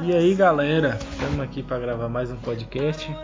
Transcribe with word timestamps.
E 0.00 0.12
aí 0.12 0.34
galera, 0.34 0.98
estamos 1.12 1.40
aqui 1.40 1.62
para 1.62 1.78
gravar 1.78 2.08
mais 2.08 2.30
um 2.30 2.36
podcast 2.36 3.14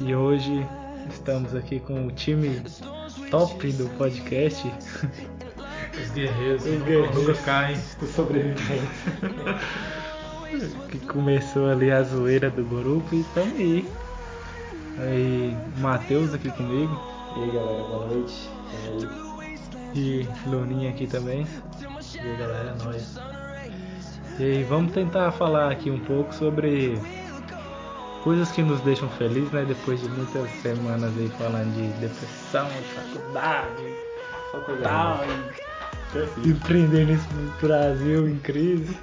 e 0.00 0.14
hoje 0.14 0.66
estamos 1.10 1.54
aqui 1.54 1.80
com 1.80 2.06
o 2.06 2.10
time 2.12 2.62
top 3.30 3.72
do 3.72 3.88
podcast. 3.96 4.66
Os 6.02 6.10
guerreiros, 6.10 6.64
Os 6.64 6.70
guerreiros. 6.82 7.14
nunca 7.14 7.34
caem. 7.42 7.76
Os 8.02 8.08
sobreviventes. 8.10 8.88
que 10.90 10.98
começou 11.06 11.68
ali 11.70 11.90
a 11.90 12.02
zoeira 12.02 12.50
do 12.50 12.64
grupo 12.64 13.14
e 13.14 13.20
estamos 13.20 13.54
aí. 13.58 13.88
Aí, 14.98 15.56
Matheus 15.78 16.32
aqui 16.34 16.50
comigo 16.52 16.96
E 17.36 17.42
aí 17.42 17.50
galera, 17.50 17.82
boa 17.84 18.06
noite. 18.06 18.48
e 19.94 20.26
Luninha 20.48 20.90
aqui 20.90 21.06
também. 21.06 21.46
E 22.14 22.18
aí 22.18 22.36
galera, 22.36 22.76
é 22.80 22.84
nóis. 22.84 23.18
E 24.38 24.64
vamos 24.64 24.92
tentar 24.92 25.30
falar 25.32 25.70
aqui 25.70 25.90
um 25.90 25.98
pouco 26.00 26.34
sobre 26.34 27.00
coisas 28.24 28.50
que 28.50 28.62
nos 28.62 28.80
deixam 28.80 29.08
felizes, 29.10 29.50
né? 29.52 29.64
Depois 29.64 30.00
de 30.00 30.08
muitas 30.08 30.50
semanas 30.60 31.12
aí 31.16 31.28
falando 31.38 31.72
de 31.74 31.88
depressão, 32.00 32.66
de 32.68 32.82
faculdade, 32.94 33.94
Só 34.50 34.58
coisa 34.60 34.82
tal, 34.82 35.18
boa. 35.18 36.28
e 36.44 36.48
empreender 36.48 37.06
nesse 37.06 37.28
Brasil 37.60 38.28
em 38.28 38.38
crise. 38.38 38.96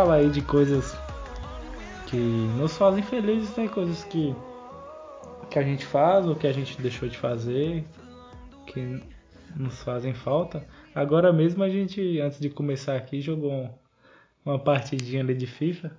Falar 0.00 0.14
aí 0.14 0.30
de 0.30 0.40
coisas 0.40 0.96
que 2.06 2.16
nos 2.56 2.74
fazem 2.78 3.02
felizes, 3.02 3.54
né? 3.54 3.68
Coisas 3.68 4.02
que, 4.04 4.34
que 5.50 5.58
a 5.58 5.62
gente 5.62 5.84
faz 5.84 6.26
ou 6.26 6.34
que 6.34 6.46
a 6.46 6.52
gente 6.52 6.80
deixou 6.80 7.06
de 7.06 7.18
fazer, 7.18 7.84
que 8.66 9.02
nos 9.54 9.82
fazem 9.82 10.14
falta. 10.14 10.66
Agora 10.94 11.30
mesmo 11.34 11.62
a 11.62 11.68
gente, 11.68 12.18
antes 12.18 12.40
de 12.40 12.48
começar 12.48 12.96
aqui, 12.96 13.20
jogou 13.20 13.52
um- 13.52 13.70
uma 14.42 14.58
partidinha 14.58 15.22
ali 15.22 15.34
de 15.34 15.46
FIFA. 15.46 15.92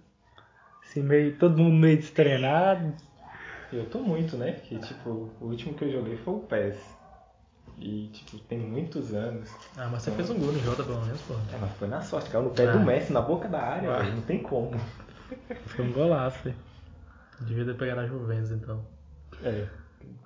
Assim, 0.83 1.03
meio, 1.03 1.37
todo 1.37 1.59
mundo 1.61 1.75
meio 1.75 1.97
destreinado. 1.97 2.95
Eu 3.71 3.85
tô 3.85 3.99
muito, 3.99 4.35
né? 4.35 4.53
Porque, 4.53 4.79
tipo, 4.79 5.29
o 5.39 5.45
último 5.45 5.75
que 5.75 5.85
eu 5.85 5.91
joguei 5.91 6.17
foi 6.17 6.33
o 6.33 6.39
PES. 6.39 7.00
E, 7.81 8.09
tipo, 8.13 8.37
tem 8.45 8.59
muitos 8.59 9.11
anos. 9.13 9.49
Ah, 9.75 9.89
mas 9.91 10.03
você 10.03 10.11
fez 10.11 10.29
um 10.29 10.37
gol 10.39 10.51
no 10.51 10.59
Jota 10.59 10.83
pelo 10.83 11.01
menos, 11.03 11.19
pô. 11.23 11.33
É, 11.33 11.57
mas 11.59 11.71
foi 11.77 11.87
na 11.87 12.01
sorte, 12.01 12.29
caiu 12.29 12.43
no 12.43 12.51
pé 12.51 12.67
Ah. 12.67 12.73
do 12.73 12.79
Messi, 12.81 13.11
na 13.11 13.21
boca 13.21 13.47
da 13.47 13.59
área, 13.59 13.91
Ah. 13.91 14.03
não 14.03 14.21
tem 14.21 14.41
como. 14.43 14.71
Foi 15.65 15.85
um 15.85 15.91
golaço, 15.91 16.43
velho. 16.43 16.55
Devia 17.41 17.65
ter 17.65 17.75
pegado 17.75 18.01
a 18.01 18.05
Juventus 18.07 18.51
então. 18.51 18.85
É, 19.43 19.67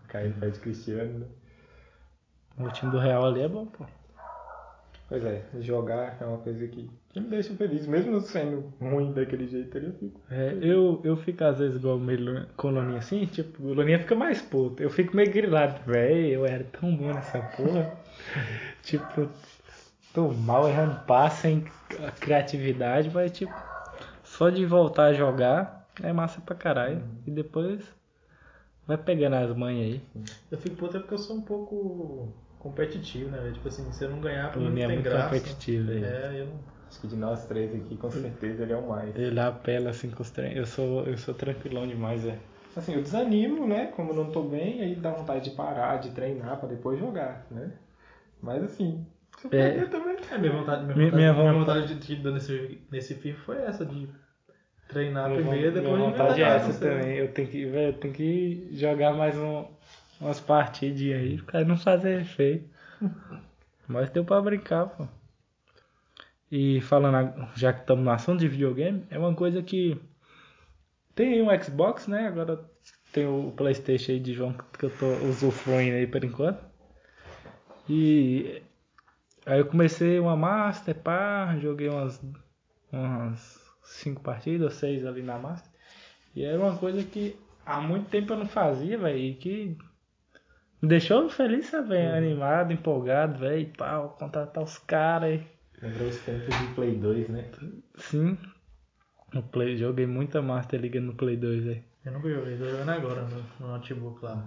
caiu 0.10 0.32
no 0.32 0.36
pé 0.36 0.50
de 0.50 0.60
Cristiano, 0.60 1.20
né? 1.20 1.26
O 2.58 2.70
time 2.72 2.92
do 2.92 3.00
Real 3.00 3.26
ali 3.26 3.42
é 3.42 3.48
bom, 3.48 3.66
pô. 3.68 3.86
Pois 5.08 5.24
é, 5.24 5.46
jogar 5.62 6.18
é 6.22 6.26
uma 6.26 6.40
coisa 6.40 6.68
que, 6.68 6.90
que 7.16 7.22
me 7.22 7.30
deixa 7.30 7.54
feliz. 7.56 7.88
Mesmo 7.88 8.20
sendo 8.20 8.74
ruim 8.80 9.14
daquele 9.14 9.48
jeito 9.48 9.78
ali, 9.78 9.88
eu 9.88 9.94
fico. 9.94 10.22
É, 10.30 10.58
eu, 10.62 11.02
eu 11.04 11.16
fico 11.16 11.44
às 11.46 11.60
vezes 11.60 11.78
igual 11.78 11.98
meio 11.98 12.46
com 12.58 12.68
o 12.68 12.72
Loninha 12.72 13.00
assim, 13.00 13.26
tipo, 13.26 13.64
o 13.64 13.74
Loninha 13.74 14.00
fica 14.00 14.16
mais 14.16 14.42
puto. 14.42 14.84
Eu 14.84 14.90
fico 14.90 15.16
meio 15.16 15.32
grilado, 15.32 15.80
velho, 15.90 16.28
eu 16.28 16.46
era 16.46 16.66
tão 16.66 16.94
bom 16.94 17.14
nessa 17.14 17.40
porra. 17.40 17.90
tipo, 18.84 19.30
tô 20.14 20.28
mal 20.34 20.68
errando 20.68 21.00
passe, 21.06 21.44
sem 21.44 21.64
criatividade, 22.20 23.10
mas 23.14 23.32
tipo, 23.32 23.54
só 24.22 24.50
de 24.50 24.66
voltar 24.66 25.06
a 25.06 25.14
jogar 25.14 25.90
é 26.04 26.12
massa 26.12 26.42
pra 26.42 26.54
caralho. 26.54 27.02
E 27.26 27.32
depois 27.32 27.80
vai 28.86 28.98
pegando 28.98 29.38
as 29.38 29.56
manhas 29.56 29.94
aí. 29.94 30.02
Eu 30.52 30.58
fico 30.58 30.76
puto 30.76 30.98
é 30.98 31.00
porque 31.00 31.14
eu 31.14 31.18
sou 31.20 31.38
um 31.38 31.42
pouco 31.42 32.28
competitivo, 32.60 33.30
né, 33.30 33.40
velho? 33.40 33.54
Tipo 33.54 33.70
assim, 33.70 33.90
se 33.94 34.04
eu 34.04 34.10
não 34.10 34.20
ganhar, 34.20 34.50
O 34.50 34.52
pra 34.52 34.60
mim 34.60 34.68
não 34.72 34.82
é 34.82 34.88
tem 34.88 34.96
muito 34.96 35.04
graça. 35.04 35.30
competitivo, 35.30 35.88
velho. 35.88 36.06
É, 36.06 36.42
eu 36.42 36.48
não. 36.48 36.75
Acho 36.88 37.02
que 37.02 37.08
de 37.08 37.16
nós 37.16 37.46
três 37.46 37.74
aqui, 37.76 37.98
com 37.98 38.10
certeza, 38.12 38.64
ele 38.64 38.74
é 38.74 38.78
o 38.78 38.88
mais. 38.88 39.16
Ele 39.16 39.40
apela 39.40 39.90
assim 39.90 40.10
com 40.10 40.22
os 40.22 40.30
treinos. 40.32 40.58
Eu 40.58 40.66
sou, 40.66 41.04
eu 41.04 41.18
sou 41.18 41.34
tranquilão 41.34 41.86
demais, 41.88 42.26
é. 42.26 42.38
Assim, 42.76 42.94
eu 42.94 43.02
desanimo, 43.02 43.66
né? 43.68 43.88
Como 43.88 44.12
eu 44.12 44.16
não 44.16 44.32
tô 44.32 44.44
bem, 44.44 44.82
aí 44.82 44.96
dá 44.96 45.12
vontade 45.12 45.50
de 45.50 45.56
parar, 45.56 45.98
de 45.98 46.12
treinar 46.12 46.58
pra 46.60 46.68
depois 46.70 47.00
jogar, 47.00 47.46
né? 47.50 47.72
Mas 48.42 48.64
assim, 48.64 49.06
eu 49.44 49.50
É. 49.60 49.70
perder 49.72 49.90
também. 49.90 50.16
É, 50.32 50.38
minha 50.38 50.52
vontade, 50.52 50.84
minha 50.84 50.96
Minha- 50.96 51.10
vontade, 51.12 51.16
minha 51.16 51.34
minha 51.34 51.54
vontade- 51.54 51.80
vontade 51.80 52.00
de, 52.00 52.16
de, 52.18 52.32
nesse, 52.32 52.82
nesse 52.92 53.16
FIFA 53.16 53.42
foi 53.44 53.58
essa, 53.64 53.86
de 53.86 54.10
treinar 54.90 55.30
Minha 55.30 55.42
primeiro, 55.42 55.74
depois 55.74 55.96
minha 55.98 56.12
de 56.12 56.18
vontade 56.18 56.42
é 56.42 56.46
jogar, 56.46 56.56
essa 56.70 56.80
também. 56.80 57.16
Eu 57.18 57.32
tenho 57.34 57.48
que, 57.48 57.66
velho, 57.66 57.88
eu 57.96 58.00
tenho 58.00 58.14
que 58.14 58.70
jogar 58.74 59.14
mais 59.14 59.36
um, 59.38 59.66
umas 60.22 60.40
partidinhas 60.40 61.22
aí, 61.22 61.42
pra 61.42 61.64
não 61.64 61.78
fazer 61.78 62.24
feio. 62.26 62.64
Mas 63.88 64.10
deu 64.10 64.26
pra 64.26 64.42
brincar, 64.42 64.88
pô. 64.88 65.08
E 66.52 66.80
falando, 66.82 67.50
já 67.56 67.74
que 67.74 67.82
estamos 67.82 68.06
no 68.06 68.12
assunto 68.12 68.40
de 68.40 68.48
videogame, 68.48 69.06
é 69.10 69.18
uma 69.18 69.34
coisa 69.34 69.62
que 69.64 70.00
tem 71.16 71.42
um 71.42 71.64
Xbox, 71.64 72.08
né? 72.08 72.28
Agora 72.28 72.64
tem 73.12 73.26
o 73.26 73.52
Playstation 73.56 74.12
aí 74.12 74.20
de 74.20 74.34
João 74.34 74.54
que 74.78 74.86
eu 74.86 74.90
tô 74.98 75.08
usufruindo 75.26 75.96
aí 75.96 76.06
por 76.06 76.24
enquanto. 76.24 76.64
E 77.90 78.62
aí 79.46 79.60
eu 79.60 79.66
comecei 79.66 80.20
uma 80.20 80.36
Master, 80.36 80.96
pá, 80.96 81.56
joguei 81.60 81.90
umas, 81.90 82.22
umas 82.92 83.62
cinco 83.84 84.22
partidas, 84.22 84.74
seis 84.74 85.06
ali 85.06 85.22
na 85.22 85.38
Master. 85.38 85.72
E 86.36 86.44
era 86.44 86.60
uma 86.60 86.78
coisa 86.78 87.04
que 87.04 87.40
há 87.66 87.80
muito 87.80 88.10
tempo 88.10 88.34
eu 88.34 88.38
não 88.38 88.48
fazia, 88.48 88.98
velho, 88.98 89.18
e 89.18 89.36
que 89.36 89.78
me 90.82 90.90
deixou 90.90 91.30
feliz, 91.30 91.68
sabe, 91.68 91.90
velho, 91.90 92.16
animado, 92.16 92.74
empolgado, 92.74 93.40
velho, 93.40 93.72
pau, 93.78 94.16
contratar 94.20 94.64
os 94.64 94.78
caras 94.78 95.30
aí. 95.30 95.55
Lembrou 95.86 96.10
os 96.10 96.18
tempos 96.22 96.58
de 96.60 96.68
Play 96.76 96.96
2, 96.98 97.30
né? 97.30 97.46
Sim. 97.98 98.38
No 99.34 99.44
Play, 99.44 99.78
joguei 99.78 100.06
muita 100.06 100.42
Master 100.42 100.80
Liga 100.80 101.00
no 101.02 101.14
Play 101.16 101.36
2 101.38 101.68
aí. 101.68 101.84
Eu 102.06 102.12
nunca 102.12 102.30
joguei, 102.30 102.56
tô 102.58 102.66
jogando 102.70 102.90
agora 102.90 103.22
no, 103.24 103.44
no 103.66 103.72
notebook 103.74 104.24
lá. 104.24 104.44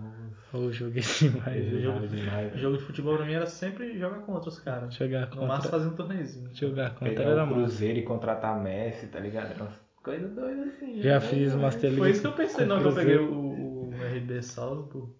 Ou 0.53 0.72
joguei 0.72 1.03
demais, 1.03 1.72
Eu 1.72 1.81
jogo- 1.81 2.06
demais. 2.06 2.56
Jogo 2.60 2.78
de 2.78 2.84
futebol 2.84 3.16
pra 3.16 3.26
mim 3.26 3.32
era 3.32 3.47
sempre 3.47 3.99
jogar 3.99 4.21
contra 4.21 4.49
os 4.49 4.59
caras. 4.60 4.94
Jogar 4.94 5.28
No 5.34 5.43
máximo 5.47 5.49
contra, 5.49 5.71
fazer 5.71 5.88
um 5.88 5.97
torneizinho. 5.97 6.54
jogar 6.54 6.91
contra 6.94 7.09
Pegar 7.15 7.22
era 7.31 7.43
o 7.44 7.47
massa. 7.49 7.59
Cruzeiro 7.60 7.99
e 7.99 8.03
contratar 8.03 8.62
Messi, 8.62 9.09
tá 9.09 9.19
ligado? 9.19 9.50
Era 9.53 9.65
umas 9.65 9.75
coisas 10.03 10.32
doidas 10.32 10.69
assim. 10.69 11.03
Já 11.03 11.15
né? 11.15 11.20
fiz 11.20 11.55
Master 11.55 11.91
Liga. 11.91 12.03
Foi 12.03 12.10
isso 12.12 12.20
que 12.20 12.26
eu 12.28 12.32
pensei, 12.32 12.65
com 12.65 12.69
não, 12.75 12.81
que 12.81 12.87
eu 12.88 12.94
peguei 12.94 13.16
o, 13.19 13.32
o 13.34 13.91
RB 14.16 14.43
Salzburg. 14.43 15.12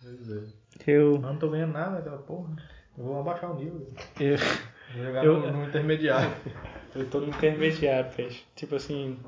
Pois 0.00 0.30
é. 0.30 0.42
Eu, 0.86 1.14
Eu 1.14 1.18
não 1.20 1.36
tô 1.36 1.50
ganhando 1.50 1.72
nada 1.72 1.96
naquela 1.96 2.18
porra. 2.18 2.54
Eu 2.96 3.04
vou 3.04 3.20
abaixar 3.20 3.50
o 3.50 3.56
nível. 3.56 3.92
eu, 4.20 4.36
Vou 4.94 5.04
jogar 5.04 5.24
Eu- 5.24 5.40
no, 5.40 5.52
no 5.52 5.64
intermediário. 5.66 6.30
eu 6.94 7.08
tô 7.08 7.20
no 7.20 7.28
intermediário, 7.28 8.10
peixe. 8.14 8.44
Tipo 8.54 8.76
assim, 8.76 9.18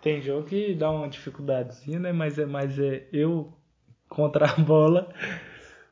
tem 0.00 0.20
jogo 0.20 0.46
que 0.46 0.74
dá 0.74 0.90
uma 0.90 1.08
dificuldadezinha, 1.08 1.98
né? 1.98 2.12
Mas 2.12 2.38
é 2.38 2.46
mais 2.46 2.78
é 2.78 3.06
eu 3.12 3.52
contra 4.08 4.50
a 4.50 4.54
bola 4.56 5.08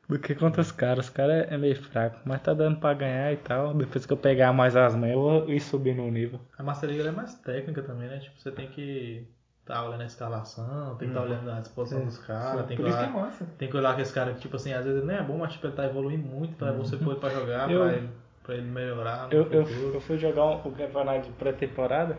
do 0.07 0.19
que 0.19 0.35
contra 0.35 0.61
os 0.61 0.71
caras. 0.71 1.05
Os 1.05 1.09
caras 1.11 1.51
é 1.51 1.57
meio 1.57 1.75
fraco, 1.81 2.19
mas 2.25 2.41
tá 2.41 2.53
dando 2.53 2.79
pra 2.79 2.93
ganhar 2.93 3.31
e 3.33 3.37
tal. 3.37 3.73
Depois 3.73 4.05
que 4.05 4.13
eu 4.13 4.17
pegar 4.17 4.53
mais 4.53 4.75
as 4.75 4.95
manhas, 4.95 5.15
eu 5.15 5.21
vou 5.21 5.49
ir 5.49 5.59
subindo 5.59 6.01
o 6.03 6.11
nível. 6.11 6.39
A 6.57 6.63
Master 6.63 6.89
League 6.89 7.07
é 7.07 7.11
mais 7.11 7.35
técnica 7.35 7.81
também, 7.81 8.07
né? 8.07 8.19
Tipo, 8.19 8.39
você 8.39 8.51
tem 8.51 8.67
que 8.67 9.27
tá 9.65 9.83
olhando 9.87 10.01
a 10.01 10.05
escalação, 10.05 10.95
tem 10.97 11.07
que 11.07 11.13
estar 11.13 11.21
tá 11.21 11.25
olhando 11.25 11.49
a 11.51 11.59
disposição 11.61 12.03
dos 12.03 12.17
caras, 12.17 12.67
tem 12.67 12.75
que 12.75 12.83
isso 12.83 12.97
que 12.97 13.03
é 13.05 13.07
olhar. 13.09 13.33
Tem 13.57 13.69
que 13.69 13.77
olhar 13.77 13.95
que 13.95 14.01
esse 14.01 14.13
cara, 14.13 14.33
tipo 14.33 14.55
assim, 14.57 14.73
às 14.73 14.83
vezes 14.83 14.99
ele 15.01 15.07
nem 15.07 15.17
é 15.17 15.23
bom, 15.23 15.37
mas 15.37 15.53
tipo, 15.53 15.65
ele 15.67 15.73
tá 15.75 15.85
evoluindo 15.85 16.27
muito, 16.27 16.53
então 16.53 16.67
é 16.67 16.71
bom 16.73 16.83
você 16.83 16.97
pôr 16.97 17.15
pra 17.15 17.29
jogar, 17.29 17.69
Eu- 17.71 17.79
pra, 17.79 17.93
ele, 17.93 18.09
pra 18.43 18.55
ele 18.55 18.63
melhorar 18.69 19.27
Eu, 19.31 19.51
eu, 19.51 19.93
eu 19.93 20.01
fui 20.01 20.17
jogar 20.17 20.45
um, 20.45 20.55
o 20.67 20.71
campeonato 20.71 21.27
de 21.27 21.31
pré-temporada, 21.31 22.17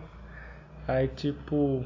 aí 0.88 1.08
tipo, 1.08 1.84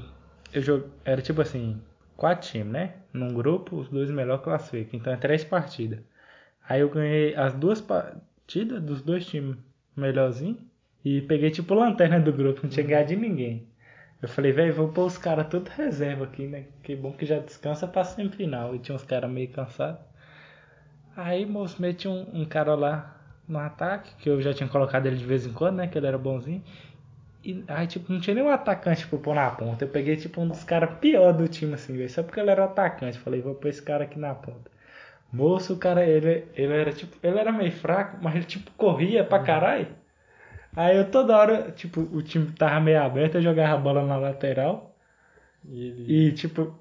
eu 0.52 0.62
jogo, 0.62 0.88
era 1.04 1.20
tipo 1.20 1.40
assim, 1.42 1.80
quatro 2.16 2.48
times, 2.48 2.72
né? 2.72 2.94
Num 3.12 3.34
grupo, 3.34 3.76
os 3.76 3.88
dois 3.88 4.10
melhores 4.10 4.42
classificam, 4.42 4.98
então 4.98 5.12
é 5.12 5.16
três 5.16 5.44
partidas. 5.44 6.00
Aí 6.68 6.80
eu 6.80 6.88
ganhei 6.88 7.34
as 7.34 7.54
duas 7.54 7.80
partidas 7.80 8.82
dos 8.82 9.02
dois 9.02 9.26
times 9.26 9.56
melhorzinhos 9.96 10.58
e 11.04 11.22
peguei 11.22 11.50
tipo 11.50 11.74
lanterna 11.74 12.20
do 12.20 12.32
grupo, 12.32 12.60
não 12.62 12.70
tinha 12.70 12.86
ganhado 12.86 13.08
de 13.08 13.16
ninguém. 13.16 13.66
Eu 14.20 14.28
falei, 14.28 14.50
velho, 14.50 14.74
vou 14.74 14.88
pôr 14.88 15.06
os 15.06 15.16
caras 15.16 15.46
tudo 15.46 15.68
reserva 15.68 16.24
aqui, 16.24 16.46
né? 16.46 16.66
Que 16.82 16.96
bom 16.96 17.12
que 17.12 17.24
já 17.24 17.38
descansa 17.38 17.86
pra 17.86 18.02
semifinal. 18.02 18.74
E 18.74 18.80
tinha 18.80 18.96
uns 18.96 19.04
caras 19.04 19.30
meio 19.30 19.48
cansados. 19.48 20.00
Aí, 21.16 21.46
moço, 21.46 21.80
meti 21.80 22.08
um, 22.08 22.26
um 22.32 22.44
cara 22.44 22.74
lá 22.74 23.17
no 23.48 23.58
ataque, 23.58 24.14
que 24.16 24.28
eu 24.28 24.40
já 24.42 24.52
tinha 24.54 24.68
colocado 24.68 25.06
ele 25.06 25.16
de 25.16 25.24
vez 25.24 25.46
em 25.46 25.52
quando, 25.52 25.76
né? 25.76 25.86
Que 25.88 25.98
ele 25.98 26.06
era 26.06 26.18
bonzinho. 26.18 26.62
E 27.44 27.64
aí, 27.68 27.86
tipo, 27.86 28.12
não 28.12 28.20
tinha 28.20 28.34
nenhum 28.34 28.50
atacante 28.50 29.06
pra 29.06 29.18
pôr 29.18 29.34
na 29.34 29.50
ponta. 29.50 29.84
Eu 29.84 29.88
peguei, 29.88 30.16
tipo, 30.16 30.40
um 30.40 30.48
dos 30.48 30.64
caras 30.64 30.98
pior 31.00 31.32
do 31.32 31.48
time, 31.48 31.74
assim, 31.74 31.96
velho. 31.96 32.10
Só 32.10 32.22
porque 32.22 32.40
ele 32.40 32.50
era 32.50 32.64
atacante. 32.64 33.18
Falei, 33.18 33.40
vou 33.40 33.54
pôr 33.54 33.68
esse 33.68 33.82
cara 33.82 34.04
aqui 34.04 34.18
na 34.18 34.34
ponta. 34.34 34.70
Moço, 35.32 35.74
o 35.74 35.78
cara, 35.78 36.04
ele, 36.06 36.46
ele 36.56 36.72
era 36.74 36.92
tipo, 36.92 37.16
ele 37.22 37.38
era 37.38 37.52
meio 37.52 37.72
fraco, 37.72 38.18
mas 38.22 38.34
ele 38.36 38.44
tipo 38.44 38.70
corria 38.72 39.24
pra 39.24 39.40
caralho. 39.42 39.88
Aí 40.76 40.96
eu 40.96 41.10
toda 41.10 41.36
hora, 41.36 41.72
tipo, 41.72 42.00
o 42.00 42.22
time 42.22 42.52
tava 42.52 42.80
meio 42.80 43.02
aberto, 43.02 43.36
eu 43.36 43.42
jogava 43.42 43.74
a 43.74 43.78
bola 43.78 44.04
na 44.06 44.16
lateral 44.16 44.94
E 45.64 45.86
ele. 45.88 46.14
e 46.28 46.32
tipo, 46.32 46.74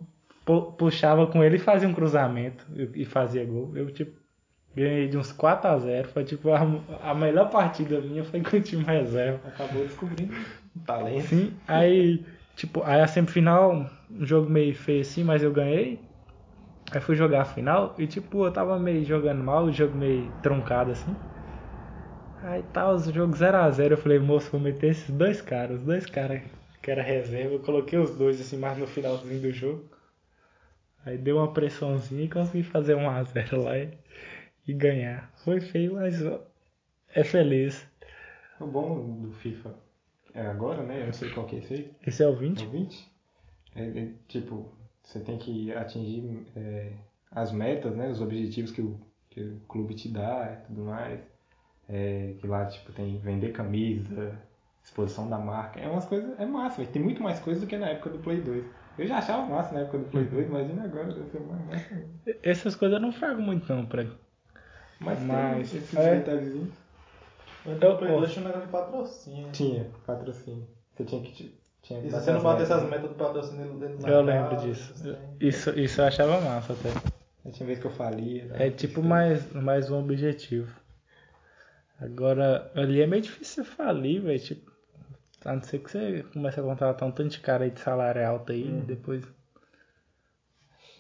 pu- 0.46 0.72
puxava 0.74 1.28
com 1.28 1.44
ele 1.44 1.58
e 1.58 1.60
fazia 1.60 1.88
um 1.88 1.94
cruzamento 1.94 2.66
e 2.96 3.06
fazia 3.06 3.46
gol. 3.46 3.76
Eu 3.78 3.92
tipo 3.92 4.20
ganhei 4.76 5.08
de 5.08 5.18
uns 5.18 5.32
4 5.32 5.70
a 5.70 5.78
0 5.78 6.08
foi 6.10 6.24
tipo 6.24 6.52
a, 6.52 6.60
a 7.02 7.14
melhor 7.16 7.50
partida 7.50 8.00
minha 8.02 8.24
foi 8.24 8.42
com 8.42 8.58
o 8.58 8.62
time 8.62 8.84
reserva. 8.84 9.40
acabou 9.48 9.84
descobrindo 9.84 10.34
talento. 10.86 11.28
Sim, 11.28 11.54
aí, 11.68 12.26
tipo, 12.56 12.84
aí 12.84 13.02
a 13.02 13.08
semifinal, 13.08 13.90
um 14.10 14.26
jogo 14.26 14.50
meio 14.50 14.76
feio 14.76 15.02
assim, 15.02 15.24
mas 15.24 15.44
eu 15.44 15.52
ganhei. 15.52 16.08
Aí 16.92 17.02
fui 17.02 17.16
jogar 17.16 17.42
a 17.42 17.46
final 17.46 17.96
e, 17.98 18.08
tipo, 18.08 18.46
eu 18.46 18.52
tava 18.52 18.80
meio 18.80 19.04
jogando 19.04 19.44
mal, 19.44 19.66
o 19.66 19.72
jogo 19.74 19.96
meio 19.96 20.32
truncado 20.42 20.92
assim. 20.92 21.18
Aí 22.42 22.64
tá, 22.64 22.90
os 22.92 23.06
jogos 23.06 23.40
0x0, 23.40 23.92
eu 23.92 23.98
falei, 23.98 24.20
moço, 24.20 24.52
vou 24.52 24.62
meter 24.62 24.92
esses 24.92 25.10
dois 25.10 25.42
caras, 25.42 25.80
os 25.80 25.86
dois 25.86 26.06
caras 26.06 26.42
que 26.88 26.92
era 26.92 27.02
reserva, 27.04 27.56
eu 27.56 27.60
coloquei 27.60 28.00
os 28.00 28.16
dois 28.16 28.40
assim, 28.40 28.56
mais 28.56 28.78
no 28.78 28.88
finalzinho 28.88 29.42
do 29.42 29.52
jogo. 29.52 29.84
Aí 31.06 31.18
deu 31.18 31.36
uma 31.36 31.52
pressãozinha 31.52 32.24
e 32.24 32.30
consegui 32.30 32.64
fazer 32.64 32.96
1x0 32.96 33.62
lá 33.62 33.78
e, 33.78 33.90
e 34.68 34.74
ganhar. 34.74 35.32
Foi 35.44 35.60
feio, 35.62 35.94
mas 35.94 36.22
é 37.14 37.24
feliz. 37.24 37.88
O 38.60 38.66
bom 38.68 39.20
do 39.22 39.32
FIFA 39.32 39.74
é 40.34 40.42
agora, 40.46 40.84
né? 40.84 41.02
Eu 41.02 41.06
não 41.08 41.14
sei 41.14 41.30
qual 41.30 41.46
que 41.46 41.56
é 41.56 41.60
esse 41.60 41.74
aí. 41.74 41.92
Esse 42.06 42.24
é 42.24 42.28
o 42.28 42.34
É 42.34 42.36
20? 42.36 42.64
o 42.66 42.70
20? 42.70 43.12
É, 43.76 43.84
é, 43.84 44.08
tipo, 44.28 44.72
você 45.04 45.20
tem 45.20 45.38
que 45.38 45.72
atingir 45.74 46.46
é, 46.56 46.92
as 47.32 47.52
metas, 47.52 47.96
né? 47.96 48.10
Os 48.10 48.22
objetivos 48.22 48.72
que 48.72 48.82
o, 48.82 49.00
que 49.30 49.42
o 49.42 49.60
clube 49.68 49.94
te 49.96 50.10
dá 50.10 50.60
e 50.62 50.68
tudo 50.68 50.84
mais. 50.84 51.20
É, 51.90 52.34
que 52.40 52.46
lá, 52.48 52.66
tipo, 52.66 52.92
tem 52.92 53.18
vender 53.20 53.54
camisa, 53.54 54.38
exposição 54.84 55.30
da 55.30 55.38
marca. 55.38 55.80
É 55.80 55.88
umas 55.88 56.06
coisas, 56.06 56.38
é 56.40 56.46
massa, 56.46 56.78
véio. 56.78 56.90
tem 56.92 57.02
muito 57.02 57.24
mais 57.24 57.40
coisa 57.40 57.62
do 57.62 57.68
que 57.68 57.78
na 57.78 57.90
época 57.90 58.10
do 58.10 58.20
Play 58.20 58.42
2. 58.42 58.66
Eu 58.98 59.06
já 59.08 59.20
achava 59.20 59.46
massa 59.48 59.74
na 59.74 59.82
época 59.82 60.00
do 60.00 60.06
Play 60.10 60.26
2, 60.26 60.48
imagina 60.48 60.84
agora, 60.84 61.14
deve 61.14 61.30
ser 61.30 61.40
mais 61.42 61.66
massa. 61.68 62.06
Essas 62.44 62.76
coisas 62.76 62.98
eu 62.98 63.02
não 63.02 63.12
frago 63.14 63.42
muito 63.42 63.72
não, 63.72 63.86
pra 63.86 64.04
Mas, 65.00 65.20
Mas, 65.22 65.72
tem 65.72 65.80
esses 65.80 65.96
é. 65.96 66.16
detalhezinhos. 66.16 66.70
Então, 67.66 67.94
o 67.94 67.98
Play 67.98 68.12
2 68.12 68.32
tinha 68.32 68.44
um 68.44 68.48
negócio 68.48 68.66
de 68.66 68.72
patrocínio. 68.72 69.52
Tinha, 69.52 69.88
patrocínio. 70.06 70.68
Você 70.96 71.04
tinha 71.04 71.22
que. 71.22 71.58
Tinha 71.82 72.02
que 72.02 72.08
E 72.08 72.12
se 72.12 72.20
você 72.20 72.32
não 72.32 72.42
bater 72.42 72.62
metas, 72.62 72.78
essas 72.78 72.90
metas 72.90 73.10
do 73.10 73.16
patrocínio 73.16 73.74
dele 73.80 73.98
na 74.00 74.10
Eu 74.10 74.14
casa, 74.14 74.22
lembro 74.22 74.58
disso. 74.58 74.94
Isso, 75.40 75.80
isso 75.80 76.02
eu 76.02 76.06
achava 76.06 76.42
massa 76.42 76.74
até. 76.74 76.90
Aí 77.46 77.52
Tinha 77.52 77.68
vez 77.68 77.80
que 77.80 77.86
eu 77.86 77.92
falia. 77.92 78.46
né? 78.46 78.68
É 78.68 78.70
tipo 78.72 79.04
mais, 79.04 79.52
mais 79.54 79.90
um 79.92 80.00
objetivo. 80.00 80.74
Agora, 82.00 82.72
ali 82.76 83.02
é 83.02 83.08
meio 83.08 83.22
difícil 83.22 83.64
você 83.64 83.70
falir, 83.72 84.22
velho. 84.22 84.40
Tipo, 84.40 84.72
a 85.46 85.56
não 85.56 85.64
ser 85.64 85.80
que 85.80 85.92
você 85.92 86.26
comece 86.34 86.60
a 86.60 86.64
contratar 86.64 87.08
um 87.08 87.12
tanto 87.12 87.30
de 87.30 87.40
cara 87.40 87.64
aí 87.64 87.72
de 87.72 87.80
salário 87.80 88.28
alto 88.28 88.52
aí, 88.52 88.64
depois. 88.86 89.24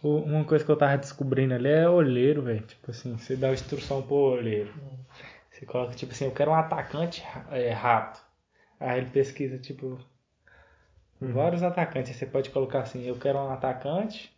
O- 0.08 0.22
Uma 0.24 0.44
coisa 0.46 0.64
que 0.66 0.72
eu 0.72 0.78
tava 0.78 0.98
descobrindo 0.98 1.54
ali 1.56 1.70
é 1.70 1.88
olheiro, 1.90 2.42
velho. 2.44 2.62
Tipo 2.66 2.92
assim, 2.92 3.18
você 3.18 3.36
dá 3.36 3.48
uma 3.48 3.54
instrução 3.54 4.02
pro 4.02 4.16
olheiro. 4.16 4.74
Você 5.52 5.66
coloca, 5.66 5.94
tipo 5.96 6.12
assim, 6.14 6.26
eu 6.26 6.32
quero 6.32 6.52
um 6.52 6.56
atacante 6.56 7.24
é, 7.52 7.72
rápido. 7.72 8.22
Aí 8.80 9.00
ele 9.00 9.10
pesquisa, 9.10 9.58
tipo, 9.58 10.00
vários 11.20 11.64
atacantes. 11.64 12.16
Você 12.16 12.26
pode 12.26 12.50
colocar 12.50 12.80
assim, 12.82 13.04
eu 13.06 13.16
quero 13.16 13.38
um 13.40 13.52
atacante, 13.52 14.32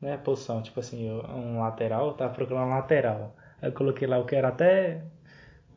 né? 0.00 0.16
Posição, 0.18 0.62
tipo 0.62 0.80
assim, 0.80 1.10
um 1.10 1.60
lateral, 1.60 2.08
eu 2.08 2.14
tava 2.14 2.34
procurando 2.34 2.66
um 2.66 2.70
lateral. 2.70 3.36
Aí 3.60 3.68
eu 3.68 3.72
coloquei 3.72 4.06
lá, 4.08 4.16
eu 4.18 4.24
quero 4.26 4.46
até 4.46 5.02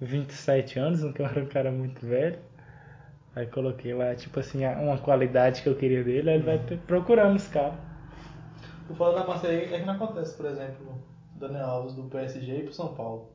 27 0.02 0.80
anos, 0.80 1.04
não 1.04 1.14
quero 1.14 1.42
um 1.42 1.48
cara 1.48 1.72
muito 1.72 2.06
velho. 2.06 2.40
Aí 3.36 3.46
coloquei 3.48 3.94
lá, 3.94 4.16
tipo 4.16 4.40
assim, 4.40 4.66
uma 4.66 4.98
qualidade 4.98 5.62
que 5.62 5.70
eu 5.70 5.76
queria 5.76 6.04
dele, 6.04 6.30
aí 6.30 6.36
ele 6.38 6.46
vai 6.46 6.58
ter- 6.60 6.80
procurando 6.80 7.36
os 7.36 7.48
caras. 7.48 7.76
O 8.90 8.96
foda 8.96 9.20
da 9.20 9.26
Master 9.28 9.50
League 9.50 9.74
é 9.74 9.80
que 9.80 9.86
não 9.86 9.94
acontece, 9.96 10.36
por 10.36 10.46
exemplo, 10.46 11.02
Daniel 11.36 11.66
Alves 11.66 11.94
do 11.94 12.04
PSG 12.04 12.60
e 12.60 12.64
pro 12.64 12.74
São 12.74 12.94
Paulo. 12.96 13.32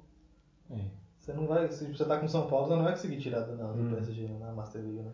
É. 0.70 0.80
Você 1.18 1.32
não 1.32 1.46
vai, 1.46 1.70
se 1.70 1.86
você 1.86 2.04
tá 2.04 2.18
com 2.18 2.26
o 2.26 2.28
São 2.28 2.46
Paulo, 2.48 2.66
você 2.68 2.74
não 2.74 2.82
vai 2.82 2.92
conseguir 2.92 3.18
tirar 3.18 3.40
Daniel 3.40 3.68
Alves 3.68 3.84
do 3.84 3.94
PSG 3.96 4.28
na 4.40 4.52
Master 4.52 4.82
League, 4.82 4.98
né? 5.00 5.12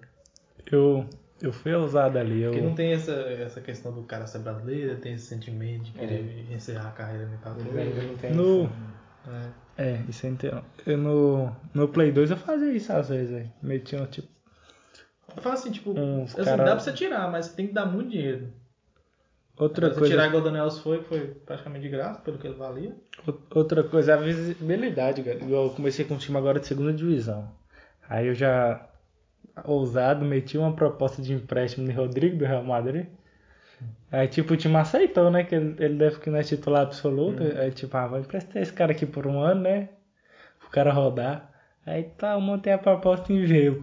Eu, 0.71 1.05
eu 1.43 1.53
fui 1.53 1.75
ousado 1.75 2.19
ali, 2.19 2.43
eu... 2.43 2.51
Porque 2.53 2.65
não 2.67 2.75
tem 2.75 2.93
essa, 2.93 3.13
essa 3.13 3.61
questão 3.61 3.93
do 3.93 4.03
cara 4.05 4.27
ser 4.27 4.39
brasileiro, 4.41 4.97
tem 5.01 5.15
esse 5.15 5.27
sentimento 5.27 5.85
de 5.85 5.93
querer 5.93 6.47
encerrar 6.53 6.89
a 6.89 6.93
carreira 6.93 7.27
no 7.27 7.79
ainda 7.79 8.03
não 8.03 8.17
tem. 8.17 8.33
No- 8.35 8.71
É. 9.27 9.69
É, 9.81 10.03
isso 10.09 10.27
é 10.27 10.31
inteiro. 10.31 10.65
Eu 10.85 10.99
no, 10.99 11.55
no 11.73 11.87
Play 11.89 12.11
2 12.11 12.31
eu 12.33 12.37
fazia 12.37 12.73
isso 12.73 12.93
às 12.93 13.09
vezes, 13.11 13.31
velho. 13.31 13.53
Metia 13.63 14.03
um 14.03 14.07
tipo. 14.07 14.27
Eu 15.37 15.41
falo 15.43 15.55
assim, 15.55 15.71
tipo, 15.71 15.91
assim, 16.25 16.43
cara- 16.45 16.65
dá 16.65 16.71
pra 16.73 16.81
você 16.81 16.93
tirar, 16.93 17.31
mas 17.31 17.47
você 17.47 17.55
tem 17.55 17.69
que 17.69 17.73
dar 17.75 17.87
muito 17.87 18.11
dinheiro. 18.11 18.53
Outra 19.59 19.89
você 19.89 19.99
coisa. 19.99 20.15
tirar 20.15 20.27
igual 20.29 20.43
o 20.43 20.45
Daniel 20.45 20.71
foi, 20.71 21.03
foi 21.03 21.21
praticamente 21.45 21.83
de 21.83 21.89
graça, 21.89 22.21
pelo 22.21 22.39
que 22.39 22.47
ele 22.47 22.55
valia. 22.57 22.95
Ou- 23.27 23.41
Outra 23.55 23.83
coisa 23.83 24.13
é 24.13 24.15
a 24.15 24.19
visibilidade, 24.19 25.23
cara. 25.23 25.39
Eu 25.43 25.71
comecei 25.71 26.05
com 26.05 26.15
um 26.15 26.19
time 26.19 26.37
agora 26.39 26.61
de 26.61 26.67
segunda 26.67 26.93
divisão. 26.93 27.51
Aí 28.09 28.29
eu 28.29 28.35
já, 28.35 28.87
ousado, 29.65 30.25
meti 30.25 30.57
uma 30.57 30.73
proposta 30.75 31.21
de 31.21 31.33
empréstimo 31.33 31.87
no 31.87 31.93
Rodrigo 31.93 32.37
do 32.39 32.45
Real 32.45 32.63
Madrid. 32.63 33.07
Aí 34.11 34.27
tipo, 34.29 34.55
o 34.55 34.57
time 34.57 34.77
aceitou, 34.77 35.31
né? 35.31 35.45
Que 35.45 35.55
ele, 35.55 35.75
ele 35.79 35.95
deve 35.97 36.19
que 36.21 36.31
não 36.31 36.39
é 36.39 36.43
titular 36.43 36.83
absoluto. 36.83 37.43
Aí 37.43 37.71
tipo, 37.71 37.97
ah, 37.97 38.07
vou 38.07 38.19
emprestar 38.19 38.63
esse 38.63 38.73
cara 38.73 38.93
aqui 38.93 39.05
por 39.07 39.27
um 39.27 39.41
ano, 39.41 39.63
né? 39.63 39.89
O 40.67 40.71
cara 40.71 40.93
rodar. 40.93 41.48
Aí 41.89 42.03
tá, 42.19 42.33
eu 42.33 42.41
montei 42.41 42.71
a 42.71 42.79
proposta 42.79 43.33
e 43.33 43.47
veio. 43.47 43.83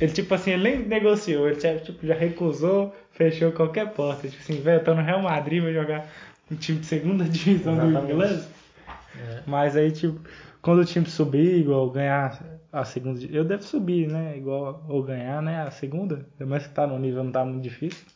Ele 0.00 0.12
tipo 0.12 0.34
assim, 0.34 0.52
ele 0.52 0.62
nem 0.62 0.88
negociou, 0.88 1.48
ele 1.48 1.60
já, 1.60 1.78
tipo, 1.78 2.06
já 2.06 2.14
recusou, 2.14 2.94
fechou 3.10 3.52
qualquer 3.52 3.92
porta. 3.92 4.26
Tipo 4.26 4.42
assim, 4.42 4.60
velho, 4.62 4.80
eu 4.80 4.84
tô 4.84 4.94
no 4.94 5.02
Real 5.02 5.20
Madrid, 5.20 5.62
vou 5.62 5.72
jogar 5.72 6.08
um 6.50 6.56
time 6.56 6.78
de 6.78 6.86
segunda 6.86 7.24
divisão 7.28 7.74
do 7.76 7.86
Exatamente. 7.86 8.12
inglês. 8.12 8.48
É. 9.18 9.42
Mas 9.46 9.76
aí, 9.76 9.92
tipo, 9.92 10.18
quando 10.62 10.78
o 10.80 10.84
time 10.84 11.04
subir, 11.04 11.58
igual 11.58 11.90
ganhar 11.90 12.42
a 12.72 12.84
segunda. 12.86 13.20
Eu 13.30 13.44
devo 13.44 13.62
subir, 13.62 14.08
né? 14.08 14.34
Igual, 14.38 14.86
ou 14.88 15.02
ganhar, 15.02 15.42
né? 15.42 15.60
A 15.62 15.70
segunda. 15.70 16.26
Mas 16.38 16.66
que 16.66 16.72
tá 16.72 16.86
no 16.86 16.98
nível 16.98 17.22
não 17.22 17.32
tá 17.32 17.44
muito 17.44 17.62
difícil. 17.62 18.06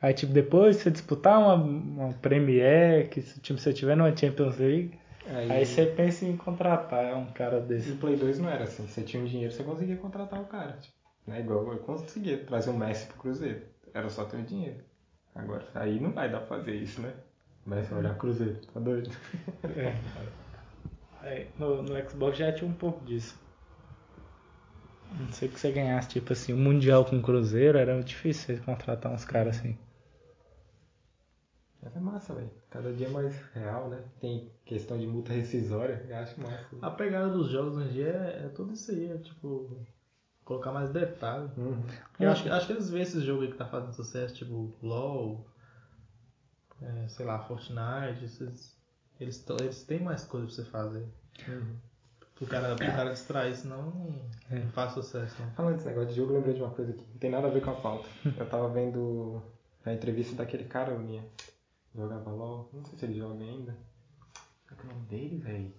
Aí, 0.00 0.12
tipo, 0.12 0.32
depois 0.32 0.76
você 0.76 0.90
disputar 0.90 1.38
uma, 1.38 1.54
uma 1.54 2.12
Premier, 2.14 3.08
que 3.08 3.22
se 3.22 3.38
o 3.38 3.40
time 3.40 3.56
você 3.56 3.72
tiver 3.72 3.96
numa 3.96 4.14
Champions 4.16 4.58
League, 4.58 4.98
Aí, 5.26 5.50
aí 5.50 5.66
você 5.66 5.86
pensa 5.86 6.24
em 6.24 6.36
contratar 6.36 7.16
um 7.16 7.32
cara 7.32 7.58
E 7.58 7.62
desse. 7.62 7.92
o 7.92 7.96
Play 7.96 8.16
2 8.16 8.38
não 8.38 8.48
era 8.48 8.64
assim. 8.64 8.86
Você 8.86 9.02
tinha 9.02 9.22
um 9.22 9.26
dinheiro, 9.26 9.52
você 9.52 9.62
conseguia 9.62 9.96
contratar 9.96 10.40
o 10.40 10.46
cara. 10.46 10.72
Tipo, 10.78 10.94
né? 11.26 11.40
Igual 11.40 11.72
eu 11.72 11.78
conseguia 11.78 12.44
trazer 12.44 12.70
o 12.70 12.74
Messi 12.78 13.06
pro 13.06 13.18
Cruzeiro. 13.18 13.62
Era 13.94 14.08
só 14.08 14.24
ter 14.24 14.38
o 14.38 14.42
dinheiro. 14.42 14.84
Agora, 15.34 15.66
aí 15.74 16.00
não 16.00 16.12
vai 16.12 16.30
dar 16.30 16.38
pra 16.40 16.58
fazer 16.58 16.74
isso, 16.74 17.00
né? 17.00 17.14
Messi 17.64 17.94
olhar 17.94 18.16
Cruzeiro, 18.16 18.58
tá 18.72 18.80
doido? 18.80 19.10
É. 19.64 19.94
Aí, 21.20 21.48
no, 21.58 21.82
no 21.82 22.10
Xbox 22.10 22.36
já 22.36 22.52
tinha 22.52 22.68
um 22.68 22.74
pouco 22.74 23.04
disso. 23.04 23.38
Não 25.18 25.32
sei 25.32 25.48
que 25.48 25.58
você 25.60 25.70
ganhasse, 25.70 26.08
tipo 26.08 26.32
assim, 26.32 26.52
um 26.52 26.58
Mundial 26.58 27.04
com 27.04 27.16
o 27.16 27.22
Cruzeiro, 27.22 27.78
era 27.78 28.02
difícil 28.02 28.56
você 28.56 28.62
contratar 28.62 29.12
uns 29.12 29.24
caras 29.24 29.58
assim. 29.58 29.78
Mas 31.82 31.94
é 31.96 32.00
massa, 32.00 32.34
velho. 32.34 32.61
Cada 32.72 32.92
dia 32.92 33.08
mais 33.10 33.34
real, 33.52 33.88
né? 33.88 34.02
Tem 34.20 34.50
questão 34.64 34.98
de 34.98 35.06
multa 35.06 35.32
rescisória. 35.34 36.04
Eu 36.08 36.16
acho 36.16 36.40
massa. 36.40 36.66
A 36.80 36.90
pegada 36.90 37.28
dos 37.30 37.50
jogos 37.50 37.76
hoje 37.76 37.88
em 37.90 37.92
dia 37.92 38.06
é, 38.08 38.46
é 38.46 38.48
tudo 38.48 38.72
isso 38.72 38.90
aí, 38.90 39.10
é 39.10 39.18
tipo. 39.18 39.70
Colocar 40.44 40.72
mais 40.72 40.90
detalhe. 40.90 41.48
Uhum. 41.56 41.82
Eu 42.18 42.30
acho, 42.30 42.42
que- 42.42 42.48
acho 42.48 42.66
que 42.66 42.72
eles 42.72 42.90
veem 42.90 43.02
esse 43.04 43.20
jogo 43.20 43.42
aí 43.42 43.50
que 43.52 43.56
tá 43.56 43.64
fazendo 43.66 43.92
sucesso, 43.92 44.34
tipo 44.34 44.72
LOL, 44.82 45.46
é, 46.80 47.08
sei 47.08 47.24
lá, 47.24 47.38
Fortnite, 47.40 48.24
esses, 48.24 48.76
eles, 49.20 49.44
eles 49.60 49.84
têm 49.84 50.00
mais 50.00 50.24
coisa 50.24 50.46
pra 50.46 50.54
você 50.54 50.64
fazer. 50.64 51.06
Uhum. 51.48 51.76
Pro 52.34 52.46
cara, 52.46 52.74
pro 52.74 52.86
cara 52.86 53.12
distrair, 53.12 53.54
senão 53.54 53.82
não, 53.82 54.56
É. 54.58 54.60
faz 54.72 54.92
sucesso. 54.94 55.40
Não. 55.40 55.50
Falando 55.52 55.74
desse 55.76 55.86
negócio 55.86 56.08
de 56.08 56.16
jogo, 56.16 56.32
eu 56.32 56.36
lembrei 56.38 56.54
de 56.54 56.60
uma 56.62 56.70
coisa 56.70 56.92
que 56.92 57.00
não 57.00 57.18
tem 57.18 57.30
nada 57.30 57.46
a 57.46 57.50
ver 57.50 57.62
com 57.62 57.70
a 57.70 57.74
pauta. 57.76 58.08
Eu 58.24 58.46
tava 58.48 58.68
vendo 58.68 59.40
a 59.84 59.92
entrevista 59.92 60.34
daquele 60.34 60.64
cara, 60.64 60.92
Luninha. 60.92 61.24
Jogava 61.94 62.30
LOL. 62.30 62.70
Não 62.72 62.84
sei 62.84 62.98
se 62.98 63.04
ele 63.04 63.14
joga 63.14 63.42
ainda. 63.42 63.76
Qual 64.66 64.80
que 64.80 64.86
é 64.86 64.90
o 64.90 64.94
nome 64.94 65.06
dele, 65.06 65.36
velho? 65.38 65.72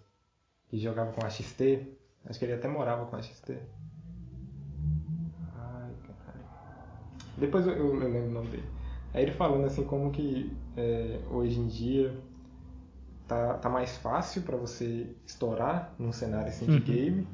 Que 0.70 0.78
jogava 0.78 1.12
com 1.12 1.26
a 1.26 1.30
XT. 1.30 1.88
Acho 2.26 2.40
que 2.40 2.46
ele 2.46 2.54
até 2.54 2.68
morava 2.68 3.06
com 3.06 3.16
a 3.16 3.22
XT. 3.22 3.54
Ai, 5.56 5.94
caralho. 6.08 6.46
Depois 7.38 7.66
eu, 7.68 7.74
eu 7.74 7.96
lembro 7.96 8.30
o 8.30 8.32
nome 8.32 8.50
dele. 8.50 8.70
Aí 9.14 9.24
ele 9.24 9.32
falando 9.32 9.66
assim 9.66 9.84
como 9.84 10.12
que 10.12 10.56
é, 10.76 11.20
hoje 11.30 11.60
em 11.60 11.68
dia 11.68 12.20
tá, 13.28 13.56
tá 13.56 13.70
mais 13.70 13.98
fácil 13.98 14.42
pra 14.42 14.58
você 14.58 15.16
estourar 15.26 15.94
num 16.00 16.12
cenário 16.12 16.48
assim 16.48 16.66
de 16.66 16.80
game, 16.80 17.28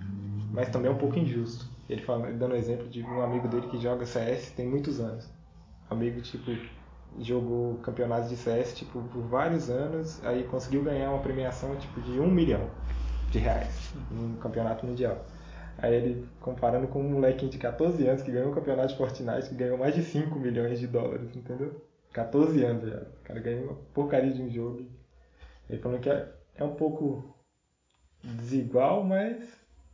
mas 0.51 0.69
também 0.69 0.91
é 0.91 0.93
um 0.93 0.97
pouco 0.97 1.17
injusto. 1.17 1.67
Ele 1.89 2.01
fala, 2.01 2.31
dando 2.33 2.55
exemplo 2.55 2.87
de 2.87 3.01
um 3.01 3.21
amigo 3.21 3.47
dele 3.47 3.67
que 3.67 3.79
joga 3.79 4.05
CS 4.05 4.51
tem 4.51 4.67
muitos 4.67 4.99
anos. 4.99 5.29
Amigo 5.89 6.21
tipo 6.21 6.51
jogou 7.19 7.75
campeonatos 7.77 8.29
de 8.29 8.35
CS 8.35 8.75
tipo, 8.75 9.01
por 9.01 9.21
vários 9.23 9.69
anos, 9.69 10.23
aí 10.25 10.43
conseguiu 10.43 10.83
ganhar 10.83 11.09
uma 11.09 11.21
premiação 11.21 11.75
tipo 11.77 12.01
de 12.01 12.19
um 12.19 12.29
milhão 12.29 12.69
de 13.31 13.39
reais 13.39 13.93
no 14.11 14.37
campeonato 14.37 14.85
mundial. 14.85 15.25
Aí 15.77 15.95
ele 15.95 16.27
comparando 16.41 16.87
com 16.87 16.99
um 16.99 17.09
moleque 17.09 17.47
de 17.47 17.57
14 17.57 18.05
anos 18.07 18.21
que 18.21 18.31
ganhou 18.31 18.51
um 18.51 18.53
campeonato 18.53 18.89
de 18.89 18.97
Fortnite 18.97 19.49
que 19.49 19.55
ganhou 19.55 19.77
mais 19.77 19.95
de 19.95 20.03
5 20.03 20.37
milhões 20.37 20.79
de 20.79 20.87
dólares, 20.87 21.33
entendeu? 21.35 21.81
14 22.11 22.63
anos 22.63 22.89
já. 22.89 22.97
O 22.97 23.23
cara 23.23 23.39
ganhou 23.39 23.63
uma 23.65 23.75
porcaria 23.93 24.33
de 24.33 24.41
um 24.41 24.49
jogo. 24.49 24.85
Ele 25.69 25.81
falou 25.81 25.99
que 25.99 26.09
é, 26.09 26.27
é 26.55 26.63
um 26.63 26.75
pouco 26.75 27.33
desigual, 28.23 29.03
mas. 29.03 29.37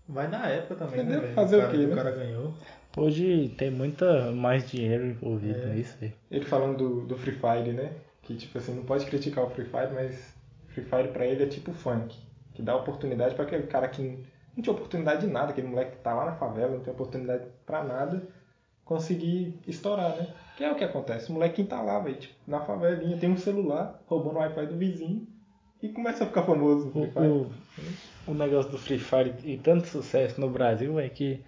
Vai 0.07 0.27
na 0.27 0.47
época 0.47 0.75
também, 0.75 1.01
Entendeu? 1.01 1.21
né? 1.21 1.33
Fazer 1.33 1.57
o 1.57 1.59
cara, 1.61 1.71
quê, 1.71 1.77
que 1.77 1.85
né? 1.87 1.93
O 1.93 1.95
cara 1.95 2.11
ganhou. 2.11 2.53
Hoje 2.97 3.49
tem 3.57 3.69
muita 3.71 4.31
mais 4.31 4.69
dinheiro 4.69 5.05
envolvido 5.07 5.59
É. 5.59 5.73
nisso 5.73 5.97
aí. 6.01 6.13
Ele 6.31 6.45
falando 6.45 6.77
do, 6.77 7.01
do 7.05 7.17
Free 7.17 7.33
Fire, 7.35 7.73
né? 7.73 7.91
Que 8.21 8.35
tipo 8.35 8.57
assim, 8.57 8.73
não 8.73 8.83
pode 8.83 9.05
criticar 9.05 9.43
o 9.43 9.49
Free 9.49 9.65
Fire, 9.65 9.93
mas 9.93 10.33
Free 10.69 10.83
Fire 10.85 11.09
pra 11.09 11.25
ele 11.25 11.43
é 11.43 11.47
tipo 11.47 11.73
funk. 11.73 12.15
Que 12.53 12.61
dá 12.61 12.75
oportunidade 12.75 13.35
pra 13.35 13.43
aquele 13.43 13.63
cara 13.67 13.87
que 13.89 14.01
não 14.55 14.63
tinha 14.63 14.73
oportunidade 14.73 15.21
de 15.21 15.27
nada, 15.27 15.51
aquele 15.51 15.67
moleque 15.67 15.97
que 15.97 16.01
tá 16.03 16.13
lá 16.13 16.25
na 16.25 16.31
favela, 16.35 16.71
não 16.71 16.79
tem 16.79 16.93
oportunidade 16.93 17.43
pra 17.65 17.83
nada, 17.83 18.25
conseguir 18.85 19.59
estourar, 19.67 20.15
né? 20.15 20.27
Que 20.55 20.63
é 20.63 20.71
o 20.71 20.75
que 20.75 20.83
acontece. 20.83 21.29
O 21.29 21.33
molequinho 21.33 21.67
tá 21.67 21.81
lá, 21.81 21.99
velho, 21.99 22.15
tipo, 22.15 22.33
na 22.47 22.61
favelinha, 22.61 23.17
tem 23.17 23.29
um 23.29 23.35
celular, 23.37 24.01
roubando 24.07 24.35
o 24.37 24.39
Wi-Fi 24.39 24.67
do 24.67 24.77
vizinho 24.77 25.27
e 25.83 25.89
começa 25.89 26.23
a 26.23 26.27
ficar 26.27 26.43
famoso 26.43 26.85
no 26.85 26.91
Free 26.93 27.03
O, 27.03 27.11
Fire. 27.11 27.27
o, 27.27 28.31
o 28.31 28.33
negócio 28.33 28.71
do 28.71 28.77
Free 28.77 28.99
Fire 28.99 29.33
e 29.43 29.57
tanto 29.57 29.87
sucesso 29.87 30.39
no 30.39 30.49
Brasil 30.49 30.97
é 30.97 31.09
que, 31.09 31.41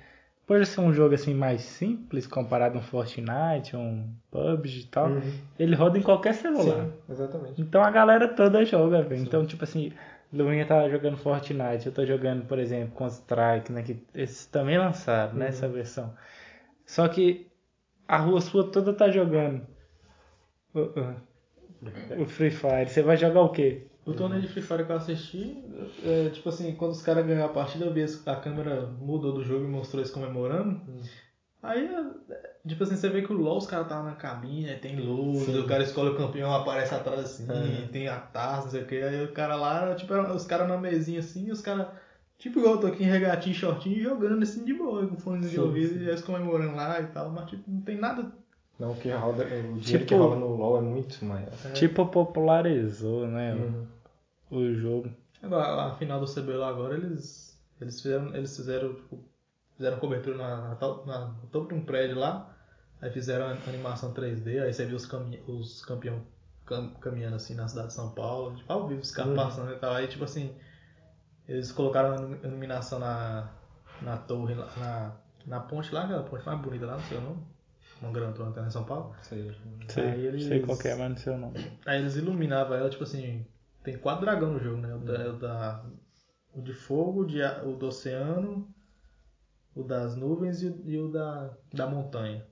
por 0.48 0.66
ser 0.66 0.80
um 0.80 0.94
jogo 0.94 1.14
assim 1.14 1.34
mais 1.34 1.62
simples 1.62 2.26
comparado 2.26 2.78
a 2.78 2.80
um 2.80 2.84
Fortnite, 2.84 3.76
um 3.76 4.10
PUBG 4.32 4.80
e 4.80 4.86
tal, 4.86 5.10
Uhum. 5.10 5.34
ele 5.60 5.76
roda 5.76 5.98
em 6.00 6.02
qualquer 6.02 6.34
celular. 6.34 6.86
Sim, 6.86 6.94
exatamente. 7.10 7.62
Então 7.62 7.84
a 7.84 7.92
galera 7.92 8.28
toda 8.30 8.64
joga, 8.66 9.02
velho. 9.04 9.22
Então, 9.22 9.46
tipo 9.46 9.66
assim, 9.66 9.92
Luinha 10.32 10.66
tá 10.66 10.88
jogando 10.90 11.18
Fortnite, 11.18 11.86
eu 11.88 11.92
tô 11.92 12.06
jogando, 12.06 12.46
por 12.46 12.58
exemplo, 12.60 12.96
Counter-Strike, 12.98 13.72
né? 13.74 13.84
Que 13.84 14.02
esses 14.16 14.46
também 14.46 14.78
lançaram, 14.78 15.34
né? 15.34 15.50
Essa 15.50 15.68
versão. 15.68 16.14
Só 16.86 17.08
que 17.10 17.48
a 18.08 18.18
rua 18.18 18.40
sua 18.40 18.72
toda 18.72 18.94
tá 18.94 19.10
jogando 19.12 19.62
o, 20.74 20.80
o- 20.80 22.22
o 22.22 22.26
Free 22.26 22.52
Fire. 22.52 22.88
Você 22.90 23.02
vai 23.02 23.18
jogar 23.18 23.42
o 23.42 23.50
quê? 23.50 23.87
O 24.08 24.14
torneio 24.14 24.42
de 24.42 24.48
Free 24.48 24.62
Fire 24.64 24.86
que 24.86 24.92
eu 24.92 24.96
assisti, 24.96 25.64
é, 26.04 26.30
tipo 26.30 26.48
assim, 26.50 26.74
quando 26.76 26.92
os 26.92 27.02
caras 27.02 27.26
ganharam 27.26 27.48
a 27.48 27.54
partida, 27.54 27.86
eu 27.86 27.94
vi 27.94 28.06
a 28.26 28.36
câmera 28.38 28.88
mudou 29.00 29.34
do 29.34 29.44
jogo 29.44 29.66
e 29.66 29.68
mostrou 29.68 30.02
eles 30.02 30.12
comemorando. 30.12 30.80
Aí, 31.62 31.86
é, 32.30 32.50
tipo 32.68 32.84
assim, 32.84 32.96
você 32.96 33.10
vê 33.10 33.22
que 33.24 33.34
o 33.34 33.36
LoL, 33.38 33.58
os 33.58 33.66
caras 33.68 33.88
tá 33.90 34.02
na 34.02 34.14
cabine, 34.14 34.76
tem 34.76 34.96
luz, 34.96 35.44
Sim. 35.46 35.60
o 35.60 35.66
cara 35.68 35.84
escolhe 35.84 36.10
o 36.12 36.16
campeão, 36.18 36.54
aparece 36.54 36.94
atrás 36.96 37.20
assim, 37.20 37.52
Uhum. 37.52 37.88
tem 37.92 38.08
a 38.08 38.18
taça, 38.18 38.64
não 38.66 38.72
sei 38.72 38.82
o 38.84 38.86
que. 38.86 38.96
Aí 39.02 39.26
o 39.26 39.34
cara 39.34 39.56
lá, 39.56 39.94
tipo, 39.96 40.14
os 40.14 40.46
caras 40.46 40.68
na 40.70 40.78
mesinha 40.78 41.20
assim, 41.20 41.52
os 41.52 41.60
caras, 41.62 41.88
tipo 42.38 42.60
igual 42.60 42.76
eu 42.76 42.80
tô 42.82 42.88
aqui 42.88 43.04
em 43.04 43.08
regatinho, 43.08 43.56
shortinho, 43.56 44.02
jogando 44.04 44.42
assim 44.44 44.64
de 44.64 44.74
boa, 44.74 45.06
com 45.06 45.18
fone 45.18 45.42
de 45.42 45.50
Sim, 45.50 45.60
ouvido, 45.60 45.96
sim. 45.96 46.00
e 46.06 46.08
eles 46.08 46.22
comemorando 46.22 46.76
lá 46.76 47.02
e 47.02 47.08
tal, 47.08 47.30
mas 47.32 47.50
tipo, 47.50 47.64
não 47.70 47.82
tem 47.82 47.98
nada. 47.98 48.32
Não, 48.80 48.92
o 48.92 48.96
que 48.96 49.10
roda, 49.10 49.44
o 49.44 49.48
dinheiro 49.48 49.82
Tipo- 49.82 50.06
que 50.06 50.14
rola 50.14 50.36
no 50.36 50.56
LoL 50.56 50.78
é 50.78 50.82
muito 50.82 51.26
maior. 51.26 51.50
Tipo, 51.74 52.06
popularizou, 52.06 53.28
né? 53.28 53.56
Uhum. 53.56 53.88
O 54.50 54.74
jogo. 54.74 55.10
Agora, 55.42 55.84
a 55.88 55.96
final 55.96 56.20
do 56.20 56.28
CBLOL 56.28 56.64
agora, 56.66 56.96
eles, 56.96 57.62
eles 57.80 58.02
fizeram, 58.02 58.36
eles 58.36 58.56
fizeram, 58.56 58.94
tipo, 58.96 59.24
fizeram 59.76 60.00
cobertura 60.00 60.38
na, 60.38 60.76
na, 60.76 61.06
na- 61.06 61.28
no 61.28 61.48
topo 61.48 61.68
de 61.68 61.74
um 61.76 61.86
prédio 61.86 62.18
lá, 62.18 62.56
aí 63.02 63.12
fizeram 63.12 63.46
a 63.46 63.52
animação 63.70 64.14
3D, 64.14 64.60
aí 64.60 64.74
você 64.74 64.86
viu 64.86 64.96
os, 64.96 65.06
cami 65.06 65.42
os 65.48 65.86
campeão 65.86 66.24
cam- 66.66 66.94
caminhando 66.96 67.36
assim 67.36 67.54
na 67.56 67.68
cidade 67.68 67.90
de 67.90 67.94
São 67.94 68.12
Paulo, 68.12 68.56
tipo, 68.56 68.72
ao 68.72 68.88
vivo, 68.88 69.02
os 69.02 69.12
caras 69.12 69.32
Uhum. 69.32 69.36
passando 69.38 69.72
e 69.74 69.76
tal, 69.78 69.94
aí 69.94 70.08
tipo 70.08 70.24
assim, 70.24 70.56
eles 71.48 71.72
colocaram 71.72 72.14
a 72.14 72.16
ilumi- 72.18 72.40
iluminação 72.44 73.00
na, 73.00 73.50
na 74.02 74.18
torre, 74.18 74.56
lá, 74.56 74.68
na, 74.78 75.16
na 75.46 75.60
ponte 75.60 75.94
lá, 75.94 76.04
aquela 76.06 76.24
ponte 76.24 76.46
mais 76.46 76.60
bonita 76.60 76.86
lá, 76.86 76.94
não 76.94 77.04
sei 77.04 77.18
o 77.18 77.22
nome, 77.22 77.44
uma 78.02 78.12
grandona 78.12 78.60
lá 78.62 78.68
em 78.68 78.72
São 78.72 78.84
Paulo. 78.84 79.16
Sei. 79.22 79.52
Sei, 79.88 80.04
Aí 80.04 80.26
eles- 80.26 80.44
sei 80.46 80.60
qual 80.62 80.78
que 80.78 80.88
é, 80.88 80.96
mas 80.96 81.10
não 81.10 81.18
sei 81.18 81.34
o 81.34 81.38
nome. 81.38 81.72
Aí 81.86 82.00
eles 82.00 82.16
iluminavam 82.16 82.76
ela, 82.76 82.90
tipo 82.90 83.04
assim, 83.04 83.46
tem 83.88 83.98
quatro 83.98 84.26
dragões 84.26 84.52
no 84.52 84.60
jogo, 84.60 84.82
né? 84.82 84.94
O, 84.94 85.00
da, 85.00 85.30
o, 85.30 85.34
da- 85.34 85.82
o 86.54 86.62
de 86.62 86.74
fogo, 86.74 87.22
o, 87.22 87.26
de, 87.26 87.42
o 87.42 87.74
do 87.74 87.88
oceano, 87.88 88.68
o 89.74 89.82
das 89.82 90.14
nuvens 90.14 90.62
e, 90.62 90.68
o- 90.68 90.82
e 90.86 90.98
o 91.00 91.08
da, 91.08 91.50
da 91.74 91.88
montanha. 91.88 92.44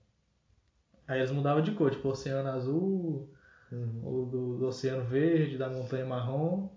Aí 1.08 1.20
eles 1.20 1.32
mudavam 1.32 1.62
de 1.62 1.72
cor, 1.72 1.92
tipo, 1.92 2.08
o 2.08 2.12
oceano 2.12 2.50
azul, 2.50 3.27
Uhum. 3.72 4.01
o 4.04 4.25
do, 4.25 4.58
do 4.60 4.68
oceano 4.68 5.04
verde, 5.04 5.58
da 5.58 5.70
montanha 5.70 6.06
marrom 6.06 6.70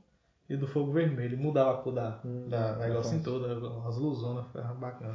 e 0.48 0.56
do 0.56 0.66
fogo 0.66 0.90
vermelho. 0.92 1.38
Mudava 1.38 1.72
a 1.72 1.76
cor 1.76 1.92
da, 1.92 2.18
Hum, 2.24 2.48
da 2.48 2.72
da 2.72 2.86
negócio 2.88 3.16
em 3.16 3.22
toda, 3.22 3.54
as 3.88 3.96
luzonas, 3.96 4.46
ficava 4.46 4.74
bacana. 4.74 5.14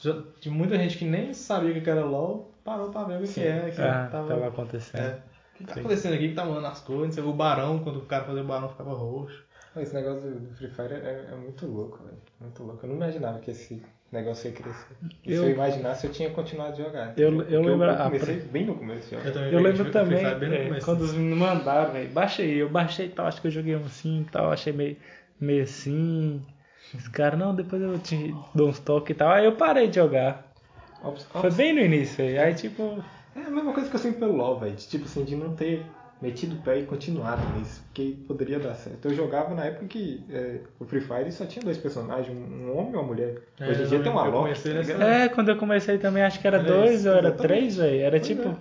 Já- 0.00 0.22
Tinha 0.40 0.54
muita 0.54 0.76
gente 0.76 0.98
que 0.98 1.04
nem 1.04 1.32
sabia 1.32 1.70
o 1.78 1.82
que 1.82 1.88
era 1.90 2.04
LOL, 2.04 2.50
parou 2.64 2.90
pra 2.90 3.04
ver 3.04 3.22
o 3.22 3.26
que, 3.26 3.34
que 3.34 3.40
é. 3.40 3.70
Que 3.70 3.80
Ah, 3.80 4.08
tava, 4.10 4.28
tava 4.28 4.46
acontecendo. 4.48 5.00
é. 5.00 5.33
O 5.54 5.56
que 5.58 5.64
tá 5.64 5.74
Sim. 5.74 5.80
acontecendo 5.80 6.14
aqui? 6.14 6.28
que 6.28 6.34
tá 6.34 6.44
mudando 6.44 6.66
as 6.66 6.80
cores? 6.80 7.16
O 7.18 7.32
barão, 7.32 7.78
quando 7.78 7.98
o 7.98 8.06
cara 8.06 8.24
fazia 8.24 8.42
o 8.42 8.46
barão 8.46 8.68
ficava 8.68 8.92
roxo. 8.92 9.44
Esse 9.76 9.94
negócio 9.94 10.30
do 10.30 10.54
Free 10.56 10.68
Fire 10.68 10.92
é, 10.94 11.28
é 11.32 11.36
muito 11.36 11.66
louco, 11.66 11.98
velho. 12.04 12.16
Muito 12.40 12.62
louco. 12.62 12.84
Eu 12.84 12.88
não 12.90 12.96
imaginava 12.96 13.38
que 13.40 13.50
esse 13.50 13.82
negócio 14.12 14.48
ia 14.48 14.52
crescer. 14.54 14.86
E 15.24 15.32
Eu- 15.32 15.42
Se 15.42 15.48
eu 15.48 15.54
imaginasse, 15.54 16.06
eu 16.06 16.12
tinha 16.12 16.30
continuado 16.30 16.72
a 16.72 16.76
jogar. 16.76 17.12
Eu- 17.16 17.42
eu 17.42 17.62
lembro 17.62 17.86
Eu, 17.86 17.90
a- 17.90 18.04
comecei 18.04 18.36
bem 18.36 18.66
no 18.66 18.76
começo 18.76 19.08
de 19.10 19.16
jogar. 19.16 19.32
também 19.32 19.52
Eu 19.52 19.60
lembro 19.60 19.90
também, 19.90 20.24
é, 20.24 20.80
quando 20.80 21.00
os 21.00 21.12
meninos 21.12 21.38
mandaram, 21.38 21.92
velho, 21.92 22.08
baixei, 22.10 22.62
eu 22.62 22.68
baixei 22.68 23.06
e 23.06 23.10
tal, 23.10 23.26
acho 23.26 23.40
que 23.40 23.48
eu 23.48 23.50
joguei 23.50 23.74
um 23.74 23.84
assim 23.84 24.20
e 24.22 24.24
tal, 24.26 24.52
achei 24.52 24.72
meio, 24.72 24.96
meio 25.40 25.64
assim. 25.64 26.40
Os 26.94 27.08
caras, 27.08 27.36
não, 27.38 27.52
depois 27.52 27.82
eu 27.82 27.98
te 27.98 28.32
dou 28.54 28.68
uns 28.68 28.78
toques 28.78 29.10
e 29.14 29.18
tal. 29.18 29.30
Aí 29.30 29.44
eu 29.44 29.56
parei 29.56 29.88
de 29.88 29.96
jogar. 29.96 30.52
Ops, 31.02 31.24
Foi 31.24 31.40
ops. 31.40 31.56
bem 31.56 31.72
no 31.74 31.80
início, 31.80 32.16
velho. 32.18 32.40
Aí 32.40 32.54
tipo, 32.54 33.02
É 33.36 33.40
a 33.40 33.50
mesma 33.50 33.72
coisa 33.72 33.88
que 33.88 33.96
eu 33.96 34.00
sinto 34.00 34.18
pelo 34.18 34.36
LoL, 34.36 34.58
velho. 34.60 34.74
de, 34.74 34.86
Tipo 34.86 35.04
assim, 35.04 35.24
de 35.24 35.34
não 35.36 35.54
ter 35.54 35.84
metido 36.22 36.54
o 36.54 36.58
pé 36.62 36.78
e 36.78 36.84
continuado 36.86 37.42
nisso. 37.58 37.82
Porque 37.86 38.16
poderia 38.26 38.58
dar 38.58 38.74
certo. 38.74 39.08
Eu 39.08 39.14
jogava 39.14 39.54
na 39.54 39.64
época 39.66 39.86
que 39.86 40.24
é, 40.30 40.60
o 40.78 40.84
Free 40.84 41.00
Fire 41.00 41.30
só 41.32 41.44
tinha 41.44 41.62
dois 41.64 41.76
personagens, 41.76 42.28
um, 42.36 42.72
homem 42.76 42.92
e 42.92 42.96
uma 42.96 43.02
mulher. 43.02 43.34
É, 43.60 43.68
Hoje 43.68 43.82
em 43.82 43.86
dia 43.86 43.98
eu 43.98 44.02
tem 44.02 44.12
uma 44.12 44.24
eu 44.26 44.30
Loki. 44.30 44.62
tá 44.62 44.68
nessa- 44.70 45.04
é, 45.04 45.28
quando 45.28 45.48
eu 45.50 45.56
comecei 45.56 45.98
também 45.98 46.22
acho 46.22 46.40
que 46.40 46.46
era 46.46 46.58
Era 46.58 46.66
dois 46.66 47.00
isso, 47.00 47.08
ou 47.08 47.14
era 47.16 47.28
exatamente. 47.28 47.48
três, 47.48 47.76
velho. 47.76 48.00
Era 48.00 48.10
Pois 48.18 48.26
tipo. 48.26 48.48
é. 48.48 48.54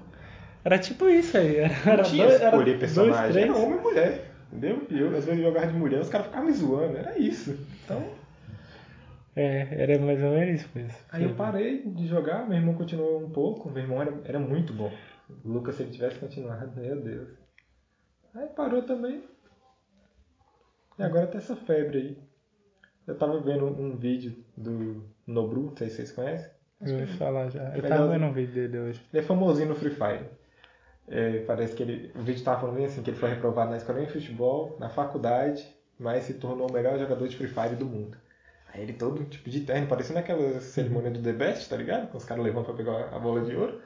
Era 0.65 0.77
tipo 0.79 1.09
isso 1.09 1.37
aí. 1.37 1.57
Era, 1.57 1.97
Não 1.97 2.03
tinha 2.03 2.25
dois, 2.27 2.41
era 2.41 2.49
escolher 2.49 2.65
dois, 2.77 2.79
personagem, 2.79 3.31
três. 3.31 3.49
era 3.49 3.57
homem 3.57 3.77
e 3.77 3.81
mulher. 3.81 4.31
Entendeu? 4.51 4.83
E 4.89 4.99
eu, 4.99 5.15
às 5.17 5.25
vezes, 5.25 5.41
jogava 5.41 5.67
de 5.67 5.73
mulher, 5.73 5.99
os 6.01 6.09
caras 6.09 6.27
ficavam 6.27 6.47
me 6.47 6.53
zoando. 6.53 6.97
Era 6.97 7.17
isso. 7.19 7.57
Então, 7.83 8.03
É, 9.35 9.81
era 9.81 9.99
mais 9.99 10.21
ou 10.21 10.31
menos 10.31 10.61
isso 10.61 10.69
mesmo. 10.75 10.95
aí 11.11 11.23
eu 11.23 11.35
parei 11.35 11.81
de 11.83 12.07
jogar, 12.07 12.47
meu 12.47 12.57
irmão 12.57 12.75
continuou 12.75 13.19
um 13.19 13.29
pouco. 13.29 13.69
Meu 13.69 13.83
irmão 13.83 14.01
era, 14.01 14.13
era 14.25 14.39
muito 14.39 14.73
bom. 14.73 14.91
O 15.43 15.49
Lucas, 15.49 15.75
se 15.75 15.83
ele 15.83 15.91
tivesse 15.91 16.19
continuado, 16.19 16.71
meu 16.79 17.01
Deus. 17.01 17.29
Aí 18.35 18.47
parou 18.47 18.83
também. 18.83 19.23
E 20.97 21.03
agora 21.03 21.27
tá 21.27 21.37
essa 21.37 21.55
febre 21.55 21.97
aí. 21.97 22.17
Eu 23.07 23.17
tava 23.17 23.39
vendo 23.41 23.65
um 23.65 23.97
vídeo 23.97 24.43
do 24.55 25.03
Nobru, 25.25 25.63
não 25.63 25.75
sei 25.75 25.89
se 25.89 25.97
vocês 25.97 26.11
conhecem. 26.11 26.51
Eu 26.81 26.99
ia 26.99 27.07
falar 27.07 27.49
já. 27.49 27.69
Eu 27.69 27.81
Legal. 27.81 27.89
tava 27.89 28.11
vendo 28.11 28.25
um 28.25 28.33
vídeo 28.33 28.53
dele 28.53 28.79
hoje. 28.79 29.05
Ele 29.11 29.23
é 29.23 29.25
famosinho 29.25 29.69
no 29.69 29.75
Free 29.75 29.91
Fire. 29.91 30.25
É, 31.07 31.39
parece 31.45 31.75
que 31.75 31.83
ele. 31.83 32.11
O 32.15 32.21
vídeo 32.21 32.43
tava 32.43 32.61
falando 32.61 32.83
assim, 32.85 33.01
que 33.01 33.09
ele 33.09 33.17
foi 33.17 33.29
reprovado 33.29 33.71
na 33.71 33.77
escolinha 33.77 34.05
de 34.05 34.13
futebol, 34.13 34.77
na 34.79 34.89
faculdade, 34.89 35.67
mas 35.99 36.23
se 36.23 36.35
tornou 36.35 36.69
o 36.69 36.73
melhor 36.73 36.97
jogador 36.97 37.27
de 37.27 37.35
Free 37.35 37.47
Fire 37.47 37.75
do 37.75 37.85
mundo. 37.85 38.17
Aí 38.73 38.81
ele 38.81 38.93
todo 38.93 39.23
tipo 39.25 39.49
de 39.49 39.61
terno, 39.61 39.87
parecendo 39.87 40.19
aquela 40.19 40.59
cerimônia 40.59 41.11
do 41.11 41.21
The 41.21 41.33
Best, 41.33 41.69
tá 41.69 41.77
ligado? 41.77 42.09
Com 42.09 42.17
os 42.17 42.25
caras 42.25 42.43
levantam 42.43 42.73
pra 42.75 42.83
pegar 42.83 43.15
a 43.15 43.19
bola 43.19 43.41
de 43.41 43.55
ouro. 43.55 43.79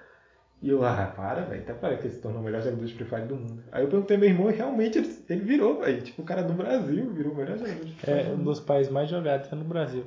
E 0.62 0.70
eu, 0.70 0.84
ah, 0.84 1.13
para, 1.15 1.41
velho, 1.41 1.62
até 1.62 1.74
parece 1.74 2.01
que 2.01 2.08
ele 2.08 2.15
se 2.15 2.22
tornou 2.22 2.41
o 2.41 2.44
melhor 2.44 2.62
jogador 2.62 2.84
de 2.86 2.94
Free 2.96 3.06
Fire 3.06 3.22
do 3.27 3.36
mundo. 3.36 3.63
Aí 3.72 3.84
eu 3.84 3.89
perguntei 3.89 4.17
meu 4.17 4.29
irmão 4.29 4.50
e 4.50 4.56
realmente 4.56 4.98
ele, 4.98 5.15
ele 5.29 5.41
virou, 5.41 5.79
velho. 5.82 6.01
Tipo, 6.01 6.22
o 6.24 6.25
cara 6.25 6.41
do 6.41 6.53
Brasil 6.53 7.13
virou 7.13 7.34
o 7.34 7.36
melhor 7.36 7.58
jogador 7.58 7.86
de 7.86 7.91
Free 7.94 8.13
Fire. 8.15 8.27
É 8.29 8.34
um 8.34 8.44
dos 8.44 8.60
países 8.60 8.91
mais 8.91 9.10
jogados 9.10 9.51
é 9.51 9.56
no 9.56 9.65
Brasil. 9.65 10.06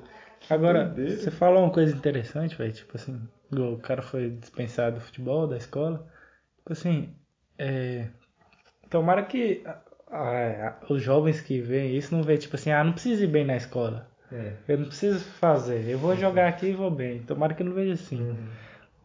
Agora, 0.48 0.92
você 0.96 1.30
falou 1.30 1.62
uma 1.62 1.70
coisa 1.72 1.94
interessante, 1.94 2.56
velho. 2.56 2.72
Tipo 2.72 2.96
assim, 2.96 3.20
o 3.52 3.76
cara 3.78 4.02
foi 4.02 4.30
dispensado 4.30 4.96
do 4.96 5.02
futebol, 5.02 5.46
da 5.46 5.56
escola. 5.56 6.04
Tipo 6.58 6.72
assim, 6.72 7.14
é, 7.58 8.08
tomara 8.88 9.22
que 9.22 9.62
a- 9.64 9.78
a- 10.10 10.76
os 10.88 11.00
jovens 11.02 11.40
que 11.40 11.60
veem 11.60 11.94
isso 11.96 12.14
não 12.14 12.22
vê, 12.24 12.36
tipo 12.38 12.56
assim, 12.56 12.72
ah, 12.72 12.82
não 12.82 12.92
preciso 12.92 13.22
ir 13.22 13.28
bem 13.28 13.44
na 13.44 13.54
escola. 13.56 14.08
É. 14.32 14.52
Eu 14.68 14.78
não 14.78 14.86
preciso 14.86 15.20
fazer. 15.20 15.88
Eu 15.88 15.98
vou 15.98 16.16
jogar 16.16 16.48
aqui 16.48 16.66
e 16.66 16.72
vou 16.74 16.90
bem. 16.90 17.20
Tomara 17.22 17.54
que 17.54 17.64
não 17.64 17.72
veja 17.72 17.94
assim. 17.94 18.20
Uhum. 18.20 18.48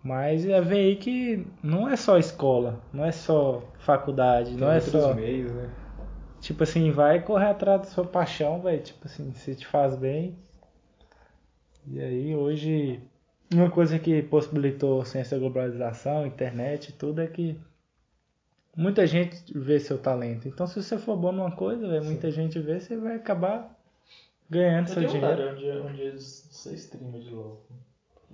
Mas 0.03 0.46
é 0.46 0.62
ver 0.62 0.77
aí 0.77 0.96
que 0.98 1.48
não 1.63 1.89
é 1.89 1.96
só 1.96 2.20
escola, 2.20 2.79
não 2.94 3.03
é 3.03 3.12
só 3.12 3.63
faculdade, 3.79 4.51
Tem 4.51 4.60
não 4.60 4.72
é 4.72 4.79
só. 4.79 5.15
meios, 5.15 5.51
né? 5.51 5.67
Tipo 6.39 6.62
assim, 6.62 6.91
vai 6.91 7.24
correr 7.24 7.48
atrás 7.48 7.82
da 7.82 7.88
sua 7.88 8.05
paixão, 8.05 8.62
velho. 8.62 8.84
Tipo 8.84 9.08
assim, 9.08 9.34
se 9.34 9.55
te 9.55 9.65
faz 9.65 9.96
bem. 9.96 10.38
E 11.88 12.00
aí, 12.00 12.36
hoje, 12.36 13.00
uma 13.51 13.72
coisa 13.72 13.98
que 13.98 14.22
possibilitou 14.22 15.01
a 15.01 15.05
ciência 15.05 15.38
da 15.38 15.41
globalização, 15.41 16.27
internet 16.27 16.89
e 16.89 16.94
tudo 16.94 17.22
é 17.22 17.25
que 17.27 17.60
muita 18.77 19.08
gente 19.08 19.58
vê 19.58 19.79
seu 19.79 19.98
talento. 19.98 20.48
Então, 20.48 20.67
se 20.67 20.84
você 20.84 21.00
for 21.00 21.17
bom 21.17 21.32
numa 21.32 21.51
coisa, 21.51 21.88
velho, 21.88 22.03
muita 22.05 22.29
gente 22.29 22.60
vê, 22.60 22.79
você 22.79 22.96
vai 22.96 23.15
acabar 23.15 23.75
ganhando 24.50 24.88
Eu 24.90 24.94
seu 24.94 24.96
tenho 24.96 25.10
dinheiro. 25.12 25.36
vontade 25.38 25.52
um 25.54 25.56
dia, 25.60 25.84
um 25.84 25.94
dia 25.94 26.12
de 26.12 26.22
ser 26.24 26.74
streamer 26.75 27.22
de 27.22 27.30
LOL. 27.32 27.66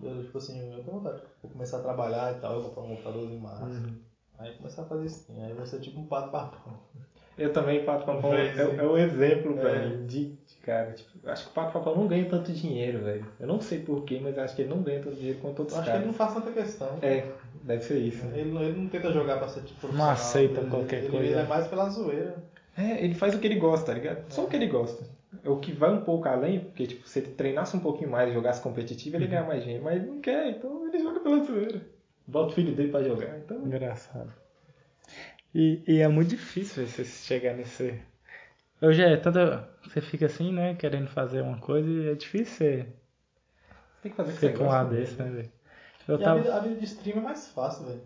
Eu, 0.02 0.24
tipo 0.24 0.38
assim, 0.38 0.60
eu 0.74 0.84
tenho 0.84 0.98
vontade. 1.00 1.22
Vou 1.42 1.52
começar 1.52 1.78
a 1.78 1.82
trabalhar 1.82 2.36
e 2.36 2.40
tal, 2.40 2.56
eu 2.56 2.64
comprar 2.64 2.82
um 2.84 2.88
computadorzinho 2.90 3.40
massa. 3.42 3.66
Uhum. 3.66 3.96
Aí 4.40 4.54
começar 4.56 4.82
a 4.82 4.86
fazer 4.86 5.06
stream. 5.06 5.44
Aí 5.46 5.54
você 5.54 5.76
é 5.76 5.80
tipo 5.80 6.00
um 6.00 6.06
pato 6.08 6.32
papão. 6.32 6.74
Eu 7.38 7.54
também, 7.54 7.84
Pato 7.86 8.06
Papão, 8.06 8.34
é, 8.36 8.52
é 8.78 8.84
o 8.84 8.98
exemplo, 8.98 9.58
É. 9.58 9.64
velho, 9.64 10.06
de, 10.06 10.26
de 10.46 10.56
cara. 10.62 10.92
Tipo, 10.92 11.28
acho 11.30 11.46
que 11.46 11.50
o 11.50 11.54
Pato 11.54 11.72
Papão 11.72 11.96
não 11.96 12.06
ganha 12.06 12.30
tanto 12.30 12.52
dinheiro, 12.52 13.00
velho. 13.04 13.26
Eu 13.40 13.48
não 13.48 13.60
sei 13.62 13.80
porquê, 13.80 14.20
mas 14.22 14.38
acho 14.38 14.54
que 14.56 14.64
ele 14.64 14.70
não 14.70 14.84
ganha 14.84 15.00
tanto 15.02 15.16
dinheiro 15.16 15.40
quanto 15.40 15.60
outros 15.60 15.78
Eu 15.78 15.82
acho 15.82 15.92
que 15.92 15.98
ele 15.98 16.04
caras. 16.06 16.08
não 16.08 16.14
faz 16.14 16.34
tanta 16.34 16.52
questão. 16.52 17.00
É, 17.02 17.26
deve 17.64 17.84
ser 17.84 17.98
isso. 18.00 18.26
né? 18.26 18.40
Ele, 18.42 18.52
não- 18.52 18.62
ele 18.62 18.78
não 18.82 18.90
tenta 18.90 19.12
jogar 19.14 19.38
pra 19.40 19.48
ser 19.48 19.62
tipo 19.62 19.80
profissional. 19.80 20.12
aceita 20.12 20.60
ele, 20.60 20.70
qualquer 20.70 20.98
ele, 21.00 21.10
coisa. 21.10 21.26
Ele 21.26 21.36
é 21.36 21.44
mais 21.46 21.68
pela 21.68 21.90
zoeira. 21.90 22.36
É, 22.78 23.04
ele 23.04 23.16
faz 23.16 23.34
o 23.34 23.40
que 23.40 23.48
ele 23.48 23.56
gosta, 23.60 23.86
tá 23.88 23.94
ligado? 23.94 24.24
Só 24.30 24.44
o 24.44 24.48
que 24.48 24.56
ele 24.58 24.68
gosta. 24.68 25.04
É 25.44 25.50
O 25.50 25.60
que 25.60 25.72
vai 25.72 25.92
um 25.92 26.04
pouco 26.04 26.28
além, 26.28 26.60
porque 26.60 26.88
tipo, 26.88 27.08
se 27.08 27.20
ele 27.20 27.32
treinasse 27.34 27.76
um 27.76 27.80
pouquinho 27.80 28.10
mais 28.10 28.30
e 28.30 28.34
jogasse 28.34 28.62
competitivo, 28.62 29.16
ele 29.16 29.26
ia 29.26 29.30
ganhar 29.32 29.48
mais 29.48 29.64
dinheiro. 29.64 29.84
Mas 29.84 29.96
ele 29.98 30.08
não 30.12 30.22
quer, 30.22 30.50
então 30.50 30.88
ele 30.88 31.00
joga 31.00 31.20
pela 31.22 31.44
zoeira. 31.44 31.82
Bota 32.28 32.52
o 32.52 32.56
filho 32.56 32.76
dele 32.76 32.92
pra 32.92 33.04
jogar, 33.04 33.38
então... 33.40 33.58
Engraçado. 33.66 34.34
E, 35.54 35.82
e 35.88 36.00
é 36.02 36.08
muito 36.08 36.30
difícil 36.30 36.86
você 36.86 37.04
chegar 37.06 37.54
nesse. 37.56 38.02
Eu 38.82 38.92
já 38.94 39.06
é 39.08 39.18
tanta. 39.18 39.70
Você 39.84 40.02
fica 40.02 40.26
assim, 40.26 40.52
né? 40.52 40.76
Querendo 40.76 41.08
fazer 41.10 41.42
uma 41.42 41.60
coisa 41.60 41.90
e 41.90 42.10
é 42.10 42.16
difícil 42.16 42.56
você 42.58 42.88
Tem 44.02 44.12
que 44.12 44.18
fazer 44.18 44.32
o 44.32 44.36
que 44.36 44.40
ser 44.40 44.50
você 44.50 44.54
com 44.54 44.64
um 44.64 44.68
gosta. 44.68 44.70
lado 44.70 44.90
desse, 44.90 45.18
né, 45.18 45.30
velho? 45.30 45.52
Eu 46.08 46.18
E 46.18 46.24
a, 46.24 46.26
tava. 46.26 46.40
vida, 46.40 46.56
a 46.56 46.60
vida 46.60 46.76
de 46.80 46.86
stream 46.86 47.18
é 47.20 47.22
mais 47.22 47.48
fácil, 47.50 47.86
velho. 47.86 48.02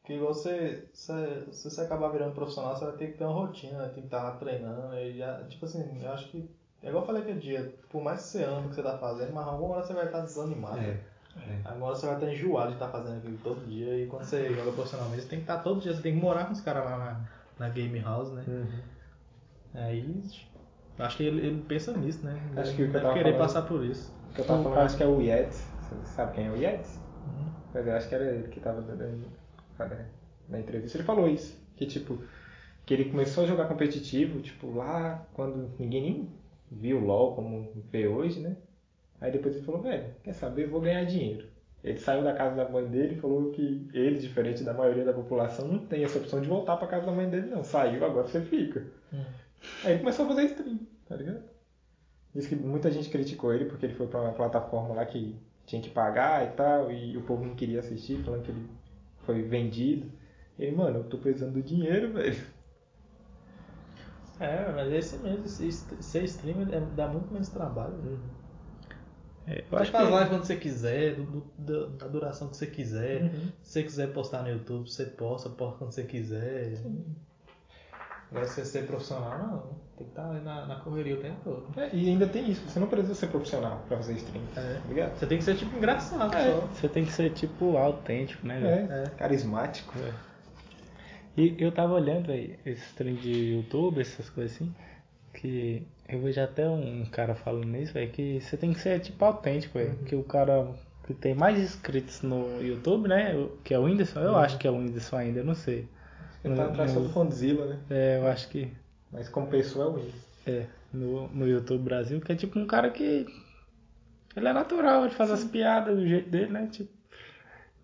Porque 0.00 0.14
igual 0.14 0.34
você, 0.34 0.88
você, 0.92 1.46
se 1.52 1.70
você 1.70 1.80
acabar 1.82 2.08
virando 2.10 2.34
profissional, 2.34 2.74
você 2.76 2.84
vai 2.86 2.96
ter 2.96 3.12
que 3.12 3.18
ter 3.18 3.24
uma 3.24 3.34
rotina, 3.34 3.78
né? 3.78 3.84
tem 3.88 4.02
que 4.02 4.06
estar 4.08 4.22
lá 4.22 4.36
treinando. 4.36 4.94
E 4.96 5.16
já, 5.16 5.44
tipo 5.44 5.64
assim, 5.64 6.02
eu 6.02 6.10
acho 6.12 6.28
que. 6.30 6.50
É 6.82 6.88
igual 6.88 7.02
eu 7.02 7.06
falei 7.06 7.22
aquele 7.22 7.40
dia, 7.40 7.74
por 7.90 8.02
mais 8.02 8.22
que 8.22 8.28
você 8.28 8.44
ama 8.44 8.60
o 8.60 8.68
que 8.68 8.74
você 8.74 8.82
tá 8.82 8.96
fazendo, 8.96 9.32
mas 9.34 9.46
alguma 9.46 9.74
hora 9.76 9.86
você 9.86 9.92
vai 9.92 10.06
estar 10.06 10.20
desanimado. 10.20 10.78
É, 10.78 10.98
é. 11.36 11.60
Agora 11.64 11.94
você 11.94 12.06
vai 12.06 12.14
estar 12.14 12.32
enjoado 12.32 12.68
de 12.68 12.74
estar 12.74 12.88
fazendo 12.88 13.18
aquilo 13.18 13.38
todo 13.38 13.66
dia. 13.66 14.02
E 14.02 14.06
quando 14.06 14.24
você 14.24 14.52
joga 14.54 14.72
profissionalmente, 14.72 15.22
você 15.22 15.28
tem 15.28 15.38
que 15.40 15.44
estar 15.44 15.58
todo 15.58 15.80
dia, 15.80 15.94
você 15.94 16.02
tem 16.02 16.14
que 16.14 16.20
morar 16.20 16.46
com 16.46 16.52
os 16.52 16.60
caras 16.60 16.84
lá 16.84 16.98
na, 16.98 17.20
na 17.58 17.68
game 17.68 17.98
house, 18.00 18.32
né? 18.32 18.44
Uhum. 18.48 18.80
Aí. 19.74 20.22
Acho 20.98 21.16
que 21.16 21.22
ele, 21.24 21.46
ele 21.46 21.62
pensa 21.62 21.96
nisso, 21.96 22.24
né? 22.24 22.38
Acho 22.56 22.74
que 22.74 22.82
o 22.82 22.90
que 22.90 22.96
eu 22.96 23.02
tava 23.02 23.14
querer 23.14 23.32
falando- 23.32 23.46
passar 23.46 23.62
por 23.62 23.84
isso. 23.84 24.12
O 24.30 24.34
que 24.34 24.40
eu 24.40 24.44
tava 24.46 24.62
falando, 24.62 24.78
acho 24.78 24.96
que 24.96 25.02
é 25.02 25.06
o 25.06 25.20
Yetis. 25.20 25.66
Você 25.80 26.06
sabe 26.06 26.34
quem 26.34 26.46
é 26.46 26.50
o 26.50 26.56
Yetis? 26.56 26.98
Pois 27.72 27.86
é, 27.86 27.96
acho 27.96 28.08
que 28.08 28.14
era 28.14 28.24
ele 28.24 28.48
que 28.48 28.60
tava 28.60 28.82
cara, 29.76 30.10
na 30.48 30.60
entrevista. 30.60 30.98
Ele 30.98 31.04
falou 31.04 31.28
isso. 31.28 31.58
Que 31.76 31.86
tipo, 31.86 32.18
que 32.84 32.92
ele 32.94 33.10
começou 33.10 33.44
a 33.44 33.46
jogar 33.46 33.66
competitivo, 33.66 34.40
tipo, 34.40 34.74
lá 34.74 35.24
quando 35.32 35.70
ninguém 35.78 36.02
nem 36.02 36.39
viu 36.70 36.98
o 36.98 37.04
LOL 37.04 37.34
como 37.34 37.72
vê 37.90 38.06
hoje, 38.06 38.40
né? 38.40 38.56
Aí 39.20 39.30
depois 39.30 39.54
ele 39.54 39.64
falou, 39.64 39.82
velho, 39.82 40.14
quer 40.22 40.32
saber, 40.32 40.68
vou 40.68 40.80
ganhar 40.80 41.04
dinheiro. 41.04 41.46
Ele 41.82 41.98
saiu 41.98 42.22
da 42.22 42.34
casa 42.34 42.56
da 42.56 42.68
mãe 42.68 42.86
dele 42.86 43.14
e 43.14 43.20
falou 43.20 43.50
que 43.50 43.88
ele, 43.92 44.18
diferente 44.18 44.62
da 44.62 44.74
maioria 44.74 45.04
da 45.04 45.12
população, 45.12 45.66
não 45.66 45.78
tem 45.78 46.04
essa 46.04 46.18
opção 46.18 46.40
de 46.40 46.48
voltar 46.48 46.76
pra 46.76 46.86
casa 46.86 47.06
da 47.06 47.12
mãe 47.12 47.28
dele, 47.28 47.46
não. 47.46 47.64
Saiu, 47.64 48.04
agora 48.04 48.26
você 48.26 48.40
fica. 48.40 48.86
Aí 49.84 49.92
ele 49.92 50.00
começou 50.00 50.26
a 50.26 50.28
fazer 50.28 50.44
stream, 50.44 50.80
tá 51.08 51.16
ligado? 51.16 51.42
Diz 52.34 52.46
que 52.46 52.54
muita 52.54 52.90
gente 52.90 53.10
criticou 53.10 53.52
ele 53.52 53.64
porque 53.64 53.86
ele 53.86 53.94
foi 53.94 54.06
pra 54.06 54.20
uma 54.20 54.32
plataforma 54.32 54.94
lá 54.94 55.04
que 55.04 55.36
tinha 55.66 55.80
que 55.80 55.90
pagar 55.90 56.46
e 56.46 56.50
tal, 56.52 56.90
e 56.90 57.16
o 57.16 57.22
povo 57.22 57.44
não 57.44 57.54
queria 57.54 57.80
assistir, 57.80 58.22
falando 58.22 58.42
que 58.42 58.50
ele 58.50 58.66
foi 59.24 59.42
vendido. 59.42 60.10
Ele, 60.58 60.76
mano, 60.76 60.98
eu 60.98 61.04
tô 61.04 61.18
precisando 61.18 61.54
do 61.54 61.62
dinheiro, 61.62 62.12
velho. 62.12 62.36
É, 64.40 64.72
mas 64.74 64.90
é 64.92 64.96
esse 64.96 65.18
mesmo. 65.18 65.46
Ser 65.46 66.24
streamer 66.24 66.72
é- 66.74 66.80
dá 66.96 67.06
muito 67.08 67.30
menos 67.32 67.48
trabalho. 67.48 67.92
né? 67.98 68.18
É, 69.46 69.58
eu 69.60 69.64
Você 69.64 69.68
faz 69.68 69.90
que. 69.90 69.96
live 70.12 70.30
quando 70.30 70.44
você 70.44 70.56
quiser, 70.56 71.14
do- 71.16 71.24
do- 71.24 71.46
da- 71.58 71.86
da 72.04 72.06
duração 72.08 72.48
que 72.48 72.56
você 72.56 72.66
quiser. 72.66 73.22
Uhum. 73.22 73.52
Se 73.62 73.72
você 73.72 73.82
quiser 73.82 74.12
postar 74.12 74.42
no 74.42 74.48
YouTube, 74.50 74.88
você 74.90 75.04
posta, 75.06 75.48
posta 75.50 75.78
quando 75.78 75.92
você 75.92 76.04
quiser. 76.04 76.78
Agora 78.30 78.46
você 78.46 78.64
ser 78.64 78.86
profissional, 78.86 79.38
não. 79.38 79.80
Tem 79.96 80.06
que 80.06 80.12
estar 80.12 80.30
ali 80.30 80.40
na, 80.40 80.66
na 80.66 80.76
correria 80.76 81.16
o 81.16 81.20
tempo 81.20 81.40
todo. 81.42 81.66
É, 81.78 81.90
e 81.92 82.08
ainda 82.08 82.26
tem 82.26 82.48
isso, 82.50 82.62
você 82.66 82.78
não 82.78 82.86
precisa 82.86 83.14
ser 83.14 83.26
profissional 83.26 83.82
pra 83.88 83.96
fazer 83.98 84.14
stream, 84.14 84.42
É. 84.56 84.74
tá 84.80 84.88
ligado? 84.88 85.18
Você 85.18 85.26
tem 85.26 85.36
que 85.38 85.44
ser 85.44 85.56
tipo 85.56 85.76
engraçado 85.76 86.34
É, 86.34 86.52
só. 86.52 86.60
você 86.68 86.88
tem 86.88 87.04
que 87.04 87.12
ser, 87.12 87.30
tipo, 87.30 87.76
autêntico, 87.76 88.46
né, 88.46 88.60
velho? 88.60 88.92
É, 88.92 89.04
carismático. 89.18 89.92
E 91.36 91.54
eu 91.58 91.72
tava 91.72 91.94
olhando 91.94 92.30
aí 92.32 92.58
esses 92.66 92.92
trem 92.92 93.14
de 93.14 93.54
YouTube, 93.54 94.00
essas 94.00 94.28
coisas 94.28 94.56
assim, 94.56 94.74
que 95.32 95.86
eu 96.08 96.20
vejo 96.20 96.40
até 96.40 96.68
um 96.68 97.04
cara 97.06 97.34
falando 97.34 97.66
nisso, 97.66 97.92
velho, 97.94 98.10
que 98.10 98.40
você 98.40 98.56
tem 98.56 98.72
que 98.72 98.80
ser 98.80 99.00
tipo 99.00 99.24
autêntico, 99.24 99.78
velho. 99.78 99.96
Que 100.04 100.16
o 100.16 100.24
cara 100.24 100.68
que 101.06 101.14
tem 101.14 101.34
mais 101.34 101.58
inscritos 101.58 102.22
no 102.22 102.60
YouTube, 102.62 103.08
né? 103.08 103.34
Que 103.64 103.74
é 103.74 103.78
o 103.78 103.84
Whindersson, 103.84 104.20
eu 104.20 104.36
acho 104.36 104.58
que 104.58 104.66
é 104.66 104.70
o 104.70 104.76
Whindersson 104.76 105.16
ainda, 105.16 105.40
eu 105.40 105.44
não 105.44 105.54
sei. 105.54 105.88
Ele 106.44 106.54
tá 106.54 106.66
atrás 106.66 106.94
do 106.94 107.08
Condzilla, 107.10 107.66
né? 107.66 107.78
É, 107.90 108.18
eu 108.18 108.26
acho 108.26 108.48
que 108.48 108.72
Mas 109.12 109.28
como 109.28 109.46
pessoa 109.46 109.84
é 109.84 109.88
o 109.88 109.92
Whindersson. 109.94 110.18
é, 110.46 110.66
no, 110.92 111.28
no 111.28 111.46
YouTube 111.46 111.84
Brasil, 111.84 112.20
que 112.20 112.32
é 112.32 112.34
tipo 112.34 112.58
um 112.58 112.66
cara 112.66 112.90
que. 112.90 113.26
Ele 114.36 114.48
é 114.48 114.52
natural, 114.52 115.04
ele 115.04 115.14
faz 115.14 115.30
as 115.30 115.44
piadas 115.44 115.96
do 115.96 116.06
jeito 116.06 116.28
dele, 116.30 116.52
né? 116.52 116.68
Tipo. 116.70 116.99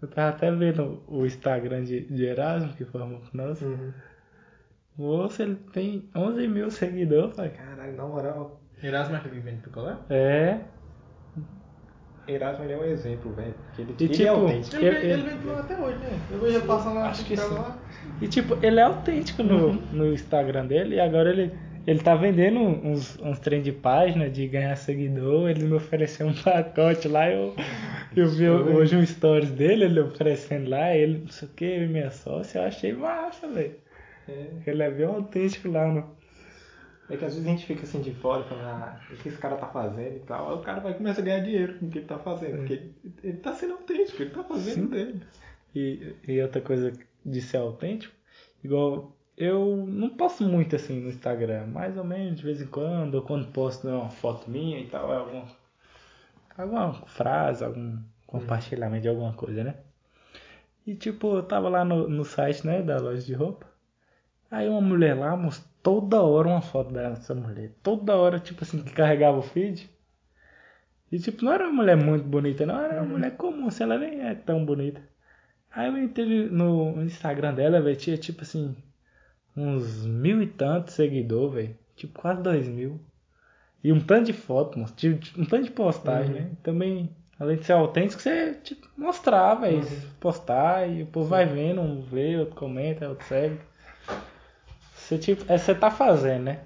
Eu 0.03 0.09
tava 0.09 0.29
até 0.31 0.51
vendo 0.51 1.03
o 1.09 1.25
Instagram 1.25 1.83
de, 1.85 2.01
de 2.05 2.25
Erasmo, 2.27 2.73
que 2.75 2.85
formou 2.85 3.21
com 3.21 3.37
nós. 3.37 3.61
Moço, 4.97 5.43
ele 5.43 5.57
tem 5.73 6.09
11 6.15 6.49
mil 6.49 6.71
seguidores, 6.71 7.35
pai. 7.35 7.51
Caralho, 7.51 7.97
na 7.97 8.05
moral, 8.07 8.61
Erasmo 8.83 9.15
é 9.15 9.19
aquele 9.19 9.37
que 9.37 9.41
vem 9.41 9.57
de 9.57 9.63
picolé? 9.63 9.97
É. 10.11 10.61
Erasmo 12.29 12.65
ele 12.65 12.73
é 12.73 12.77
um 12.79 12.85
exemplo, 12.85 13.33
velho. 13.35 13.55
Porque 13.55 13.83
ele, 13.83 13.95
E, 13.99 14.05
ele 14.05 14.13
é 14.13 14.17
tipo, 14.17 14.31
autêntico. 14.31 14.77
Ele, 14.77 14.87
Ele- 14.87 14.99
vem- 15.01 15.11
ele 15.11 15.23
vem 15.23 15.39
picolé 15.39 15.61
até 15.61 15.79
hoje, 15.81 15.99
né? 15.99 16.09
Eu 16.31 16.41
vejo 16.41 16.57
ele 16.59 16.67
passando 16.67 16.95
lá 16.97 17.09
Acho 17.09 17.23
na 17.23 17.29
que 17.29 17.37
sim. 17.37 17.55
lá. 17.55 17.79
E 18.21 18.29
tipo, 18.29 18.59
ele 18.67 18.81
é 18.81 18.83
autêntico 18.83 19.43
no, 19.43 19.73
no 19.73 20.13
Instagram 20.13 20.67
dele 20.67 20.97
e 20.97 21.01
agora 21.01 21.31
ele, 21.31 21.53
ele 21.87 22.01
tá 22.01 22.17
vendendo 22.17 22.59
uns, 22.59 23.17
uns 23.21 23.39
trem 23.39 23.63
de 23.63 23.71
página 23.71 24.29
de 24.29 24.47
ganhar 24.49 24.75
seguidor, 24.77 25.49
ele 25.49 25.65
me 25.65 25.75
ofereceu 25.75 26.27
um 26.27 26.35
pacote 26.43 27.07
lá, 27.07 27.31
eu, 27.31 27.55
eu 28.15 28.29
vi 28.29 28.49
hoje 28.49 28.97
um 28.97 29.07
stories 29.07 29.51
dele, 29.53 29.85
ele 29.85 30.01
oferecendo 30.01 30.69
lá, 30.69 30.95
ele 30.95 31.19
não 31.19 31.29
sei 31.29 31.49
o 31.49 31.53
que, 31.53 31.87
minha 31.87 32.11
sócia, 32.11 32.59
eu 32.59 32.65
achei 32.65 32.93
massa, 32.93 33.47
velho. 33.47 33.77
É. 34.29 34.47
Ele 34.67 34.83
é 34.83 34.91
bem 34.91 35.07
autêntico 35.07 35.71
lá 35.71 35.87
no. 35.87 36.17
É 37.09 37.17
que 37.17 37.25
às 37.25 37.35
vezes 37.35 37.47
a 37.47 37.51
gente 37.51 37.65
fica 37.65 37.85
assim 37.85 38.01
de 38.01 38.13
fora 38.15 38.45
e 38.45 38.49
fala, 38.49 38.63
ah, 38.65 39.15
o 39.15 39.17
que 39.17 39.29
esse 39.29 39.39
cara 39.39 39.55
tá 39.55 39.69
fazendo 39.69 40.17
e 40.17 40.21
tal. 40.27 40.51
Aí 40.51 40.57
o 40.57 40.63
cara 40.63 40.81
vai 40.81 40.93
começar 40.93 41.21
a 41.21 41.25
ganhar 41.25 41.39
dinheiro 41.39 41.79
com 41.79 41.87
o 41.87 41.89
que 41.89 41.99
ele 41.99 42.07
tá 42.07 42.19
fazendo. 42.19 42.57
Porque 42.57 42.73
ele, 42.73 42.95
ele 43.23 43.37
tá 43.37 43.55
sendo 43.55 43.75
autêntico, 43.75 44.21
ele 44.21 44.31
tá 44.31 44.43
fazendo 44.43 44.89
dele. 44.91 45.23
E, 45.73 46.17
e 46.27 46.43
outra 46.43 46.61
coisa 46.61 46.93
de 47.25 47.41
ser 47.41 47.59
autêntico, 47.59 48.13
igual 48.65 49.16
eu 49.37 49.85
não 49.87 50.11
posto 50.11 50.45
muito 50.45 50.77
assim 50.77 51.01
no 51.01 51.09
Instagram, 51.09 51.67
mais 51.67 51.97
ou 51.97 52.05
menos 52.05 52.37
de 52.39 52.45
vez 52.45 52.61
em 52.61 52.67
quando, 52.67 53.17
ou 53.17 53.23
quando 53.23 53.53
posto 53.53 53.89
uma 53.89 54.11
foto 54.11 54.51
minha 54.51 54.81
e 54.81 54.87
tal, 54.87 55.13
é 55.13 55.17
alguma, 55.17 55.45
alguma 56.57 56.93
frase, 57.07 57.65
algum 57.65 57.99
compartilhamento 58.27 59.03
de 59.03 59.09
alguma 59.09 59.33
coisa, 59.33 59.65
né? 59.65 59.77
E 60.87 60.95
tipo, 60.95 61.37
eu 61.37 61.43
tava 61.43 61.69
lá 61.69 61.85
no, 61.85 62.09
no 62.09 62.25
site, 62.25 62.67
né, 62.67 62.83
da 62.83 62.99
loja 62.99 63.23
de 63.23 63.35
roupa. 63.35 63.67
Aí 64.51 64.69
uma 64.69 64.81
mulher 64.81 65.15
lá 65.15 65.37
mostrou 65.37 65.77
toda 65.87 66.21
hora 66.21 66.49
uma 66.49 66.61
foto 66.61 66.93
dessa 66.93 67.33
mulher. 67.33 67.71
Toda 67.81 68.17
hora, 68.17 68.41
tipo 68.41 68.65
assim, 68.65 68.83
que 68.83 68.93
carregava 68.93 69.39
o 69.39 69.43
feed. 69.43 69.89
E 71.13 71.19
tipo, 71.21 71.45
não 71.45 71.53
era 71.53 71.65
uma 71.65 71.75
mulher 71.75 71.97
muito 71.97 72.25
bonita, 72.25 72.67
não, 72.67 72.77
era 72.81 73.03
uma 73.03 73.13
mulher 73.13 73.37
comum, 73.37 73.69
assim, 73.69 73.85
ela 73.85 73.97
nem 73.97 74.21
é 74.21 74.35
tão 74.35 74.65
bonita. 74.65 75.01
Aí 75.71 75.87
eu 75.87 75.97
entrei 75.97 76.49
no 76.49 77.01
Instagram 77.03 77.55
dela, 77.55 77.81
velho, 77.81 77.97
tinha 77.97 78.17
tipo 78.19 78.43
assim, 78.43 78.77
uns 79.57 80.05
mil 80.05 80.43
e 80.43 80.47
tantos 80.47 80.95
seguidores, 80.95 81.55
velho. 81.55 81.79
Tipo, 81.95 82.21
quase 82.21 82.43
dois 82.43 82.69
mil. 82.69 83.01
E 83.83 83.93
um 83.93 84.01
tanto 84.01 84.27
de 84.27 84.33
foto, 84.33 84.79
moço. 84.79 84.95
Tipo, 84.95 85.41
um 85.41 85.45
tanto 85.45 85.65
de 85.65 85.71
postagem, 85.71 86.35
né? 86.35 86.51
Também, 86.63 87.15
além 87.39 87.57
de 87.57 87.65
ser 87.65 87.73
autêntico, 87.73 88.21
você 88.21 88.55
tipo, 88.55 88.87
mostrar, 88.97 89.55
velho. 89.55 89.83
Postar 90.21 90.89
e 90.89 91.03
o 91.03 91.07
povo 91.07 91.29
vai 91.29 91.47
vendo, 91.47 91.81
um 91.81 92.03
vê, 92.03 92.37
outro 92.37 92.55
comenta, 92.55 93.09
outro 93.09 93.27
segue. 93.27 93.59
Você, 94.95 95.19
tipo, 95.19 95.51
é, 95.51 95.57
você 95.57 95.75
tá 95.75 95.91
fazendo, 95.91 96.45
né? 96.45 96.65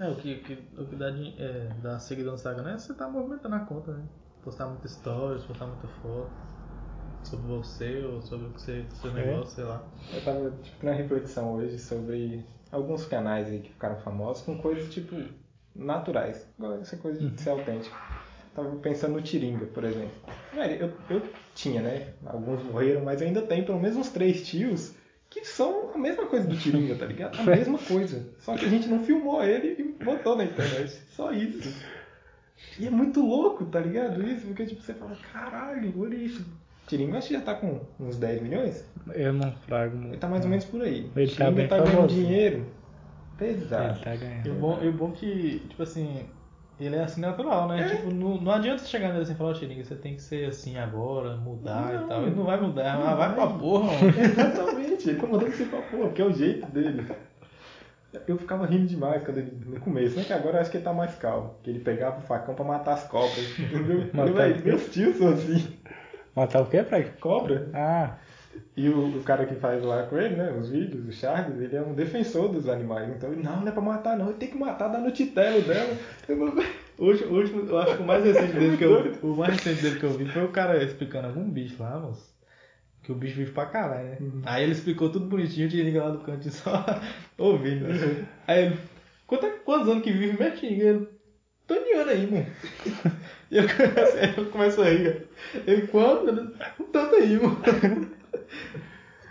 É, 0.00 0.08
o 0.08 0.16
que, 0.16 0.34
o 0.34 0.42
que, 0.42 0.58
o 0.78 0.86
que 0.86 0.96
dá, 0.96 1.10
é, 1.10 1.70
dá 1.82 1.98
seguidor 1.98 2.32
no 2.32 2.36
Instagram 2.36 2.70
é 2.70 2.78
você 2.78 2.94
tá 2.94 3.08
movimentando 3.08 3.54
a 3.54 3.60
conta, 3.60 3.92
né? 3.92 4.04
Postar 4.42 4.66
muita 4.66 4.88
stories, 4.88 5.44
postar 5.44 5.66
muita 5.66 5.86
foto 5.88 6.30
sobre 7.26 7.46
você 7.46 8.04
ou 8.04 8.22
sobre 8.22 8.46
o 8.46 8.50
que 8.50 8.60
você, 8.60 8.84
seu 9.00 9.12
negócio, 9.12 9.54
sei 9.54 9.64
lá. 9.64 9.82
Eu 10.12 10.24
tava 10.24 10.50
tipo, 10.62 10.86
na 10.86 10.92
reflexão 10.92 11.54
hoje 11.54 11.78
sobre 11.78 12.44
alguns 12.70 13.04
canais 13.04 13.48
aí 13.48 13.60
que 13.60 13.70
ficaram 13.70 13.96
famosos 13.96 14.42
com 14.42 14.56
coisas 14.58 14.92
tipo 14.92 15.16
naturais. 15.74 16.48
Igual 16.58 16.74
essa 16.74 16.96
coisa 16.96 17.28
de 17.28 17.40
ser 17.40 17.50
autêntico. 17.50 17.96
Tava 18.54 18.74
pensando 18.76 19.14
no 19.14 19.22
Tiringa, 19.22 19.66
por 19.66 19.84
exemplo. 19.84 20.14
Velho, 20.54 20.86
eu, 21.10 21.16
eu 21.16 21.22
tinha, 21.54 21.82
né? 21.82 22.14
Alguns 22.24 22.62
morreram, 22.62 23.04
mas 23.04 23.20
ainda 23.20 23.42
tem 23.42 23.64
pelo 23.64 23.78
menos 23.78 23.96
uns 23.96 24.08
três 24.08 24.46
tios 24.46 24.94
que 25.28 25.44
são 25.44 25.90
a 25.94 25.98
mesma 25.98 26.26
coisa 26.26 26.46
do 26.46 26.56
Tiringa, 26.56 26.94
tá 26.94 27.04
ligado? 27.04 27.38
A 27.38 27.42
mesma 27.44 27.78
coisa. 27.78 28.26
Só 28.38 28.56
que 28.56 28.64
a 28.64 28.68
gente 28.68 28.88
não 28.88 29.04
filmou 29.04 29.44
ele 29.44 29.76
e 29.78 30.04
botou 30.04 30.36
na 30.36 30.44
internet. 30.44 30.90
Só 31.10 31.32
isso. 31.32 31.74
E 32.78 32.86
é 32.86 32.90
muito 32.90 33.20
louco, 33.20 33.66
tá 33.66 33.80
ligado? 33.80 34.26
Isso, 34.26 34.46
porque 34.46 34.64
tipo, 34.64 34.80
você 34.80 34.94
fala, 34.94 35.16
caralho, 35.32 35.92
olha 36.00 36.16
isso. 36.16 36.46
Tiringa 36.86 37.18
acho 37.18 37.28
que 37.28 37.34
já 37.34 37.40
tá 37.40 37.54
com 37.54 37.80
uns 37.98 38.16
10 38.16 38.42
milhões. 38.42 38.84
Eu 39.14 39.32
não 39.32 39.52
frago 39.52 39.96
Ele 39.96 40.06
muito. 40.06 40.18
tá 40.20 40.28
mais 40.28 40.44
ou 40.44 40.50
menos 40.50 40.64
por 40.64 40.82
aí. 40.82 41.10
Ele 41.16 41.26
tá 41.28 41.34
Tiringa 41.34 41.50
bem 41.52 41.68
tá 41.68 41.78
ganhando 41.80 42.06
dinheiro 42.08 42.56
Ele 43.40 43.54
pesado. 43.54 44.00
tá 44.00 44.14
E 44.14 44.16
o 44.16 44.20
ganhando. 44.20 44.54
bom, 44.60 44.78
e 44.82 44.88
o 44.88 44.92
bom 44.92 45.10
que, 45.10 45.60
tipo 45.68 45.82
assim, 45.82 46.24
ele 46.78 46.94
é 46.96 47.02
assim 47.02 47.20
natural, 47.20 47.66
né? 47.68 47.88
Tipo, 47.88 48.12
não, 48.14 48.40
não 48.40 48.52
adianta 48.52 48.78
você 48.82 48.88
chegar 48.88 49.08
nele 49.08 49.22
assim 49.22 49.32
e 49.32 49.36
falar, 49.36 49.50
"Ô, 49.50 49.54
Tiringa, 49.54 49.82
você 49.84 49.94
tem 49.96 50.14
que 50.14 50.22
ser 50.22 50.48
assim 50.48 50.76
agora, 50.78 51.36
mudar 51.36 51.92
Não. 51.92 52.04
e 52.04 52.08
tal. 52.08 52.22
Ele 52.22 52.36
não 52.36 52.44
vai 52.44 52.60
mudar, 52.60 52.98
Não 52.98 53.06
ah, 53.08 53.14
vai 53.14 53.34
pra 53.34 53.46
vai. 53.46 53.58
porra, 53.58 53.84
mano. 53.92 53.98
Exatamente, 54.18 55.08
ele 55.10 55.18
tá 55.20 55.26
mandando 55.26 55.50
você 55.52 55.64
pra 55.64 55.80
porra, 55.82 56.04
porque 56.04 56.22
é 56.22 56.24
o 56.24 56.32
jeito 56.32 56.66
dele. 56.70 57.06
Eu 58.26 58.38
ficava 58.38 58.64
rindo 58.64 58.86
demais 58.86 59.22
quando 59.24 59.38
ele, 59.38 59.52
no 59.66 59.78
começo, 59.80 60.16
né? 60.16 60.24
Que 60.24 60.32
agora 60.32 60.56
eu 60.56 60.60
acho 60.62 60.70
que 60.70 60.78
ele 60.78 60.84
tá 60.84 60.92
mais 60.92 61.14
calmo. 61.16 61.54
Que 61.62 61.68
ele 61.68 61.80
pegava 61.80 62.18
o 62.18 62.22
facão 62.22 62.54
pra 62.54 62.64
matar 62.64 62.94
as 62.94 63.04
cobras. 63.04 63.58
Entendeu? 63.58 64.00
Eu 64.02 64.08
falei, 64.14 64.32
Matar 64.32 64.52
"Véi, 64.52 64.62
meus 64.64 64.86
tios 64.88 65.16
são 65.18 65.28
assim. 65.34 65.68
Matar 66.36 66.62
o 66.62 66.66
quê, 66.66 66.84
Frank? 66.84 67.10
Cobra. 67.18 67.68
Ah, 67.72 68.18
E 68.76 68.88
o, 68.88 69.18
o 69.18 69.22
cara 69.22 69.46
que 69.46 69.54
faz 69.54 69.82
lá 69.82 70.02
com 70.04 70.18
ele, 70.18 70.36
né? 70.36 70.52
Os 70.52 70.68
vídeos, 70.68 71.08
o 71.08 71.12
Charles, 71.12 71.58
ele 71.60 71.74
é 71.76 71.80
um 71.82 71.94
defensor 71.94 72.48
dos 72.50 72.68
animais. 72.68 73.08
Então 73.16 73.32
ele, 73.32 73.42
não, 73.42 73.60
não 73.60 73.68
é 73.68 73.70
pra 73.72 73.80
matar, 73.82 74.16
não. 74.18 74.26
Ele 74.28 74.38
tem 74.38 74.50
que 74.50 74.58
matar, 74.58 74.88
dá 74.88 74.98
no 74.98 75.10
titelo 75.10 75.62
dela. 75.62 75.96
O 76.98 77.08
último- 77.08 77.68
eu 77.68 77.78
acho 77.78 77.96
que 77.98 78.02
o 78.02 78.06
mais 78.06 78.24
recente 78.24 78.52
dele 78.54 78.76
que 78.78 78.84
eu 78.84 79.12
o 79.22 79.36
mais 79.36 79.52
recente 79.54 79.82
dele 79.82 79.98
que 80.00 80.04
eu 80.06 80.10
vi 80.12 80.24
foi 80.28 80.44
o 80.44 80.48
cara 80.48 80.82
explicando 80.82 81.26
algum 81.28 81.44
bicho 81.50 81.76
lá, 81.82 81.98
moço. 81.98 82.34
Que 83.02 83.12
o 83.12 83.14
bicho 83.14 83.36
vive 83.36 83.52
pra 83.52 83.66
caralho, 83.66 84.08
né? 84.08 84.16
Aí 84.46 84.62
ele 84.62 84.72
explicou 84.72 85.10
tudo 85.10 85.26
bonitinho, 85.26 85.66
o 85.66 85.70
Tiringa 85.70 86.04
lá 86.04 86.10
do 86.10 86.20
canto 86.20 86.50
só 86.50 86.84
ouvindo. 87.36 87.86
Né? 87.86 88.24
Aí 88.46 88.64
ele, 88.66 88.78
Quanto, 89.26 89.46
quantos 89.64 89.88
anos 89.90 90.02
que 90.04 90.10
vive 90.10 90.38
mesmo? 90.42 90.58
Ele, 90.62 91.08
Toniano 91.66 92.10
aí, 92.10 92.26
mano. 92.30 92.46
E 93.48 93.58
eu 93.58 93.62
começo, 93.68 94.16
eu 94.40 94.46
começo 94.46 94.82
a 94.82 94.88
rir. 94.88 95.28
Ele, 95.68 95.86
quanto? 95.86 96.28
Ele, 96.28 96.40
Um 96.80 96.84
tanto 96.90 97.14
aí, 97.14 97.38
mano. 97.38 97.56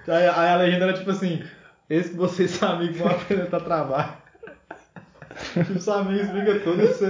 Aí, 0.07 0.23
aí 0.27 0.49
a 0.49 0.55
legenda 0.57 0.85
era 0.85 0.93
tipo 0.93 1.09
assim, 1.09 1.43
esse 1.89 2.11
que 2.11 2.15
vocês 2.15 2.51
são 2.51 2.73
amigos 2.73 2.97
vão 2.97 3.07
apresentar 3.07 3.59
trabalho. 3.61 4.13
Tipo, 5.53 5.73
os 5.73 5.89
amigos 5.89 6.63
tudo. 6.63 6.81
Isso, 6.83 7.05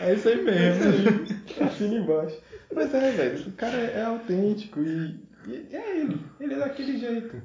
é 0.00 0.14
isso 0.14 0.28
aí 0.28 0.42
mesmo. 0.42 0.84
Assina 1.66 1.94
embaixo. 1.96 2.36
Mas 2.74 2.94
é, 2.94 3.10
velho, 3.10 3.48
o 3.48 3.52
cara 3.52 3.76
é, 3.76 3.98
é 3.98 4.02
autêntico 4.04 4.80
e, 4.80 5.20
e 5.46 5.68
é 5.76 6.00
ele. 6.00 6.20
Ele 6.40 6.54
é 6.54 6.58
daquele 6.58 6.96
jeito. 6.96 7.42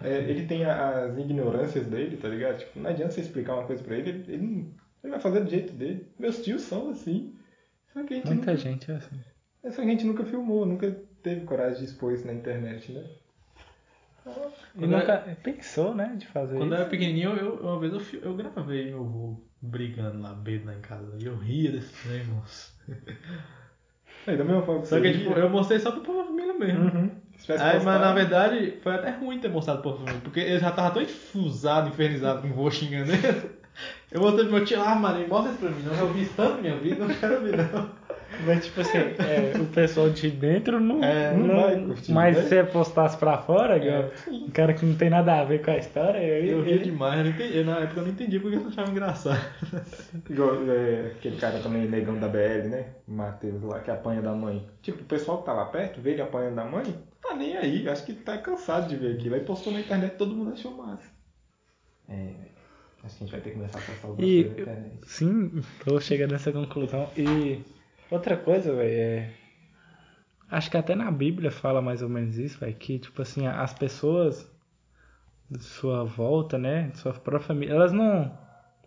É, 0.00 0.18
ele 0.20 0.46
tem 0.46 0.64
as 0.64 1.16
ignorâncias 1.18 1.86
dele, 1.86 2.16
tá 2.16 2.28
ligado? 2.28 2.58
Tipo, 2.58 2.80
não 2.80 2.90
adianta 2.90 3.12
você 3.12 3.20
explicar 3.20 3.54
uma 3.54 3.64
coisa 3.66 3.84
pra 3.84 3.96
ele, 3.96 4.10
ele, 4.10 4.24
ele, 4.28 4.42
não- 4.42 4.72
ele 5.02 5.10
vai 5.12 5.20
fazer 5.20 5.44
do 5.44 5.50
jeito 5.50 5.72
dele. 5.72 6.06
Meus 6.18 6.42
tios 6.42 6.62
são 6.62 6.90
assim. 6.90 7.34
Só 7.92 8.02
que 8.04 8.14
a 8.14 8.16
gente, 8.16 8.26
muita 8.26 8.52
nunca, 8.52 8.56
gente 8.56 8.90
é 8.90 8.94
assim. 8.94 9.20
é 9.62 9.70
só 9.70 9.76
que 9.76 9.88
a 9.88 9.90
gente 9.90 10.04
nunca 10.04 10.24
filmou, 10.24 10.66
nunca 10.66 10.90
teve 11.22 11.44
coragem 11.46 11.78
de 11.78 11.84
expor 11.84 12.12
isso 12.12 12.26
na 12.26 12.32
internet, 12.32 12.92
né? 12.92 13.04
E 14.76 14.86
nunca 14.86 15.36
pensou, 15.42 15.94
né, 15.94 16.14
de 16.16 16.26
fazer 16.26 16.56
Quando 16.56 16.72
eu 16.72 16.74
isso. 16.74 16.82
era 16.82 16.90
pequenininho, 16.90 17.30
eu, 17.30 17.54
uma 17.54 17.78
vez 17.80 17.92
eu, 17.92 18.20
eu 18.22 18.34
gravei 18.34 18.90
meu 18.90 19.00
avô 19.00 19.40
brigando 19.60 20.20
lá, 20.20 20.34
beijo 20.34 20.66
lá 20.66 20.74
em 20.74 20.80
casa. 20.80 21.16
E 21.18 21.26
eu 21.26 21.36
ria 21.36 21.72
desse 21.72 21.92
trem, 22.06 22.24
moço. 22.26 22.76
Aí, 24.26 24.36
da 24.36 24.44
mesma 24.44 24.62
forma 24.62 24.82
que 24.82 24.88
Só 24.88 25.00
que, 25.00 25.12
tipo, 25.12 25.32
eu 25.32 25.48
mostrei 25.48 25.78
só 25.78 25.90
pro 25.90 26.02
povo 26.02 26.18
da 26.18 26.24
família 26.26 26.52
mesmo. 26.52 26.84
Uhum. 26.84 27.10
Aí, 27.48 27.82
mas 27.82 28.00
na 28.00 28.12
verdade, 28.12 28.78
foi 28.82 28.94
até 28.94 29.10
ruim 29.10 29.40
ter 29.40 29.48
mostrado 29.48 29.80
pro 29.80 29.92
povo 29.92 30.04
da 30.04 30.10
família, 30.10 30.24
porque 30.24 30.40
ele 30.40 30.58
já 30.58 30.70
tava 30.70 30.92
tão 30.92 31.02
infusado, 31.02 31.88
infernizado 31.88 32.42
com 32.42 32.48
o 32.48 32.52
vô 32.52 32.70
xingando 32.70 33.12
ele. 33.12 33.57
Eu 34.10 34.20
mostrei 34.20 34.46
pro 34.46 34.54
meu 34.56 34.64
tio, 34.64 34.80
ah, 34.82 34.94
mano, 34.94 35.26
mostra 35.28 35.50
isso 35.52 35.60
pra 35.60 35.70
mim, 35.70 35.82
não. 35.82 35.94
Eu 35.94 36.12
vi 36.12 36.22
isso 36.22 36.32
tanto 36.36 36.54
na 36.56 36.60
minha 36.62 36.76
vida, 36.76 37.04
não 37.04 37.14
quero 37.14 37.40
ver, 37.42 37.56
não. 37.56 37.90
Mas, 38.44 38.66
tipo 38.66 38.80
assim, 38.82 38.98
é, 38.98 39.58
o 39.58 39.64
pessoal 39.66 40.10
de 40.10 40.30
dentro 40.30 40.78
não, 40.78 41.02
É, 41.02 41.32
não, 41.34 41.46
não 41.46 41.62
vai 41.62 41.80
curtir, 41.80 42.12
Mas 42.12 42.36
né? 42.36 42.42
se 42.42 42.48
você 42.48 42.64
postasse 42.64 43.16
pra 43.16 43.38
fora, 43.38 43.78
igual 43.78 44.10
um 44.30 44.50
cara 44.50 44.74
que 44.74 44.84
não 44.84 44.94
tem 44.94 45.08
nada 45.08 45.40
a 45.40 45.44
ver 45.44 45.62
com 45.64 45.70
a 45.70 45.76
história, 45.78 46.18
eu, 46.18 46.58
Eu 46.58 46.62
ria 46.62 46.78
demais, 46.78 47.18
eu 47.18 47.24
não 47.24 47.30
entendi, 47.30 47.64
na 47.64 47.78
época 47.78 48.00
eu 48.00 48.04
não 48.04 48.10
entendi 48.12 48.38
porque 48.38 48.56
eu 48.56 48.68
achava 48.68 48.90
engraçado. 48.90 49.40
Igual, 50.28 50.56
é, 50.70 51.12
aquele 51.16 51.36
cara 51.36 51.58
também, 51.60 51.88
negão 51.88 52.18
da 52.18 52.28
BL, 52.28 52.68
né? 52.68 52.86
Matheus 53.06 53.62
lá, 53.62 53.80
que 53.80 53.90
apanha 53.90 54.20
da 54.20 54.32
mãe. 54.32 54.64
Tipo, 54.82 55.02
o 55.02 55.06
pessoal 55.06 55.38
que 55.38 55.46
tá 55.46 55.54
lá 55.54 55.64
perto, 55.64 56.00
vê 56.00 56.10
ele 56.10 56.22
apanhando 56.22 56.56
da 56.56 56.64
mãe, 56.64 56.84
tá 57.22 57.34
nem 57.34 57.56
aí. 57.56 57.88
Acho 57.88 58.04
que 58.04 58.12
tá 58.12 58.36
cansado 58.36 58.88
de 58.88 58.96
ver 58.96 59.14
aquilo. 59.16 59.34
Aí 59.36 59.40
postou 59.40 59.72
na 59.72 59.80
internet 59.80 60.16
todo 60.16 60.36
mundo 60.36 60.52
achou 60.52 60.76
massa. 60.76 61.08
É, 62.08 62.34
acho 63.08 63.18
que 63.18 63.24
a 63.24 63.26
gente 63.26 63.32
vai 63.32 63.40
ter 63.40 63.50
que 63.50 63.56
começar 63.56 63.78
a 63.78 63.80
postar 63.82 64.08
algumas 64.08 64.30
E- 64.30 64.44
coisas 64.44 64.56
na 64.56 64.62
internet. 64.62 64.98
Sim, 65.06 65.62
tô 65.84 66.00
chegando 66.00 66.32
nessa 66.32 66.52
conclusão. 66.52 67.10
E 67.16 67.64
outra 68.10 68.36
coisa, 68.36 68.74
velho, 68.74 68.90
é. 69.00 69.30
Acho 70.50 70.70
que 70.70 70.76
até 70.76 70.94
na 70.94 71.10
Bíblia 71.10 71.50
fala 71.50 71.82
mais 71.82 72.00
ou 72.02 72.08
menos 72.08 72.38
isso, 72.38 72.58
velho, 72.58 72.74
que, 72.74 72.98
tipo 72.98 73.20
assim, 73.20 73.46
as 73.46 73.72
pessoas 73.74 74.50
de 75.50 75.62
sua 75.62 76.04
volta, 76.04 76.58
né, 76.58 76.88
de 76.88 76.98
sua 76.98 77.12
própria 77.12 77.40
família, 77.40 77.74
elas 77.74 77.92
não, 77.92 78.30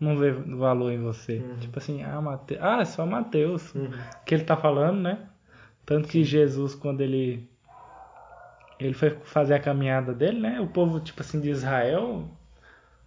não 0.00 0.16
vê 0.16 0.30
valor 0.32 0.92
em 0.92 1.00
você. 1.00 1.40
Tipo 1.60 1.78
assim, 1.78 2.02
ah, 2.02 2.20
Mate... 2.20 2.56
ah, 2.60 2.80
é 2.80 2.84
só 2.84 3.04
Mateus. 3.06 3.72
Que 4.24 4.34
ele 4.34 4.44
tá 4.44 4.56
falando, 4.56 5.00
né? 5.00 5.28
Tanto 5.84 6.08
que 6.08 6.22
Jesus, 6.24 6.74
quando 6.74 7.00
ele. 7.00 7.48
Ele 8.78 8.94
foi 8.94 9.10
fazer 9.10 9.54
a 9.54 9.60
caminhada 9.60 10.12
dele, 10.12 10.40
né? 10.40 10.60
O 10.60 10.66
povo, 10.66 10.98
tipo 11.00 11.20
assim, 11.22 11.40
de 11.40 11.50
Israel 11.50 12.28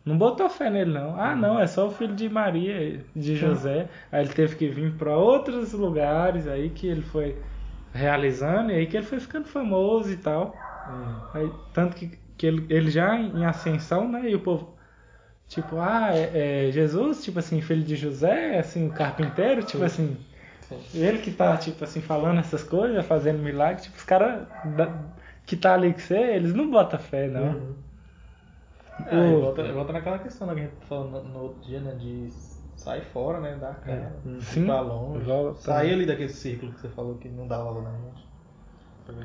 não 0.06 0.18
botou 0.18 0.48
fé 0.50 0.70
nele, 0.70 0.92
não. 0.92 1.20
Ah, 1.20 1.36
não, 1.36 1.60
é 1.60 1.66
só 1.66 1.88
o 1.88 1.92
filho 1.92 2.14
de 2.16 2.30
Maria, 2.30 3.04
de 3.16 3.36
José. 3.36 3.90
Aí 4.12 4.24
ele 4.24 4.34
teve 4.34 4.56
que 4.56 4.68
vir 4.68 4.94
para 4.94 5.18
outros 5.18 5.74
lugares, 5.74 6.48
aí 6.48 6.70
que 6.70 6.86
ele 6.88 7.02
foi 7.02 7.36
realizando, 7.92 8.72
e 8.72 8.76
aí 8.76 8.86
que 8.86 8.96
ele 8.98 9.06
foi 9.06 9.20
ficando 9.20 9.48
famoso 9.48 10.12
e 10.12 10.18
tal. 10.18 10.56
Aí, 11.34 11.52
tanto 11.74 11.96
que, 11.96 12.20
que 12.38 12.46
ele, 12.46 12.66
ele 12.70 12.92
já 12.92 13.16
em 13.20 13.46
ascensão, 13.46 14.08
né? 14.08 14.30
E 14.30 14.36
o 14.36 14.40
povo, 14.40 14.76
tipo, 15.48 15.80
ah, 15.80 16.10
é, 16.14 16.68
é 16.68 16.72
Jesus, 16.72 17.24
tipo 17.24 17.40
assim, 17.40 17.60
filho 17.62 17.84
de 17.84 17.96
José, 17.96 18.60
assim, 18.60 18.88
o 18.88 18.94
carpinteiro, 18.94 19.64
tipo 19.64 19.84
assim. 19.84 20.16
Ele 20.94 21.20
que 21.20 21.32
tá, 21.32 21.58
tipo 21.58 21.84
assim, 21.84 22.02
falando 22.02 22.40
essas 22.40 22.64
coisas, 22.64 23.06
fazendo 23.06 23.40
milagre, 23.40 23.84
tipo, 23.84 23.98
os 23.98 24.04
caras 24.04 24.48
que 25.46 25.56
tá 25.56 25.74
ali 25.74 25.94
com 25.94 26.00
você, 26.00 26.18
eles 26.18 26.54
não 26.54 26.70
botam 26.70 27.00
fé, 27.00 27.28
não. 27.28 27.54
Uhum. 27.54 27.85
É, 29.04 29.36
O- 29.36 29.40
volta, 29.40 29.72
volta 29.74 29.94
naquela 29.94 30.20
questão 30.20 30.48
né, 30.48 30.54
que 30.56 30.60
a 30.62 30.64
gente 30.70 30.86
falou 30.86 31.10
no, 31.10 31.24
no 31.24 31.40
outro 31.42 31.62
dia, 31.62 31.80
né? 31.82 31.96
De 31.96 32.30
sair 32.76 33.04
fora, 33.06 33.40
né? 33.40 33.58
Da 33.58 33.74
cara. 33.76 34.22
ir 34.54 34.54
Sim, 34.54 34.66
pra 34.66 34.82
longe. 34.82 35.26
volta. 35.26 35.62
Sair 35.62 35.94
ali 35.94 36.06
daquele 36.06 36.30
círculo 36.30 36.74
que 36.74 36.80
você 36.80 36.90
falou 36.90 37.18
que 37.18 37.30
não 37.30 37.48
dá 37.48 37.58
valor 37.64 37.84
na 37.84 37.98
gente. 37.98 38.26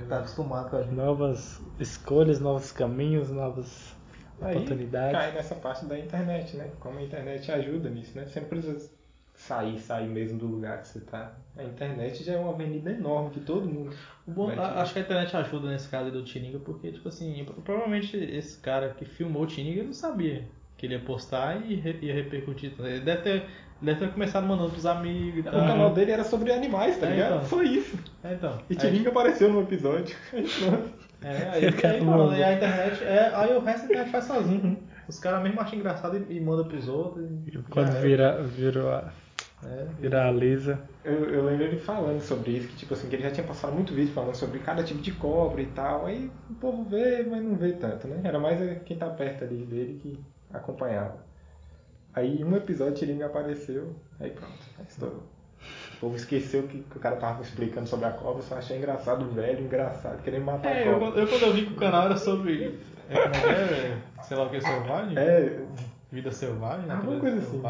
Tá 0.09 0.19
acostumado 0.19 0.71
com 0.71 0.77
a 0.77 0.83
gente. 0.83 0.95
Novas 0.95 1.61
escolhas, 1.79 2.41
novos 2.41 2.73
caminhos, 2.73 3.31
novas 3.31 3.95
Aí 4.41 4.57
oportunidades. 4.59 5.09
cai 5.09 5.33
nessa 5.33 5.55
parte 5.55 5.85
da 5.87 5.99
internet, 5.99 6.57
né? 6.57 6.69
Como 6.81 6.99
a 6.99 7.03
internet 7.03 7.51
ajuda 7.53 7.89
nisso, 7.91 8.17
né? 8.17 8.25
Não 8.37 8.49
precisa 8.49 8.91
sair, 9.41 9.79
sair 9.79 10.07
mesmo 10.07 10.39
do 10.39 10.47
lugar 10.47 10.81
que 10.83 10.89
você 10.89 11.01
tá. 11.01 11.33
A 11.57 11.65
internet 11.65 12.23
já 12.23 12.35
é 12.35 12.37
uma 12.39 12.53
avenida 12.53 12.91
enorme 12.91 13.31
que 13.31 13.41
todo 13.41 13.67
mundo. 13.67 13.91
O 14.27 14.31
bom- 14.31 14.51
acho 14.51 14.93
que 14.93 14.99
a 14.99 15.03
internet 15.03 15.37
ajuda 15.37 15.69
nesse 15.71 15.89
caso 15.89 16.07
aí 16.07 16.11
do 16.13 16.23
Tininga, 16.23 16.59
porque, 16.59 16.93
tipo 16.93 17.09
assim, 17.09 17.45
provavelmente 17.65 18.17
esse 18.17 18.59
cara 18.59 18.91
que 18.91 19.05
filmou 19.05 19.43
o 19.43 19.47
Tininga 19.47 19.83
não 19.83 19.93
sabia 19.93 20.45
que 20.77 20.87
ele 20.87 20.95
ia 20.95 21.01
postar 21.01 21.63
e 21.67 21.75
re- 21.75 21.99
ia 22.03 22.15
repercutir. 22.15 22.73
Ele 22.79 23.01
deve 23.01 23.23
ter, 23.23 23.45
deve 23.81 24.01
ter 24.01 24.13
começado 24.13 24.47
mandando 24.47 24.71
pros 24.71 24.87
amigos 24.87 25.39
e 25.45 25.49
O 25.49 25.53
canal 25.53 25.93
dele 25.93 26.13
era 26.13 26.25
sobre 26.25 26.53
animais, 26.53 26.99
tá 26.99 27.07
É, 27.07 27.11
ligado? 27.11 27.37
então. 27.37 27.45
Só 27.47 27.63
isso. 27.63 27.99
É, 28.23 28.35
então. 28.35 28.59
E 28.69 28.75
Aí- 28.75 28.79
Tiringa 28.79 29.09
apareceu 29.11 29.51
no 29.53 29.63
episódio. 29.63 30.15
Aí 30.33 30.45
pronto. 30.61 30.91
É, 31.23 31.29
aí, 31.51 31.65
aí, 31.67 32.39
e 32.39 32.43
a 32.45 32.53
internet, 32.55 33.05
é, 33.05 33.31
aí 33.35 33.55
o 33.55 33.61
resto 33.61 33.83
a 33.83 33.85
internet 33.87 34.11
faz 34.11 34.25
sozinho. 34.25 34.79
Os 35.07 35.19
caras 35.19 35.43
mesmo 35.43 35.61
acham 35.61 35.79
engraçado 35.79 36.17
e, 36.31 36.37
e 36.37 36.41
mandam 36.41 36.67
pros 36.67 36.89
outros. 36.89 37.27
e- 37.47 37.59
Quando 37.69 37.93
vira, 38.01 38.43
virou 38.43 38.91
a, 38.91 39.13
É. 39.63 39.85
viraliza. 39.99 40.81
Eu, 41.05 41.29
eu 41.35 41.45
lembro 41.45 41.65
ele 41.65 41.79
falando 41.79 42.21
sobre 42.21 42.53
isso, 42.53 42.69
que 42.69 42.77
tipo 42.77 42.95
assim, 42.95 43.09
que 43.09 43.17
ele 43.17 43.23
já 43.23 43.31
tinha 43.31 43.47
passado 43.47 43.73
muito 43.75 43.93
vídeo 43.95 44.13
falando 44.15 44.35
sobre 44.35 44.59
cada 44.61 44.83
tipo 44.83 45.01
de 45.01 45.13
cobra 45.13 45.61
e 45.61 45.67
tal. 45.67 46.07
Aí 46.07 46.31
o 46.49 46.55
povo 46.55 46.85
vê, 46.85 47.23
mas 47.23 47.43
não 47.43 47.57
vê 47.57 47.73
tanto, 47.73 48.09
né? 48.09 48.21
Era 48.25 48.39
mais 48.39 48.59
quem 48.85 48.97
tá 48.97 49.09
perto 49.11 49.45
ali 49.45 49.65
dele 49.67 49.99
que 50.03 50.19
acompanhava. 50.53 51.19
Aí 52.15 52.43
um 52.43 52.57
episódio 52.57 52.95
Tiringa 52.95 53.27
apareceu, 53.27 53.95
aí 54.19 54.31
pronto, 54.31 54.59
aí 54.79 54.85
estourou. 54.89 55.23
O 55.97 56.01
povo 56.01 56.17
esqueceu 56.17 56.63
que, 56.65 56.81
que 56.83 56.97
o 56.97 57.01
cara 57.01 57.17
tava 57.17 57.43
explicando 57.43 57.87
sobre 57.87 58.07
a 58.07 58.11
cobra, 58.11 58.43
só 58.43 58.57
achei 58.57 58.79
engraçado 58.79 59.27
o 59.27 59.29
velho, 59.29 59.61
engraçado, 59.65 60.23
querendo 60.23 60.45
matar 60.47 60.71
É, 60.71 60.83
a 60.83 60.87
eu, 60.87 60.93
cobra. 60.95 61.09
quando- 61.11 61.19
eu 61.21 61.27
quando 61.29 61.43
eu 61.43 61.53
vi 61.53 61.67
que 61.67 61.73
o 61.75 61.77
canal 61.77 62.07
era 62.07 62.17
sobre. 62.17 62.79
É, 63.11 63.15
como 63.29 63.35
é 63.35 63.51
é? 63.51 64.23
Sei 64.23 64.37
lá 64.37 64.45
o 64.45 64.51
que, 64.51 64.61
selvagem? 64.61 65.19
É, 65.19 65.67
Vida 66.11 66.33
selvagem, 66.33 66.91
Alguma 66.91 67.21
coisa 67.21 67.37
assim. 67.39 67.61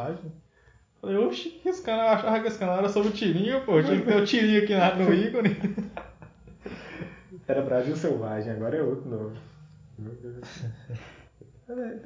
Falei, 1.01 1.17
oxi, 1.17 1.61
esse 1.65 1.83
canal 1.83 2.09
achava 2.11 2.41
que 2.41 2.49
esse 2.49 2.59
canal 2.59 2.79
era 2.79 2.89
sobre 2.89 3.09
o 3.09 3.13
tirinho, 3.13 3.63
pô. 3.65 3.83
Tinha 3.83 4.01
que 4.01 4.07
ter 4.07 4.17
o 4.21 4.25
tirinho 4.27 4.63
aqui 4.65 4.75
na- 4.75 4.95
no 4.95 5.13
ícone. 5.15 5.57
era 7.49 7.63
Brasil 7.63 7.97
Selvagem, 7.97 8.53
agora 8.53 8.77
é 8.77 8.83
outro 8.83 9.09
nome. 9.09 9.37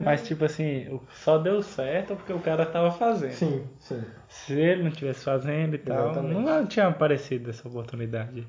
Mas 0.01 0.27
tipo 0.27 0.45
assim, 0.45 1.01
só 1.11 1.39
deu 1.39 1.63
certo 1.63 2.15
porque 2.17 2.33
o 2.33 2.41
cara 2.41 2.67
tava 2.67 2.91
fazendo. 2.93 3.33
Sim, 3.33 3.67
sim. 3.79 4.03
Se 4.29 4.53
ele 4.53 4.83
não 4.85 4.91
tivesse 4.91 5.25
fazendo 5.25 5.75
e 5.75 5.79
tal, 5.79 6.11
Exatamente. 6.11 6.41
não 6.41 6.67
tinha 6.67 6.87
aparecido 6.87 7.51
essa 7.51 7.67
oportunidade. 7.67 8.47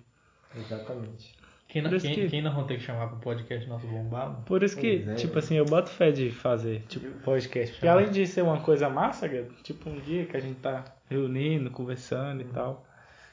Exatamente. 0.55 1.33
Quem, 1.75 1.81
não- 1.81 1.89
Por 1.89 1.97
isso 1.97 2.05
quem, 2.05 2.15
que- 2.15 2.29
quem 2.29 2.41
não 2.41 2.53
vão 2.55 2.63
ter 2.65 2.75
que 2.77 2.83
chamar 2.83 3.07
pro 3.09 3.17
podcast 3.17 3.67
nosso 3.67 3.85
bombado? 3.85 4.41
Por 4.45 4.63
isso 4.63 4.77
que, 4.77 5.03
é, 5.05 5.15
tipo 5.15 5.33
velho. 5.33 5.39
assim, 5.39 5.55
eu 5.55 5.65
boto 5.65 5.89
fé 5.89 6.09
de 6.09 6.31
fazer, 6.31 6.83
tipo, 6.87 7.05
podcast. 7.19 7.73
Porque 7.73 7.85
além 7.85 8.09
de 8.09 8.25
ser 8.25 8.43
uma 8.43 8.61
coisa 8.61 8.89
massa, 8.89 9.27
tipo, 9.61 9.89
um 9.89 9.99
dia 9.99 10.25
que 10.25 10.37
a 10.37 10.39
gente 10.39 10.55
tá 10.61 10.85
reunindo, 11.09 11.69
conversando 11.69 12.39
e 12.41 12.45
tal, 12.45 12.87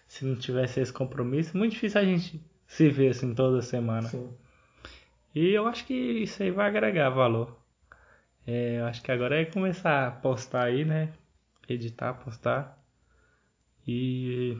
se 0.08 0.24
não 0.24 0.34
tivesse 0.34 0.80
esse 0.80 0.92
compromisso, 0.92 1.56
muito 1.56 1.74
difícil 1.74 2.00
a 2.00 2.04
gente 2.04 2.40
se 2.66 2.88
ver 2.88 3.10
assim 3.10 3.32
toda 3.32 3.62
semana. 3.62 4.08
Sim. 4.08 4.28
E 5.32 5.50
eu 5.50 5.68
acho 5.68 5.86
que 5.86 5.94
isso 5.94 6.42
aí 6.42 6.50
vai 6.50 6.66
agregar 6.66 7.10
valor. 7.10 7.56
É, 8.44 8.80
eu 8.80 8.86
acho 8.86 9.00
que 9.02 9.12
agora 9.12 9.40
é 9.40 9.44
começar 9.44 10.08
a 10.08 10.10
postar 10.10 10.64
aí, 10.64 10.84
né? 10.84 11.10
Editar, 11.68 12.12
postar. 12.14 12.76
E 13.86 14.58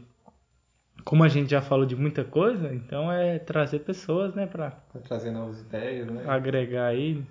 como 1.05 1.25
a 1.25 1.29
gente 1.29 1.51
já 1.51 1.61
falou 1.63 1.87
de 1.87 1.97
muita 1.97 2.25
coisa, 2.25 2.75
então 2.75 3.11
é 3.11 3.39
trazer 3.39 3.81
pessoas, 3.81 4.35
né, 4.35 4.47
pra 4.47 4.71
Pra 4.93 5.01
trazer 5.01 5.31
novas 5.31 5.61
ideias, 5.61 6.07
né? 6.09 6.23
agregar 6.29 6.87
aí. 6.89 7.23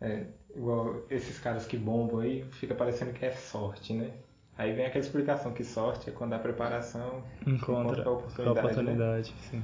É, 0.00 0.26
igual 0.54 1.02
esses 1.10 1.38
caras 1.38 1.66
que 1.66 1.76
bombam 1.76 2.20
aí, 2.20 2.44
fica 2.52 2.74
parecendo 2.74 3.12
que 3.12 3.24
é 3.24 3.32
sorte, 3.32 3.92
né? 3.92 4.12
Aí 4.56 4.72
vem 4.72 4.86
aquela 4.86 5.04
explicação 5.04 5.52
que 5.52 5.64
sorte 5.64 6.10
é 6.10 6.12
quando 6.12 6.32
a 6.34 6.38
preparação 6.38 7.22
Encontra 7.46 8.02
com 8.02 8.10
a 8.10 8.12
a 8.12 8.16
oportunidade. 8.16 8.56
né? 8.56 8.62
oportunidade, 8.64 9.34
sim. 9.50 9.62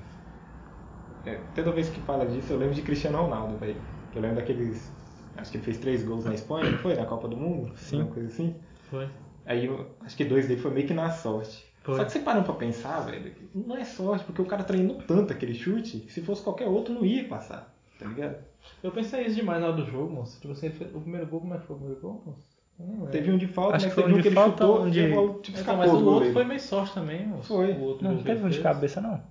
É, 1.25 1.35
toda 1.55 1.73
vez 1.73 1.89
que 1.89 2.01
fala 2.01 2.27
disso, 2.27 2.53
eu 2.53 2.59
lembro 2.59 2.75
de 2.75 2.83
Cristiano 2.83 3.19
Ronaldo, 3.19 3.59
velho. 3.59 3.81
Eu 4.15 4.21
lembro 4.23 4.37
daqueles. 4.37 4.93
Acho 5.37 5.51
que 5.51 5.57
ele 5.57 5.65
fez 5.65 5.79
três 5.79 6.05
gols 6.05 6.25
na 6.25 6.35
Espanha, 6.35 6.71
não 6.71 6.79
foi? 6.79 6.95
Na 6.95 7.07
Copa 7.07 7.29
do 7.29 7.37
Mundo? 7.37 7.75
Sim. 7.77 8.03
Uma 8.03 8.07
coisa 8.13 8.29
assim. 8.29 8.55
Foi. 8.91 9.09
Aí 9.47 9.67
eu, 9.67 9.97
acho 10.01 10.17
que 10.17 10.25
dois 10.25 10.49
dele 10.49 10.61
foi 10.61 10.71
meio 10.73 10.87
que 10.87 10.95
na 10.95 11.11
sorte. 11.11 11.65
Foi. 11.85 11.97
Só 11.97 12.05
que 12.05 12.11
você 12.13 12.19
parando 12.21 12.47
pra 12.47 12.55
pensar, 12.55 13.01
velho, 13.01 13.33
não 13.55 13.77
é 13.77 13.85
sorte, 13.85 14.25
porque 14.25 14.41
o 14.43 14.47
cara 14.47 14.65
treinou 14.65 14.97
tanto 15.07 15.33
aquele 15.33 15.55
chute, 15.55 15.99
que 16.01 16.13
se 16.13 16.23
fosse 16.23 16.43
qualquer 16.43 16.67
outro 16.67 16.93
não 16.95 17.05
ia 17.05 17.29
passar, 17.29 17.73
tá 17.99 18.07
ligado? 18.07 18.37
Eu 18.83 18.91
pensei 18.91 19.27
isso 19.27 19.37
demais 19.37 19.61
na 19.61 19.69
hora 19.69 19.77
do 19.77 19.85
jogo, 19.85 20.13
moço. 20.13 20.41
Tipo 20.41 20.53
assim, 20.55 20.69
o 20.95 21.01
primeiro 21.01 21.27
gol, 21.27 21.41
como 21.43 21.55
é 21.55 21.59
que 21.59 21.67
foi 21.67 21.77
o 21.77 21.79
primeiro 21.79 22.01
gol, 22.01 22.23
moço? 22.27 23.11
Teve 23.13 23.31
um 23.31 23.37
de 23.39 23.47
falta, 23.47 23.77
Acho 23.77 23.85
mas 23.87 23.95
que 23.95 24.01
foi 24.01 24.03
teve 24.05 24.15
um 24.15 24.19
um 24.19 24.23
que 24.23 24.29
ele 24.29 24.35
falta, 24.35 24.51
chutou 24.65 24.83
um 24.87 24.91
de- 24.91 25.09
bola 25.09 25.39
tipo, 25.43 25.61
Então, 25.61 25.77
mas 25.77 25.87
o 25.89 25.93
outro 25.93 26.05
goleiro. 26.11 26.35
foi 26.35 26.45
meio 26.45 26.61
sorte 26.61 26.95
também, 26.95 27.27
moço. 27.27 27.49
Foi. 27.49 27.73
O 27.73 27.81
outro 27.83 28.05
Não, 28.05 28.15
não 28.15 28.23
teve 28.25 28.45
um 28.45 28.49
de 28.49 28.61
cabeça, 28.61 29.01
não. 29.01 29.23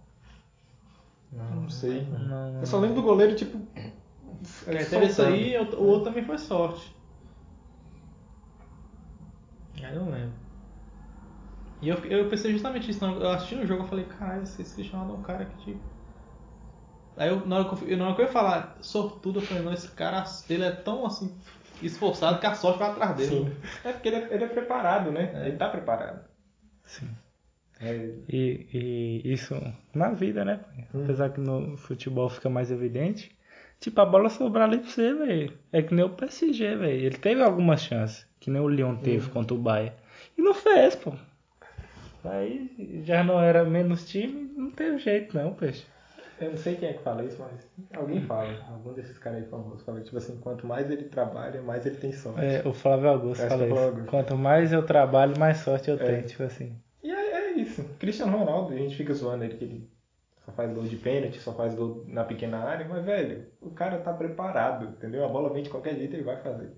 Não, 1.32 1.62
Não 1.62 1.70
sei. 1.70 2.04
Não, 2.04 2.52
não. 2.54 2.60
Eu 2.62 2.66
só 2.68 2.78
lembro 2.80 2.96
do 2.98 3.02
goleiro, 3.02 3.36
tipo. 3.36 3.58
É, 4.68 4.84
teve 4.86 5.06
esse 5.08 5.22
aí, 5.22 5.58
o 5.58 5.84
outro 5.84 6.04
também 6.06 6.24
foi 6.24 6.38
sorte. 6.38 6.96
Aí 9.84 9.94
eu 9.96 10.06
não 10.06 10.12
lembro. 10.12 10.43
E 11.84 11.90
eu, 11.90 11.98
eu 12.06 12.30
pensei 12.30 12.54
justamente 12.54 12.90
isso, 12.90 13.04
eu 13.04 13.30
assistindo 13.30 13.64
o 13.64 13.68
jogo 13.68 13.84
eu 13.84 13.88
falei, 13.88 14.06
caralho, 14.06 14.44
esse, 14.44 14.64
Cristiano 14.74 15.04
Ronaldo 15.04 15.14
é 15.14 15.18
um 15.18 15.22
cara 15.22 15.46
que 15.46 15.66
tipo. 15.66 15.80
Aí 17.18 17.30
eu, 17.30 17.46
na, 17.46 17.58
hora 17.58 17.76
que 17.76 17.92
eu, 17.92 17.98
na 17.98 18.06
hora 18.06 18.16
que 18.16 18.22
eu 18.22 18.26
ia 18.26 18.32
falar 18.32 18.78
sortudo, 18.82 19.40
eu 19.40 19.44
falei, 19.44 19.64
não, 19.64 19.74
esse 19.74 19.90
cara 19.90 20.24
ele 20.50 20.64
é 20.64 20.72
tão 20.72 21.06
assim 21.06 21.36
esforçado 21.82 22.40
que 22.40 22.46
a 22.46 22.56
sorte 22.56 22.80
vai 22.80 22.90
atrás 22.90 23.18
dele. 23.18 23.30
Sim. 23.30 23.52
É 23.84 23.92
porque 23.92 24.08
ele 24.08 24.16
é, 24.16 24.34
ele 24.34 24.44
é 24.46 24.48
preparado, 24.48 25.12
né? 25.12 25.32
É. 25.36 25.48
Ele 25.50 25.58
tá 25.58 25.68
preparado. 25.68 26.26
Sim. 26.86 27.10
É, 27.82 28.14
E, 28.30 29.22
e 29.26 29.34
isso 29.34 29.54
na 29.94 30.12
vida, 30.12 30.46
né? 30.46 30.62
Hum. 30.96 31.04
Apesar 31.04 31.32
que 31.32 31.42
no 31.42 31.76
futebol 31.76 32.30
fica 32.30 32.50
mais 32.50 32.72
evidente. 32.72 33.38
Tipo, 33.82 34.00
a 34.00 34.06
bola 34.06 34.30
sobrar 34.30 34.70
ali 34.70 34.78
pra 34.78 34.90
você, 34.90 35.14
velho. 35.14 35.54
É 35.70 35.82
que 35.82 35.94
nem 35.94 36.06
o 36.06 36.10
PSG, 36.10 36.78
velho. 36.78 37.06
Ele 37.06 37.18
teve 37.18 37.42
algumas 37.42 37.82
chances. 37.82 38.26
Que 38.40 38.50
nem 38.50 38.62
o 38.62 38.70
Lyon 38.70 38.96
teve 38.96 39.30
contra 39.30 39.54
o 39.54 39.60
Bayern. 39.60 39.94
E 40.38 40.42
não 40.42 40.54
fez, 40.54 40.96
pô. 40.96 41.14
Aí 42.24 43.04
já 43.06 43.24
não 43.24 43.40
era 43.42 43.64
menos 43.66 44.08
time, 44.08 44.52
não 44.56 44.72
teve 44.72 44.98
jeito 45.00 45.36
não, 45.36 45.54
peixe. 45.54 45.86
eu 46.40 46.52
não 46.52 46.58
sei 46.58 46.76
quem 46.76 46.90
é 46.90 46.94
que 46.94 47.04
fala 47.04 47.24
isso, 47.24 47.38
mas 47.40 47.68
alguém 47.98 48.22
fala. 48.22 48.58
Algum 48.70 48.94
desses 48.94 49.18
caras 49.18 49.44
aí 49.44 49.50
famosos 49.50 49.84
fala, 49.84 50.02
tipo 50.02 50.18
assim, 50.18 50.38
quanto 50.38 50.66
mais 50.66 50.90
ele 50.90 51.04
trabalha, 51.06 51.62
mais 51.62 51.86
ele 51.86 51.98
tem 51.98 52.12
sorte. 52.14 52.40
É, 52.44 52.62
o 52.66 52.74
Flávio 52.74 53.10
Augusto 53.10 53.46
fala 53.48 53.64
é 53.64 53.70
isso. 53.70 53.78
Augusto. 53.78 54.10
Quanto 54.10 54.38
mais 54.38 54.72
eu 54.72 54.86
trabalho, 54.86 55.38
mais 55.38 55.58
sorte 55.58 55.90
eu 55.90 55.96
É. 55.98 56.06
tenho. 56.06 56.24
Tipo 56.26 56.44
assim. 56.44 56.76
E 57.04 57.12
é, 57.12 57.32
é 57.32 57.52
isso. 57.54 57.84
Cristiano 58.00 58.38
Ronaldo, 58.38 58.74
a 58.74 58.78
gente 58.78 58.96
fica 58.96 59.14
zoando 59.14 59.44
ele 59.44 59.58
que 59.58 59.64
ele 59.66 59.90
só 60.46 60.52
faz 60.54 60.74
gol 60.74 60.84
de 60.84 60.96
pênalti, 60.98 61.40
só 61.40 61.54
faz 61.54 61.74
gol 61.76 62.04
na 62.08 62.24
pequena 62.24 62.60
área, 62.60 62.86
mas, 62.88 63.04
velho, 63.04 63.48
o 63.62 63.70
cara 63.72 63.98
tá 64.00 64.12
preparado, 64.14 64.86
entendeu? 64.98 65.24
A 65.26 65.28
bola 65.30 65.52
vem 65.54 65.64
de 65.64 65.70
qualquer 65.70 65.96
jeito, 65.96 66.14
ele 66.16 66.24
vai 66.24 66.38
fazer. 66.38 66.72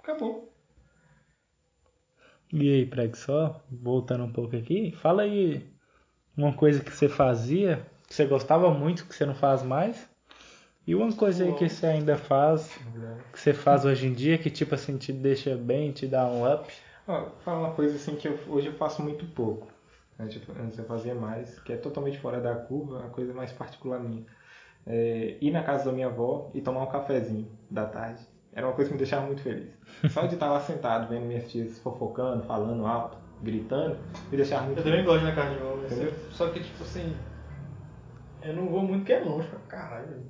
Acabou. 0.00 0.47
E 2.52 2.72
aí, 2.72 2.86
Preg, 2.86 3.16
só 3.16 3.62
voltando 3.70 4.24
um 4.24 4.32
pouco 4.32 4.56
aqui, 4.56 4.92
fala 4.92 5.22
aí 5.22 5.62
uma 6.36 6.52
coisa 6.52 6.82
que 6.82 6.90
você 6.90 7.08
fazia, 7.08 7.86
que 8.06 8.14
você 8.14 8.24
gostava 8.24 8.70
muito, 8.70 9.06
que 9.06 9.14
você 9.14 9.26
não 9.26 9.34
faz 9.34 9.62
mais. 9.62 10.08
E 10.86 10.94
uma 10.94 11.12
coisa 11.12 11.44
aí 11.44 11.52
que 11.52 11.68
você 11.68 11.84
ainda 11.84 12.16
faz, 12.16 12.80
que 13.30 13.38
você 13.38 13.52
faz 13.52 13.84
hoje 13.84 14.06
em 14.06 14.14
dia, 14.14 14.38
que 14.38 14.48
tipo 14.50 14.74
assim, 14.74 14.96
te 14.96 15.12
deixa 15.12 15.54
bem, 15.54 15.92
te 15.92 16.06
dá 16.06 16.26
um 16.26 16.50
up. 16.50 16.72
Ó, 17.06 17.26
falar 17.44 17.58
uma 17.58 17.72
coisa 17.72 17.96
assim 17.96 18.16
que 18.16 18.26
eu, 18.26 18.38
hoje 18.48 18.68
eu 18.68 18.72
faço 18.74 19.02
muito 19.02 19.26
pouco. 19.26 19.66
Antes 20.18 20.40
eu, 20.48 20.54
antes 20.62 20.78
eu 20.78 20.84
fazia 20.86 21.14
mais, 21.14 21.58
que 21.60 21.72
é 21.72 21.76
totalmente 21.76 22.18
fora 22.18 22.40
da 22.40 22.54
curva, 22.54 23.00
uma 23.00 23.10
coisa 23.10 23.34
mais 23.34 23.52
particular 23.52 24.00
minha. 24.00 24.24
É, 24.86 25.36
ir 25.40 25.50
na 25.50 25.62
casa 25.62 25.84
da 25.84 25.92
minha 25.92 26.06
avó 26.06 26.50
e 26.54 26.62
tomar 26.62 26.82
um 26.82 26.86
cafezinho 26.86 27.50
da 27.70 27.84
tarde. 27.84 28.26
Era 28.52 28.66
uma 28.66 28.74
coisa 28.74 28.88
que 28.88 28.94
me 28.94 28.98
deixava 28.98 29.26
muito 29.26 29.42
feliz. 29.42 29.68
Só 30.10 30.22
de 30.26 30.34
estar 30.34 30.50
lá 30.50 30.60
sentado, 30.60 31.08
vendo 31.08 31.26
minhas 31.26 31.50
tias 31.50 31.78
fofocando, 31.78 32.42
falando 32.44 32.86
alto, 32.86 33.16
gritando, 33.42 33.96
me 34.30 34.36
deixava 34.36 34.64
muito 34.66 34.78
Eu 34.78 34.84
feliz. 34.84 34.98
também 35.00 35.04
gosto 35.06 35.24
na 35.24 35.34
casa 35.34 35.54
de 35.54 35.60
vó, 35.60 35.76
mas 35.82 35.92
Entendeu? 35.92 36.12
só 36.30 36.48
que 36.48 36.60
tipo 36.60 36.82
assim. 36.82 37.14
Eu 38.42 38.54
não 38.54 38.68
vou 38.68 38.82
muito 38.82 39.04
que 39.04 39.12
é 39.12 39.20
longe 39.20 39.48
pra 39.48 39.58
caralho. 39.60 40.22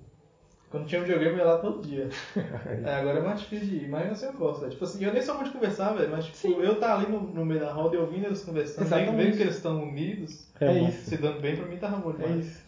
Quando 0.70 0.87
tinha 0.87 1.00
videogame 1.00 1.33
eu 1.33 1.38
ia 1.38 1.44
lá 1.52 1.59
todo 1.59 1.81
dia. 1.87 2.09
É, 2.85 2.94
agora 2.96 3.18
é 3.18 3.22
mais 3.22 3.40
difícil 3.40 3.68
de 3.68 3.76
ir, 3.85 3.88
mas 3.88 4.11
assim 4.12 4.26
eu 4.26 4.33
gosto. 4.35 4.61
velho. 4.61 4.72
Tipo 4.72 4.85
assim, 4.85 5.02
eu 5.04 5.12
nem 5.12 5.22
sou 5.22 5.35
muito 5.35 5.46
de 5.48 5.52
conversar, 5.54 5.94
velho, 5.94 6.11
mas 6.11 6.26
tipo, 6.26 6.61
eu 6.61 6.78
tá 6.78 6.94
ali 6.94 7.11
no, 7.11 7.20
no 7.20 7.44
meio 7.46 7.61
da 7.61 7.72
roda 7.72 7.96
e 7.96 7.98
ouvindo 7.98 8.26
eles 8.26 8.42
conversando, 8.44 8.87
vendo, 8.87 9.37
que 9.37 9.42
eles 9.42 9.57
estão 9.57 9.83
unidos, 9.83 10.46
É, 10.61 10.66
É 10.66 10.83
isso. 10.88 11.09
se 11.11 11.16
dando 11.16 11.40
bem, 11.40 11.57
pra 11.57 11.66
mim 11.66 11.76
tava 11.78 11.96
bom 11.96 12.11
É 12.11 12.14
demais. 12.14 12.46
isso. 12.46 12.67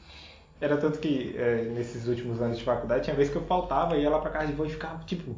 Era 0.60 0.76
tanto 0.76 0.98
que 0.98 1.34
é, 1.38 1.62
nesses 1.64 2.06
últimos 2.06 2.40
anos 2.42 2.58
de 2.58 2.64
faculdade, 2.64 3.04
tinha 3.04 3.16
vezes 3.16 3.32
que 3.32 3.38
eu 3.38 3.44
faltava 3.46 3.96
e 3.96 4.02
ia 4.02 4.10
lá 4.10 4.18
pra 4.20 4.30
casa 4.30 4.48
de 4.48 4.52
vó 4.52 4.64
e 4.64 4.70
ficava, 4.70 5.02
tipo, 5.04 5.34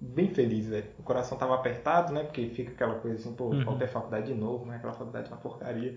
bem 0.00 0.28
feliz, 0.34 0.66
velho. 0.68 0.86
O 0.98 1.02
coração 1.02 1.38
tava 1.38 1.54
apertado, 1.54 2.12
né? 2.12 2.24
Porque 2.24 2.48
fica 2.48 2.72
aquela 2.72 2.96
coisa 2.96 3.16
assim, 3.16 3.34
pô, 3.34 3.46
Uhum. 3.50 3.62
faltei 3.64 3.86
faculdade 3.86 4.26
de 4.26 4.34
novo, 4.34 4.64
mas 4.66 4.76
aquela 4.76 4.92
faculdade 4.92 5.28
é 5.28 5.30
uma 5.32 5.40
porcaria. 5.40 5.96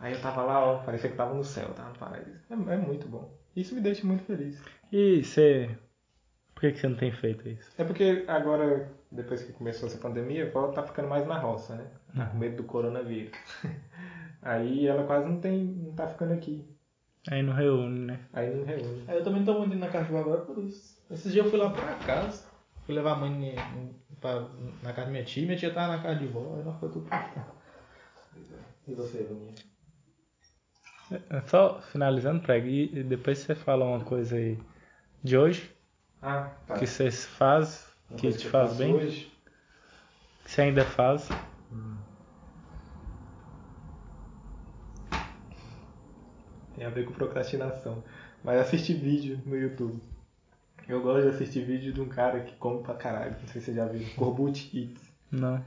Aí 0.00 0.12
eu 0.14 0.20
tava 0.20 0.42
lá, 0.42 0.64
ó, 0.64 0.78
parecia 0.78 1.10
que 1.10 1.16
tava 1.16 1.34
no 1.34 1.44
céu, 1.44 1.68
tava 1.74 1.90
no 1.90 1.98
paraíso. 1.98 2.40
É, 2.50 2.54
é 2.54 2.76
muito 2.76 3.06
bom. 3.06 3.30
Isso 3.54 3.74
me 3.74 3.80
deixa 3.80 4.06
muito 4.06 4.24
feliz. 4.24 4.60
E 4.90 5.22
você. 5.22 5.70
Por 6.54 6.60
que, 6.62 6.72
que 6.72 6.78
você 6.78 6.88
não 6.88 6.96
tem 6.96 7.12
feito 7.12 7.48
isso? 7.48 7.70
É 7.76 7.84
porque 7.84 8.24
agora, 8.28 8.88
depois 9.10 9.42
que 9.42 9.52
começou 9.52 9.88
essa 9.88 9.98
pandemia, 9.98 10.46
a 10.46 10.50
vó 10.50 10.68
tá 10.68 10.82
ficando 10.84 11.08
mais 11.08 11.26
na 11.26 11.38
roça, 11.38 11.74
né? 11.74 11.84
Tá 12.14 12.22
Uhum. 12.24 12.30
com 12.30 12.38
medo 12.38 12.56
do 12.56 12.64
coronavírus. 12.64 13.32
Aí 14.42 14.86
ela 14.86 15.04
quase 15.04 15.26
não 15.28 15.40
tem. 15.40 15.64
não 15.64 15.92
tá 15.92 16.06
ficando 16.08 16.32
aqui. 16.32 16.64
Aí 17.30 17.42
não 17.42 17.52
reúne, 17.54 18.06
né? 18.06 18.20
Aí 18.32 18.54
não 18.54 18.64
reúne. 18.64 19.04
Aí 19.08 19.16
eu 19.16 19.24
também 19.24 19.40
não 19.40 19.46
tô 19.52 19.58
muito 19.58 19.72
indo 19.74 19.80
na 19.80 19.88
casa 19.88 20.06
de 20.06 20.12
vó 20.12 20.18
agora 20.20 20.42
por 20.42 20.58
isso. 20.58 20.98
Esses 21.10 21.32
dias 21.32 21.44
eu 21.44 21.50
fui 21.50 21.58
lá 21.58 21.70
por 21.70 21.82
acaso, 21.84 22.44
fui 22.84 22.94
levar 22.94 23.12
a 23.12 23.16
mãe 23.16 23.54
pra- 24.20 24.46
na 24.82 24.92
casa 24.92 25.06
da 25.06 25.12
minha 25.12 25.24
tia, 25.24 25.46
minha 25.46 25.56
tia 25.56 25.72
tava 25.72 25.96
na 25.96 26.02
casa 26.02 26.18
de 26.18 26.26
vó, 26.26 26.54
aí 26.56 26.64
nós 26.64 26.78
foi 26.78 26.90
tudo 26.90 27.08
pra 27.08 27.18
cá. 27.18 27.46
E 28.86 28.94
você, 28.94 29.22
Bruninha? 29.22 29.54
É 31.30 31.40
Só 31.48 31.80
finalizando, 31.92 32.42
Preg, 32.42 32.90
e 32.92 33.02
depois 33.02 33.38
você 33.38 33.54
fala 33.54 33.84
uma 33.84 34.04
coisa 34.04 34.36
aí 34.36 34.58
de 35.22 35.36
hoje, 35.36 35.70
Ah, 36.22 36.50
tá. 36.66 36.74
que 36.74 36.86
você 36.86 37.10
faz, 37.10 37.86
Uma 38.10 38.18
que 38.18 38.32
te 38.32 38.46
faz 38.48 38.76
bem, 38.78 38.94
Hoje, 38.94 39.30
que 40.44 40.50
você 40.50 40.62
ainda 40.62 40.84
faz. 40.84 41.28
Tem 46.76 46.84
a 46.84 46.90
ver 46.90 47.04
com 47.04 47.12
procrastinação. 47.12 48.02
Mas 48.42 48.60
assistir 48.60 48.94
vídeo 48.94 49.40
no 49.46 49.56
YouTube. 49.56 50.00
Eu 50.88 51.00
gosto 51.00 51.22
de 51.22 51.28
assistir 51.28 51.64
vídeo 51.64 51.92
de 51.92 52.00
um 52.00 52.08
cara 52.08 52.40
que 52.40 52.54
come 52.56 52.82
pra 52.82 52.94
caralho. 52.94 53.36
Não 53.40 53.48
sei 53.48 53.60
se 53.60 53.66
você 53.68 53.74
já 53.74 53.86
viu. 53.86 54.06
Corbucci 54.16 54.70
Eats. 54.78 55.10
Não. 55.30 55.64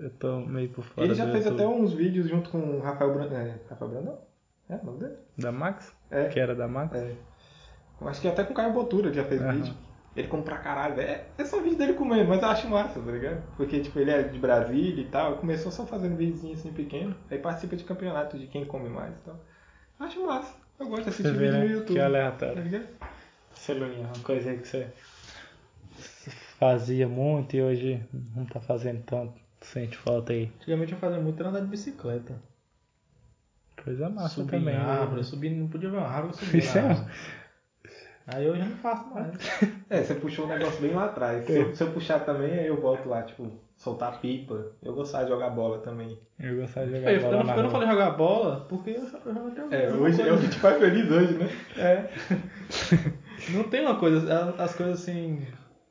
Eu 0.00 0.10
tô 0.10 0.40
meio 0.40 0.68
por 0.70 0.82
fora 0.84 1.06
Ele 1.06 1.14
já 1.14 1.30
fez 1.30 1.44
YouTube. 1.46 1.62
até 1.62 1.68
uns 1.68 1.92
vídeos 1.92 2.28
junto 2.28 2.50
com 2.50 2.58
o 2.58 2.80
Rafael 2.80 3.14
Brandão. 3.14 3.38
É, 3.38 3.54
Rafael 3.70 3.90
Brandão? 3.90 4.18
É 4.68 4.74
o 4.76 4.84
nome 4.84 4.98
dele? 4.98 5.14
Da 5.38 5.52
Max? 5.52 5.94
É. 6.10 6.24
Que 6.28 6.40
era 6.40 6.54
da 6.56 6.66
Max? 6.66 6.96
É. 6.96 7.14
Eu 8.00 8.08
Acho 8.08 8.20
que 8.20 8.26
até 8.26 8.42
com 8.42 8.52
o 8.52 8.56
Caio 8.56 8.72
Botura 8.72 9.08
ele 9.08 9.14
já 9.14 9.24
fez 9.24 9.40
Aham. 9.40 9.52
vídeo. 9.52 9.74
Ele 10.16 10.26
come 10.28 10.42
pra 10.42 10.58
caralho. 10.58 11.00
É, 11.00 11.24
é 11.38 11.44
só 11.44 11.60
vídeo 11.62 11.78
dele 11.78 11.94
comendo, 11.94 12.28
mas 12.28 12.42
eu 12.42 12.48
acho 12.48 12.68
massa, 12.68 13.00
tá 13.00 13.10
ligado? 13.12 13.42
Porque, 13.56 13.80
tipo, 13.80 13.98
ele 13.98 14.10
é 14.10 14.22
de 14.24 14.38
Brasília 14.38 15.02
e 15.02 15.06
tal. 15.06 15.36
Começou 15.36 15.70
só 15.70 15.86
fazendo 15.86 16.16
videozinho 16.16 16.52
assim 16.54 16.72
pequeno. 16.72 17.14
Aí 17.30 17.38
participa 17.38 17.76
de 17.76 17.84
campeonato 17.84 18.36
de 18.38 18.46
quem 18.48 18.64
come 18.64 18.88
mais 18.90 19.16
e 19.18 19.22
tal. 19.22 19.40
Acho 20.02 20.26
massa. 20.26 20.54
Eu 20.80 20.88
gosto 20.88 21.04
de 21.04 21.08
assistir 21.10 21.32
vê, 21.32 21.38
vídeo 21.46 21.52
né? 21.52 21.58
no 21.60 21.70
YouTube. 21.70 21.92
Que 21.94 21.98
Tá 21.98 22.04
aleatório. 22.06 22.62
ligado? 22.62 22.88
Celulinha, 23.54 24.06
uma 24.06 24.24
coisa 24.24 24.50
aí 24.50 24.58
que 24.58 24.66
você 24.66 24.92
fazia 26.58 27.06
muito 27.08 27.54
e 27.54 27.62
hoje 27.62 28.02
não 28.34 28.44
tá 28.44 28.60
fazendo 28.60 29.02
tanto. 29.04 29.34
Sente 29.60 29.96
falta 29.96 30.32
aí. 30.32 30.50
Antigamente 30.56 30.92
eu 30.92 30.98
fazia 30.98 31.20
muito 31.20 31.38
era 31.38 31.50
andar 31.50 31.60
de 31.60 31.66
bicicleta. 31.66 32.34
Coisa 33.84 34.08
massa 34.08 34.34
subir 34.36 34.50
também. 34.50 34.74
em 34.74 34.78
né? 34.78 34.84
árvore, 34.84 35.20
eu 35.20 35.24
subi, 35.24 35.50
não 35.50 35.68
podia 35.68 35.88
ver 35.90 35.98
uma 35.98 36.08
árvore, 36.08 36.34
eu 36.34 36.38
subi 36.38 36.58
Isso 36.58 36.80
na 36.80 36.92
é-. 36.92 37.06
Aí 38.26 38.46
eu 38.46 38.56
já 38.56 38.64
não 38.64 38.76
faço 38.76 39.08
mais. 39.12 39.36
É, 39.90 40.02
você 40.02 40.14
puxou 40.14 40.46
um 40.46 40.48
negócio 40.48 40.80
bem 40.80 40.92
lá 40.94 41.06
atrás. 41.06 41.44
Se 41.44 41.52
eu, 41.52 41.74
se 41.76 41.82
eu 41.82 41.92
puxar 41.92 42.20
também, 42.20 42.52
aí 42.52 42.66
eu 42.66 42.80
volto 42.80 43.08
lá, 43.08 43.22
tipo, 43.22 43.52
soltar 43.82 44.20
pipa. 44.20 44.72
Eu 44.80 44.94
gostava 44.94 45.24
de 45.24 45.30
jogar 45.30 45.50
bola 45.50 45.78
também. 45.78 46.16
Eu 46.38 46.56
gostava 46.56 46.86
de 46.86 46.92
jogar 46.92 47.12
Eu, 47.12 47.16
eu 47.16 47.22
bola 47.22 47.36
não, 47.36 47.44
na 47.44 47.56
eu 47.56 47.62
não 47.64 47.70
falei 47.70 47.88
jogar 47.88 48.10
bola 48.12 48.66
porque 48.68 48.90
eu, 48.90 49.02
eu 49.02 49.34
jogo 49.34 49.48
até 49.48 49.64
hoje. 49.64 49.74
É, 49.74 49.88
Eu 49.88 50.02
hoje 50.02 50.18
não 50.18 50.28
é 50.28 50.32
o 50.32 50.40
que 50.40 50.48
te 50.48 50.58
faz 50.60 50.78
feliz 50.78 51.10
hoje, 51.10 51.34
né? 51.34 51.48
É. 51.76 52.08
Não 53.50 53.64
tem 53.64 53.80
uma 53.80 53.98
coisa, 53.98 54.54
as 54.56 54.72
coisas 54.76 55.02
assim. 55.02 55.44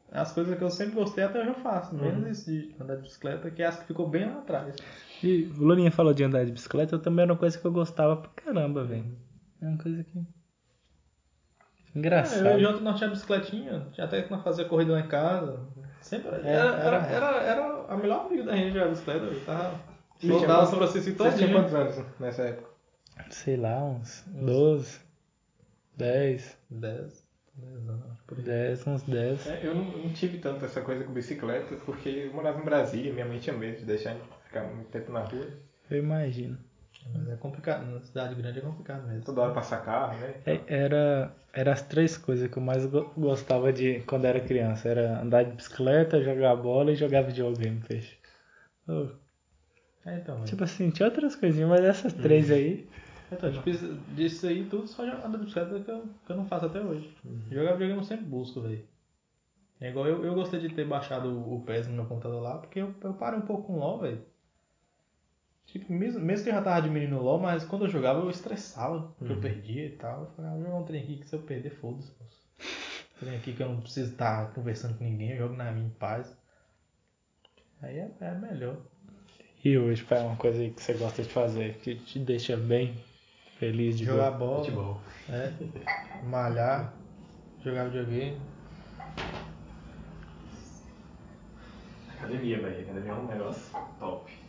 As 0.09 0.31
coisas 0.31 0.57
que 0.57 0.63
eu 0.63 0.69
sempre 0.69 0.95
gostei 0.95 1.25
até 1.25 1.39
hoje 1.39 1.49
eu 1.49 1.55
faço. 1.55 1.93
Menos 1.93 2.29
isso 2.29 2.49
de 2.49 2.73
andar 2.79 2.95
de 2.95 3.01
bicicleta, 3.01 3.51
que 3.51 3.61
é 3.61 3.65
as 3.65 3.77
que 3.77 3.87
ficou 3.87 4.07
bem 4.07 4.25
lá 4.25 4.37
atrás. 4.37 4.73
E 5.21 5.51
o 5.57 5.63
Lulinha 5.65 5.91
falou 5.91 6.13
de 6.13 6.23
andar 6.23 6.45
de 6.45 6.51
bicicleta, 6.53 6.95
eu 6.95 6.99
também 6.99 7.23
era 7.23 7.33
uma 7.33 7.37
coisa 7.37 7.57
que 7.57 7.65
eu 7.65 7.71
gostava 7.73 8.15
pra 8.15 8.31
caramba, 8.31 8.85
velho. 8.85 9.17
É 9.61 9.67
uma 9.67 9.77
coisa 9.77 10.01
que. 10.01 10.21
Engraçado. 11.93 12.47
É, 12.47 12.53
eu 12.53 12.59
e 12.59 12.65
o 12.65 12.69
Jota 12.69 12.79
nós 12.79 12.95
tínhamos 12.95 13.19
bicicletinha, 13.19 13.87
já 13.91 14.05
até 14.05 14.21
que 14.21 14.31
nós 14.31 14.43
fazia 14.43 14.63
corrida 14.63 14.93
lá 14.93 15.01
em 15.01 15.09
casa. 15.09 15.59
Sempre. 16.01 16.29
Era, 16.29 16.47
É, 16.47 16.51
era, 16.51 16.77
era- 16.77 17.07
era, 17.07 17.41
era 17.43 17.85
a 17.87 17.95
melhor 17.97 18.25
amiga 18.25 18.43
da 18.43 18.55
gente 18.55 18.77
a 18.79 18.87
bicicleta. 18.87 19.25
Eu 19.25 19.45
tava. 19.45 19.79
E 20.17 20.19
tinha 20.27 20.33
Soltava 20.33 20.53
quantos- 20.59 20.69
sobre 20.69 20.85
assim 20.85 20.99
Você 21.01 21.11
tinha 21.15 21.31
todinho. 21.31 21.53
quantos 21.53 21.73
anos 21.73 22.05
nessa 22.19 22.41
época? 22.43 22.69
Sei 23.29 23.55
lá, 23.57 23.83
uns 23.83 24.23
12, 24.27 24.99
10, 25.97 26.57
10. 26.69 27.25
10 27.55 27.89
anos, 27.89 28.19
por 28.25 28.37
aí. 28.37 28.43
10, 28.43 28.87
uns 28.87 29.03
10. 29.03 29.47
É, 29.47 29.59
eu 29.63 29.75
não, 29.75 29.83
não 29.83 30.13
tive 30.13 30.37
tanto 30.39 30.65
essa 30.65 30.81
coisa 30.81 31.03
com 31.03 31.13
bicicleta, 31.13 31.75
porque 31.85 32.09
eu 32.09 32.33
morava 32.33 32.59
em 32.59 32.63
Brasília, 32.65 33.13
minha 33.13 33.25
mãe 33.25 33.39
tinha 33.39 33.55
medo 33.55 33.77
de 33.79 33.85
deixar 33.85 34.11
a 34.11 34.13
gente 34.13 34.25
ficar 34.45 34.63
muito 34.63 34.89
tempo 34.89 35.11
na 35.11 35.21
rua. 35.21 35.47
Eu 35.89 35.97
imagino. 35.97 36.57
Mas 37.13 37.29
é 37.29 37.35
complicado, 37.35 37.85
na 37.85 38.01
cidade 38.01 38.35
grande 38.35 38.59
é 38.59 38.61
complicado 38.61 39.07
mesmo. 39.07 39.23
Toda 39.23 39.41
hora 39.41 39.53
passar 39.53 39.83
carro, 39.83 40.17
né? 40.19 40.35
É, 40.45 40.61
Era, 40.67 41.33
era 41.53 41.73
as 41.73 41.81
três 41.81 42.17
coisas 42.17 42.49
que 42.49 42.57
eu 42.57 42.63
mais 42.63 42.85
go- 42.85 43.11
gostava 43.17 43.73
de 43.73 44.01
quando 44.01 44.25
era 44.25 44.39
criança. 44.39 44.87
Era 44.89 45.19
andar 45.21 45.43
de 45.43 45.51
bicicleta, 45.51 46.21
jogar 46.23 46.55
bola 46.55 46.91
e 46.91 46.95
jogar 46.95 47.21
videogame, 47.23 47.81
peixe. 47.87 48.17
Oh, 48.87 49.07
É, 50.05 50.17
então, 50.17 50.43
tipo 50.45 50.63
assim, 50.63 50.89
tinha 50.89 51.07
outras 51.07 51.35
coisinhas, 51.35 51.69
mas 51.69 51.81
essas 51.83 52.13
três 52.13 52.49
aí. 52.51 52.87
Então, 53.31 53.51
tipo, 53.51 53.69
isso- 53.69 53.95
disso 54.09 54.47
aí 54.47 54.65
tudo 54.65 54.87
só 54.87 55.05
jogando 55.05 55.37
de 55.37 55.45
bicicleta 55.45 55.79
que 55.79 55.91
eu, 55.91 56.03
que 56.25 56.31
eu 56.31 56.35
não 56.37 56.45
faço 56.45 56.65
até 56.65 56.81
hoje. 56.81 57.15
Jogar 57.49 57.73
videogame 57.73 57.99
eu 57.99 58.03
sempre 58.03 58.25
busco, 58.25 58.61
velho. 58.61 58.83
É 59.79 59.89
igual 59.89 60.05
eu, 60.07 60.23
eu 60.23 60.33
gostei 60.35 60.59
de 60.59 60.69
ter 60.69 60.85
baixado 60.85 61.29
o, 61.29 61.55
o 61.55 61.61
PES 61.63 61.87
no 61.87 61.95
meu 61.95 62.05
computador 62.05 62.41
lá, 62.41 62.57
porque 62.59 62.79
eu, 62.79 62.93
eu 63.03 63.13
parei 63.13 63.39
um 63.39 63.43
pouco 63.43 63.63
com 63.63 63.73
o 63.73 63.79
LoL, 63.79 63.99
velho. 63.99 64.21
Tipo, 65.71 65.93
mesmo, 65.93 66.19
mesmo 66.19 66.43
que 66.43 66.49
eu 66.49 66.53
já 66.53 66.61
tava 66.61 66.81
diminuindo 66.81 67.15
o 67.15 67.23
LoL, 67.23 67.39
mas 67.39 67.63
quando 67.63 67.85
eu 67.85 67.89
jogava 67.89 68.19
eu 68.19 68.29
estressava, 68.29 69.13
porque 69.17 69.31
eu 69.31 69.39
perdia 69.39 69.85
e 69.85 69.91
tal. 69.91 70.23
Eu 70.23 70.27
falei, 70.35 70.51
ah, 70.51 70.53
vou 70.55 70.63
jogar 70.63 70.75
um 70.75 70.83
trem 70.83 71.01
aqui 71.01 71.15
que 71.15 71.29
se 71.29 71.33
eu 71.33 71.39
perder, 71.39 71.69
foda-se. 71.69 72.11
moço. 72.19 72.43
Trem 73.17 73.37
aqui 73.37 73.53
que 73.53 73.63
eu 73.63 73.69
não 73.69 73.79
preciso 73.79 74.11
estar 74.11 74.51
conversando 74.53 74.97
com 74.97 75.05
ninguém, 75.05 75.31
eu 75.31 75.37
jogo 75.37 75.55
na 75.55 75.71
minha 75.71 75.87
em 75.87 75.91
paz. 75.91 76.35
Aí 77.81 77.99
é, 77.99 78.11
é 78.19 78.31
melhor. 78.33 78.75
E 79.63 79.77
hoje, 79.77 80.03
pai, 80.03 80.19
é 80.19 80.23
uma 80.23 80.35
coisa 80.35 80.69
que 80.69 80.81
você 80.81 80.93
gosta 80.93 81.23
de 81.23 81.29
fazer, 81.29 81.75
que 81.75 81.95
te 81.95 82.19
deixa 82.19 82.57
bem 82.57 82.93
feliz 83.57 83.97
de 83.97 84.03
Jogar 84.03 84.31
bola. 84.31 84.65
Futebol. 84.65 85.01
É, 85.29 85.53
malhar, 86.25 86.93
jogar 87.63 87.85
videogame. 87.85 88.41
Academia, 92.17 92.59
velho. 92.59 92.81
Academia 92.81 93.11
é 93.11 93.15
um 93.15 93.27
negócio 93.27 93.71
top. 93.97 94.40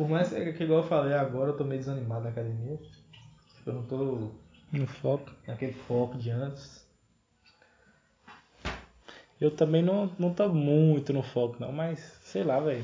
Por 0.00 0.08
mais 0.08 0.30
que, 0.30 0.54
que 0.54 0.64
igual 0.64 0.80
eu 0.80 0.88
falei 0.88 1.12
agora, 1.12 1.50
eu 1.50 1.56
tô 1.58 1.62
meio 1.62 1.78
desanimado 1.78 2.24
na 2.24 2.30
academia. 2.30 2.78
Eu 3.66 3.74
não 3.74 3.82
tô 3.82 4.30
No 4.72 4.86
foco. 4.86 5.30
naquele 5.46 5.74
foco 5.74 6.16
de 6.16 6.30
antes. 6.30 6.88
Eu 9.38 9.50
também 9.50 9.82
não, 9.82 10.10
não 10.18 10.32
tô 10.32 10.48
muito 10.48 11.12
no 11.12 11.22
foco, 11.22 11.56
não, 11.60 11.70
mas 11.70 11.98
sei 12.22 12.42
lá, 12.42 12.58
velho. 12.60 12.82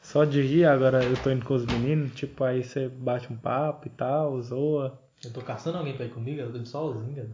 Só 0.00 0.24
de 0.24 0.42
ir, 0.42 0.64
agora 0.64 1.02
eu 1.02 1.20
tô 1.20 1.32
indo 1.32 1.44
com 1.44 1.54
os 1.54 1.66
meninos, 1.66 2.14
tipo, 2.14 2.44
aí 2.44 2.62
você 2.62 2.88
bate 2.88 3.32
um 3.32 3.36
papo 3.36 3.88
e 3.88 3.90
tal, 3.90 4.40
zoa. 4.40 4.96
Eu 5.24 5.32
tô 5.32 5.42
caçando 5.42 5.78
alguém 5.78 5.96
pra 5.96 6.06
ir 6.06 6.10
comigo, 6.10 6.40
eu 6.40 6.52
tô 6.52 6.58
indo 6.58 6.68
sozinho, 6.68 7.16
cara. 7.16 7.30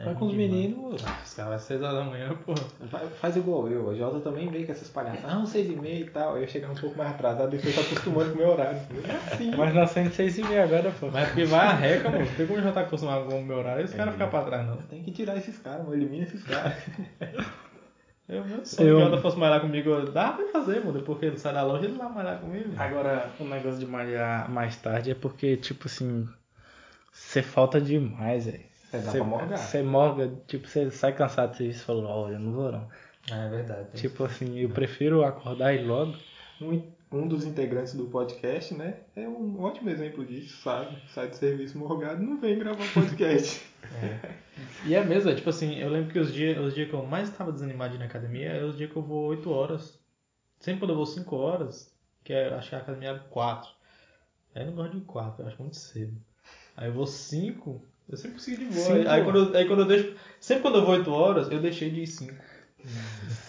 É 0.00 0.04
Vai 0.04 0.14
com 0.14 0.26
os 0.26 0.34
meninos, 0.34 1.02
Ah, 1.04 1.18
Os 1.24 1.34
caras 1.34 1.54
às 1.54 1.62
6 1.62 1.82
horas 1.82 1.96
da 1.96 2.04
manhã, 2.04 2.30
pô. 2.46 2.54
Faz 3.20 3.36
igual 3.36 3.68
eu, 3.68 3.90
a 3.90 3.94
Jota 3.94 4.20
também 4.20 4.48
veio 4.48 4.64
com 4.64 4.70
essas 4.70 4.88
palhaças. 4.88 5.24
Ah, 5.24 5.38
uns 5.38 5.48
seis 5.48 5.68
e 5.68 5.74
meia 5.74 6.00
e 6.04 6.08
tal. 6.10 6.36
Aí 6.36 6.42
eu 6.42 6.48
chegava 6.48 6.72
um 6.72 6.76
pouco 6.76 6.96
mais 6.96 7.10
atrasado 7.10 7.56
e 7.56 7.58
foi 7.58 7.72
se 7.72 7.80
acostumando 7.80 8.30
com 8.30 8.36
o 8.36 8.38
meu 8.38 8.50
horário. 8.50 8.80
É 9.04 9.32
assim. 9.34 9.50
Mas 9.56 9.74
nós 9.74 9.90
somos 9.90 10.14
seis 10.14 10.38
e 10.38 10.44
meia 10.44 10.62
agora, 10.62 10.92
pô. 11.00 11.08
Mas 11.10 11.24
é 11.24 11.26
porque 11.26 11.44
vai 11.46 11.66
a 11.66 11.72
reca, 11.72 12.10
mano. 12.10 12.26
Tem 12.36 12.46
como 12.46 12.62
já 12.62 12.70
tá 12.70 12.82
acostumado 12.82 13.24
com 13.26 13.40
o 13.40 13.44
meu 13.44 13.56
horário 13.56 13.82
e 13.82 13.84
os 13.86 13.92
caras 13.92 14.12
ficam 14.14 14.28
pra 14.30 14.42
trás, 14.44 14.66
não. 14.68 14.76
Tem 14.76 15.02
que 15.02 15.10
tirar 15.10 15.36
esses 15.36 15.58
caras, 15.58 15.82
mano. 15.84 15.94
Elimina 15.94 16.22
esses 16.24 16.44
caras. 16.44 16.74
Eu, 18.28 18.44
meu 18.44 18.58
Eu- 18.58 18.64
se 18.66 18.82
o 18.84 19.00
Jota 19.00 19.16
fosse 19.22 19.38
malhar 19.38 19.60
comigo, 19.62 20.02
dá 20.12 20.32
pra 20.32 20.46
fazer, 20.52 20.80
mano. 20.80 20.92
Depois 20.98 21.18
que 21.18 21.24
ele 21.26 21.38
sai 21.38 21.54
da 21.54 21.62
loja, 21.64 21.86
ele 21.86 21.96
vai 21.96 22.08
malhar 22.12 22.38
comigo. 22.38 22.70
Agora, 22.76 23.30
o 23.40 23.44
negócio 23.44 23.78
de 23.80 23.86
malhar 23.86 24.50
mais 24.50 24.76
tarde 24.76 25.10
é 25.10 25.14
porque, 25.14 25.56
tipo 25.56 25.86
assim, 25.88 26.28
você 27.10 27.42
falta 27.42 27.80
demais, 27.80 28.44
velho. 28.44 28.60
É, 28.92 28.98
dá 28.98 29.10
Você- 29.10 29.18
pra 29.18 29.26
morgar. 29.26 29.56
Você 29.58 29.82
morga, 29.82 30.32
tipo, 30.46 30.66
você 30.66 30.90
sai 30.90 31.14
cansado 31.14 31.50
do 31.50 31.56
serviço 31.56 31.82
e 31.82 31.84
fala, 31.84 32.08
ó, 32.08 32.30
eu 32.30 32.38
não 32.38 32.52
vou 32.52 32.72
não. 32.72 32.88
Ah, 33.30 33.44
é 33.44 33.48
verdade. 33.50 33.88
Tipo 33.94 34.24
assim, 34.24 34.58
eu 34.58 34.70
prefiro 34.70 35.22
acordar 35.22 35.74
e 35.74 35.80
ir 35.80 35.84
logo. 35.84 36.14
Um, 36.60 36.82
um 37.12 37.28
dos 37.28 37.44
integrantes 37.44 37.94
do 37.94 38.06
podcast, 38.06 38.74
né? 38.74 39.00
É 39.14 39.28
um 39.28 39.60
ótimo 39.60 39.90
exemplo 39.90 40.24
disso, 40.24 40.62
sabe? 40.62 40.96
Sai 41.08 41.28
do 41.28 41.36
serviço 41.36 41.78
morgado 41.78 42.22
não 42.22 42.40
vem 42.40 42.58
gravar 42.58 42.84
podcast. 42.92 43.66
E 44.84 44.92
é 44.92 45.04
mesmo, 45.04 45.30
é 45.30 45.34
tipo 45.36 45.50
assim, 45.50 45.76
eu 45.78 45.88
lembro 45.88 46.12
que 46.12 46.18
os 46.18 46.32
dias 46.32 46.58
os 46.58 46.74
dias 46.74 46.88
que 46.88 46.94
eu 46.94 47.04
mais 47.06 47.28
estava 47.28 47.52
desanimado 47.52 47.90
de 47.90 47.96
ir 47.96 48.00
na 48.00 48.06
academia 48.06 48.48
é 48.48 48.64
os 48.64 48.76
dias 48.76 48.90
que 48.90 48.96
eu 48.96 49.02
vou 49.02 49.26
8 49.26 49.50
horas. 49.52 49.98
Sempre 50.58 50.80
quando 50.80 50.90
eu 50.90 50.96
vou 50.96 51.06
5 51.06 51.36
horas, 51.36 51.94
que 52.24 52.32
é, 52.32 52.52
acho 52.52 52.68
que 52.68 52.74
a 52.74 52.78
academia 52.78 53.10
é 53.10 53.18
4. 53.30 53.70
Aí 54.54 54.62
eu 54.62 54.66
não 54.66 54.74
gosto 54.74 54.98
de 54.98 55.04
4, 55.04 55.42
eu 55.42 55.46
acho 55.48 55.62
muito 55.62 55.76
cedo. 55.76 56.20
Aí 56.76 56.88
eu 56.88 56.92
vou 56.92 57.06
5, 57.06 57.80
eu 58.08 58.16
sempre 58.16 58.36
consigo 58.36 58.56
de 58.58 58.64
boa. 58.66 58.86
Cinco? 58.86 59.08
Aí, 59.08 59.24
quando 59.24 59.38
eu, 59.38 59.56
aí 59.56 59.66
quando 59.66 59.80
eu 59.80 59.86
deixo. 59.86 60.14
Sempre 60.40 60.62
quando 60.62 60.78
eu 60.78 60.84
vou 60.84 60.94
8 60.94 61.10
horas, 61.12 61.50
eu 61.50 61.60
deixei 61.60 61.90
de 61.90 62.02
ir 62.02 62.06
5. 62.06 62.34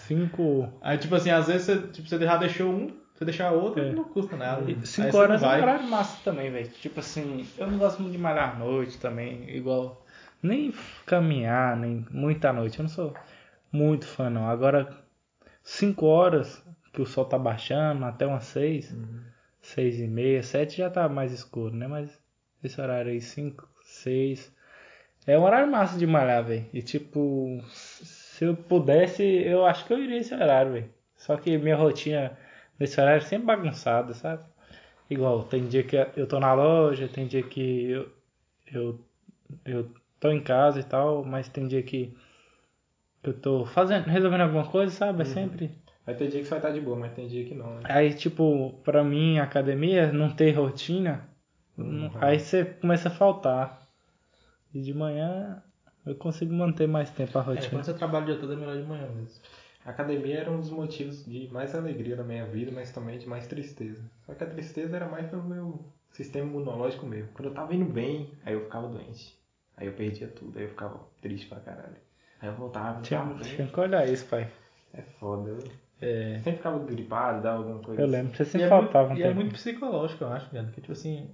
Cinco, 0.06 0.72
Aí 0.80 0.98
tipo 0.98 1.14
assim, 1.14 1.30
às 1.30 1.46
vezes 1.46 1.62
você, 1.66 1.78
tipo, 1.88 2.08
você 2.08 2.18
já 2.18 2.36
deixou 2.36 2.68
um, 2.70 2.88
você 3.14 3.24
deixar 3.24 3.52
outro, 3.52 3.82
É. 3.82 3.92
não 3.92 4.04
custa 4.04 4.36
nada. 4.36 4.66
Aí 4.66 4.74
cinco 4.84 5.10
você 5.10 5.16
horas 5.16 5.42
é 5.42 5.46
um 5.46 5.62
horário 5.62 5.88
massa 5.88 6.18
também, 6.24 6.50
velho. 6.50 6.68
Tipo 6.68 7.00
assim, 7.00 7.46
eu 7.56 7.70
não 7.70 7.78
gosto 7.78 8.02
muito 8.02 8.12
de 8.12 8.18
malhar 8.18 8.56
à 8.56 8.58
noite 8.58 8.98
também, 8.98 9.48
igual. 9.54 10.04
Nem 10.42 10.74
caminhar, 11.06 11.76
nem 11.76 12.04
muita 12.10 12.52
noite. 12.52 12.78
Eu 12.78 12.84
não 12.84 12.90
sou 12.90 13.14
muito 13.70 14.06
fã, 14.06 14.28
não. 14.28 14.48
Agora, 14.48 14.98
cinco 15.62 16.06
horas 16.06 16.62
que 16.92 17.00
o 17.00 17.06
sol 17.06 17.24
tá 17.24 17.38
baixando, 17.38 18.04
até 18.04 18.26
umas 18.26 18.44
seis, 18.44 18.92
seis 19.62 20.00
e 20.00 20.08
meia, 20.08 20.42
sete 20.42 20.78
já 20.78 20.90
tá 20.90 21.08
mais 21.08 21.32
escuro, 21.32 21.74
né? 21.76 21.86
Mas 21.86 22.18
esse 22.64 22.80
horário 22.80 23.12
aí, 23.12 23.20
cinco, 23.20 23.68
seis. 24.00 24.52
É 25.26 25.38
um 25.38 25.42
horário 25.44 25.70
massa 25.70 25.98
de 25.98 26.06
malhar, 26.06 26.42
velho. 26.44 26.66
E 26.72 26.82
tipo, 26.82 27.60
se 27.68 28.44
eu 28.44 28.56
pudesse, 28.56 29.22
eu 29.22 29.64
acho 29.66 29.84
que 29.84 29.92
eu 29.92 30.02
iria 30.02 30.18
esse 30.18 30.34
horário, 30.34 30.72
velho. 30.72 30.90
Só 31.16 31.36
que 31.36 31.56
minha 31.58 31.76
rotina 31.76 32.36
nesse 32.78 33.00
horário 33.00 33.18
é 33.22 33.26
sempre 33.26 33.46
bagunçada, 33.46 34.14
sabe? 34.14 34.42
Igual, 35.10 35.42
tem 35.44 35.66
dia 35.66 35.82
que 35.82 35.96
eu 36.16 36.26
tô 36.26 36.40
na 36.40 36.54
loja, 36.54 37.08
tem 37.08 37.26
dia 37.26 37.42
que 37.42 37.90
eu, 37.90 38.08
eu, 38.72 39.00
eu 39.64 39.90
tô 40.18 40.30
em 40.30 40.40
casa 40.40 40.80
e 40.80 40.84
tal, 40.84 41.24
mas 41.24 41.48
tem 41.48 41.66
dia 41.68 41.82
que 41.82 42.16
eu 43.22 43.34
tô 43.34 43.66
fazendo, 43.66 44.06
resolvendo 44.06 44.42
alguma 44.42 44.66
coisa, 44.66 44.92
sabe? 44.92 45.22
É 45.22 45.24
sempre. 45.26 45.70
Vai 46.06 46.14
ter 46.14 46.28
dia 46.28 46.40
que 46.40 46.44
você 46.46 46.50
vai 46.50 46.58
estar 46.60 46.70
de 46.70 46.80
boa, 46.80 46.96
mas 46.96 47.12
tem 47.12 47.26
dia 47.28 47.44
que 47.44 47.54
não, 47.54 47.74
né? 47.74 47.80
Aí, 47.84 48.14
tipo, 48.14 48.72
pra 48.82 49.04
mim, 49.04 49.38
academia, 49.38 50.10
não 50.10 50.30
ter 50.30 50.52
rotina, 50.52 51.28
não- 51.76 52.10
aí 52.20 52.38
você 52.40 52.64
começa 52.64 53.08
a 53.08 53.12
faltar. 53.12 53.79
E 54.74 54.80
de 54.80 54.94
manhã 54.94 55.62
eu 56.06 56.14
consigo 56.14 56.52
manter 56.52 56.86
mais 56.88 57.10
tempo 57.10 57.38
a 57.38 57.42
É, 57.42 57.44
rotina. 57.44 57.70
quando 57.70 57.84
você 57.84 57.94
trabalha 57.94 58.24
o 58.24 58.26
dia 58.26 58.38
todo 58.38 58.52
é 58.52 58.56
melhor 58.56 58.76
de 58.76 58.84
manhã 58.84 59.08
mesmo. 59.08 59.40
A 59.84 59.90
academia 59.90 60.38
era 60.40 60.50
um 60.50 60.60
dos 60.60 60.70
motivos 60.70 61.24
de 61.24 61.48
mais 61.52 61.74
alegria 61.74 62.16
na 62.16 62.22
minha 62.22 62.44
vida, 62.46 62.70
mas 62.70 62.92
também 62.92 63.18
de 63.18 63.26
mais 63.26 63.46
tristeza. 63.46 64.02
Só 64.26 64.34
que 64.34 64.44
a 64.44 64.46
tristeza 64.46 64.94
era 64.96 65.08
mais 65.08 65.28
pelo 65.28 65.42
meu 65.42 65.84
sistema 66.12 66.46
imunológico 66.46 67.06
mesmo. 67.06 67.30
Quando 67.32 67.48
eu 67.48 67.54
tava 67.54 67.74
indo 67.74 67.86
bem, 67.86 68.30
aí 68.44 68.54
eu 68.54 68.62
ficava 68.64 68.88
doente. 68.88 69.38
Aí 69.76 69.86
eu 69.86 69.94
perdia 69.94 70.28
tudo, 70.28 70.58
aí 70.58 70.64
eu 70.64 70.70
ficava 70.70 71.00
triste 71.22 71.46
pra 71.46 71.60
caralho. 71.60 71.96
Aí 72.40 72.48
eu 72.48 72.54
voltava, 72.54 73.00
Tinha, 73.02 73.20
tava 73.20 73.38
tinha 73.42 73.66
que 73.66 73.80
olhar 73.80 74.06
isso, 74.08 74.26
pai. 74.26 74.50
É 74.92 75.02
foda. 75.02 75.50
Eu 75.50 75.58
É, 76.02 76.34
sempre 76.42 76.56
ficava 76.58 76.78
gripado, 76.84 77.42
dava 77.42 77.58
alguma 77.58 77.78
coisa 77.82 78.02
eu 78.02 78.04
assim. 78.06 78.12
lembro, 78.16 78.36
você 78.36 78.44
sempre 78.44 78.66
é, 78.66 78.68
faltava 78.68 79.08
muito, 79.08 79.14
um 79.14 79.18
e 79.18 79.22
é 79.22 79.26
tempo. 79.28 79.40
muito 79.40 79.52
psicológico, 79.52 80.24
eu 80.24 80.32
acho, 80.32 80.50
cara. 80.50 80.64
Porque, 80.64 80.80
tipo 80.82 80.92
assim. 80.92 81.30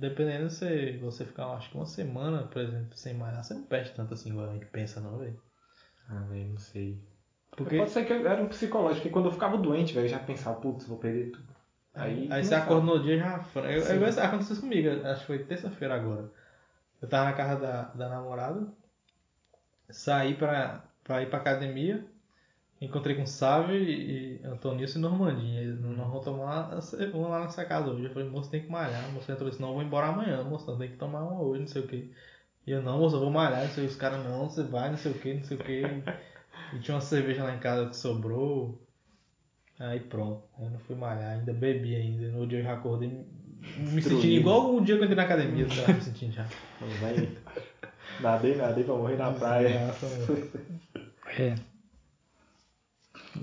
Dependendo 0.00 0.48
se 0.48 0.96
você 0.98 1.24
ficar, 1.26 1.46
acho 1.52 1.70
que 1.70 1.76
uma 1.76 1.84
semana, 1.84 2.44
por 2.44 2.62
exemplo, 2.62 2.96
sem 2.96 3.14
malhar, 3.14 3.44
você 3.44 3.52
não 3.52 3.62
perde 3.64 3.92
tanto 3.92 4.14
assim 4.14 4.30
igual 4.30 4.48
a 4.48 4.52
gente 4.54 4.66
pensa, 4.66 5.00
não, 5.00 5.18
velho. 5.18 5.38
Ah, 6.08 6.24
velho, 6.28 6.48
não 6.48 6.58
sei. 6.58 6.98
Porque 7.50 7.76
Pode 7.76 7.90
ser 7.90 8.06
que 8.06 8.12
eu 8.12 8.26
era 8.26 8.42
um 8.42 8.48
psicológico, 8.48 9.02
porque 9.02 9.10
quando 9.10 9.26
eu 9.26 9.32
ficava 9.32 9.58
doente, 9.58 9.92
velho, 9.92 10.06
eu 10.06 10.10
já 10.10 10.18
pensava, 10.18 10.58
putz, 10.58 10.86
vou 10.86 10.98
perder 10.98 11.30
tudo. 11.30 11.54
Aí, 11.92 12.28
Aí, 12.32 12.42
você 12.42 12.54
acorda 12.54 12.86
no 12.86 13.02
dia 13.02 13.16
e 13.16 13.18
já. 13.18 13.44
Eu, 13.56 13.82
Sim. 13.82 13.92
eu, 13.94 14.08
isso 14.08 14.20
aconteceu 14.20 14.52
isso 14.54 14.62
comigo, 14.62 15.06
acho 15.06 15.20
que 15.20 15.26
foi 15.26 15.38
terça-feira 15.40 15.94
agora. 15.94 16.30
Eu 17.02 17.08
tava 17.08 17.26
na 17.26 17.32
casa 17.36 17.60
da, 17.60 17.82
da 17.82 18.08
namorada, 18.08 18.66
saí 19.90 20.34
pra, 20.34 20.84
pra 21.04 21.22
ir 21.22 21.28
pra 21.28 21.40
academia, 21.40 22.06
encontrei 22.80 23.14
com 23.14 23.26
Sávio 23.26 23.76
e, 23.76 24.40
e 24.40 24.44
Antonício 24.44 24.98
e 24.98 25.00
Normandinha. 25.00 25.60
Eles 25.60 25.80
não 25.80 26.10
vão 26.10 26.20
tomar 26.20 26.70
uma 27.12 27.28
lá 27.28 27.40
nessa 27.44 27.64
casa 27.64 27.90
hoje. 27.90 28.04
Eu 28.04 28.12
falei, 28.12 28.28
moço, 28.28 28.50
tem 28.50 28.62
que 28.62 28.70
malhar. 28.70 29.08
O 29.08 29.12
moço 29.12 29.30
entrou 29.30 29.48
e 29.48 29.50
disse, 29.50 29.62
não, 29.62 29.68
eu 29.68 29.74
vou 29.74 29.82
embora 29.82 30.06
amanhã, 30.06 30.42
moço, 30.44 30.76
tem 30.78 30.90
que 30.90 30.96
tomar 30.96 31.22
uma 31.22 31.42
hoje, 31.42 31.60
não 31.60 31.68
sei 31.68 31.82
o 31.82 31.86
que. 31.86 32.10
E 32.66 32.70
eu, 32.70 32.82
não, 32.82 32.98
moço, 32.98 33.16
eu 33.16 33.20
vou 33.20 33.30
malhar, 33.30 33.62
não 33.62 33.70
sei, 33.70 33.86
os 33.86 33.96
caras, 33.96 34.24
não, 34.24 34.48
você 34.48 34.62
vai, 34.62 34.90
não 34.90 34.96
sei 34.96 35.12
o 35.12 35.14
que, 35.14 35.34
não 35.34 35.44
sei 35.44 35.56
o 35.56 35.60
que. 35.60 35.82
E 36.72 36.78
tinha 36.80 36.94
uma 36.94 37.00
cerveja 37.00 37.44
lá 37.44 37.54
em 37.54 37.58
casa 37.58 37.88
que 37.88 37.96
sobrou. 37.96 38.80
Aí 39.78 40.00
pronto, 40.00 40.42
aí 40.58 40.66
eu 40.66 40.70
não 40.70 40.78
fui 40.78 40.94
malhar, 40.94 41.38
ainda 41.38 41.52
bebi 41.52 41.96
ainda. 41.96 42.28
No 42.28 42.46
dia 42.46 42.58
eu 42.58 42.64
já 42.64 42.74
acordei 42.74 43.08
me 43.08 44.02
sentindo 44.02 44.26
igual 44.26 44.74
o 44.74 44.80
dia 44.80 44.96
que 44.96 45.00
eu 45.00 45.04
entrei 45.04 45.16
na 45.16 45.22
academia, 45.22 45.64
eu 45.64 45.68
tava 45.68 45.92
me 45.94 46.00
sentindo 46.02 46.32
já. 46.32 46.46
Vai. 47.00 47.28
Nadei, 48.20 48.56
nadei 48.56 48.84
pra 48.84 48.94
morrer 48.94 49.16
na 49.16 49.32
praia. 49.32 49.90
É. 51.38 51.54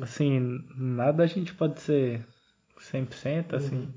Assim, 0.02 0.64
nada 0.76 1.24
a 1.24 1.28
gente 1.28 1.54
pode 1.54 1.80
ser 1.82 2.26
100%, 2.80 3.56
assim. 3.56 3.94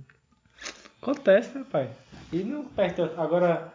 Acontece, 1.01 1.57
né, 1.59 1.65
pai? 1.71 1.91
E 2.33 2.43
não 2.45 2.65
perto. 2.65 3.03
Agora, 3.17 3.73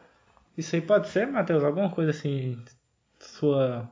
isso 0.58 0.76
aí 0.76 0.82
pode 0.82 1.08
ser, 1.10 1.28
Matheus, 1.28 1.64
alguma 1.64 1.90
coisa 1.90 2.12
assim, 2.12 2.58
sua 3.20 3.90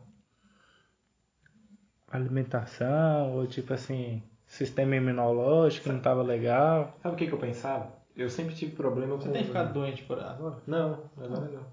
alimentação, 2.11 3.34
ou 3.36 3.47
tipo 3.47 3.73
assim, 3.73 4.21
sistema 4.45 4.95
imunológico 4.95 5.89
não 5.89 5.99
tava 5.99 6.21
legal. 6.21 6.97
Sabe 7.01 7.15
o 7.15 7.17
que, 7.17 7.27
que 7.27 7.34
eu 7.34 7.39
pensava? 7.39 7.91
Eu 8.15 8.29
sempre 8.29 8.53
tive 8.55 8.75
problema 8.75 9.15
Você 9.15 9.27
com. 9.27 9.34
tem 9.34 9.43
ficado 9.43 9.73
doente 9.73 10.03
por 10.03 10.19
agora? 10.19 10.57
Não, 10.67 11.09
agora 11.17 11.49
não. 11.49 11.65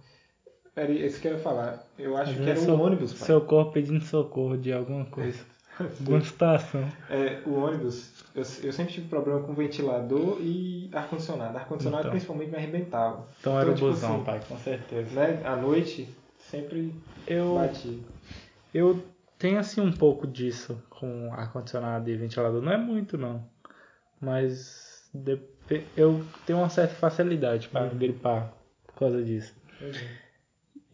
Era 0.75 0.91
isso 0.91 1.21
que 1.21 1.29
eu 1.29 1.33
ia 1.35 1.39
falar. 1.39 1.85
Eu 1.99 2.17
acho 2.17 2.33
Às 2.33 2.37
que 2.39 2.49
era 2.49 2.59
o 2.59 2.63
seu- 2.63 2.81
ônibus, 2.81 3.13
pai. 3.13 3.27
Seu 3.27 3.41
corpo 3.43 3.73
pedindo 3.73 4.03
socorro 4.03 4.57
de 4.57 4.73
alguma 4.73 5.05
coisa. 5.05 5.45
Alguma 5.85 6.21
situação. 6.21 6.85
É, 7.09 7.41
o 7.47 7.55
ônibus, 7.55 8.25
eu, 8.35 8.43
eu 8.63 8.73
sempre 8.73 8.93
tive 8.93 9.09
problema 9.09 9.41
com 9.41 9.55
ventilador 9.55 10.39
e 10.41 10.89
ar-condicionado. 10.93 11.57
Ar-condicionado 11.57 12.03
Então. 12.03 12.11
principalmente 12.13 12.51
me 12.51 12.57
arrebentava. 12.57 13.27
Então 13.41 13.59
era 13.59 13.71
o 13.71 13.75
tipo 13.75 13.87
busão, 13.89 14.17
assim, 14.17 14.25
pai, 14.25 14.41
com 14.49 14.59
certeza. 14.59 15.11
Né? 15.15 15.41
À 15.45 15.57
noite, 15.57 16.09
sempre 16.39 16.95
Eu, 17.27 17.55
batia. 17.57 17.99
eu 18.75 19.03
tenho 19.39 19.59
assim 19.59 19.81
um 19.81 19.93
pouco 19.93 20.27
disso 20.27 20.83
com 20.91 21.33
ar-condicionado 21.33 22.09
e 22.11 22.17
ventilador. 22.17 22.61
Não 22.61 22.73
é 22.73 22.77
muito, 22.77 23.17
não. 23.17 23.45
Mas 24.21 25.09
eu 25.97 26.25
tenho 26.47 26.59
uma 26.59 26.69
certa 26.69 26.95
facilidade 26.95 27.69
para 27.69 27.87
gripar 27.89 28.53
por 28.87 28.95
causa 28.95 29.23
disso. 29.23 29.55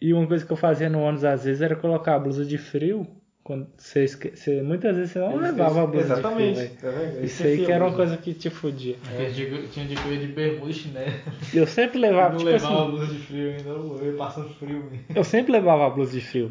E 0.00 0.12
uma 0.12 0.26
coisa 0.26 0.44
que 0.44 0.52
eu 0.52 0.56
fazia 0.56 0.88
no 0.90 1.00
ônibus 1.00 1.24
às 1.24 1.44
vezes 1.44 1.62
era 1.62 1.74
colocar 1.74 2.14
a 2.14 2.18
blusa 2.18 2.44
de 2.44 2.58
frio. 2.58 3.06
Quando 3.46 3.68
você 3.78 4.02
esque... 4.02 4.30
você- 4.36 4.60
muitas 4.60 4.96
vezes 4.96 5.12
você 5.12 5.20
não 5.20 5.36
levava 5.36 5.84
a 5.84 5.86
blusa 5.86 6.14
Exatamente. 6.14 6.60
de 6.68 6.78
frio. 6.78 6.90
Eu 7.14 7.24
Isso 7.24 7.42
aí 7.46 7.58
que 7.64 7.70
era 7.70 7.84
uma 7.84 7.94
coisa 7.94 8.16
que 8.16 8.34
te 8.34 8.50
fudia. 8.50 8.96
Que- 9.16 9.68
Tinha 9.68 9.86
eu 10.04 10.12
ia 10.12 10.18
de 10.18 10.26
bermuda 10.26 10.68
e 10.68 10.74
chinelo. 10.74 11.12
Eu 11.54 11.64
sempre 11.64 12.00
levava, 12.00 12.30
não 12.30 12.38
tipo 12.38 12.50
levava 12.50 12.74
assim, 12.74 12.82
a 12.82 12.90
blusa 12.90 13.06
de 13.06 13.18
frio 13.20 13.50
ainda, 13.52 13.68
eu 13.70 14.04
ia 14.04 14.16
passando 14.18 14.48
frio. 14.48 14.82
mesmo. 14.90 14.98
Eu 15.14 15.22
sempre 15.22 15.52
levava 15.52 15.86
a 15.86 15.90
blusa 15.90 16.10
de 16.10 16.20
frio. 16.20 16.50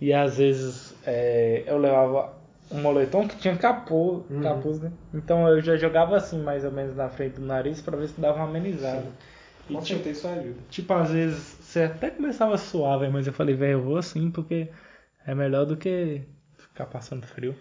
E 0.00 0.10
às 0.10 0.38
vezes 0.38 0.94
é, 1.04 1.64
eu 1.66 1.76
levava 1.76 2.32
um 2.70 2.80
moletom 2.80 3.28
que 3.28 3.36
tinha 3.36 3.54
capô, 3.54 4.24
Uhum. 4.30 4.40
capuz, 4.42 4.80
né? 4.80 4.92
Então 5.12 5.46
eu 5.46 5.60
já 5.60 5.76
jogava 5.76 6.16
assim, 6.16 6.42
mais 6.42 6.64
ou 6.64 6.72
menos 6.72 6.96
na 6.96 7.10
frente 7.10 7.34
do 7.34 7.44
nariz, 7.44 7.82
pra 7.82 7.94
ver 7.94 8.08
se 8.08 8.18
dava 8.18 8.38
uma 8.38 8.48
amenizada. 8.48 9.04
E 9.68 9.74
Com 9.74 9.80
tipo, 9.82 10.02
certeza 10.02 10.18
isso 10.18 10.28
ajuda. 10.28 10.60
tipo, 10.70 10.92
às 10.94 11.10
vezes 11.10 11.58
você 11.60 11.82
até 11.82 12.08
começava 12.08 12.54
a 12.54 12.58
suar, 12.58 13.00
velho, 13.00 13.12
mas 13.12 13.26
eu 13.26 13.34
falei, 13.34 13.54
velho, 13.54 13.72
eu 13.72 13.82
vou 13.82 13.98
assim 13.98 14.30
porque 14.30 14.68
é 15.26 15.34
melhor 15.34 15.64
do 15.66 15.76
que 15.76 16.22
ficar 16.56 16.86
passando 16.86 17.26
frio. 17.26 17.54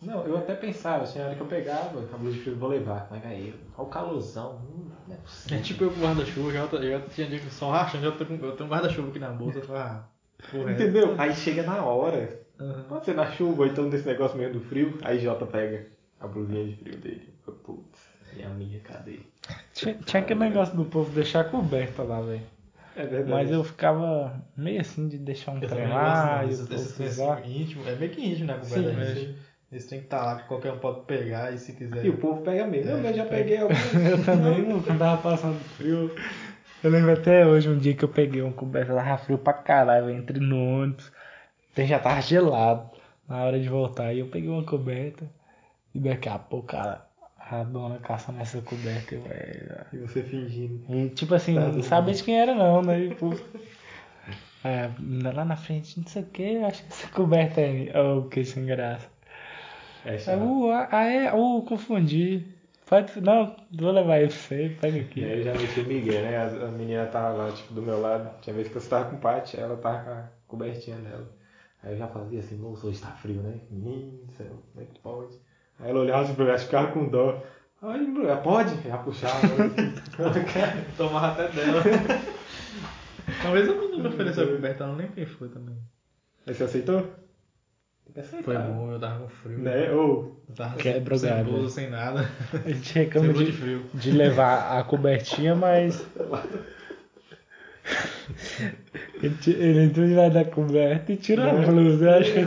Não, 0.00 0.26
eu 0.26 0.36
até 0.36 0.54
pensava, 0.56 1.04
assim, 1.04 1.20
na 1.20 1.26
hora 1.26 1.34
que 1.36 1.40
eu 1.40 1.46
pegava 1.46 2.00
a 2.12 2.16
blusa 2.18 2.36
de 2.36 2.42
frio, 2.42 2.56
vou 2.56 2.68
levar. 2.68 3.06
Mas 3.08 3.24
aí, 3.24 3.54
olha 3.78 3.86
o 3.86 3.90
calorzão. 3.90 4.56
hum, 4.56 4.90
Não 5.06 5.14
é 5.14 5.18
É 5.18 5.22
possível. 5.22 5.62
tipo 5.62 5.84
eu 5.84 5.90
com 5.92 6.00
guarda-chuva, 6.00 6.50
já, 6.52 6.66
já 6.66 7.00
tinha 7.00 7.26
dia 7.28 7.38
que 7.38 7.46
o 7.46 7.50
sol 7.50 7.70
rachando, 7.70 8.04
já 8.04 8.10
tô 8.12 8.26
com, 8.26 8.34
eu 8.34 8.56
tenho 8.56 8.68
um 8.68 8.72
guarda-chuva 8.72 9.08
aqui 9.10 9.18
na 9.20 9.30
bolsa, 9.30 9.60
eu 9.60 9.76
ah, 9.76 10.04
porra, 10.50 10.70
é. 10.70 10.74
Entendeu? 10.74 11.14
Aí 11.16 11.32
chega 11.34 11.62
na 11.62 11.84
hora. 11.84 12.40
Aham. 12.58 12.84
Pode 12.88 13.04
ser 13.04 13.14
na 13.14 13.30
chuva, 13.30 13.62
ou 13.62 13.68
então 13.68 13.88
desse 13.88 14.06
negócio 14.06 14.36
meio 14.36 14.52
do 14.52 14.60
frio. 14.60 14.98
Aí 15.02 15.20
Jota 15.20 15.46
pega 15.46 15.86
a 16.20 16.26
blusinha 16.26 16.64
de 16.66 16.74
frio 16.76 16.96
dele. 16.96 17.28
Putz, 17.64 18.00
e 18.36 18.42
a 18.42 18.48
minha, 18.48 18.80
cadê? 18.80 19.20
Tinha, 19.72 19.94
tinha 19.94 20.22
aquele 20.22 20.40
negócio 20.40 20.74
do 20.76 20.84
povo 20.84 21.12
deixar 21.12 21.44
coberta 21.50 22.02
lá, 22.02 22.20
velho. 22.20 22.42
É 22.96 23.06
verdade. 23.06 23.30
Mas 23.30 23.50
eu 23.50 23.64
ficava 23.64 24.42
meio 24.56 24.80
assim 24.80 25.08
de 25.08 25.18
deixar 25.18 25.52
um 25.52 25.62
Eu 25.62 25.68
trem 25.68 25.88
não 25.88 25.94
gosto 25.94 26.04
lá 26.04 26.42
não, 26.42 26.50
e 26.50 26.54
assim, 26.54 27.60
íntimo, 27.62 27.88
é 27.88 27.96
meio 27.96 28.10
que 28.12 28.20
íntimo, 28.20 28.46
né, 28.46 28.60
Sim, 28.62 28.82
né? 28.92 29.34
Eles 29.72 29.86
têm 29.86 30.00
que 30.00 30.04
estar 30.04 30.22
lá, 30.22 30.36
que 30.36 30.48
qualquer 30.48 30.70
um 30.70 30.78
pode 30.78 31.06
pegar 31.06 31.50
e 31.50 31.56
se 31.56 31.72
quiser. 31.72 32.04
E 32.04 32.10
o 32.10 32.18
povo 32.18 32.42
pega 32.42 32.66
mesmo. 32.66 32.90
É, 32.90 32.92
eu 32.92 32.98
mesmo 32.98 33.16
já 33.16 33.24
pega. 33.24 33.42
peguei 33.42 33.56
alguns. 33.56 33.94
Eu 33.94 34.22
também, 34.22 34.68
não, 34.68 34.82
tava 34.82 35.22
passando 35.22 35.58
frio. 35.76 36.14
Eu 36.84 36.90
lembro 36.90 37.12
até 37.12 37.46
hoje 37.46 37.70
um 37.70 37.78
dia 37.78 37.94
que 37.94 38.04
eu 38.04 38.08
peguei 38.08 38.42
uma 38.42 38.52
coberta, 38.52 38.94
tava 38.94 39.16
frio 39.16 39.38
pra 39.38 39.54
caralho, 39.54 40.10
eu 40.10 40.18
entrei 40.18 40.40
no 40.40 40.58
ônibus, 40.58 41.10
já 41.74 41.98
tava 41.98 42.20
gelado 42.20 42.90
na 43.26 43.44
hora 43.44 43.58
de 43.58 43.68
voltar. 43.68 44.12
E 44.12 44.18
eu 44.18 44.26
peguei 44.26 44.50
uma 44.50 44.64
coberta 44.64 45.26
e 45.94 46.00
daqui 46.00 46.28
a 46.28 46.38
pouco, 46.38 46.66
cara, 46.66 47.06
a 47.60 47.64
dona 47.64 47.98
caçando 47.98 48.40
essa 48.40 48.60
coberta, 48.62 49.14
eu, 49.14 49.22
é, 49.26 49.86
E 49.92 49.98
você 49.98 50.22
fingindo. 50.22 50.84
E 50.88 51.10
tipo 51.10 51.34
assim, 51.34 51.54
Tá 51.54 51.68
não 51.68 51.82
sabia 51.82 52.14
de 52.14 52.24
quem 52.24 52.40
era 52.40 52.54
não, 52.54 52.80
né? 52.82 53.14
Pô, 53.18 53.34
é, 54.64 54.90
lá 55.34 55.44
na 55.44 55.56
frente, 55.56 56.00
não 56.00 56.06
sei 56.06 56.22
o 56.22 56.26
que, 56.26 56.56
acho 56.58 56.82
que 56.84 56.92
essa 56.92 57.08
coberta 57.08 57.60
é. 57.60 57.92
Oh, 58.00 58.22
que 58.22 58.44
sem 58.44 58.64
graça. 58.64 59.06
É 60.04 60.14
É, 60.14 60.36
uh, 60.36 60.70
ah, 60.90 61.04
é, 61.04 61.32
uh, 61.32 61.62
confundi. 61.62 62.46
Pode, 62.86 63.20
não, 63.20 63.56
vou 63.72 63.90
levar 63.90 64.18
ele 64.18 64.28
pra 64.28 64.36
você, 64.36 64.76
pega 64.80 65.00
aqui. 65.00 65.24
aí 65.24 65.38
eu 65.38 65.44
já 65.44 65.52
meti 65.54 65.80
o 65.80 65.86
Miguel, 65.86 66.22
né? 66.22 66.36
A, 66.36 66.66
a 66.66 66.70
menina 66.70 67.06
tava 67.06 67.30
lá, 67.30 67.52
tipo, 67.52 67.72
do 67.72 67.82
meu 67.82 68.00
lado. 68.00 68.30
Tinha 68.40 68.54
vez 68.54 68.68
que 68.68 68.74
você 68.74 68.88
tava 68.88 69.10
com 69.10 69.16
pate, 69.16 69.58
ela 69.58 69.76
tava 69.76 70.04
com 70.04 70.10
a 70.10 70.28
cobertinha 70.46 70.96
dela. 70.98 71.30
Aí 71.82 71.92
eu 71.92 71.98
já 71.98 72.06
fazia 72.08 72.40
assim, 72.40 72.56
moço, 72.56 72.86
hoje 72.86 73.00
tá 73.00 73.08
frio, 73.08 73.42
né? 73.42 73.60
Menino 73.70 74.22
como 74.36 74.82
é 74.82 74.84
que 74.84 75.00
pode? 75.00 75.34
Aí 75.82 75.90
ela 75.90 76.00
olhava 76.00 76.22
assim 76.22 76.34
pra 76.34 76.44
mim, 76.44 76.50
acho 76.52 76.60
que 76.64 76.70
ficava 76.70 76.92
com 76.92 77.08
dó. 77.08 77.42
Mulher, 77.82 78.40
pode? 78.42 78.74
Já 78.88 78.96
puxava. 78.98 79.40
Tomava 80.96 81.28
até 81.32 81.48
dela. 81.48 81.82
Uma 83.44 83.52
vez 83.52 83.68
a 83.68 83.74
menina 83.74 84.08
ofereceu 84.08 84.44
a 84.44 84.46
coberta, 84.46 84.86
não 84.86 84.94
lembro 84.94 85.12
quem 85.14 85.26
foi 85.26 85.48
também. 85.48 85.76
Aí 86.46 86.54
você 86.54 86.62
aceitou? 86.64 87.06
Foi 88.44 88.56
bom, 88.58 88.92
eu 88.92 89.00
tava 89.00 89.20
com 89.20 89.28
frio. 89.28 89.58
Né? 89.58 89.90
Ou, 89.90 90.38
Eu 90.48 90.54
tava 90.54 90.76
Quebra 90.76 91.14
o 91.14 91.18
sem 91.18 91.30
galho. 91.30 91.44
blusa, 91.44 91.70
sem 91.74 91.88
nada. 91.90 92.28
A 92.52 92.68
gente 92.68 92.92
Sem 92.92 93.02
reclama 93.04 93.32
de 93.32 93.44
de, 93.46 93.52
frio. 93.52 93.82
de 93.94 94.10
levar 94.12 94.78
a 94.78 94.82
cobertinha, 94.84 95.54
mas. 95.54 96.06
Ele, 99.22 99.36
ele 99.46 99.84
entrou 99.84 100.06
debaixo 100.06 100.34
da 100.34 100.44
coberta 100.44 101.12
e 101.12 101.16
tirou 101.16 101.48
a 101.48 101.52
Né? 101.52 101.66
blusa. 101.66 102.04
Eu 102.04 102.14
acho 102.18 102.32
que 102.32 102.38
Ele 102.38 102.46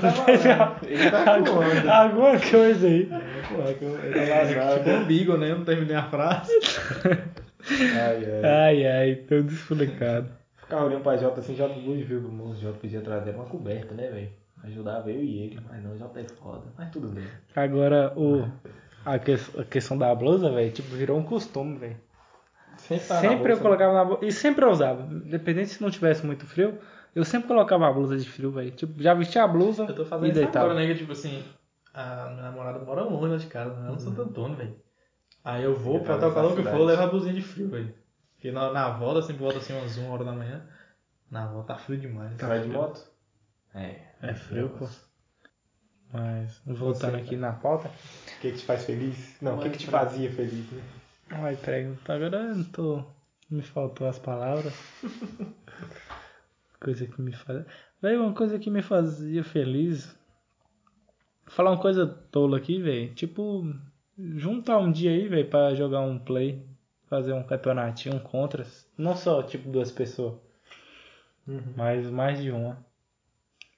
tá 1.11 1.35
onda. 1.39 1.93
alguma 1.93 2.39
coisa 2.39 2.87
aí. 2.87 3.09
Pô, 3.47 3.61
é 3.61 3.73
que 3.73 3.83
eu, 3.83 3.89
eu 3.89 4.21
É, 4.21 4.77
tipo 4.77 4.89
um 4.89 5.05
beagle, 5.05 5.37
né? 5.37 5.51
Eu 5.51 5.57
não 5.59 5.65
terminei 5.65 5.95
a 5.95 6.03
frase. 6.03 6.51
Ai, 7.69 8.25
ai. 8.25 8.43
Ai, 8.43 8.87
ai, 8.87 9.15
todo 9.15 9.51
explicado. 9.51 10.29
Ficava 10.57 10.85
olhando 10.85 11.01
pra 11.03 11.17
Jota 11.17 11.39
assim, 11.39 11.55
Jota 11.55 11.75
luz 11.79 12.05
viu 12.05 12.21
do 12.21 12.29
moço, 12.29 12.61
Jota 12.61 12.77
podia 12.79 13.01
trazer 13.01 13.31
uma 13.31 13.45
coberta, 13.45 13.93
né, 13.93 14.09
velho? 14.09 14.29
Ajudava 14.63 15.11
eu 15.11 15.21
e 15.23 15.39
ele, 15.43 15.59
mas 15.69 15.83
não, 15.83 15.95
Jota 15.97 16.19
é 16.19 16.23
foda. 16.41 16.63
Mas 16.77 16.89
tudo 16.89 17.07
bem. 17.09 17.23
Agora, 17.55 18.13
o, 18.15 18.47
a, 19.05 19.19
que- 19.19 19.33
a 19.59 19.63
questão 19.63 19.97
da 19.97 20.13
blusa, 20.15 20.49
velho, 20.51 20.71
tipo, 20.71 20.95
virou 20.95 21.17
um 21.19 21.23
costume, 21.23 21.77
velho. 21.77 21.97
Sempre, 22.77 23.07
tá 23.07 23.15
Sempre 23.21 23.35
eu 23.35 23.39
bolsa, 23.57 23.61
colocava 23.61 23.93
na 23.93 24.05
blusa. 24.05 24.25
E 24.25 24.31
sempre 24.31 24.65
eu 24.65 24.69
usava. 24.69 25.07
Independente 25.11 25.69
se 25.69 25.81
não 25.81 25.89
tivesse 25.91 26.25
muito 26.25 26.45
frio, 26.45 26.77
eu 27.15 27.23
sempre 27.23 27.47
colocava 27.47 27.87
a 27.87 27.93
blusa 27.93 28.17
de 28.17 28.27
frio, 28.29 28.51
velho. 28.51 28.71
Tipo, 28.71 29.01
já 29.01 29.13
vestia 29.13 29.43
a 29.43 29.47
blusa 29.47 29.85
Eu 29.87 29.95
tô 29.95 30.01
e 30.01 30.05
fazendo 30.05 30.25
isso 30.31 30.39
deitava. 30.39 30.65
agora, 30.71 30.79
né? 30.79 30.87
Que 30.87 30.95
tipo 30.99 31.11
assim, 31.11 31.43
a 31.95 32.29
minha 32.29 32.43
namorada 32.43 32.79
mora 32.79 33.03
longe 33.03 33.31
lá 33.31 33.37
de 33.37 33.47
casa, 33.47 33.73
né? 33.75 33.87
Ela 33.87 33.93
no 33.93 33.99
Santo 33.99 34.21
Antônio, 34.21 34.57
velho. 34.57 34.75
Aí 35.43 35.63
eu 35.63 35.75
vou, 35.75 36.01
pra 36.01 36.15
tá 36.15 36.21
tal 36.21 36.33
calor 36.33 36.55
que 36.55 36.63
for, 36.63 36.75
eu 36.75 36.85
levo 36.85 37.01
a 37.03 37.07
blusinha 37.07 37.33
de 37.33 37.41
frio, 37.41 37.69
velho. 37.69 37.93
Porque 38.33 38.51
na, 38.51 38.71
na 38.71 38.89
volta, 38.91 39.21
sempre 39.21 39.43
volta 39.43 39.59
assim 39.59 39.73
umas 39.73 39.97
1 39.97 40.09
hora 40.09 40.23
da 40.23 40.31
manhã. 40.31 40.67
Na 41.29 41.47
volta 41.47 41.73
tá 41.73 41.79
frio 41.79 41.99
demais. 41.99 42.35
Vai 42.37 42.61
de 42.61 42.69
moto? 42.69 43.01
É. 43.73 44.01
É 44.21 44.33
frio, 44.33 44.69
pô. 44.69 44.87
Mas, 46.11 46.61
voltando 46.65 47.11
Você, 47.11 47.17
aqui 47.17 47.35
na 47.35 47.53
pauta. 47.53 47.89
O 47.89 48.41
que 48.41 48.51
que 48.51 48.57
te 48.57 48.65
faz 48.65 48.85
feliz? 48.85 49.35
Não, 49.41 49.57
o 49.57 49.61
que 49.61 49.69
que 49.69 49.77
te 49.79 49.87
fazia 49.87 50.31
feliz, 50.31 50.71
né? 50.71 50.81
Ai, 51.29 51.55
peraí, 51.55 51.93
agora 52.07 52.37
eu 52.37 52.55
não 52.55 52.63
tô 52.65 53.03
Me 53.49 53.61
faltou 53.61 54.07
as 54.07 54.19
palavras. 54.19 54.73
coisa 56.79 57.07
que 57.07 57.21
me 57.21 57.33
faz. 57.33 57.65
Velho, 58.01 58.23
uma 58.23 58.33
coisa 58.33 58.59
que 58.59 58.69
me 58.69 58.81
fazia 58.81 59.43
feliz. 59.43 60.15
Falar 61.47 61.71
uma 61.71 61.81
coisa 61.81 62.05
tola 62.07 62.57
aqui, 62.57 62.81
velho. 62.81 63.13
Tipo, 63.13 63.63
juntar 64.17 64.77
um 64.79 64.91
dia 64.91 65.11
aí, 65.11 65.27
velho, 65.27 65.47
pra 65.49 65.73
jogar 65.75 66.01
um 66.01 66.17
play. 66.19 66.61
Fazer 67.07 67.33
um 67.33 67.43
campeonatinho, 67.43 68.15
um 68.15 68.19
contras. 68.19 68.87
Não 68.97 69.15
só, 69.15 69.43
tipo, 69.43 69.69
duas 69.69 69.91
pessoas. 69.91 70.33
Mas 71.75 72.09
mais 72.09 72.41
de 72.41 72.49
uma. 72.51 72.77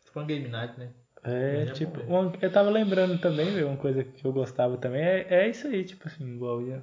Tipo 0.05 0.19
uma 0.19 0.25
game 0.25 0.47
night, 0.47 0.79
né? 0.79 0.89
É, 1.23 1.59
Mas 1.59 1.69
é 1.69 1.73
tipo, 1.73 1.99
bom, 2.05 2.27
uma- 2.27 2.33
eu 2.41 2.51
tava 2.51 2.69
lembrando 2.69 3.19
também, 3.19 3.51
velho, 3.51 3.67
uma 3.67 3.75
coisa 3.77 4.03
que 4.03 4.23
eu 4.23 4.31
gostava 4.31 4.77
também, 4.77 5.01
é, 5.01 5.27
é 5.29 5.49
isso 5.49 5.67
aí, 5.67 5.83
tipo 5.83 6.07
assim, 6.07 6.35
igual 6.35 6.61
ia. 6.61 6.81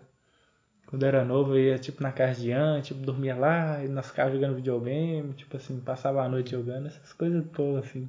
Quando 0.86 1.02
eu 1.02 1.08
era 1.08 1.24
novo, 1.24 1.54
eu 1.56 1.64
ia, 1.64 1.78
tipo, 1.78 2.02
na 2.02 2.12
casa 2.12 2.40
de 2.42 2.50
Ian, 2.50 2.82
tipo, 2.82 3.00
dormia 3.00 3.34
lá, 3.34 3.82
e 3.82 3.88
nós 3.88 4.08
ficávamos 4.08 4.38
jogando 4.38 4.56
videogame, 4.56 5.32
tipo 5.32 5.56
assim, 5.56 5.80
passava 5.80 6.22
a 6.22 6.28
noite 6.28 6.50
jogando, 6.50 6.88
essas 6.88 7.12
coisas 7.14 7.42
todas, 7.52 7.84
assim. 7.86 8.08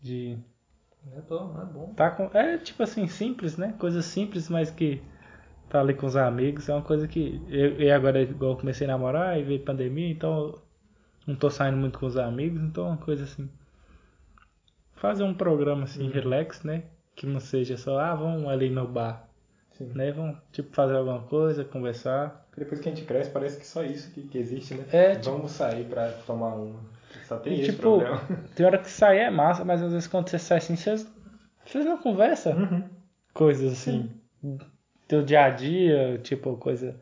De. 0.00 0.38
É 1.12 1.20
bom, 1.20 1.56
é 1.60 1.64
bom. 1.64 1.94
Tá 1.94 2.10
com, 2.10 2.30
é, 2.36 2.58
tipo 2.58 2.82
assim, 2.82 3.06
simples, 3.06 3.56
né? 3.56 3.74
Coisas 3.78 4.04
simples, 4.04 4.48
mas 4.48 4.70
que 4.70 5.02
tá 5.68 5.80
ali 5.80 5.94
com 5.94 6.06
os 6.06 6.16
amigos, 6.16 6.68
é 6.68 6.72
uma 6.74 6.82
coisa 6.82 7.06
que. 7.08 7.42
Eu, 7.48 7.80
e 7.80 7.90
agora, 7.90 8.22
igual 8.22 8.52
eu 8.52 8.56
comecei 8.58 8.86
a 8.86 8.90
namorar 8.90 9.38
e 9.38 9.42
veio 9.44 9.60
pandemia, 9.64 10.10
então 10.10 10.38
eu 10.38 10.62
não 11.26 11.36
tô 11.36 11.50
saindo 11.50 11.76
muito 11.76 11.98
com 11.98 12.06
os 12.06 12.16
amigos, 12.16 12.62
então 12.62 12.84
é 12.86 12.88
uma 12.88 12.96
coisa 12.96 13.24
assim. 13.24 13.48
Fazer 14.96 15.22
um 15.24 15.34
programa 15.34 15.84
assim, 15.84 16.08
relax, 16.08 16.62
né? 16.62 16.84
Que 17.14 17.26
não 17.26 17.38
seja 17.40 17.76
só, 17.76 17.98
ah, 17.98 18.14
vamos 18.14 18.48
ali 18.48 18.70
no 18.70 18.86
bar. 18.88 19.28
Sim. 19.72 19.90
Né? 19.94 20.12
Vamos, 20.12 20.38
tipo, 20.52 20.74
fazer 20.74 20.96
alguma 20.96 21.20
coisa, 21.22 21.64
conversar. 21.64 22.46
Depois 22.56 22.80
que 22.80 22.88
a 22.88 22.94
gente 22.94 23.04
cresce, 23.04 23.30
parece 23.30 23.58
que 23.58 23.66
só 23.66 23.82
isso 23.82 24.12
que, 24.12 24.22
que 24.22 24.38
existe, 24.38 24.74
né? 24.74 24.84
É, 24.92 25.16
tipo- 25.16 25.34
Vamos 25.36 25.50
sair 25.52 25.84
pra 25.84 26.10
tomar 26.26 26.54
uma. 26.54 26.80
Só 27.24 27.38
tem 27.38 27.54
E, 27.54 27.60
esse 27.60 27.72
tipo, 27.72 27.82
problema. 27.82 28.20
tem 28.54 28.66
hora 28.66 28.78
que 28.78 28.90
sair 28.90 29.18
é 29.18 29.30
massa, 29.30 29.64
mas 29.64 29.82
às 29.82 29.92
vezes 29.92 30.08
quando 30.08 30.28
você 30.28 30.38
sai 30.38 30.58
assim, 30.58 30.76
vocês, 30.76 31.06
vocês 31.64 31.84
não 31.84 31.98
conversam. 31.98 32.56
Uhum. 32.56 32.84
Coisas 33.32 33.72
assim. 33.72 34.10
Teu 35.08 35.22
dia 35.22 35.44
a 35.44 35.50
dia, 35.50 36.18
tipo, 36.22 36.56
coisa 36.56 37.00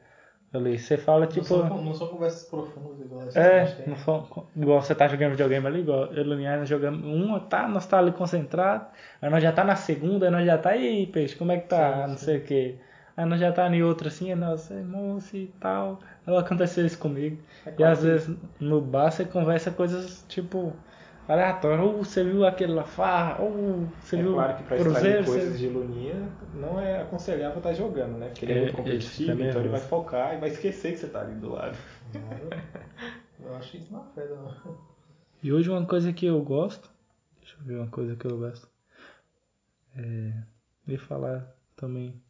ali. 0.52 0.78
Você 0.78 0.96
fala, 0.96 1.22
Não, 1.24 1.28
tipo. 1.32 1.44
são, 1.44 1.82
não 1.82 1.94
são 1.94 2.08
conversas 2.08 2.44
profundas 2.48 3.00
igual 3.00 3.22
a 3.22 3.38
É, 3.38 3.86
não 3.88 3.96
for- 3.96 4.46
igual 4.56 4.82
você 4.82 4.94
tá 4.94 5.08
jogando 5.08 5.30
videogame 5.32 5.66
ali, 5.66 5.80
igual 5.80 6.06
eu 6.12 6.24
e 6.24 6.28
o 6.28 6.34
Linhares 6.34 6.68
jogamos 6.68 7.04
uma, 7.04 7.40
tá, 7.40 7.68
nós 7.68 7.86
tá 7.86 7.98
ali 7.98 8.12
concentrado, 8.12 8.86
aí 9.20 9.30
nós 9.30 9.42
já 9.42 9.52
tá 9.52 9.64
na 9.64 9.76
segunda, 9.76 10.26
aí 10.26 10.32
nós 10.32 10.44
já 10.46 10.58
tá, 10.58 10.76
e 10.76 10.86
aí, 10.86 11.06
peixe, 11.06 11.36
como 11.36 11.52
é 11.52 11.58
que 11.58 11.68
tá? 11.68 12.06
Sim, 12.06 12.10
não 12.10 12.16
sim. 12.18 12.24
sei 12.24 12.38
o 12.38 12.44
que. 12.44 12.78
Aí 13.16 13.24
nós 13.26 13.38
já 13.40 13.52
tá 13.52 13.68
em 13.68 13.82
outra 13.82 14.08
assim, 14.08 14.34
nós, 14.34 14.70
"Ei, 14.70 14.82
moço 14.82 15.36
e 15.36 15.46
tal. 15.60 16.00
Aí 16.26 16.36
aconteceu 16.36 16.86
isso 16.86 16.98
comigo. 16.98 17.38
É 17.66 17.74
E 17.78 17.84
às 17.84 18.02
vezes 18.02 18.36
no 18.58 18.80
bar 18.80 19.10
você 19.10 19.24
conversa 19.24 19.70
coisas 19.70 20.24
tipo 20.28 20.72
aleatórias. 21.28 21.80
Ou 21.86 22.04
você 22.04 22.24
viu 22.24 22.46
aquele 22.46 22.72
lá, 22.72 22.84
farra, 22.84 23.42
ou 23.42 23.86
você 24.02 24.16
É 24.16 24.22
viu 24.22 24.32
claro 24.34 24.56
que 24.56 24.62
pra 24.64 24.76
Cruzeiro, 24.78 25.24
coisas 25.24 25.52
você... 25.52 25.58
de 25.58 25.68
Luninha 25.68 26.28
não 26.54 26.80
é 26.80 27.02
aconselhável 27.02 27.58
estar 27.58 27.72
jogando, 27.74 28.18
né? 28.18 28.28
Porque 28.28 28.44
ele 28.44 28.52
é, 28.52 28.56
É, 28.56 28.60
muito 28.62 28.74
ele 28.74 28.82
competitivo, 28.82 29.32
fica 29.32 29.48
então 29.48 29.60
ele 29.60 29.68
vai 29.70 29.80
focar 29.80 30.34
e 30.34 30.38
vai 30.38 30.48
esquecer 30.50 30.92
que 30.92 30.98
você 30.98 31.08
tá 31.08 31.20
ali 31.20 31.34
do 31.34 31.50
lado. 31.52 31.76
Eu 33.44 33.56
acho 33.56 33.76
isso 33.76 33.92
não 33.92 34.02
afeta, 34.02 34.34
não. 34.36 34.78
E 35.42 35.52
hoje 35.52 35.68
uma 35.68 35.84
coisa 35.84 36.12
que 36.12 36.24
eu 36.26 36.40
gosto, 36.42 36.88
deixa 37.40 37.56
eu 37.58 37.64
ver 37.64 37.76
uma 37.78 37.88
coisa 37.88 38.14
que 38.14 38.24
eu 38.24 38.38
gosto. 38.38 38.68
É, 39.96 40.32
ia 40.86 40.98
falar 40.98 41.54
também 41.76 42.22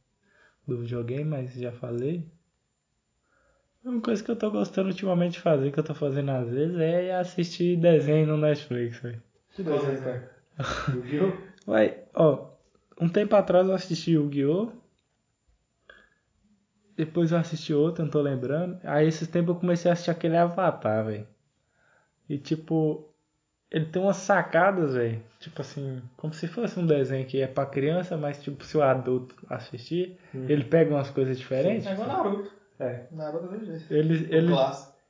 do 0.66 0.78
videogame, 0.78 1.24
mas 1.24 1.54
já 1.54 1.72
falei. 1.72 2.26
Uma 3.84 4.00
coisa 4.00 4.22
que 4.22 4.30
eu 4.30 4.36
tô 4.36 4.50
gostando 4.50 4.90
ultimamente 4.90 5.32
de 5.32 5.40
fazer, 5.40 5.72
que 5.72 5.78
eu 5.80 5.84
tô 5.84 5.94
fazendo 5.94 6.30
às 6.30 6.48
vezes, 6.48 6.78
é 6.78 7.14
assistir 7.16 7.76
desenho 7.76 8.28
no 8.28 8.36
Netflix, 8.36 8.98
velho. 9.00 9.22
Que 9.54 9.62
desenho, 9.62 10.02
cara? 10.02 10.36
Yu-Gi-Oh! 10.94 11.32
Vai, 11.66 12.04
ó, 12.14 12.50
um 13.00 13.08
tempo 13.08 13.34
atrás 13.34 13.66
eu 13.66 13.74
assisti 13.74 14.12
Yu-Gi-Oh! 14.12 14.70
Depois 16.96 17.32
eu 17.32 17.38
assisti 17.38 17.74
outro, 17.74 18.04
não 18.04 18.10
tô 18.10 18.20
lembrando. 18.20 18.78
Aí 18.84 19.08
esses 19.08 19.26
tempos 19.26 19.54
eu 19.54 19.60
comecei 19.60 19.90
a 19.90 19.94
assistir 19.94 20.10
aquele 20.10 20.36
Avatar, 20.36 21.04
velho. 21.06 21.26
E 22.28 22.38
tipo, 22.38 23.11
ele 23.72 23.86
tem 23.86 24.00
umas 24.02 24.16
sacadas, 24.18 24.94
velho. 24.94 25.20
Tipo 25.40 25.62
assim, 25.62 26.00
como 26.16 26.32
se 26.32 26.46
fosse 26.46 26.78
um 26.78 26.86
desenho 26.86 27.26
que 27.26 27.40
é 27.40 27.46
pra 27.46 27.64
criança, 27.66 28.16
mas 28.16 28.40
tipo, 28.42 28.62
se 28.64 28.76
o 28.76 28.82
adulto 28.82 29.34
assistir, 29.48 30.18
ele 30.32 30.62
pega 30.64 30.94
umas 30.94 31.10
coisas 31.10 31.38
diferentes. 31.38 31.86
É 31.86 31.92
igual 31.94 32.06
Naruto. 32.06 32.52
É. 32.78 33.06
Naruto 33.10 33.46
é 33.54 33.58
do 33.58 33.64
jeito. 33.64 33.92
Ele, 33.92 34.24
O 34.24 34.34
ele, 34.34 34.52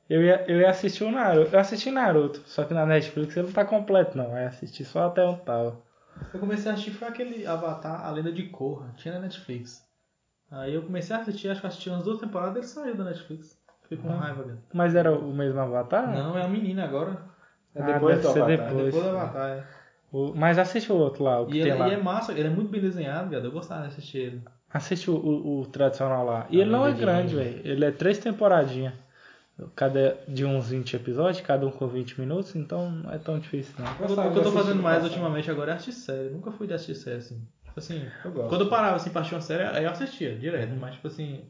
eu, 0.09 0.23
ia, 0.23 0.45
eu 0.47 0.59
ia 0.61 0.69
assistir 0.69 1.03
o 1.03 1.11
Naruto. 1.11 1.53
Eu 1.53 1.59
assisti 1.59 1.91
Naruto, 1.91 2.41
só 2.45 2.63
que 2.63 2.73
na 2.73 2.85
Netflix 2.85 3.35
ele 3.35 3.47
não 3.47 3.53
tá 3.53 3.65
completo, 3.65 4.17
não. 4.17 4.37
Eu 4.37 4.47
assisti 4.47 4.83
só 4.85 5.07
até 5.07 5.23
onde 5.23 5.41
tava. 5.41 5.77
Eu 6.33 6.39
comecei 6.39 6.71
a 6.71 6.73
assistir 6.73 6.91
foi 6.91 7.07
aquele 7.07 7.45
Avatar, 7.45 8.05
A 8.05 8.11
Lenda 8.11 8.31
de 8.31 8.43
Korra, 8.43 8.93
tinha 8.95 9.13
na 9.15 9.19
Netflix. 9.19 9.83
Aí 10.49 10.73
eu 10.73 10.83
comecei 10.83 11.15
a 11.15 11.19
assistir, 11.19 11.49
acho 11.49 11.61
que 11.61 11.67
assisti 11.67 11.89
umas 11.89 12.03
duas 12.03 12.19
temporadas 12.19 12.55
ele 12.57 12.65
saiu 12.67 12.95
da 12.95 13.03
Netflix. 13.03 13.59
Fiquei 13.81 13.97
com 13.97 14.09
Ah. 14.13 14.17
raiva 14.19 14.43
dele. 14.43 14.59
Mas 14.73 14.95
era 14.95 15.11
o 15.11 15.33
mesmo 15.33 15.59
Avatar? 15.59 16.07
Não, 16.13 16.37
é 16.37 16.43
a 16.43 16.47
menina 16.47 16.83
agora. 16.85 17.32
É 17.75 17.81
Ah, 17.81 17.85
depois 17.93 18.15
deve 18.21 18.21
do 18.21 18.43
Avatar. 18.43 18.47
depois. 18.47 18.85
Depois 18.85 18.91
Pois. 18.93 19.05
do 19.05 19.17
Avatar, 19.17 19.49
é. 19.49 19.63
O- 20.11 20.33
Mas 20.35 20.57
assiste 20.59 20.91
o 20.91 20.95
outro 20.95 21.23
lá, 21.23 21.41
o 21.41 21.47
que 21.47 21.57
E 21.57 21.63
tem 21.63 21.71
ele 21.71 21.79
lá. 21.79 21.87
e 21.89 21.93
é 21.93 21.97
massa, 21.97 22.31
ele 22.33 22.47
é 22.47 22.49
muito 22.49 22.69
bem 22.69 22.79
desenhado, 22.81 23.31
cara. 23.31 23.43
Eu 23.43 23.51
gostava 23.51 23.81
de 23.81 23.87
assistir 23.87 24.17
ele. 24.19 24.41
Assiste 24.71 25.09
o, 25.09 25.15
o- 25.15 25.61
o 25.61 25.65
tradicional 25.65 26.23
lá. 26.25 26.45
E 26.49 26.57
Ah, 26.59 26.61
ele 26.61 26.69
não 26.71 26.85
é 26.85 26.91
grande, 26.91 27.35
velho. 27.35 27.61
Ele 27.63 27.83
é 27.85 27.91
três 27.91 28.17
temporadinhas. 28.19 28.93
Cada 29.75 30.17
de 30.27 30.43
uns 30.45 30.69
20 30.69 30.95
episódios, 30.95 31.41
cada 31.45 31.65
um 31.65 31.71
com 31.71 31.87
20 31.87 32.19
minutos, 32.19 32.55
então 32.55 32.89
não 32.89 33.11
é 33.13 33.19
tão 33.19 33.37
difícil 33.37 33.75
não. 33.77 33.85
O 33.85 33.95
que 33.95 34.01
eu- 34.03 34.07
Gostava 34.07 34.29
o 34.29 34.31
que 34.33 34.39
eu 34.39 34.43
tô 34.43 34.51
fazendo 34.51 34.81
mais 34.81 34.97
passado. 34.97 35.11
ultimamente 35.11 35.51
agora 35.51 35.71
é 35.71 35.75
assistir 35.75 35.93
série. 35.93 36.25
Eu 36.27 36.31
nunca 36.31 36.51
fui 36.51 36.65
de 36.65 36.73
assistir 36.73 36.95
série 36.95 37.17
assim. 37.17 37.47
Tipo 37.65 37.79
assim, 37.79 38.07
Eu 38.25 38.31
gosto. 38.31 38.49
quando 38.49 38.61
eu 38.61 38.69
parava 38.69 38.95
assim 38.95 39.11
pra 39.11 39.21
assistir 39.21 39.35
uma 39.35 39.41
série, 39.41 39.63
aí 39.63 39.83
eu 39.83 39.91
assistia 39.91 40.35
direto. 40.35 40.73
Mas 40.79 40.95
tipo 40.95 41.07
assim, 41.07 41.45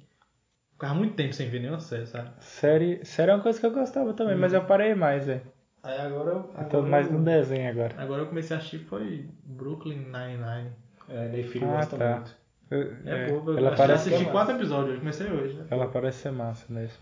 ficava 0.74 0.94
muito 0.94 1.16
tempo 1.16 1.34
sem 1.34 1.50
ver 1.50 1.60
nenhuma 1.60 1.80
série, 1.80 2.06
sabe? 2.06 2.30
Série, 2.40 3.04
série 3.06 3.32
é 3.32 3.36
uma 3.36 3.42
coisa 3.44 3.58
que 3.60 3.66
eu 3.66 3.72
gostava 3.72 4.14
também, 4.14 4.36
mas 4.38 4.52
eu 4.54 4.64
parei 4.66 4.94
mais, 4.94 5.26
velho. 5.26 5.42
Aí 5.84 6.00
agora 6.00 6.30
eu. 6.32 6.36
Eu 6.38 6.70
tô 6.70 6.78
agora 6.78 6.82
mais 6.90 7.08
eu- 7.08 7.14
no 7.14 7.26
desenho 7.26 7.70
agora. 7.70 7.94
Agora 7.98 8.22
eu 8.22 8.28
comecei 8.28 8.56
a 8.56 8.60
assistir 8.60 8.80
foi 8.80 9.30
Brooklyn 9.44 9.98
Nine-Nine. 9.98 10.72
É, 11.10 11.28
Ney 11.28 11.44
Filho 11.44 11.68
Ah, 11.68 11.76
gosta 11.78 11.98
tá. 11.98 12.16
muito. 12.16 12.36
Eu- 12.72 12.96
É, 13.06 13.26
é, 13.26 13.30
boa, 13.30 13.52
eu 13.52 13.58
ela 13.58 13.70
já 13.72 13.76
parece 13.76 14.10
assisti 14.10 14.28
é 14.28 14.32
quatro 14.32 14.56
episódios, 14.56 14.94
eu 14.94 15.00
comecei 15.00 15.30
hoje, 15.30 15.54
né? 15.56 15.66
Ela 15.70 15.88
parece 15.88 16.20
ser 16.20 16.32
massa 16.32 16.66
mesmo. 16.70 16.98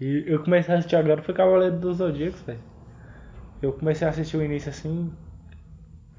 E 0.00 0.24
eu 0.26 0.42
comecei 0.42 0.74
a 0.74 0.78
assistir 0.78 0.96
agora 0.96 1.22
foi 1.22 1.34
Cavaleiro 1.34 1.78
dos 1.78 1.98
Zodíacos, 1.98 2.40
velho. 2.40 2.58
Eu 3.60 3.72
comecei 3.74 4.06
a 4.06 4.10
assistir 4.10 4.36
o 4.36 4.42
início 4.42 4.70
assim. 4.70 5.12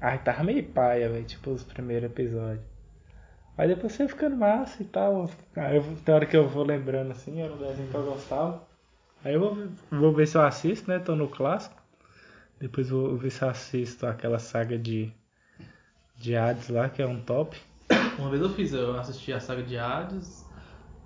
Ai, 0.00 0.18
tava 0.22 0.44
meio 0.44 0.62
paia, 0.64 1.08
velho. 1.08 1.24
Tipo, 1.24 1.50
os 1.50 1.64
primeiros 1.64 2.10
episódios. 2.10 2.64
Aí 3.58 3.68
depois 3.68 3.92
você 3.92 4.08
ficando 4.08 4.36
massa 4.36 4.82
e 4.82 4.86
tal. 4.86 5.28
Aí 5.56 5.76
eu, 5.76 5.84
tem 6.04 6.14
hora 6.14 6.26
que 6.26 6.36
eu 6.36 6.48
vou 6.48 6.64
lembrando 6.64 7.10
assim, 7.12 7.40
era 7.42 7.52
um 7.52 7.58
desenho 7.58 7.88
que 7.88 7.94
eu 7.94 8.04
gostava. 8.04 8.62
Aí 9.24 9.34
eu 9.34 9.40
vou, 9.40 9.68
vou 9.90 10.12
ver 10.12 10.26
se 10.26 10.36
eu 10.36 10.42
assisto, 10.42 10.90
né? 10.90 10.98
Tô 10.98 11.16
no 11.16 11.28
clássico. 11.28 11.82
Depois 12.60 12.90
vou 12.90 13.16
ver 13.16 13.30
se 13.30 13.42
eu 13.42 13.48
assisto 13.48 14.06
aquela 14.06 14.38
saga 14.38 14.78
de. 14.78 15.12
De 16.16 16.36
Hades 16.36 16.68
lá, 16.68 16.88
que 16.88 17.02
é 17.02 17.06
um 17.06 17.20
top. 17.20 17.60
Uma 18.18 18.30
vez 18.30 18.40
eu 18.40 18.50
fiz, 18.50 18.72
eu 18.72 18.96
assisti 18.96 19.32
a 19.32 19.40
saga 19.40 19.62
de 19.62 19.76
Hades, 19.76 20.46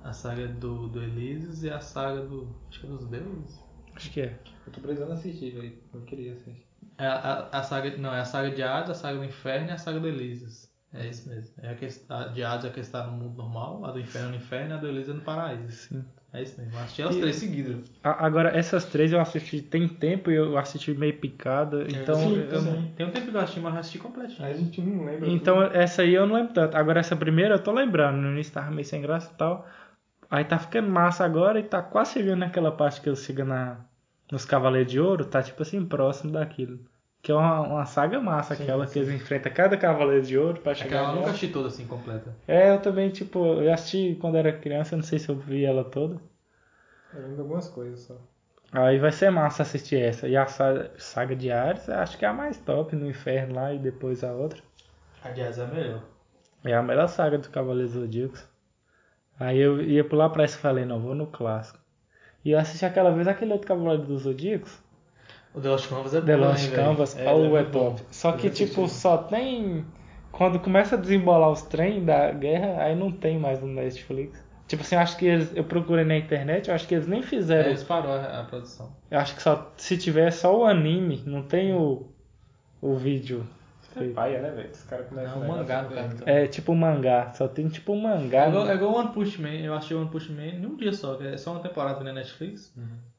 a 0.05 0.13
saga 0.13 0.47
do, 0.47 0.89
do 0.89 1.03
Elísios 1.03 1.63
e 1.63 1.71
a 1.71 1.81
saga 1.81 2.21
do. 2.21 2.55
Acho 2.69 2.81
que 2.81 2.87
é 2.87 2.91
dos 2.91 3.07
deuses. 3.07 3.65
Acho 3.95 4.11
que 4.11 4.21
é. 4.21 4.39
Eu 4.67 4.73
tô 4.73 4.81
precisando 4.81 5.13
assistir, 5.13 5.51
velho. 5.53 5.79
Eu 5.95 6.03
queria 6.03 6.33
assistir. 6.33 6.67
É 6.99 7.07
a, 7.07 7.15
a, 7.15 7.59
a 7.59 7.63
saga. 7.63 7.97
Não, 7.97 8.13
é 8.13 8.21
a 8.21 8.25
saga 8.25 8.51
de 8.51 8.63
Hades, 8.63 8.91
a 8.91 8.95
saga 8.95 9.19
do 9.19 9.25
Inferno 9.25 9.69
e 9.69 9.71
a 9.71 9.79
saga 9.79 10.01
do 10.01 10.09
Elísios. 10.09 10.69
É 10.93 11.07
isso 11.07 11.29
mesmo. 11.29 11.55
É 11.63 11.71
a, 11.71 11.75
que, 11.75 11.87
a 12.09 12.25
de 12.25 12.43
Hades 12.43 12.65
é 12.65 12.69
a 12.69 12.73
que 12.73 12.81
está 12.81 13.07
no 13.07 13.13
mundo 13.13 13.37
normal, 13.37 13.85
a 13.85 13.93
do 13.93 14.01
Inferno 14.01 14.31
no 14.31 14.37
Inferno 14.37 14.71
e 14.71 14.75
a 14.75 14.77
do 14.77 14.89
Elísio 14.89 15.15
no 15.15 15.23
paraíso. 15.23 15.89
Sim. 15.89 16.05
É 16.33 16.43
isso 16.43 16.61
mesmo. 16.61 16.75
Eu 16.75 16.81
assisti 16.83 17.03
as 17.03 17.17
E- 17.17 17.21
três 17.21 17.37
seguidas. 17.37 17.77
Agora, 18.03 18.57
essas 18.57 18.85
três 18.85 19.13
eu 19.13 19.21
assisti 19.21 19.61
tem 19.63 19.89
tempo 19.89 20.31
e 20.31 20.35
eu 20.37 20.57
assisti 20.57 20.93
meio 20.95 21.17
picada. 21.19 21.87
Então, 21.89 22.17
Sim, 22.17 22.37
eu 22.39 22.49
também. 22.49 22.93
Tem 22.97 23.07
um 23.07 23.11
tempo 23.11 23.31
que 23.31 23.37
eu 23.37 23.41
assisti, 23.41 23.61
mas 23.61 23.75
eu 23.75 23.81
assisti 23.81 23.99
completinho. 23.99 24.47
A 24.49 24.53
gente 24.53 24.81
não 24.81 25.05
lembra. 25.05 25.29
então 25.29 25.63
essa 25.63 26.03
aí 26.03 26.15
eu 26.15 26.27
não 26.27 26.37
lembro 26.37 26.53
tanto. 26.53 26.77
Agora, 26.77 27.01
essa 27.01 27.17
primeira 27.17 27.55
eu 27.55 27.63
tô 27.63 27.73
lembrando. 27.73 28.17
No 28.19 28.31
início 28.33 28.53
tava 28.53 28.71
meio 28.71 28.85
sem 28.85 29.01
graça 29.03 29.31
e 29.33 29.37
tal. 29.37 29.67
Aí 30.31 30.45
tá 30.45 30.59
ficando 30.59 30.89
massa 30.91 31.25
agora 31.25 31.59
e 31.59 31.63
tá 31.63 31.83
quase 31.83 32.13
chegando 32.13 32.41
naquela 32.41 32.71
parte 32.71 33.01
que 33.01 33.09
eu 33.09 33.17
siga 33.17 33.45
na, 33.45 33.79
nos 34.31 34.45
Cavaleiros 34.45 34.93
de 34.93 35.01
Ouro. 35.01 35.25
Tá 35.25 35.43
tipo 35.43 35.63
assim, 35.63 35.85
próximo 35.85 36.33
daquilo. 36.33 36.79
Que 37.23 37.33
é 37.33 37.35
uma, 37.35 37.61
uma 37.63 37.87
saga 37.87 38.21
massa 38.21 38.55
Sim, 38.55 38.63
aquela 38.63 38.87
sim. 38.87 38.93
que 38.93 38.99
eles 39.01 39.11
enfrentam 39.21 39.53
cada 39.53 39.77
Cavaleiro 39.77 40.25
de 40.25 40.39
Ouro 40.39 40.61
pra 40.61 40.75
chegar 40.75 41.01
Aquela 41.01 41.13
eu 41.13 41.17
nunca 41.17 41.31
assisti 41.31 41.49
toda 41.49 41.69
assim, 41.69 41.87
completa. 41.87 42.35
É, 42.47 42.71
eu 42.71 42.81
também, 42.81 43.11
tipo, 43.11 43.39
eu 43.61 43.73
assisti 43.73 44.17
quando 44.21 44.37
era 44.37 44.53
criança, 44.53 44.97
não 44.97 45.03
sei 45.03 45.19
se 45.19 45.29
eu 45.29 45.37
vi 45.37 45.65
ela 45.65 45.85
toda. 45.85 46.21
Eu 47.13 47.21
lembro 47.21 47.35
de 47.35 47.41
algumas 47.41 47.69
coisas 47.69 48.01
só. 48.01 48.17
Aí 48.73 48.99
vai 48.99 49.11
ser 49.11 49.31
massa 49.31 49.63
assistir 49.63 50.01
essa. 50.01 50.29
E 50.29 50.37
a 50.37 50.47
sa- 50.47 50.91
saga 50.97 51.35
de 51.35 51.51
Ares, 51.51 51.89
eu 51.89 51.95
acho 51.97 52.17
que 52.19 52.25
é 52.25 52.29
a 52.29 52.33
mais 52.33 52.59
top 52.59 52.95
no 52.95 53.09
inferno 53.09 53.55
lá 53.55 53.73
e 53.75 53.79
depois 53.79 54.23
a 54.23 54.33
outra. 54.33 54.63
A 55.25 55.31
de 55.31 55.43
Hades 55.43 55.59
é 55.59 55.65
a 55.65 55.67
melhor. 55.67 56.03
É 56.65 56.75
a 56.75 56.83
melhor 56.83 57.09
saga 57.09 57.39
do 57.39 57.49
Cavaleiros 57.51 57.93
Zodíacos. 57.95 58.47
Aí 59.41 59.59
eu 59.59 59.81
ia 59.83 60.05
pular 60.05 60.29
pra 60.31 60.45
essa 60.45 60.57
e 60.57 60.61
falei, 60.61 60.85
não, 60.85 61.01
vou 61.01 61.15
no 61.15 61.27
clássico. 61.27 61.79
E 62.45 62.51
eu 62.53 62.59
assisti 62.59 62.85
aquela 62.85 63.11
vez 63.11 63.27
aquele 63.27 63.53
outro 63.53 63.67
Cavaleiro 63.69 64.05
dos 64.05 64.23
Zodíacos. 64.23 64.79
O 65.55 65.61
The 65.61 65.69
Lost 65.69 65.89
Canvas 65.89 66.15
é 66.15 66.21
bom, 66.21 66.27
The 66.27 66.37
Lost? 66.37 66.71
Canvas, 66.73 67.17
é, 67.19 67.31
ou 67.31 67.57
é 67.57 67.61
é 67.61 67.65
bom. 67.65 67.97
Só 68.11 68.33
que, 68.33 68.49
assisti. 68.49 68.67
tipo, 68.67 68.89
só 68.89 69.19
tem. 69.19 69.85
Quando 70.31 70.59
começa 70.61 70.95
a 70.95 70.99
desembolar 70.99 71.51
os 71.51 71.63
trem 71.63 72.05
da 72.05 72.31
guerra, 72.33 72.83
aí 72.83 72.95
não 72.95 73.11
tem 73.11 73.39
mais 73.39 73.61
no 73.61 73.67
Netflix. 73.67 74.43
Tipo 74.67 74.83
assim, 74.83 74.95
eu 74.97 75.01
acho 75.01 75.17
que 75.17 75.27
eles. 75.27 75.55
Eu 75.57 75.65
procurei 75.65 76.05
na 76.05 76.17
internet, 76.17 76.69
eu 76.69 76.75
acho 76.75 76.87
que 76.87 76.95
eles 76.95 77.07
nem 77.07 77.21
É, 77.21 77.23
fizeram. 77.23 77.71
eles 77.71 77.83
parou 77.83 78.13
a, 78.13 78.41
a 78.41 78.45
produção. 78.45 78.95
Eu 79.11 79.19
acho 79.19 79.35
que 79.35 79.43
só 79.43 79.73
se 79.77 79.97
tiver 79.99 80.31
só 80.31 80.57
o 80.57 80.65
anime, 80.65 81.23
não 81.27 81.43
tem 81.43 81.75
o. 81.75 82.07
o 82.81 82.97
vídeo. 82.97 83.47
É 84.05 84.13
paia, 84.13 84.43
né, 84.43 84.51
velho? 84.51 84.71
Os 84.71 84.83
caras 84.85 85.07
É 85.07 85.09
começam 85.09 85.41
um 85.41 85.45
a 85.45 85.47
mangá, 85.57 85.83
no 85.83 85.89
caso. 85.91 86.25
bem- 86.25 86.35
É 86.35 86.47
tipo 86.47 86.75
mangá, 86.75 87.33
só 87.33 87.49
tem 87.49 87.69
tipo 87.69 87.93
um 87.93 88.01
mangá. 88.01 88.45
É 88.47 88.49
igual, 88.49 88.69
é 88.69 88.75
igual 88.75 88.95
One 88.95 89.13
Punch 89.13 89.41
Man. 89.41 89.49
Eu 89.55 89.75
achei 89.75 89.97
One 89.97 90.11
Punch 90.11 90.33
Man 90.33 90.47
em 90.47 90.67
um 90.67 90.77
dia 90.77 90.93
só, 90.93 91.17
que 91.17 91.27
é 91.27 91.37
só 91.37 91.53
uma 91.53 91.61
temporada 91.61 92.03
na 92.05 92.13
Netflix. 92.13 92.75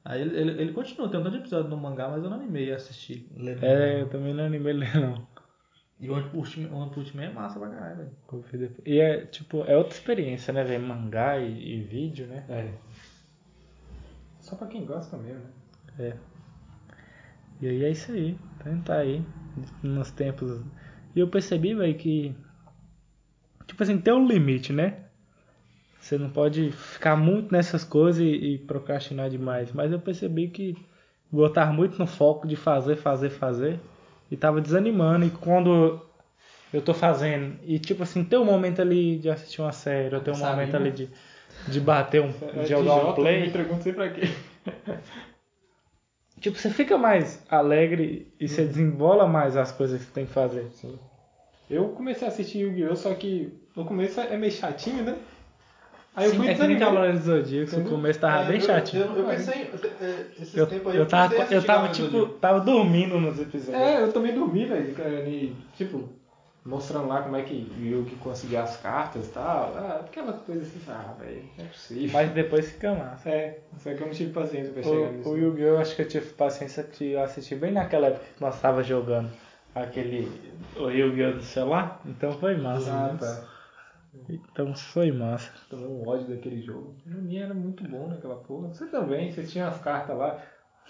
Aí 0.06 0.22
ele, 0.22 0.38
ele, 0.38 0.62
ele 0.62 0.74
continua, 0.74 1.10
tem 1.10 1.20
um 1.20 1.24
tanto 1.24 1.34
de 1.36 1.40
episódio 1.42 1.70
no 1.70 1.78
mangá, 1.78 2.08
mas 2.10 2.24
eu 2.24 2.30
não 2.30 2.38
animei 2.38 2.72
a 2.72 2.76
assistir. 2.78 3.28
É, 3.38 3.42
mangá. 3.56 3.66
eu 4.00 4.10
também 4.10 4.34
não 4.34 4.46
animei 4.46 4.74
ler 4.74 4.96
não. 5.00 5.28
E 6.00 6.10
o 6.10 6.14
One 6.14 6.30
Punch, 6.30 6.60
Man, 6.62 6.74
One 6.76 6.92
Punch 6.92 7.16
Man 7.16 7.24
é 7.26 7.30
massa 7.34 7.60
pra 7.60 7.68
caralho, 7.70 7.98
velho. 7.98 8.76
E 8.86 9.00
é 9.00 9.26
tipo, 9.26 9.64
é 9.68 9.76
outra 9.76 9.94
experiência, 9.94 10.54
né, 10.54 10.64
velho? 10.64 10.82
Mangá 10.82 11.38
e, 11.38 11.76
e 11.76 11.82
vídeo, 11.82 12.26
né? 12.26 12.46
É. 12.48 12.70
Só 14.40 14.56
pra 14.56 14.68
quem 14.68 14.86
gosta 14.86 15.18
mesmo, 15.18 15.42
né? 15.42 15.50
É. 16.00 16.14
E 17.62 17.68
aí 17.68 17.84
é 17.84 17.90
isso 17.92 18.12
aí. 18.14 18.38
Então 18.58 18.82
tá 18.82 18.98
aí. 19.00 19.22
Nos 19.84 20.12
tempos. 20.12 20.62
E 21.16 21.20
eu 21.20 21.28
percebi, 21.28 21.74
velho, 21.74 21.96
que. 21.96 22.36
Tipo 23.68 23.84
assim, 23.84 23.98
tem 24.00 24.14
um 24.14 24.28
limite, 24.28 24.74
né? 24.74 25.06
Você 26.00 26.18
não 26.18 26.30
pode 26.30 26.72
ficar 26.72 27.16
muito 27.16 27.52
nessas 27.52 27.84
coisas 27.84 28.22
e, 28.22 28.26
e 28.26 28.58
procrastinar 28.58 29.30
demais. 29.30 29.72
Mas 29.72 29.92
eu 29.92 30.00
percebi 30.00 30.48
que 30.48 30.76
botar 31.32 31.72
muito 31.72 32.00
no 32.00 32.08
foco 32.08 32.48
de 32.48 32.56
fazer, 32.56 32.96
fazer, 32.96 33.30
fazer. 33.30 33.80
E 34.32 34.38
tava 34.38 34.62
desanimando. 34.62 35.26
E 35.26 35.30
quando 35.30 36.02
eu 36.74 36.82
tô 36.82 36.94
fazendo. 36.94 37.58
E 37.64 37.80
tipo 37.80 38.04
assim, 38.04 38.24
tem 38.24 38.40
um 38.40 38.46
momento 38.46 38.82
ali 38.82 39.18
de 39.18 39.30
assistir 39.30 39.62
uma 39.62 39.72
série, 39.72 40.16
ou 40.16 40.22
tem 40.22 40.34
um 40.34 40.38
momento 40.38 40.74
né? 40.74 40.80
ali 40.80 40.92
de, 40.92 41.10
de 41.68 41.80
bater 41.80 42.22
um. 42.22 42.34
É 42.56 42.64
de 42.64 42.70
jogar 42.70 42.96
um 42.96 43.14
play. 43.14 43.42
Me 43.42 43.52
pergunto 43.52 43.84
sempre 43.84 44.10
pra 44.10 44.10
quê. 44.10 44.30
Tipo, 46.40 46.58
você 46.58 46.70
fica 46.70 46.98
mais 46.98 47.44
alegre 47.50 48.32
e 48.40 48.48
você 48.48 48.64
desembola 48.66 49.28
mais 49.28 49.58
as 49.58 49.72
coisas 49.72 50.00
que 50.00 50.06
você 50.08 50.14
tem 50.14 50.26
que 50.26 50.32
fazer. 50.34 50.68
Sim. 50.74 50.98
Eu 51.70 51.90
comecei 51.90 52.28
a 52.28 52.32
assistir 52.32 52.60
Yu-Gi-Oh! 52.60 52.96
só 52.96 53.14
que 53.14 53.54
no 53.76 53.86
começo 53.86 54.20
é 54.20 54.36
meio 54.38 54.52
chatinho, 54.52 55.04
né? 55.04 55.16
Aí 56.16 56.26
eu 56.26 56.32
Sim, 56.32 56.38
fui 56.38 56.48
é 56.50 56.56
que 56.56 56.68
nem. 56.68 56.80
Cavaleiros 56.80 57.20
do 57.20 57.26
Zodíaco, 57.26 57.78
no 57.78 57.90
começo 57.90 58.20
tava 58.20 58.44
É, 58.44 58.48
bem 58.48 58.56
eu- 58.56 58.62
chatinho. 58.62 59.04
Eu, 59.04 59.16
eu 59.18 59.26
pensei, 59.26 59.70
é, 60.02 60.26
esses 60.42 60.58
Eu, 60.58 60.66
tempos 60.68 60.92
aí 60.92 60.98
eu, 60.98 61.06
tava, 61.06 61.36
eu 61.36 61.48
tava 61.48 61.62
Cavaleiros 61.88 61.98
do 62.12 62.22
tipo, 62.26 62.40
tava 62.40 62.60
dormindo 62.62 63.20
nos 63.20 63.40
episódios. 63.40 63.76
É, 63.76 64.02
eu 64.02 64.12
também 64.12 64.34
dormi, 64.34 64.66
velho. 64.66 64.96
e, 65.28 65.56
Tipo, 65.78 66.10
mostrando 66.66 67.08
lá 67.08 67.22
como 67.22 67.36
é 67.36 67.44
que 67.44 67.72
o 67.78 67.82
Yugi 67.82 68.16
conseguia 68.18 68.64
as 68.64 68.78
cartas 68.78 69.28
e 69.28 69.32
tal. 69.32 69.74
Ah, 69.76 70.02
aquela 70.06 70.34
coisa 70.34 70.62
assim, 70.62 70.80
ah, 70.88 71.16
velho, 71.20 71.44
não 71.58 71.66
é 71.66 71.68
possível. 71.68 72.10
Mas 72.12 72.32
depois 72.32 72.72
fica 72.72 72.94
massa. 72.94 73.30
É, 73.30 73.60
só 73.78 73.94
que 73.94 74.02
eu 74.02 74.08
não 74.08 74.14
tive 74.14 74.34
paciência 74.34 74.74
pra 74.74 74.84
chegar 74.84 75.12
nisso. 75.12 75.30
O, 75.30 75.34
o 75.34 75.38
Yu-Gi-Oh! 75.38 75.68
eu 75.68 75.80
acho 75.80 75.96
que 75.96 76.02
eu 76.02 76.08
tive 76.08 76.26
paciência 76.34 76.84
que 76.84 77.12
eu 77.12 77.24
assisti 77.24 77.56
bem 77.56 77.72
naquela 77.72 78.08
época 78.08 78.26
que 78.36 78.42
nós 78.42 78.60
tava 78.62 78.84
jogando 78.84 79.30
aquele 79.74 80.30
o 80.76 80.90
Yu-Gi-Oh! 80.90 81.34
do 81.34 81.44
celular. 81.44 82.02
Então 82.06 82.32
foi 82.34 82.58
massa. 82.58 82.92
Ah, 82.92 83.18
tá. 83.18 83.60
Então 84.28 84.76
foi 84.76 85.12
massa. 85.12 85.52
Tomei 85.70 85.86
um 85.86 86.08
ódio 86.08 86.28
daquele 86.28 86.62
jogo. 86.62 86.96
No 87.06 87.22
minha 87.22 87.46
era 87.46 87.54
muito 87.54 87.84
bom 87.88 88.08
naquela 88.08 88.36
porra. 88.38 88.68
Você 88.70 88.86
também, 88.88 89.32
você 89.32 89.44
tinha 89.44 89.68
as 89.68 89.80
cartas 89.80 90.18
lá. 90.18 90.42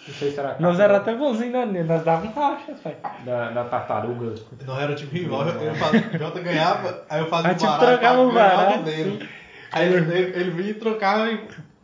Não 0.08 0.16
sei 0.16 0.32
se 0.32 0.40
era 0.40 0.56
Nós 0.60 0.80
era 0.80 0.98
até 0.98 1.14
bonzinho, 1.14 1.52
né? 1.66 1.84
Nós 1.84 2.04
dávamos 2.04 2.34
racha, 2.36 2.74
pai. 2.84 2.96
da, 3.26 3.52
da 3.52 3.64
tartaruga. 3.66 4.34
Não 4.66 4.80
era 4.80 4.96
tipo 4.96 5.14
rival, 5.14 5.48
eu, 5.48 5.62
eu 5.62 5.76
fazia, 5.76 6.10
o 6.14 6.18
Jota 6.18 6.40
ganhava, 6.40 7.04
aí 7.10 7.20
eu 7.22 7.28
fazia 7.28 7.50
Aí, 7.50 7.56
tipo, 7.56 7.68
baralho 7.72 7.98
trocava 7.98 8.16
pra 8.16 8.24
o 8.24 8.32
ganhar 8.32 8.56
baralho, 8.58 8.78
do 8.80 8.84
dele. 8.86 9.30
Aí 9.72 9.94
ele, 9.94 10.14
ele, 10.16 10.52
vinha 10.52 10.70
e 10.72 10.74
trocava 10.74 11.30
e- 11.32 11.40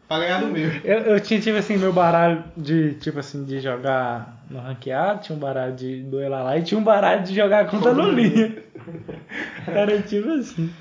pra 0.08 0.20
ganhar 0.20 0.40
do 0.40 0.48
meu. 0.48 0.72
Eu, 0.84 1.00
eu 1.02 1.20
tinha, 1.20 1.40
tipo 1.40 1.58
assim, 1.58 1.78
meu 1.78 1.94
baralho 1.94 2.44
de, 2.58 2.94
tipo 2.96 3.20
assim, 3.20 3.44
de 3.44 3.60
jogar 3.60 4.44
no 4.50 4.60
ranqueado, 4.60 5.22
tinha 5.22 5.36
um 5.36 5.40
baralho 5.40 5.76
de 5.76 6.02
duelar 6.04 6.44
lá 6.44 6.58
e 6.58 6.64
tinha 6.64 6.80
um 6.80 6.84
baralho 6.84 7.24
de 7.24 7.36
jogar 7.36 7.68
contra 7.68 7.92
a 7.92 7.94
Lulinha. 7.94 8.64
Era 9.68 10.02
tipo 10.02 10.30
assim. 10.32 10.72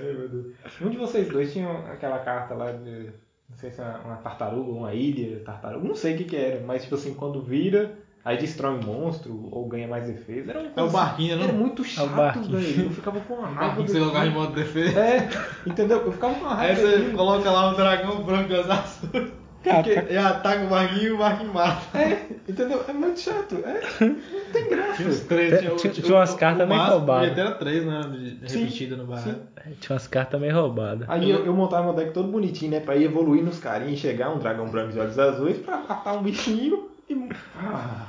Ai, 0.00 0.12
meu 0.12 0.28
Deus. 0.28 0.46
Um 0.80 0.90
de 0.90 0.96
vocês 0.96 1.28
dois 1.28 1.52
tinha 1.52 1.68
aquela 1.92 2.18
carta 2.18 2.54
lá 2.54 2.70
de. 2.72 3.10
Não 3.58 3.60
sei 3.60 3.70
se 3.72 3.80
é 3.80 3.84
uma 4.04 4.14
tartaruga, 4.18 4.70
uma 4.70 4.94
ilha, 4.94 5.40
tartaruga. 5.40 5.88
Não 5.88 5.96
sei 5.96 6.14
o 6.14 6.18
que 6.18 6.24
que 6.24 6.36
era, 6.36 6.64
mas 6.64 6.82
tipo 6.84 6.94
assim, 6.94 7.12
quando 7.14 7.42
vira, 7.42 7.98
aí 8.24 8.36
destrói 8.38 8.74
um 8.78 8.82
monstro 8.84 9.48
ou 9.50 9.66
ganha 9.66 9.88
mais 9.88 10.06
defesa. 10.06 10.50
Era, 10.52 10.60
uma 10.60 10.70
É 10.76 10.82
o 10.82 10.88
barquinho, 10.90 11.36
não? 11.36 11.42
Era 11.42 11.52
muito 11.52 11.82
chato, 11.82 12.08
barquinho. 12.10 12.56
velho. 12.56 12.84
Eu 12.84 12.90
ficava 12.90 13.18
com 13.18 13.34
uma 13.34 13.48
raiva. 13.50 13.82
Você 13.82 13.98
colocava 13.98 14.26
em 14.26 14.30
modo 14.30 14.54
de 14.54 14.62
defesa. 14.62 15.00
É, 15.00 15.28
entendeu? 15.66 15.98
Eu 16.06 16.12
ficava 16.12 16.34
com 16.34 16.40
uma 16.42 16.50
Aí 16.52 16.72
raiva. 16.72 16.80
você 16.82 16.96
daquilo. 16.98 17.16
coloca 17.16 17.50
lá 17.50 17.70
um 17.70 17.74
dragão 17.74 18.22
branco 18.22 18.46
de 18.48 18.54
olhos 18.54 18.70
azuis. 18.70 19.32
Cara, 19.62 20.12
E 20.12 20.16
ataca 20.16 20.64
o 20.64 20.68
barquinho 20.68 21.02
e 21.02 21.10
o 21.12 21.18
barquinho 21.18 21.52
mata. 21.52 21.98
É, 21.98 22.26
entendeu? 22.48 22.84
É 22.88 22.92
muito 22.92 23.18
chato. 23.20 23.56
É, 23.56 23.80
não 24.04 24.52
tem 24.52 24.68
graça. 24.68 24.96
Tinha 24.96 25.08
uns 25.08 25.20
três, 25.20 25.58
Tinha- 25.58 25.72
o- 25.72 25.76
tinha- 25.76 25.92
o- 25.92 25.96
tinha 25.96 26.14
umas 26.16 26.32
o- 26.32 26.36
cartas 26.36 26.68
meio 26.68 26.82
roubadas. 26.84 27.38
Era 27.38 27.50
três, 27.52 27.84
né? 27.84 28.00
Repetida 28.42 28.96
no 28.96 29.06
baralho. 29.06 29.32
sim. 29.34 29.72
tinha 29.80 29.94
umas 29.94 30.06
cartas 30.06 30.40
meio 30.40 30.54
roubadas. 30.54 31.08
Aí 31.10 31.28
eu, 31.30 31.44
eu 31.44 31.52
montava 31.54 31.84
meu 31.86 31.94
deck 31.94 32.12
todo 32.12 32.28
bonitinho, 32.28 32.70
né? 32.70 32.80
Pra 32.80 32.96
ir 32.96 33.04
evoluir 33.04 33.42
nos 33.44 33.58
carinhos 33.58 33.94
e 33.94 33.96
chegar 33.96 34.30
um 34.30 34.38
dragão 34.38 34.68
branco 34.68 34.92
de 34.92 35.00
olhos 35.00 35.18
azuis 35.18 35.58
pra 35.58 35.76
matar 35.78 36.14
um 36.14 36.22
bichinho 36.22 36.88
e. 37.10 37.28
Ah, 37.56 38.06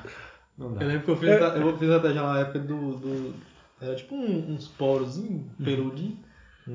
não 0.58 0.74
dá. 0.74 0.82
Eu 0.84 0.88
lembro 0.88 1.04
que 1.06 1.12
eu 1.12 1.18
fiz, 1.18 1.30
eu... 1.30 1.38
eu 1.68 1.78
fiz 1.78 1.90
até 1.90 2.14
já 2.14 2.22
na 2.22 2.40
época 2.42 2.60
do. 2.60 2.92
do 2.98 3.34
era 3.82 3.96
tipo 3.96 4.14
um- 4.14 4.54
uns 4.54 4.68
porozinhos, 4.68 5.44
peludinho. 5.64 6.18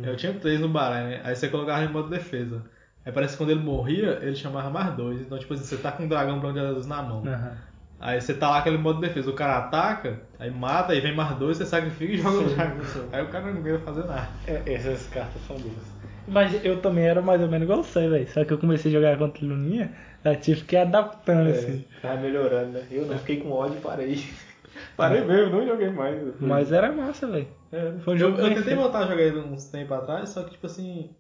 Eu 0.03 0.17
tinha 0.17 0.33
três 0.33 0.59
no 0.61 0.69
baralho, 0.69 1.09
né? 1.11 1.21
Aí 1.23 1.37
você 1.37 1.47
colocava 1.49 1.85
em 1.85 1.89
modo 1.89 2.09
defesa. 2.11 2.63
Aí 3.05 3.13
parece 3.13 3.35
que 3.35 3.39
quando 3.39 3.51
ele 3.51 3.61
morria, 3.61 4.19
ele 4.23 4.35
chamava 4.35 4.71
mais 4.71 4.95
dois. 4.97 5.21
Então, 5.21 5.39
tipo 5.39 5.53
assim, 5.55 5.65
você 5.65 5.77
tá 5.77 5.93
com 5.93 6.05
um 6.05 6.09
dragão 6.09 6.41
branco 6.41 6.81
de 6.81 6.89
na 6.89 7.03
mão. 7.03 7.23
Aham. 7.27 7.57
Aí 8.01 8.21
você 8.21 8.35
tá 8.35 8.51
lá 8.51 8.59
aquele 8.59 8.77
modo 8.77 9.01
defesa, 9.01 9.31
o 9.31 9.35
cara 9.35 9.59
ataca, 9.59 10.21
aí 10.39 10.51
mata, 10.51 10.93
aí 10.93 11.01
vem 11.01 11.15
mais 11.15 11.37
dois, 11.39 11.57
você 11.57 11.65
sacrifica 11.65 12.13
e 12.13 12.19
joga 12.19 12.39
o 12.39 12.55
dragão. 12.55 12.77
Aí 13.13 13.23
o 13.23 13.29
cara 13.29 13.53
não 13.53 13.63
ganha 13.63 13.79
fazer 13.79 14.05
nada. 14.05 14.29
É, 14.47 14.75
essas 14.75 15.07
cartas 15.09 15.41
são 15.47 15.57
boas. 15.57 15.95
Mas 16.27 16.65
eu 16.65 16.81
também 16.81 17.05
era 17.07 17.23
mais 17.23 17.41
ou 17.41 17.49
menos 17.49 17.65
igual 17.65 17.83
você, 17.83 18.09
velho. 18.09 18.29
Só 18.29 18.45
que 18.45 18.53
eu 18.53 18.59
comecei 18.59 18.91
a 18.91 18.95
jogar 18.95 19.17
contra 19.17 19.45
a 19.45 19.49
Luninha, 19.49 19.95
eu 20.25 20.37
tive 20.41 20.65
que 20.65 20.75
ir 20.75 20.81
adaptando, 20.81 21.51
assim. 21.51 21.85
É, 21.97 22.01
tava 22.01 22.21
melhorando, 22.21 22.73
né? 22.73 22.87
Eu 22.91 23.07
não 23.07 23.19
fiquei 23.19 23.41
com 23.41 23.53
ódio 23.53 23.79
e 23.79 23.81
parei. 23.81 24.25
Parei 24.97 25.25
mesmo, 25.25 25.57
não 25.57 25.67
joguei 25.67 25.89
mais. 25.89 26.41
Mas 26.41 26.73
era 26.73 26.91
massa, 26.93 27.27
velho. 27.29 27.47
É, 27.71 27.93
Foi 28.01 28.15
um 28.15 28.17
Eu, 28.17 28.19
jogo 28.19 28.39
eu 28.39 28.45
bem 28.45 28.55
tentei 28.55 28.75
voltar 28.75 29.01
a 29.01 29.07
jogar 29.07 29.23
ele 29.23 29.39
uns 29.39 29.67
tempos 29.67 29.97
atrás, 29.97 30.29
só 30.31 30.43
que 30.43 30.51
tipo 30.51 30.67
assim. 30.67 31.11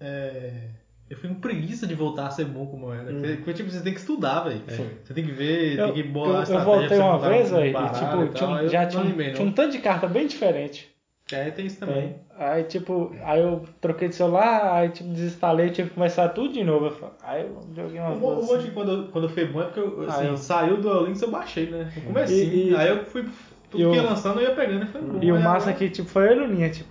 É... 0.00 0.68
Eu 1.12 1.18
fui 1.18 1.28
com 1.28 1.34
preguiça 1.34 1.86
de 1.86 1.94
voltar 1.94 2.26
a 2.28 2.30
ser 2.30 2.46
bom 2.46 2.64
como 2.66 2.86
eu 2.86 2.94
era. 2.94 3.36
Porque, 3.36 3.52
tipo, 3.52 3.70
você 3.70 3.82
tem 3.82 3.92
que 3.92 4.00
estudar, 4.00 4.40
velho. 4.44 4.62
Sim. 4.66 4.88
Você 5.04 5.12
tem 5.12 5.22
que 5.24 5.30
ver, 5.30 5.78
Eu, 5.78 5.84
tem 5.92 5.94
que 6.02 6.08
eu, 6.08 6.12
bolar 6.12 6.36
eu 6.38 6.42
estratégia 6.42 6.64
voltei 6.64 6.98
uma 6.98 7.18
vez, 7.18 7.52
um 7.52 7.54
velho, 7.56 7.68
e 7.68 7.72
tipo, 7.90 8.24
e 8.24 8.28
tinha, 8.30 8.48
um- 8.48 8.68
já 8.68 8.82
eu 8.84 8.88
tinha, 8.88 9.02
um- 9.02 9.06
animei, 9.06 9.32
tinha 9.32 9.46
um 9.46 9.52
tanto 9.52 9.72
de 9.72 9.78
carta 9.80 10.06
bem 10.08 10.26
diferente. 10.26 10.90
É, 11.30 11.50
tem 11.50 11.66
isso 11.66 11.78
também. 11.78 12.16
Aí, 12.38 12.64
tipo, 12.64 13.14
aí 13.24 13.40
eu 13.40 13.62
troquei 13.80 14.08
de 14.08 14.14
celular, 14.14 14.72
aí, 14.74 14.88
tipo, 14.88 15.10
desinstalei, 15.10 15.68
tive 15.68 15.90
que 15.90 15.94
começar 15.94 16.30
tudo 16.30 16.52
de 16.54 16.64
novo. 16.64 16.86
Eu 16.86 17.10
Aí 17.22 17.42
eu 17.42 17.60
joguei 17.76 18.00
o 18.00 18.18
duas. 18.18 18.46
bom 18.46 18.58
de 18.58 18.70
quando, 18.70 18.90
eu- 18.92 19.08
quando 19.08 19.24
eu 19.24 19.30
fui 19.30 19.44
bom 19.44 19.60
é 19.60 19.64
porque 19.64 19.80
eu, 19.80 20.08
assim, 20.08 20.26
eu- 20.28 20.36
saiu 20.38 20.78
do 20.80 21.04
Links 21.04 21.20
eu 21.20 21.30
baixei, 21.30 21.66
né? 21.70 21.92
No 21.94 22.02
comecinho. 22.02 22.52
E- 22.54 22.70
e- 22.70 22.74
aí 22.76 22.88
eu 22.88 23.04
fui. 23.04 23.24
Tudo 23.70 23.82
e 23.82 23.90
que 23.90 23.96
ia 23.96 24.02
lançando 24.02 24.40
eu 24.40 24.48
ia 24.48 24.54
pegando 24.54 24.84
e 24.84 24.86
foi 24.86 25.00
bom. 25.02 25.18
E 25.22 25.30
o 25.32 25.34
massa 25.38 25.68
agora- 25.68 25.70
é 25.70 25.74
que, 25.74 25.90
tipo, 25.90 26.08
foi 26.08 26.26
eu 26.28 26.32
a 26.32 26.46
Luninha, 26.46 26.70
tipo. 26.70 26.90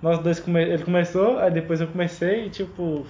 Nós 0.00 0.18
dois, 0.18 0.40
come... 0.40 0.60
ele 0.60 0.82
começou, 0.82 1.38
aí 1.38 1.50
depois 1.52 1.80
eu 1.80 1.86
comecei 1.86 2.46
e, 2.46 2.50
tipo, 2.50 3.06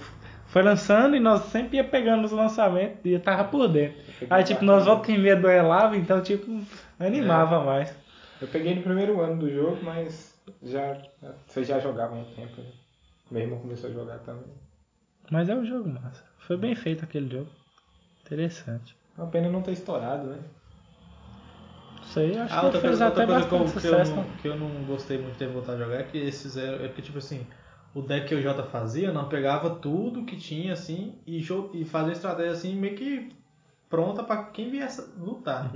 foi 0.53 0.61
lançando 0.61 1.15
e 1.15 1.19
nós 1.19 1.45
sempre 1.45 1.77
ia 1.77 1.83
pegando 1.83 2.23
os 2.25 2.31
lançamentos 2.31 2.99
e 3.03 3.17
tava 3.17 3.43
por 3.45 3.67
dentro. 3.67 3.97
Aí, 4.29 4.43
tipo, 4.43 4.63
nós 4.63 4.85
volta 4.85 5.11
e 5.11 5.17
meia 5.17 5.35
duelava, 5.35 5.97
então, 5.97 6.21
tipo, 6.21 6.45
animava 6.99 7.55
É. 7.55 7.65
mais. 7.65 7.95
Eu 8.39 8.47
peguei 8.47 8.75
no 8.75 8.83
primeiro 8.83 9.19
ano 9.19 9.37
do 9.39 9.49
jogo, 9.51 9.79
mas 9.83 10.39
já. 10.61 10.95
Vocês 11.47 11.67
já 11.67 11.79
jogavam 11.79 12.19
há 12.19 12.21
um 12.21 12.25
tempo, 12.35 12.61
né? 12.61 12.67
Meu 13.31 13.41
irmão 13.41 13.59
começou 13.59 13.89
a 13.89 13.93
jogar 13.93 14.19
também. 14.19 14.43
Mas 15.31 15.49
é 15.49 15.55
um 15.55 15.65
jogo 15.65 15.89
massa. 15.89 16.23
Foi 16.37 16.55
bem 16.55 16.75
feito 16.75 17.03
aquele 17.03 17.29
jogo. 17.29 17.49
Interessante. 18.23 18.95
Uma 19.17 19.27
pena 19.27 19.49
não 19.49 19.61
ter 19.61 19.71
estourado, 19.71 20.27
né? 20.27 20.37
Isso 22.03 22.19
aí, 22.19 22.37
acho 22.37 22.53
Ah, 22.53 22.59
que 22.59 22.65
outra 22.65 22.81
fez 22.81 22.91
coisa, 22.91 23.05
outra 23.05 23.23
até 23.23 23.33
coisa 23.33 23.47
que, 23.47 23.55
eu, 23.55 23.59
bastante 23.59 23.81
que, 23.81 23.87
eu 23.87 23.91
sucesso. 23.91 24.15
não, 24.15 24.23
que 24.41 24.47
eu 24.49 24.55
não 24.55 24.67
gostei 24.85 25.17
muito 25.17 25.31
de 25.33 25.39
ter 25.39 25.47
voltado 25.47 25.81
a 25.81 25.85
jogar 25.85 25.99
é 26.01 26.03
que 26.03 26.17
esses 26.17 26.57
eram. 26.57 26.83
É 26.83 26.87
porque, 26.87 27.01
tipo 27.01 27.17
assim, 27.17 27.47
o 27.93 28.01
deck 28.01 28.27
que 28.27 28.35
o 28.35 28.41
Jota 28.41 28.63
fazia, 28.63 29.11
não 29.11 29.29
pegava 29.29 29.69
tudo 29.75 30.25
que 30.25 30.35
tinha, 30.35 30.73
assim, 30.73 31.15
e, 31.27 31.39
e 31.73 31.85
fazia 31.85 32.13
estratégia 32.13 32.51
assim, 32.51 32.75
meio 32.75 32.95
que 32.95 33.31
pronta 33.89 34.23
pra 34.23 34.45
quem 34.45 34.71
viesse 34.71 35.01
lutar. 35.17 35.71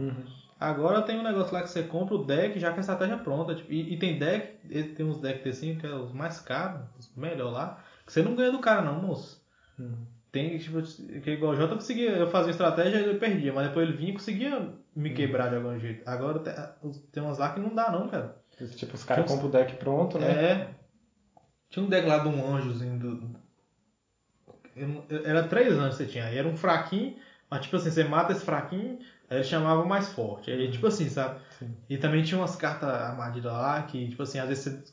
Agora 0.59 1.03
tem 1.03 1.19
um 1.19 1.23
negócio 1.23 1.53
lá 1.53 1.61
que 1.61 1.69
você 1.69 1.83
compra 1.83 2.15
o 2.15 2.25
deck 2.25 2.59
já 2.59 2.71
com 2.71 2.77
a 2.77 2.79
estratégia 2.79 3.17
pronta. 3.17 3.53
Tipo, 3.53 3.71
e, 3.71 3.93
e 3.93 3.97
tem 3.97 4.17
deck, 4.17 4.57
tem 4.95 5.05
uns 5.05 5.19
decks 5.19 5.57
assim, 5.57 5.77
que 5.77 5.85
é 5.85 5.93
os 5.93 6.11
mais 6.11 6.39
caros, 6.39 6.81
os 6.97 7.15
melhor 7.15 7.51
lá, 7.51 7.79
que 8.05 8.11
você 8.11 8.23
não 8.23 8.35
ganha 8.35 8.51
do 8.51 8.59
cara 8.59 8.81
não, 8.81 8.99
moço. 8.99 9.45
Uhum. 9.77 10.07
tem, 10.31 10.57
tipo, 10.57 10.81
que 11.21 11.29
igual 11.29 11.51
o 11.51 11.55
Jota 11.55 11.75
conseguia, 11.75 12.09
eu 12.09 12.27
fazia 12.27 12.49
estratégia 12.49 12.97
e 12.97 13.03
ele 13.03 13.19
perdia, 13.19 13.53
mas 13.53 13.67
depois 13.67 13.87
ele 13.87 13.95
vinha 13.95 14.09
e 14.09 14.13
conseguia 14.13 14.73
me 14.95 15.11
quebrar 15.11 15.49
de 15.49 15.57
algum 15.57 15.77
jeito. 15.77 16.01
Agora 16.03 16.39
tem, 16.39 16.53
tem 17.11 17.21
umas 17.21 17.37
lá 17.37 17.53
que 17.53 17.59
não 17.59 17.75
dá 17.75 17.91
não, 17.91 18.07
cara. 18.07 18.35
Tipo, 18.75 18.95
os 18.95 19.03
caras 19.03 19.29
compram 19.29 19.49
o 19.49 19.51
deck 19.51 19.75
pronto, 19.75 20.17
né? 20.17 20.31
É. 20.31 20.69
Tinha 21.69 21.85
um 21.85 21.89
deck 21.89 22.07
lá 22.07 22.19
de 22.19 22.27
um 22.29 22.55
anjozinho 22.55 22.99
do. 22.99 23.29
eu 24.75 25.25
Era 25.25 25.47
três 25.47 25.73
anjos 25.73 25.97
que 25.97 26.03
você 26.03 26.11
tinha. 26.11 26.25
Aí 26.25 26.37
era 26.37 26.47
um 26.47 26.55
fraquinho, 26.55 27.15
mas 27.49 27.61
tipo 27.61 27.75
assim, 27.75 27.91
você 27.91 28.03
mata 28.03 28.31
esse 28.31 28.45
fraquinho, 28.45 28.99
aí 29.29 29.37
ele 29.37 29.43
chamava 29.43 29.81
o 29.81 29.87
mais 29.87 30.09
forte. 30.13 30.51
Aí, 30.51 30.71
tipo 30.71 30.87
assim, 30.87 31.09
sabe? 31.09 31.39
Sim. 31.59 31.75
E 31.89 31.97
também 31.97 32.23
tinha 32.23 32.39
umas 32.39 32.55
cartas 32.55 32.89
armadilhas 32.89 33.51
lá 33.51 33.81
que, 33.83 34.09
tipo 34.09 34.23
assim, 34.23 34.39
às 34.39 34.47
vezes 34.47 34.63
você, 34.65 34.83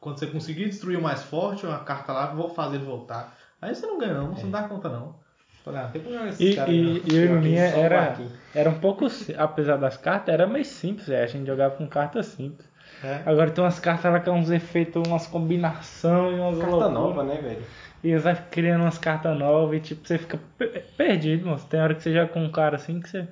quando 0.00 0.18
você 0.18 0.26
conseguir 0.26 0.66
destruir 0.66 0.98
o 0.98 1.02
mais 1.02 1.22
forte, 1.22 1.66
uma 1.66 1.80
carta 1.80 2.12
lá, 2.12 2.26
vou 2.26 2.48
fazer 2.48 2.76
ele 2.76 2.84
voltar. 2.84 3.36
Aí 3.60 3.74
você 3.74 3.86
não 3.86 3.98
ganha 3.98 4.14
não, 4.14 4.34
você 4.34 4.44
não 4.44 4.50
dá 4.50 4.68
conta 4.68 4.88
não. 4.88 5.22
Falei, 5.64 5.80
ah, 5.80 5.88
tem 5.92 6.28
esses 6.28 6.40
E, 6.40 6.56
caras 6.56 6.74
e, 6.74 7.02
e 7.14 7.26
o 7.28 7.40
o 7.40 7.56
era, 7.56 8.16
era 8.52 8.68
um 8.68 8.80
pouco, 8.80 9.06
apesar 9.38 9.76
das 9.76 9.96
cartas, 9.96 10.34
era 10.34 10.46
meio 10.46 10.64
simples, 10.64 11.08
é, 11.08 11.22
a 11.22 11.26
gente 11.26 11.46
jogava 11.46 11.76
com 11.76 11.86
cartas 11.86 12.26
simples. 12.26 12.68
É. 13.04 13.22
Agora 13.26 13.50
tem 13.50 13.62
umas 13.64 13.78
cartas 13.80 14.12
lá 14.12 14.20
com 14.20 14.30
uns 14.32 14.50
efeitos, 14.50 15.02
umas 15.06 15.26
combinações, 15.26 16.38
umas 16.38 16.58
Carta 16.58 16.70
loucuras. 16.70 16.92
nova, 16.92 17.24
né, 17.24 17.40
velho? 17.40 17.62
E 18.04 18.08
eles 18.10 18.22
vai 18.24 18.34
criando 18.50 18.82
umas 18.82 18.98
cartas 18.98 19.36
novas 19.38 19.76
e 19.78 19.80
tipo, 19.80 20.06
você 20.06 20.18
fica 20.18 20.38
pe- 20.58 20.80
perdido, 20.96 21.46
moço. 21.46 21.66
Tem 21.66 21.80
hora 21.80 21.94
que 21.94 22.02
você 22.02 22.12
joga 22.12 22.28
com 22.32 22.42
um 22.44 22.50
cara 22.52 22.76
assim 22.76 23.00
que 23.00 23.08
você. 23.08 23.28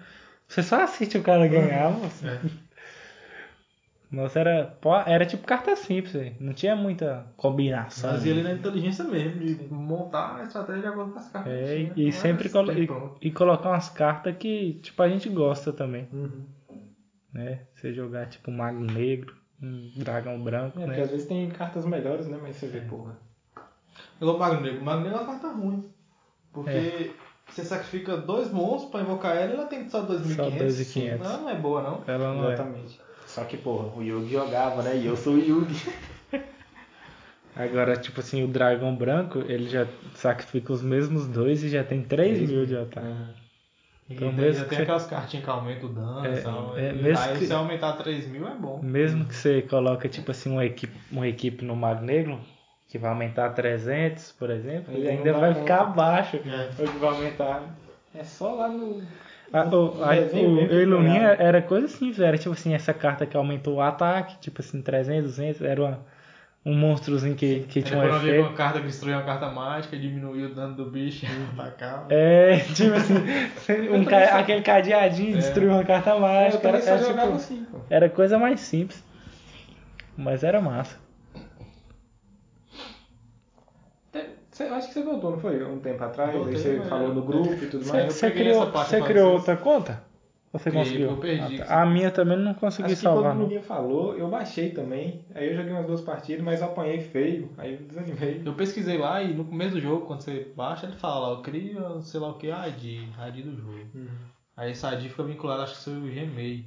Você 0.48 0.62
só 0.62 0.82
assiste 0.82 1.16
o 1.18 1.22
cara 1.22 1.46
ganhar, 1.46 1.90
moço. 1.90 2.26
É. 2.26 2.40
Nossa, 4.10 4.40
era, 4.40 4.76
era 5.06 5.24
tipo 5.24 5.46
carta 5.46 5.76
simples, 5.76 6.32
não 6.40 6.52
tinha 6.52 6.74
muita 6.74 7.26
combinação. 7.36 8.10
Fazia 8.10 8.32
ali 8.32 8.42
na 8.42 8.52
inteligência 8.54 9.04
mesmo, 9.04 9.38
de 9.38 9.72
montar 9.72 10.36
a 10.38 10.42
estratégia 10.42 10.82
de 10.82 10.88
acordo 10.88 11.12
com 11.12 11.18
as 11.20 11.28
cartas. 11.28 11.52
É, 11.52 11.64
que 11.76 11.80
e, 11.82 11.90
tinha. 11.94 12.08
e 12.08 12.12
sempre 12.12 12.48
colo- 12.48 12.72
e, 12.72 12.88
e 13.20 13.30
colocar 13.30 13.68
umas 13.68 13.88
cartas 13.88 14.36
que 14.36 14.80
tipo 14.82 15.00
a 15.00 15.08
gente 15.08 15.28
gosta 15.28 15.72
também, 15.72 16.08
Uhum. 16.12 16.44
né? 17.32 17.60
Você 17.76 17.92
jogar 17.94 18.26
tipo 18.26 18.50
mago 18.50 18.80
negro, 18.80 19.36
um 19.62 19.90
dragão 19.96 20.40
branco, 20.42 20.78
É, 20.80 20.84
porque 20.84 20.98
né? 20.98 21.04
às 21.04 21.10
vezes 21.10 21.26
tem 21.26 21.48
cartas 21.50 21.84
melhores, 21.84 22.26
né? 22.28 22.38
Mas 22.40 22.56
você 22.56 22.66
vê, 22.66 22.80
porra. 22.80 23.16
Igual 24.20 24.36
o 24.36 24.38
Mago 24.38 24.60
Negro. 24.62 24.80
O 24.80 24.84
Mago 24.84 25.02
Negro 25.02 25.18
é 25.18 25.20
uma 25.22 25.26
carta 25.32 25.48
ruim. 25.48 25.84
Porque 26.52 26.70
É. 26.70 27.10
você 27.48 27.64
sacrifica 27.64 28.16
dois 28.16 28.50
monstros 28.50 28.90
pra 28.90 29.00
invocar 29.02 29.36
ela 29.36 29.52
e 29.52 29.54
ela 29.54 29.66
tem 29.66 29.88
só 29.88 30.02
2.500. 30.04 30.34
Só 30.36 30.50
2.500. 30.50 31.18
Não, 31.18 31.42
não 31.42 31.50
é 31.50 31.54
boa, 31.54 31.82
não. 31.82 32.02
Ela 32.06 32.34
não 32.34 32.50
é. 32.50 32.54
Exatamente. 32.54 33.00
Só 33.26 33.44
que, 33.44 33.56
porra, 33.56 33.96
o 33.96 34.02
Yugi 34.02 34.32
jogava, 34.32 34.82
né? 34.82 34.96
E 34.96 35.06
eu 35.06 35.16
sou 35.16 35.34
o 35.34 35.38
Yugi. 35.38 35.92
Agora, 37.54 37.96
tipo 37.96 38.20
assim, 38.20 38.42
o 38.44 38.48
dragão 38.48 38.94
branco, 38.94 39.40
ele 39.40 39.68
já 39.68 39.86
sacrifica 40.14 40.72
os 40.72 40.82
mesmos 40.82 41.26
dois 41.26 41.62
e 41.62 41.68
já 41.68 41.82
tem 41.84 42.02
3 42.02 42.48
mil 42.48 42.64
de 42.64 42.76
ataque. 42.76 43.06
E 43.06 43.49
Então, 44.10 44.28
daí 44.32 44.46
mesmo 44.46 44.64
tem 44.66 44.76
você- 44.78 44.82
aquelas 44.82 45.06
cartinhas 45.06 45.44
que 45.44 45.50
aumentam 45.50 45.88
o 45.88 45.92
dano 45.92 46.26
É, 46.26 46.38
e 46.38 46.42
tal. 46.42 46.76
é, 46.76 46.90
E 46.90 46.92
mesmo 46.94 47.24
aí 47.24 47.38
que- 47.38 47.46
se 47.46 47.52
aumentar 47.52 47.92
3 47.92 48.26
mil 48.28 48.46
é 48.48 48.54
bom. 48.54 48.80
Mesmo 48.82 49.24
que 49.24 49.34
você 49.36 49.62
coloque, 49.62 50.08
tipo 50.08 50.30
assim, 50.32 50.50
uma 50.50 50.64
equipe, 50.64 50.98
uma 51.12 51.28
equipe 51.28 51.64
no 51.64 51.76
Mago 51.76 52.02
Negro, 52.04 52.40
que 52.88 52.98
vai 52.98 53.10
aumentar 53.10 53.46
a 53.46 53.50
300, 53.50 54.32
por 54.32 54.50
exemplo, 54.50 54.92
ele 54.92 55.08
ainda 55.08 55.32
vai 55.32 55.50
conta. 55.50 55.60
ficar 55.60 55.80
abaixo. 55.82 56.36
É. 56.38 56.82
O 56.82 56.88
que 56.88 56.98
vai 56.98 57.10
aumentar. 57.10 57.62
É 58.12 58.24
só 58.24 58.52
lá 58.54 58.68
no. 58.68 59.00
A, 59.52 59.64
o, 59.64 60.02
a, 60.04 60.14
o 60.14 60.28
que 60.28 60.74
Iluminha 60.74 61.20
ganhava. 61.20 61.42
era 61.42 61.62
coisa 61.62 61.86
simples, 61.88 62.18
era 62.20 62.36
tipo 62.38 62.52
assim, 62.52 62.72
essa 62.74 62.92
carta 62.94 63.26
que 63.26 63.36
aumentou 63.36 63.76
o 63.76 63.80
ataque, 63.80 64.38
tipo 64.40 64.60
assim, 64.60 64.80
300, 64.82 65.24
200, 65.36 65.62
era 65.62 65.80
uma- 65.80 66.00
um 66.64 66.74
monstrozinho 66.76 67.34
que, 67.34 67.60
que 67.60 67.82
tinha 67.82 67.98
um 67.98 68.04
eu 68.04 68.12
vi 68.20 68.28
efeito. 68.28 68.46
uma 68.48 68.52
carta 68.52 68.80
que 68.80 68.86
destruiu 68.86 69.16
uma 69.16 69.24
carta 69.24 69.48
mágica, 69.50 69.96
diminuiu 69.96 70.50
o 70.50 70.54
dano 70.54 70.74
do 70.74 70.90
bicho 70.90 71.24
e 71.56 71.60
atacava. 71.60 72.06
É, 72.12 72.58
tipo 72.58 72.94
assim, 72.94 73.88
um 73.88 74.04
ca- 74.04 74.38
aquele 74.38 74.60
cadeadinho 74.62 75.34
É. 75.34 75.38
destruiu 75.38 75.70
uma 75.72 75.84
carta 75.84 76.10
eu 76.10 76.20
mágica. 76.20 76.68
Era, 76.68 76.82
só 76.82 76.90
era, 76.90 76.98
jogava 76.98 77.20
tipo, 77.22 77.36
assim, 77.36 77.66
pô. 77.70 77.78
era 77.88 78.08
coisa 78.10 78.38
mais 78.38 78.60
simples. 78.60 79.02
Mas 80.16 80.44
era 80.44 80.60
massa. 80.60 80.98
Você, 84.50 84.64
acho 84.64 84.88
que 84.88 84.94
você 84.94 85.02
voltou, 85.02 85.30
não 85.30 85.38
foi? 85.40 85.64
Um 85.64 85.78
tempo 85.78 86.04
atrás, 86.04 86.32
Voltei, 86.34 86.52
aí 86.54 86.58
você 86.60 86.76
mas 86.76 86.88
falou 86.88 87.08
eu- 87.08 87.14
no 87.14 87.22
grupo 87.22 87.54
e 87.64 87.66
tudo 87.68 87.86
mais. 87.86 88.12
você 88.12 88.30
criou, 88.30 88.70
você 88.70 89.00
criou 89.00 89.32
outra 89.32 89.56
conta? 89.56 90.02
Você 90.52 90.70
conseguiu? 90.72 91.10
eu 91.10 91.16
perdi. 91.16 91.62
Ah, 91.62 91.64
tá. 91.66 91.82
A 91.82 91.86
minha 91.86 92.10
também 92.10 92.36
não 92.36 92.54
consegui 92.54 92.86
Acho 92.88 92.96
que 92.96 93.02
salvar, 93.02 93.36
quando 93.36 93.56
o 93.56 93.62
falou, 93.62 94.16
eu 94.16 94.28
baixei 94.28 94.70
também. 94.70 95.24
Aí 95.32 95.48
eu 95.48 95.54
joguei 95.56 95.72
umas 95.72 95.86
duas 95.86 96.00
partidas, 96.00 96.44
mas 96.44 96.60
apanhei 96.60 97.00
feio. 97.00 97.50
Aí 97.56 97.74
eu 97.74 97.86
desanimei. 97.86 98.42
Eu 98.44 98.54
pesquisei 98.54 98.98
lá 98.98 99.22
e 99.22 99.32
no 99.32 99.44
começo 99.44 99.76
do 99.76 99.80
jogo, 99.80 100.06
quando 100.06 100.22
você 100.22 100.50
baixa, 100.56 100.86
ele 100.86 100.96
fala 100.96 101.36
lá, 101.36 101.42
cria, 101.42 102.00
sei 102.02 102.18
lá 102.18 102.28
o 102.30 102.34
que, 102.34 102.48
ID, 102.48 102.84
ID 103.28 103.44
do 103.44 103.56
jogo. 103.56 103.78
Uhum. 103.94 104.08
Aí 104.56 104.72
essa 104.72 104.92
ID 104.94 105.08
fica 105.08 105.22
vinculada, 105.22 105.62
acho 105.62 105.76
que 105.76 105.82
seu 105.82 106.00
Gmail. 106.00 106.64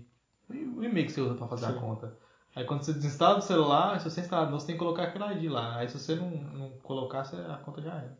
O 0.49 0.83
e-mail 0.83 1.05
que 1.05 1.11
você 1.11 1.21
usa 1.21 1.35
pra 1.35 1.47
fazer 1.47 1.65
a 1.65 1.73
Sim. 1.73 1.79
conta. 1.79 2.13
Aí 2.55 2.63
quando 2.65 2.83
você 2.83 2.93
desinstala 2.93 3.35
do 3.35 3.41
celular, 3.43 3.99
se 3.99 4.09
você 4.09 4.21
instalar 4.21 4.49
você 4.49 4.67
tem 4.67 4.75
que 4.75 4.79
colocar 4.79 5.03
aquele 5.03 5.25
ID 5.45 5.51
lá. 5.51 5.77
Aí 5.77 5.89
se 5.89 5.99
você 5.99 6.15
não, 6.15 6.29
não 6.29 6.69
colocar, 6.83 7.23
você- 7.25 7.35
a 7.35 7.57
conta 7.57 7.81
já 7.81 7.91
era. 7.95 8.17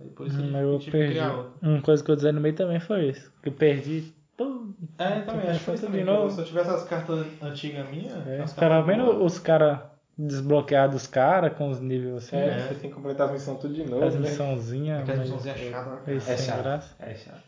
Aí 0.00 0.08
por 0.08 0.26
isso 0.26 0.40
Hum, 0.40 0.50
que 0.50 0.56
eu 0.56 0.78
que 0.80 0.90
perdi. 0.90 1.12
criar 1.12 1.36
outra. 1.36 1.52
Uma 1.62 1.82
coisa 1.82 2.02
que 2.02 2.10
eu 2.10 2.16
desanimei 2.16 2.52
também 2.52 2.80
foi 2.80 3.10
isso. 3.10 3.32
Que 3.42 3.50
eu 3.50 3.52
perdi 3.52 4.12
tudo. 4.36 4.74
É, 4.98 5.20
também, 5.20 5.48
acho 5.50 5.58
que 5.60 5.64
foi 5.64 5.74
isso 5.74 5.90
de 5.90 6.04
novo. 6.04 6.30
Se 6.30 6.40
eu 6.40 6.44
tivesse 6.44 6.70
as 6.70 6.84
cartas 6.84 7.26
antigas 7.42 7.88
minhas, 7.90 8.26
É, 8.26 8.44
pelo 8.58 8.82
menos 8.86 9.14
boas, 9.16 9.32
os 9.34 9.38
caras 9.38 9.80
desbloquear 10.16 10.88
dos 10.88 11.06
caras 11.06 11.52
com 11.56 11.70
os 11.70 11.80
níveis 11.80 12.14
assim. 12.16 12.36
É, 12.36 12.46
né? 12.46 12.68
você 12.68 12.74
tem 12.76 12.90
que 12.90 12.96
completar 12.96 13.26
as 13.26 13.32
missões 13.32 13.58
tudo 13.60 13.74
de 13.74 13.84
novo, 13.84 14.04
As 14.04 14.14
né? 14.14 14.20
missãozinhas. 14.20 15.00
aquelas 15.02 15.20
missãozinhas 15.20 15.58
chatas, 15.58 15.92
né? 16.06 16.14
É 16.16 16.36
chato. 16.36 16.94
É 17.00 17.14
chato. 17.14 17.42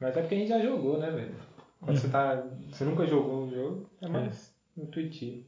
Mas 0.00 0.16
é 0.16 0.20
porque 0.20 0.34
a 0.34 0.38
gente 0.38 0.48
já 0.48 0.60
jogou, 0.60 0.98
né, 0.98 1.10
velho? 1.10 1.34
Quando 1.80 1.96
você 1.98 2.08
tá. 2.08 2.42
Você 2.70 2.84
nunca 2.84 3.06
jogou 3.06 3.44
um 3.44 3.50
jogo, 3.50 3.90
é 4.00 4.08
mais 4.08 4.54
intuitivo. 4.76 5.44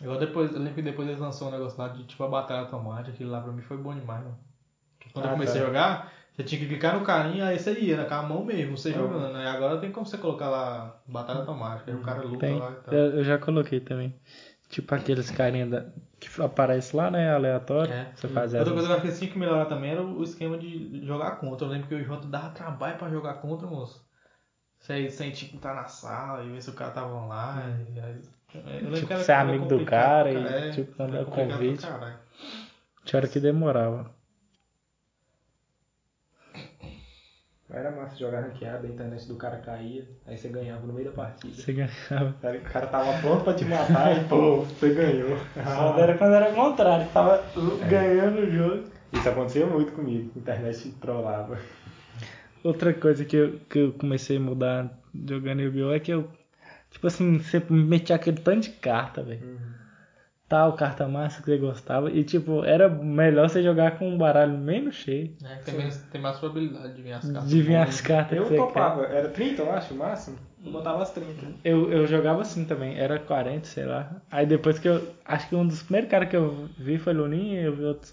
Igual 0.00 0.18
depois, 0.18 0.50
eu 0.52 0.58
lembro 0.58 0.74
que 0.74 0.82
depois 0.82 1.06
eles 1.08 1.20
lançaram 1.20 1.48
um 1.52 1.54
negócio 1.56 1.78
lá 1.78 1.88
de 1.88 2.04
tipo 2.04 2.24
a 2.24 2.28
batalha 2.28 2.60
automática, 2.60 3.10
aquilo 3.12 3.30
lá 3.30 3.40
pra 3.40 3.52
mim 3.52 3.60
foi 3.62 3.76
bom 3.76 3.94
demais, 3.94 4.22
mano. 4.24 4.38
Quando 5.12 5.24
eu 5.26 5.30
Ah, 5.30 5.34
comecei 5.34 5.60
tá. 5.60 5.62
a 5.62 5.66
jogar, 5.66 6.12
você 6.40 6.44
tinha 6.44 6.60
que 6.60 6.66
clicar 6.68 6.98
no 6.98 7.04
carinha, 7.04 7.46
aí 7.46 7.58
você 7.58 7.78
ia, 7.78 7.96
né, 7.96 8.04
com 8.04 8.14
a 8.14 8.22
mão 8.22 8.44
mesmo, 8.44 8.76
você 8.76 8.90
Uhum. 8.90 8.94
jogando. 8.96 9.36
Aí 9.36 9.46
agora 9.46 9.78
tem 9.78 9.92
como 9.92 10.06
você 10.06 10.16
colocar 10.18 10.48
lá 10.48 11.00
batalha 11.06 11.40
automática, 11.40 11.90
aí 11.90 11.96
o 11.96 12.02
cara 12.02 12.22
luta 12.22 12.38
Tem. 12.38 12.58
lá 12.58 12.70
e 12.70 12.74
tal. 12.84 12.94
Eu, 12.94 13.16
eu 13.18 13.24
já 13.24 13.38
coloquei 13.38 13.80
também. 13.80 14.14
Tipo 14.68 14.94
aqueles 14.94 15.30
carinha 15.32 15.66
da, 15.66 15.86
que 16.20 16.28
aparece 16.40 16.94
lá, 16.94 17.10
né? 17.10 17.34
Aleatório. 17.34 17.92
É. 17.92 18.12
Você 18.14 18.28
faz 18.28 18.54
Outra 18.54 18.72
coisa 18.72 18.86
que 18.86 18.92
eu 18.92 18.96
acho 18.98 19.06
que 19.06 19.18
tinha 19.18 19.30
que 19.32 19.38
melhorar 19.38 19.64
também 19.66 19.90
era 19.90 20.02
o 20.02 20.22
esquema 20.22 20.56
de 20.56 21.04
jogar 21.04 21.32
contra. 21.40 21.66
Eu 21.66 21.70
lembro 21.72 21.88
que 21.88 21.94
o 21.96 22.04
Jota 22.04 22.28
dava 22.28 22.50
trabalho 22.50 22.96
pra 22.96 23.08
jogar 23.10 23.34
contra, 23.34 23.66
moço. 23.66 24.00
Você 24.78 25.10
sem 25.10 25.32
tipo 25.32 25.56
estar 25.56 25.74
na 25.74 25.86
sala 25.86 26.44
e 26.44 26.50
ver 26.50 26.62
se 26.62 26.70
o 26.70 26.72
cara 26.74 26.92
tava 26.92 27.12
online. 27.12 28.00
Aí, 28.00 28.20
eu 28.54 28.60
lembro 28.62 28.94
Tipo, 28.94 29.06
que 29.08 29.12
era- 29.12 29.22
ser 29.24 29.32
amigo 29.32 29.66
do 29.66 29.84
cara 29.84 30.30
pra 30.30 30.40
e, 30.40 30.46
é, 30.46 30.70
tipo, 30.70 30.94
convite. 31.26 31.86
Tinha 33.04 33.18
hora 33.18 33.28
que 33.28 33.40
demorava. 33.40 34.10
Era 37.72 37.90
massa 37.92 38.16
jogar 38.16 38.40
ranqueada, 38.40 38.84
a 38.84 38.90
internet 38.90 39.28
do 39.28 39.36
cara 39.36 39.58
caía, 39.58 40.04
aí 40.26 40.36
você 40.36 40.48
ganhava 40.48 40.84
no 40.84 40.92
meio 40.92 41.08
da 41.08 41.14
partida. 41.14 41.54
Você 41.54 41.72
ganhava. 41.72 42.34
Aí 42.42 42.58
O 42.58 42.62
cara 42.62 42.86
tava 42.88 43.20
pronto 43.20 43.44
pra 43.44 43.54
te 43.54 43.64
matar 43.64 44.16
e 44.16 44.24
pô, 44.24 44.62
você 44.62 44.92
ganhou. 44.92 45.38
Quando 45.54 46.00
era, 46.00 46.18
quando 46.18 46.34
era 46.34 46.50
o 46.50 46.54
contrário, 46.54 47.06
tava 47.12 47.44
ganhando 47.88 48.40
o 48.40 48.50
jogo. 48.50 48.84
Isso 49.12 49.28
acontecia 49.28 49.66
muito 49.66 49.92
comigo, 49.92 50.32
a 50.34 50.38
internet 50.38 50.90
trollava. 51.00 51.58
Outra 52.62 52.92
coisa 52.92 53.24
que 53.24 53.36
eu, 53.36 53.60
que 53.70 53.78
eu 53.78 53.92
comecei 53.92 54.36
a 54.36 54.40
mudar 54.40 54.90
jogando 55.26 55.62
Yu-Gi-Oh! 55.62 55.92
é 55.92 56.00
que 56.00 56.10
eu, 56.12 56.28
tipo 56.90 57.06
assim, 57.06 57.38
sempre 57.40 57.72
metia 57.72 58.16
aquele 58.16 58.40
tanto 58.40 58.62
de 58.64 58.70
carta, 58.70 59.22
velho. 59.22 59.60
Tal 60.50 60.72
carta 60.72 61.06
massa 61.06 61.40
que 61.40 61.46
você 61.46 61.58
gostava. 61.58 62.10
E, 62.10 62.24
tipo, 62.24 62.64
era 62.64 62.88
melhor 62.88 63.48
você 63.48 63.62
jogar 63.62 63.96
com 63.96 64.08
um 64.08 64.18
baralho 64.18 64.58
menos 64.58 64.96
cheio. 64.96 65.32
É, 65.44 65.54
tem, 65.58 65.74
menos, 65.76 65.96
tem 66.10 66.20
mais 66.20 66.38
probabilidade 66.38 66.92
de 66.92 67.02
vir 67.02 67.12
as 67.12 67.30
cartas. 67.30 67.48
De 67.48 67.76
as 67.76 68.00
cartas 68.00 68.36
Eu 68.36 68.56
topava, 68.56 69.06
era 69.06 69.28
30 69.28 69.62
eu 69.62 69.72
acho, 69.72 69.94
o 69.94 69.96
máximo. 69.96 70.36
Eu 70.66 70.72
botava 70.72 71.04
as 71.04 71.12
30. 71.12 71.34
quer. 71.34 71.52
Eu, 71.62 71.92
eu 71.92 72.04
jogava 72.04 72.42
assim 72.42 72.64
também, 72.64 72.98
era 72.98 73.16
40, 73.20 73.64
sei 73.64 73.86
lá. 73.86 74.20
Aí 74.28 74.44
depois 74.44 74.80
que 74.80 74.88
eu. 74.88 75.14
Acho 75.24 75.48
que 75.48 75.54
um 75.54 75.64
dos 75.64 75.84
primeiros 75.84 76.10
caras 76.10 76.28
que 76.28 76.34
eu 76.34 76.68
vi 76.76 76.98
foi 76.98 77.12
Luninha, 77.12 77.62
eu 77.62 77.76
vi 77.76 77.84
outros 77.84 78.12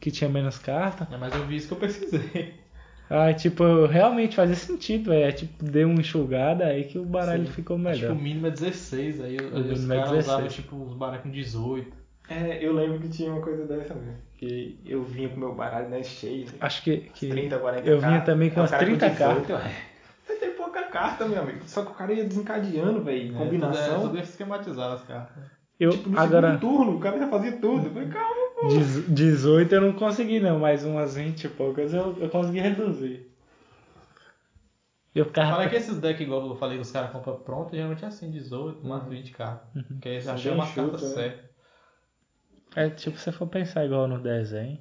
que 0.00 0.10
tinha 0.10 0.28
menos 0.28 0.58
carta. 0.58 1.06
É, 1.08 1.16
mas 1.16 1.32
eu 1.36 1.46
vi 1.46 1.54
isso 1.54 1.68
que 1.68 1.74
eu 1.74 1.78
pesquisei. 1.78 2.65
Aí, 3.08 3.34
tipo, 3.34 3.86
realmente 3.86 4.34
fazia 4.36 4.56
sentido, 4.56 5.10
velho. 5.10 5.24
É, 5.24 5.32
tipo, 5.32 5.64
deu 5.64 5.88
uma 5.88 6.00
enxugada 6.00 6.64
aí 6.66 6.84
que 6.84 6.98
o 6.98 7.04
baralho 7.04 7.46
Sim. 7.46 7.52
ficou 7.52 7.76
Acho 7.76 7.84
que 7.84 7.90
melhor. 8.02 8.12
o 8.12 8.20
mínimo 8.20 8.46
é 8.48 8.50
16, 8.50 9.20
aí, 9.20 9.36
aí 9.38 9.46
os 9.46 9.52
mínimo 9.80 9.92
é 9.92 9.96
caras 9.96 10.10
16. 10.12 10.26
usavam 10.26 10.48
tipo 10.48 10.76
uns 10.76 10.94
baralhos 10.94 11.22
com 11.22 11.30
18. 11.30 11.96
É, 12.28 12.58
eu 12.64 12.72
lembro 12.72 12.98
que 12.98 13.08
tinha 13.08 13.30
uma 13.32 13.40
coisa 13.40 13.64
dessa 13.66 13.94
mesmo. 13.94 14.16
Que 14.36 14.80
eu 14.84 15.02
vinha 15.04 15.28
com 15.28 15.38
meu 15.38 15.54
baralho 15.54 15.88
né, 15.88 16.02
cheio. 16.02 16.46
Acho 16.60 16.82
que. 16.82 16.96
que 17.14 17.28
30, 17.28 17.58
40 17.58 17.88
eu 17.88 17.98
vinha 17.98 18.10
cartas. 18.10 18.26
também 18.26 18.50
com 18.50 18.56
Aí 18.56 18.62
o 18.62 18.64
as 18.64 18.70
cara 18.72 18.84
30 18.84 19.08
18, 19.10 19.52
ué. 19.52 19.72
Você 20.26 20.34
tem 20.34 20.50
pouca 20.50 20.82
carta, 20.82 21.24
meu 21.26 21.40
amigo. 21.40 21.60
Só 21.66 21.82
que 21.84 21.92
o 21.92 21.94
cara 21.94 22.12
ia 22.12 22.24
desencadeando, 22.24 23.02
velho. 23.04 23.34
É, 23.34 23.38
Combinação. 23.38 23.94
tudo, 24.00 24.06
é, 24.06 24.08
tudo 24.08 24.18
esquematizado 24.20 24.94
as 24.94 25.04
cartas. 25.04 25.44
eu, 25.78 25.90
Tipo, 25.92 26.10
no 26.10 26.18
agora. 26.18 26.48
segundo 26.58 26.60
turno, 26.60 26.96
o 26.96 27.00
cara 27.00 27.18
já 27.20 27.28
fazia 27.28 27.52
tudo. 27.52 27.86
Eu 27.86 27.92
falei, 27.92 28.08
calma, 28.08 28.45
18 29.08 29.74
eu 29.74 29.80
não 29.80 29.92
consegui 29.92 30.40
não, 30.40 30.58
mas 30.58 30.84
umas 30.84 31.14
20 31.14 31.44
e 31.44 31.48
poucas 31.48 31.92
eu, 31.92 32.16
eu 32.18 32.28
consegui 32.30 32.60
reduzir. 32.60 33.30
Eu 35.14 35.24
ficava. 35.24 35.52
Fala 35.52 35.68
que 35.68 35.76
esses 35.76 35.98
decks, 35.98 36.20
igual 36.22 36.46
eu 36.46 36.56
falei 36.56 36.76
que 36.76 36.82
os 36.82 36.90
caras 36.90 37.10
compram 37.10 37.36
pronto, 37.40 37.74
geralmente 37.74 38.04
é 38.04 38.08
assim, 38.08 38.30
18, 38.30 38.82
Uhum. 38.82 38.88
mais 38.88 39.04
20 39.08 39.30
cartas. 39.32 39.82
Porque 39.88 40.08
aí 40.08 40.20
você 40.20 40.28
achou 40.30 40.52
uma 40.54 40.66
carta 40.66 40.92
né? 40.92 40.98
certa. 40.98 41.50
É 42.74 42.90
tipo, 42.90 43.16
se 43.18 43.24
você 43.24 43.32
for 43.32 43.46
pensar 43.46 43.84
igual 43.86 44.06
no 44.06 44.18
desenho. 44.22 44.78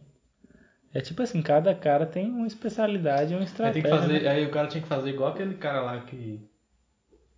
É 0.93 1.01
tipo 1.01 1.21
assim, 1.21 1.41
cada 1.41 1.73
cara 1.75 2.05
tem 2.05 2.29
uma 2.29 2.47
especialidade 2.47 3.33
uma 3.33 3.39
Aí, 3.41 3.45
estratégia. 3.45 3.81
tem 3.83 3.91
que 3.91 3.97
fazer, 3.97 4.23
né? 4.23 4.29
aí 4.29 4.45
o 4.45 4.51
cara 4.51 4.67
tinha 4.67 4.81
que 4.81 4.87
fazer 4.87 5.09
igual 5.09 5.29
aquele 5.31 5.55
cara 5.55 5.81
lá 5.81 5.99
que. 6.01 6.49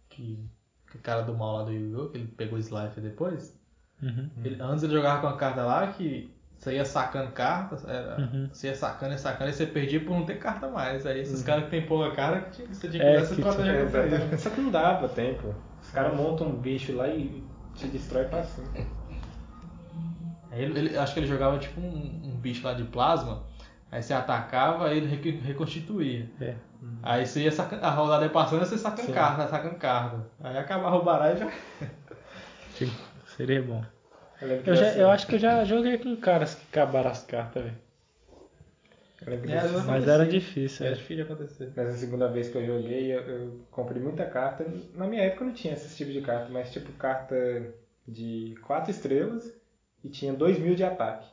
que. 0.09 0.47
que 0.91 0.97
cara 0.99 1.21
do 1.23 1.35
mal 1.35 1.57
lá 1.57 1.63
do 1.63 1.71
Yu-Gi-Oh! 1.71 2.09
que 2.09 2.17
ele 2.17 2.27
pegou 2.27 2.57
o 2.57 2.61
Slifer 2.61 3.01
depois. 3.03 3.56
Uhum. 4.01 4.29
Ele- 4.43 4.61
antes 4.61 4.83
ele 4.83 4.93
jogava 4.93 5.21
com 5.21 5.27
uma 5.27 5.37
carta 5.37 5.63
lá 5.63 5.87
que 5.87 6.31
você 6.57 6.73
ia 6.75 6.85
sacando 6.85 7.31
cartas, 7.31 7.87
era, 7.87 8.19
Uhum. 8.19 8.49
você 8.51 8.67
ia 8.67 8.75
sacando 8.75 9.13
e 9.13 9.17
sacando 9.17 9.49
e 9.49 9.53
você 9.53 9.65
perdia 9.65 9.99
por 9.99 10.11
não 10.11 10.25
ter 10.25 10.35
carta 10.39 10.67
mais. 10.67 11.05
Aí 11.05 11.19
esses 11.21 11.43
caras 11.43 11.65
que 11.65 11.69
tem 11.71 11.85
pouca 11.85 12.11
cara, 12.15 12.47
você 12.51 12.87
tinha 12.89 12.91
que 12.91 13.01
É, 13.01 13.11
usar 13.17 13.21
essa 13.23 13.33
estratégia 13.33 13.71
É, 13.71 13.83
contra 13.85 14.05
eles. 14.05 14.41
Só 14.41 14.49
que 14.49 14.61
não 14.61 14.71
dava 14.71 15.07
tempo. 15.09 15.55
Os 15.81 15.91
caras 15.91 16.15
montam 16.15 16.47
um 16.47 16.55
bicho 16.55 16.95
lá 16.95 17.07
e 17.07 17.43
te 17.75 17.87
destrói 17.87 18.25
pra 18.25 18.43
cima. 18.43 18.67
Ele, 20.51 20.79
ele- 20.79 20.97
acho 20.97 21.13
que 21.13 21.19
ele 21.19 21.27
jogava 21.27 21.57
tipo 21.59 21.79
um, 21.79 22.21
um 22.23 22.37
bicho 22.39 22.65
lá 22.65 22.73
de 22.73 22.83
plasma, 22.85 23.43
aí 23.91 24.01
você 24.01 24.13
atacava 24.13 24.87
aí 24.87 24.97
ele 24.97 25.07
reco- 25.07 25.43
reconstituía. 25.43 26.29
É. 26.39 26.55
Aí 27.03 27.25
você 27.25 27.41
ia 27.43 27.51
sacando, 27.51 27.85
a 27.85 27.89
rodada 27.89 28.23
ia 28.23 28.29
passando, 28.29 28.59
você 28.59 28.77
sacando 28.77 29.07
Sim. 29.07 29.13
carta, 29.13 29.47
sacando 29.47 29.75
carta. 29.75 30.25
Aí 30.41 30.57
acabava 30.57 30.95
o 30.95 31.03
baralho 31.03 31.35
e 31.35 31.39
já. 31.39 31.51
Sim, 32.73 32.91
seria 33.37 33.61
bom. 33.61 33.83
Eu, 34.41 34.47
lembro 34.47 34.63
que 34.63 34.69
Eu, 34.69 34.75
já, 34.75 34.85
dessa- 34.85 34.99
eu 34.99 35.09
acho 35.09 35.27
que 35.27 35.35
eu 35.35 35.39
já 35.39 35.63
joguei 35.63 35.97
com 35.97 36.15
caras 36.17 36.55
que 36.55 36.65
acabaram 36.71 37.09
as 37.11 37.23
cartas, 37.23 37.63
velho. 37.63 37.77
eu 39.25 39.33
É, 39.33 39.67
Mas 39.87 40.07
era 40.07 40.25
difícil, 40.25 40.85
Era 40.85 40.95
é. 40.95 40.97
difícil 40.97 41.25
de 41.25 41.31
acontecer. 41.31 41.73
Nessa 41.75 41.97
segunda 41.97 42.27
vez 42.27 42.49
que 42.49 42.57
eu 42.57 42.65
joguei, 42.65 43.13
eu, 43.15 43.21
eu 43.21 43.59
comprei 43.71 44.01
muita 44.01 44.25
carta. 44.25 44.65
Na 44.93 45.07
minha 45.07 45.23
época 45.23 45.45
não 45.45 45.53
tinha 45.53 45.73
esse 45.73 45.95
tipo 45.95 46.11
de 46.11 46.21
carta, 46.21 46.49
mas 46.49 46.71
tipo 46.71 46.91
carta 46.93 47.35
de 48.07 48.55
4 48.65 48.91
estrelas 48.91 49.51
e 50.03 50.09
tinha 50.09 50.33
2 50.33 50.59
mil 50.59 50.75
de 50.75 50.83
ataque. 50.83 51.27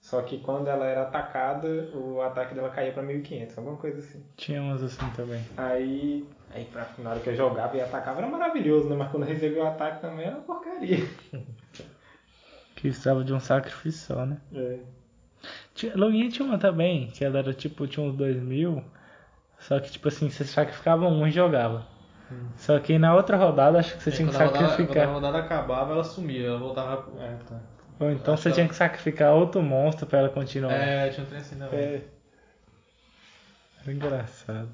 Só 0.00 0.22
que 0.22 0.38
quando 0.38 0.66
ela 0.68 0.86
era 0.86 1.02
atacada, 1.02 1.68
o 1.94 2.22
ataque 2.22 2.54
dela 2.54 2.70
caía 2.70 2.92
pra 2.92 3.02
1500, 3.02 3.58
alguma 3.58 3.76
coisa 3.76 3.98
assim. 3.98 4.24
Tinha 4.36 4.60
umas 4.62 4.82
assim 4.82 5.08
também. 5.10 5.44
Aí, 5.56 6.26
aí 6.54 6.64
pra- 6.64 6.88
na 6.98 7.10
hora 7.10 7.20
que 7.20 7.28
eu 7.28 7.36
jogava 7.36 7.76
e 7.76 7.80
atacava 7.82 8.18
era 8.20 8.26
maravilhoso, 8.26 8.88
né? 8.88 8.96
Mas 8.96 9.10
quando 9.10 9.24
eu 9.24 9.28
recebi 9.28 9.56
o 9.58 9.66
ataque 9.66 10.00
também 10.00 10.26
era 10.26 10.36
uma 10.36 10.42
porcaria. 10.44 10.98
Que 12.74 12.88
precisava 12.88 13.22
de 13.22 13.34
um 13.34 13.40
sacrifício 13.40 14.14
só, 14.14 14.24
né? 14.24 14.38
É. 14.54 14.78
Tinha, 15.74 15.94
Loguinha 15.94 16.30
tinha 16.30 16.48
uma 16.48 16.56
também, 16.56 17.08
que 17.08 17.22
ela 17.22 17.38
era 17.40 17.52
tipo, 17.52 17.86
tinha 17.86 18.04
uns 18.06 18.14
2 18.16 18.36
mil. 18.42 18.82
Só 19.58 19.78
que 19.78 19.90
tipo 19.90 20.08
assim, 20.08 20.30
você 20.30 20.44
sacrificava 20.44 21.06
um 21.06 21.26
e 21.26 21.30
jogava. 21.30 21.86
Só 22.56 22.78
que 22.78 22.98
na 22.98 23.14
outra 23.14 23.36
rodada 23.36 23.78
acho 23.78 23.96
que 23.96 24.02
você 24.02 24.10
Aí 24.10 24.16
tinha 24.16 24.28
que 24.28 24.34
quando 24.34 24.42
a 24.42 24.46
rodada- 24.46 24.68
sacrificar. 24.68 25.06
Quando 25.08 25.10
a 25.10 25.12
rodada 25.28 25.38
acabava, 25.44 25.92
ela 25.92 26.04
sumia, 26.04 26.46
ela 26.46 26.58
voltava. 26.58 27.02
pro- 27.02 27.20
É, 27.20 27.36
tá. 27.46 27.60
Ou 28.00 28.10
então 28.10 28.36
você 28.36 28.50
tinha 28.50 28.66
que 28.66 28.74
sacrificar 28.74 29.34
outro 29.34 29.62
monstro 29.62 30.06
pra 30.06 30.20
ela 30.20 30.28
continuar. 30.30 30.72
É, 30.72 31.10
tinha 31.10 31.24
um 31.24 31.28
trem 31.28 31.40
assim 31.40 31.56
também. 31.56 31.78
É. 31.78 32.02
Era 33.82 33.92
engraçado. 33.92 34.68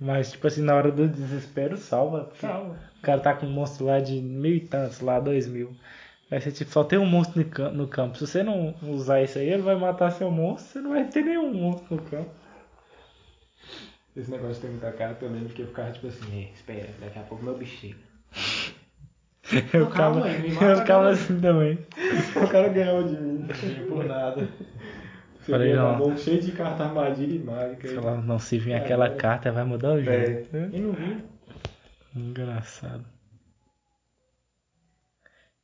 Mas, 0.00 0.32
tipo 0.32 0.46
assim, 0.46 0.62
na 0.62 0.74
hora 0.74 0.90
do 0.90 1.06
desespero, 1.08 1.76
salva. 1.76 2.24
porque 2.24 2.46
Salva. 2.46 2.76
O 2.98 3.02
cara 3.02 3.20
tá 3.20 3.34
com 3.34 3.46
um 3.46 3.50
monstro 3.50 3.86
lá 3.86 4.00
de 4.00 4.20
mil 4.20 4.54
e 4.54 4.60
tantos, 4.60 5.00
lá 5.00 5.18
dois 5.20 5.46
mil. 5.46 5.74
Aí 6.30 6.40
você, 6.40 6.50
tipo, 6.50 6.70
só 6.70 6.82
tem 6.82 6.98
um 6.98 7.06
monstro 7.06 7.40
no 7.42 7.48
cam- 7.50 7.70
no 7.72 7.86
campo. 7.88 8.16
Se 8.16 8.26
você 8.26 8.42
não 8.42 8.74
usar 8.82 9.22
isso 9.22 9.38
aí, 9.38 9.48
ele 9.48 9.62
vai 9.62 9.74
matar 9.76 10.10
seu 10.12 10.30
monstro. 10.30 10.72
Você 10.72 10.80
não 10.80 10.90
vai 10.90 11.04
ter 11.04 11.22
nenhum 11.22 11.52
monstro 11.52 11.96
no 11.96 12.02
campo. 12.02 12.30
Esse 14.16 14.30
negócio 14.30 14.54
de 14.54 14.60
ter 14.60 14.68
muita 14.68 14.92
carta, 14.92 15.24
eu 15.24 15.30
lembro 15.30 15.48
que 15.54 15.62
eu 15.62 15.66
ficava 15.68 15.90
tipo 15.90 16.06
assim, 16.06 16.42
"É, 16.48 16.52
espera, 16.52 16.88
daqui 17.00 17.18
a 17.18 17.22
pouco 17.22 17.42
meu 17.44 17.56
bicho 17.56 17.76
chega. 17.80 18.11
Eu 19.72 19.86
ficava, 19.86 20.28
eu 20.28 20.76
ficava 20.76 21.00
agora. 21.00 21.10
assim 21.10 21.40
também. 21.40 21.78
o 22.36 22.48
cara 22.48 22.68
ganhava 22.68 23.04
de 23.04 23.16
mim. 23.20 23.46
Não 23.80 23.86
por 23.88 24.04
nada. 24.04 24.48
Você 25.40 25.50
Falei, 25.50 25.74
não. 25.74 25.98
mão 25.98 26.16
cheio 26.16 26.40
de 26.40 26.52
carta 26.52 26.84
armadilha 26.84 27.34
e 27.34 27.38
mágica. 27.40 27.88
Falava, 27.88 28.22
não, 28.22 28.38
se 28.38 28.58
vir 28.58 28.72
É, 28.72 28.76
aquela 28.76 29.06
é. 29.06 29.14
carta, 29.16 29.50
vai 29.50 29.64
mudar 29.64 29.94
o 29.94 29.98
jogo. 29.98 30.10
É, 30.16 30.46
e 30.72 30.78
não 30.80 30.92
vi. 30.92 31.24
Engraçado. 32.14 33.04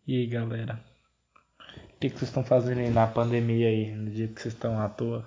E 0.04 0.16
aí, 0.16 0.26
galera? 0.26 0.80
O 1.60 2.00
que, 2.00 2.10
que 2.10 2.18
vocês 2.18 2.28
estão 2.28 2.42
fazendo 2.42 2.78
aí 2.78 2.90
na 2.90 3.06
pandemia 3.06 3.68
aí, 3.68 3.92
no 3.94 4.10
dia 4.10 4.26
que 4.26 4.40
vocês 4.40 4.54
estão 4.54 4.80
à 4.80 4.88
toa? 4.88 5.24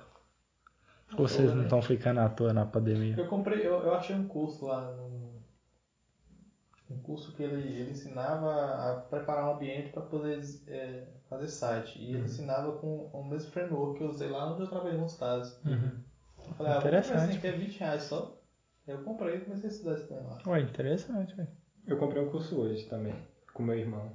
Ou 1.17 1.27
vocês 1.27 1.49
não 1.49 1.57
né? 1.57 1.63
estão 1.63 1.81
ficando 1.81 2.19
à 2.19 2.27
toa 2.29 2.51
na 2.53 2.65
pandemia? 2.65 3.15
Eu 3.17 3.27
comprei, 3.27 3.59
eu, 3.65 3.81
eu 3.83 3.93
achei 3.93 4.15
um 4.15 4.27
curso 4.27 4.65
lá 4.65 4.81
no. 4.91 5.30
Um 6.91 7.01
curso 7.03 7.33
que 7.35 7.43
ele, 7.43 7.61
ele 7.61 7.91
ensinava 7.91 8.49
a 8.91 8.95
preparar 9.09 9.49
um 9.49 9.55
ambiente 9.55 9.91
para 9.91 10.01
poder 10.03 10.39
é, 10.67 11.07
fazer 11.29 11.47
site. 11.47 11.97
E 11.99 12.09
Uhum. 12.11 12.15
ele 12.17 12.25
ensinava 12.25 12.71
com 12.79 13.05
o 13.13 13.23
mesmo 13.23 13.51
framework 13.51 13.97
que 13.97 14.03
eu 14.03 14.09
usei 14.09 14.29
lá 14.29 14.51
onde 14.51 14.61
eu 14.61 14.67
trabalhei 14.69 14.97
no 14.99 15.05
Stasi. 15.05 15.55
Uhum. 15.65 15.99
Eu 16.47 16.53
falei, 16.55 16.71
ah, 16.73 16.79
vou 16.79 16.83
comprar 16.83 16.99
Interessante. 16.99 17.29
assim, 17.31 17.39
que 17.39 17.47
é 17.47 17.51
20 17.51 17.79
reais 17.79 18.03
só. 18.03 18.37
Eu 18.87 19.03
comprei 19.03 19.37
e 19.37 19.41
comecei 19.41 19.69
a 19.69 19.73
estudar 19.73 19.93
esse 19.93 20.07
trem 20.07 20.23
lá. 20.23 20.37
Ué, 20.47 20.59
interessante, 20.61 21.35
velho. 21.35 21.49
Eu 21.87 21.97
comprei 21.97 22.21
um 22.21 22.29
curso 22.29 22.59
hoje 22.59 22.85
também, 22.87 23.15
com 23.53 23.63
meu 23.63 23.77
irmão. 23.77 24.11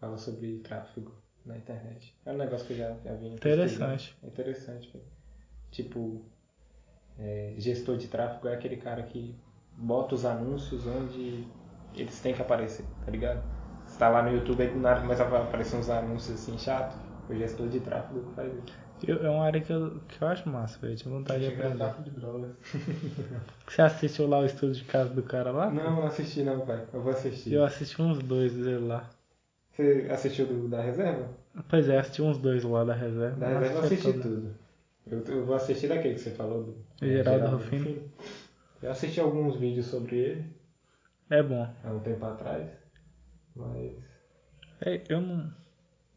Fala 0.00 0.16
sobre 0.16 0.58
tráfego 0.60 1.12
na 1.44 1.56
internet. 1.56 2.16
É 2.24 2.32
um 2.32 2.36
negócio 2.36 2.66
que 2.66 2.72
eu 2.72 2.76
já, 2.78 2.96
já 3.04 3.14
vinha 3.14 3.34
Interessante. 3.34 4.16
É 4.22 4.26
interessante, 4.26 4.90
velho. 4.92 5.04
Tipo, 5.70 6.24
é, 7.18 7.54
gestor 7.58 7.96
de 7.96 8.08
tráfego 8.08 8.48
é 8.48 8.54
aquele 8.54 8.76
cara 8.76 9.02
que 9.02 9.34
bota 9.76 10.14
os 10.14 10.24
anúncios 10.24 10.86
onde 10.86 11.46
eles 11.94 12.20
têm 12.20 12.34
que 12.34 12.42
aparecer, 12.42 12.84
tá 13.04 13.10
ligado? 13.10 13.42
Você 13.86 13.98
tá 13.98 14.08
lá 14.08 14.22
no 14.22 14.30
YouTube 14.36 14.62
aí 14.62 14.68
do 14.70 14.78
nada 14.80 15.00
começa 15.00 15.22
a 15.24 15.42
aparecer 15.42 15.76
uns 15.76 15.88
anúncios 15.88 16.40
assim 16.40 16.58
chato. 16.58 16.96
O 17.28 17.34
gestor 17.34 17.68
de 17.68 17.80
tráfego 17.80 18.22
faz 18.34 18.52
isso. 18.52 18.76
Eu- 19.06 19.26
é 19.26 19.30
uma 19.30 19.44
área 19.44 19.60
que 19.60 19.72
eu, 19.72 20.00
que 20.08 20.22
eu 20.22 20.28
acho 20.28 20.48
massa, 20.48 20.78
velho. 20.78 20.96
Tinha 20.96 21.12
vontade 21.14 21.40
de 21.40 21.50
Chegar 21.50 21.64
aprender. 21.66 21.78
tráfico 21.78 22.02
de 22.04 22.10
drogas. 22.10 22.50
Você 23.68 23.82
assistiu 23.82 24.26
lá 24.28 24.38
o 24.40 24.46
estudo 24.46 24.72
de 24.72 24.84
casa 24.84 25.10
do 25.10 25.22
cara 25.22 25.50
lá? 25.50 25.70
Não, 25.70 25.96
não 25.96 26.06
assisti 26.06 26.42
não, 26.42 26.60
pai. 26.60 26.84
Eu 26.92 27.02
vou 27.02 27.12
assistir. 27.12 27.52
Eu 27.52 27.64
assisti 27.64 28.00
uns 28.00 28.18
dois 28.22 28.52
dele 28.54 28.86
lá. 28.86 29.08
Você 29.72 30.06
assistiu 30.10 30.46
do, 30.46 30.68
da 30.68 30.80
reserva? 30.80 31.28
Pois 31.68 31.88
é, 31.88 31.98
assisti 31.98 32.22
uns 32.22 32.38
dois 32.38 32.64
lá 32.64 32.84
da 32.84 32.94
reserva. 32.94 33.36
Da 33.36 33.48
Não 33.48 33.58
reserva 33.58 33.80
eu 33.80 33.84
assisti 33.84 34.12
todo, 34.12 34.22
tudo. 34.22 34.54
Eu, 35.10 35.24
eu 35.36 35.44
vou 35.44 35.54
assistir 35.56 35.88
daquele 35.88 36.14
que 36.14 36.20
você 36.20 36.30
falou 36.30 36.62
do 36.62 36.70
O 37.02 37.06
Geraldo 37.06 37.56
Rufino. 37.56 38.02
Eu 38.82 38.90
assisti 38.90 39.20
alguns 39.20 39.56
vídeos 39.56 39.86
sobre 39.86 40.16
ele 40.16 40.44
É 41.30 41.42
bom. 41.42 41.68
há 41.84 41.90
um 41.90 42.00
tempo 42.00 42.24
atrás, 42.24 42.68
mas 43.54 43.92
É, 44.80 45.02
eu 45.08 45.20
não. 45.20 45.52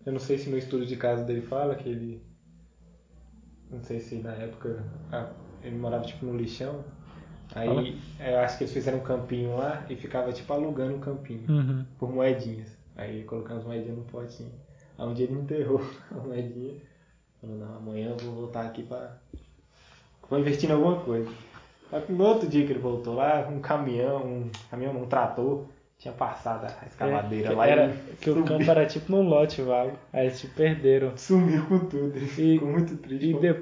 eu 0.06 0.14
não 0.14 0.20
sei 0.20 0.38
se 0.38 0.50
no 0.50 0.58
estudo 0.58 0.86
de 0.86 0.96
casa 0.96 1.24
dele 1.24 1.42
fala 1.42 1.76
que 1.76 1.88
ele. 1.90 2.22
Não 3.72 3.82
sei 3.84 4.00
se 4.00 4.16
na 4.16 4.34
época 4.34 4.84
ah, 5.12 5.32
ele 5.64 5.78
morava 5.78 6.06
tipo 6.06 6.26
no 6.26 6.36
lixão. 6.38 6.84
Aí 7.56 8.00
é, 8.20 8.34
eu 8.36 8.40
acho 8.40 8.58
que 8.58 8.64
eles 8.64 8.74
fizeram 8.74 9.00
um 9.00 9.04
campinho 9.04 9.56
lá 9.58 9.86
e 9.90 9.96
ficava 9.96 10.32
tipo 10.32 10.52
alugando 10.54 10.96
o 10.98 11.00
campinho 11.00 11.50
Uhum. 11.50 11.86
por 11.98 12.12
moedinhas. 12.12 12.78
Aí 12.96 13.24
colocando 13.24 13.60
as 13.60 13.66
moedinhas 13.66 13.98
no 13.98 14.04
potinho. 14.06 14.52
Aí 14.98 15.08
um 15.08 15.14
dia 15.14 15.26
ele 15.26 15.40
enterrou 15.40 15.82
a 16.12 16.16
moedinha. 16.16 16.80
Falou, 17.42 17.56
não, 17.58 17.78
amanhã 17.78 18.10
eu 18.10 18.18
vou 18.18 18.34
voltar 18.34 18.66
aqui 18.68 18.84
pra. 18.84 19.18
Vou 20.30 20.40
investir 20.40 20.70
em 20.70 20.74
alguma 20.74 21.00
coisa. 21.02 21.30
Só 21.90 22.00
que 22.00 22.12
no 22.12 22.24
outro 22.24 22.48
dia 22.48 22.66
que 22.66 22.72
ele 22.72 22.80
voltou 22.80 23.16
lá, 23.16 23.48
um 23.50 23.60
caminhão, 23.60 24.18
um 24.24 24.52
caminhão, 24.70 24.94
não, 24.94 25.02
um 25.04 25.08
trator, 25.08 25.66
tinha 25.98 26.14
passado 26.14 26.66
a 26.66 26.86
escavadeira 26.86 27.52
É, 27.52 27.56
lá 27.56 27.68
era, 27.68 27.86
e 28.12 28.16
que 28.16 28.30
o 28.30 28.34
sumiu, 28.34 28.48
campo 28.48 28.70
era 28.72 28.86
tipo 28.86 29.12
num 29.12 29.28
lote 29.28 29.62
vago. 29.62 29.98
Aí 30.14 30.28
eles 30.28 30.40
te 30.40 30.48
perderam. 30.48 31.18
sumiu 31.18 31.66
com 31.66 31.80
tudo. 31.80 32.18
E- 32.18 32.28
ficou 32.28 32.68
muito 32.70 32.96
triste. 32.98 33.30
E, 33.32 33.34
de, 33.34 33.56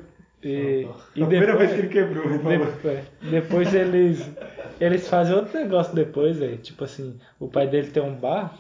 e, 0.44 0.88
e 1.16 1.24
a 1.24 1.26
primeira 1.28 1.54
depois, 1.54 1.58
vez 1.58 1.72
que 1.74 1.80
ele 1.80 1.88
quebrou, 1.88 2.26
ele 2.26 2.38
depois, 2.38 3.06
depois 3.22 3.74
eles 3.74 4.30
eles 4.80 5.08
fazem 5.08 5.36
outro 5.36 5.58
negócio 5.58 5.96
depois, 5.96 6.38
velho. 6.38 6.58
Tipo 6.58 6.84
assim, 6.84 7.18
o 7.40 7.48
pai 7.48 7.68
dele 7.68 7.90
tem 7.90 8.04
um 8.04 8.14
bar, 8.16 8.56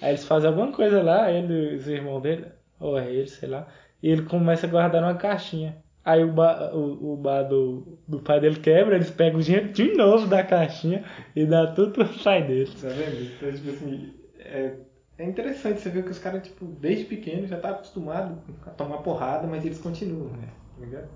aí 0.00 0.10
eles 0.10 0.24
fazem 0.24 0.48
alguma 0.48 0.72
coisa 0.72 1.02
lá, 1.02 1.30
ele 1.30 1.72
e 1.72 1.76
os 1.76 1.86
irmãos 1.88 2.20
dele, 2.22 2.46
ou 2.80 2.98
é 2.98 3.10
ele, 3.12 3.26
sei 3.28 3.48
lá, 3.48 3.66
e 4.02 4.08
ele 4.10 4.22
começa 4.22 4.66
a 4.66 4.70
guardar 4.70 5.02
numa 5.02 5.14
caixinha. 5.14 5.76
Aí 6.08 6.24
o 6.24 6.32
bar, 6.32 6.74
o, 6.74 7.12
o 7.12 7.16
bar 7.18 7.42
do, 7.42 7.98
do 8.08 8.18
pai 8.18 8.40
dele 8.40 8.58
quebra, 8.58 8.96
eles 8.96 9.10
pegam 9.10 9.38
o 9.38 9.42
dinheiro 9.42 9.68
de 9.68 9.92
novo 9.92 10.26
da 10.26 10.42
caixinha 10.42 11.04
e 11.36 11.44
dá 11.44 11.66
tudo 11.66 11.92
pro 11.92 12.08
pai 12.24 12.42
dele. 12.46 12.70
Tá 12.80 12.88
vendo? 12.88 13.24
Então, 13.24 13.52
tipo 13.52 13.68
assim, 13.68 14.14
é, 14.38 14.72
é 15.18 15.24
interessante 15.26 15.82
você 15.82 15.90
ver 15.90 16.04
que 16.04 16.10
os 16.10 16.18
caras, 16.18 16.42
tipo, 16.44 16.64
desde 16.64 17.04
pequeno 17.04 17.46
já 17.46 17.58
tá 17.58 17.72
acostumado 17.72 18.38
a 18.64 18.70
tomar 18.70 19.02
porrada, 19.02 19.46
mas 19.46 19.66
eles 19.66 19.76
continuam, 19.80 20.30
né? 20.30 20.48
Tá 20.78 20.86
ligado? 20.86 21.08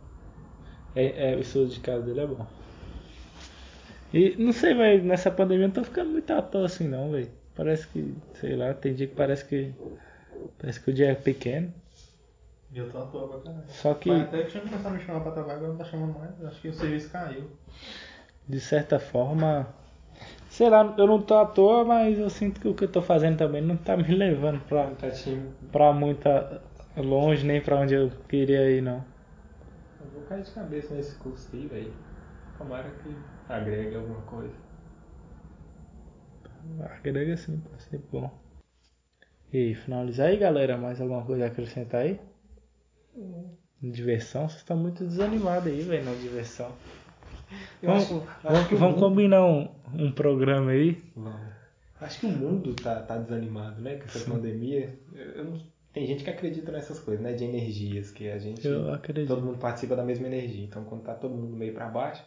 É, 0.95 1.33
é, 1.33 1.37
o 1.37 1.41
estudo 1.41 1.71
de 1.71 1.81
casa 1.81 2.03
dele 2.03 2.21
é 2.21 2.27
bom. 2.27 2.47
E 4.13 4.37
não 4.37 4.53
sei, 4.53 4.75
velho, 4.75 5.05
nessa 5.05 5.31
pandemia 5.31 5.69
não 5.69 5.75
tô 5.75 5.85
ficando 5.85 6.11
muito 6.11 6.31
à 6.31 6.43
toa 6.43 6.67
assim 6.67 6.87
não, 6.87 7.13
velho. 7.13 7.31
Parece 7.57 7.89
que, 7.89 8.15
sei 8.35 8.57
lá, 8.57 8.75
tem 8.75 8.93
dia 8.93 9.07
que 9.07 9.15
parece 9.15 9.47
que. 9.47 9.73
Parece 10.59 10.81
que 10.81 10.91
o 10.91 10.93
dia 10.93 11.13
é 11.13 11.15
pequeno. 11.15 11.73
E 12.73 12.79
eu 12.79 12.91
tô 12.91 12.99
à 12.99 13.07
toa 13.07 13.29
pra 13.29 13.41
caralho. 13.41 13.69
Só 13.69 13.95
que, 13.95 14.09
Pai 14.09 14.21
até 14.23 14.45
tinha 14.45 14.63
começado 14.63 14.87
a 14.87 14.91
me 14.91 15.05
chamar 15.05 15.21
pra 15.21 15.33
trabalhar, 15.33 15.57
agora 15.57 15.73
não 15.73 15.79
tá 15.79 15.85
chamando 15.85 16.19
mais. 16.19 16.45
Acho 16.45 16.61
que 16.61 16.69
o 16.69 16.73
serviço 16.75 17.11
caiu. 17.11 17.51
de 18.49 18.61
certa 18.61 18.99
forma, 18.99 19.67
sei 20.49 20.71
lá, 20.71 20.95
eu 20.97 21.07
não 21.07 21.21
tô 21.21 21.35
à 21.37 21.45
toa, 21.47 21.85
mas 21.85 22.19
eu 22.19 22.31
sinto 22.31 22.61
que 22.61 22.69
o 22.69 22.75
que 22.75 22.85
eu 22.85 22.91
tô 22.91 23.03
fazendo 23.03 23.37
também 23.37 23.61
não 23.61 23.77
tá 23.77 23.97
me 23.97 24.05
levando 24.15 24.61
pra, 24.67 24.87
Tá 24.91 25.09
pra 25.71 25.93
muita 25.93 26.63
longe, 26.97 27.45
nem 27.47 27.61
pra 27.61 27.77
onde 27.77 27.95
eu 27.95 28.11
queria 28.29 28.71
ir, 28.71 28.83
não. 28.83 29.05
Eu 30.01 30.11
vou 30.15 30.23
cair 30.23 30.43
de 30.43 30.51
cabeça 30.51 30.95
nesse 30.95 31.15
curso 31.17 31.49
aí, 31.53 31.67
velho. 31.67 31.93
Tomara 32.59 32.89
que 33.03 33.15
agregue 33.49 33.97
alguma 33.97 34.21
coisa. 34.23 34.55
Agrega 36.81 37.37
sim, 37.37 37.59
pode 37.59 37.83
ser 37.83 38.01
bom. 38.11 38.31
E 39.53 39.75
finalizar 39.75 40.29
aí, 40.29 40.39
galera, 40.39 40.79
mais 40.79 41.01
alguma 41.01 41.23
coisa 41.23 41.45
a 41.45 41.49
acrescentar 41.49 42.03
aí? 42.03 42.19
Diversão, 43.83 44.49
vocês 44.49 44.61
estão 44.61 44.77
muito 44.77 45.05
desanimados 45.05 45.67
aí, 45.73 45.83
velho, 45.83 46.05
na 46.05 46.13
diversão. 46.15 46.73
Eu 47.83 47.89
Vamos, 47.91 48.05
acho- 48.05 48.15
vamos, 48.43 48.59
acho 48.61 48.77
vamos 48.77 48.95
mundo- 48.95 49.01
combinar 49.01 49.45
um, 49.45 49.69
um 49.95 50.13
programa 50.13 50.71
aí. 50.71 51.03
Vamos. 51.17 51.53
Acho 52.01 52.21
que 52.21 52.27
o 52.27 52.31
mundo 52.31 52.75
tá, 52.75 53.01
tá 53.03 53.19
desanimado, 53.19 53.81
né? 53.81 53.97
Com 53.97 54.05
essa 54.05 54.19
Sim. 54.21 54.31
pandemia. 54.31 54.99
Eu- 55.13 55.25
eu 55.33 55.45
não- 55.45 55.61
tem 55.93 56.07
gente 56.07 56.25
que 56.25 56.31
acredita 56.31 56.73
nessas 56.73 56.99
coisas, 57.01 57.23
né? 57.23 57.33
De 57.33 57.45
energias, 57.45 58.11
que 58.11 58.29
a 58.31 58.39
gente. 58.39 58.67
Eu 58.67 58.93
acredito. 58.93 59.29
Todo 59.29 59.43
mundo 59.45 59.59
participa 59.59 59.95
da 59.97 60.05
mesma 60.05 60.27
energia. 60.27 60.65
Então, 60.65 60.85
quando 60.85 61.03
tá 61.03 61.15
todo 61.15 61.35
mundo 61.35 61.55
meio 61.57 61.75
pra 61.75 61.89
baixo, 61.89 62.25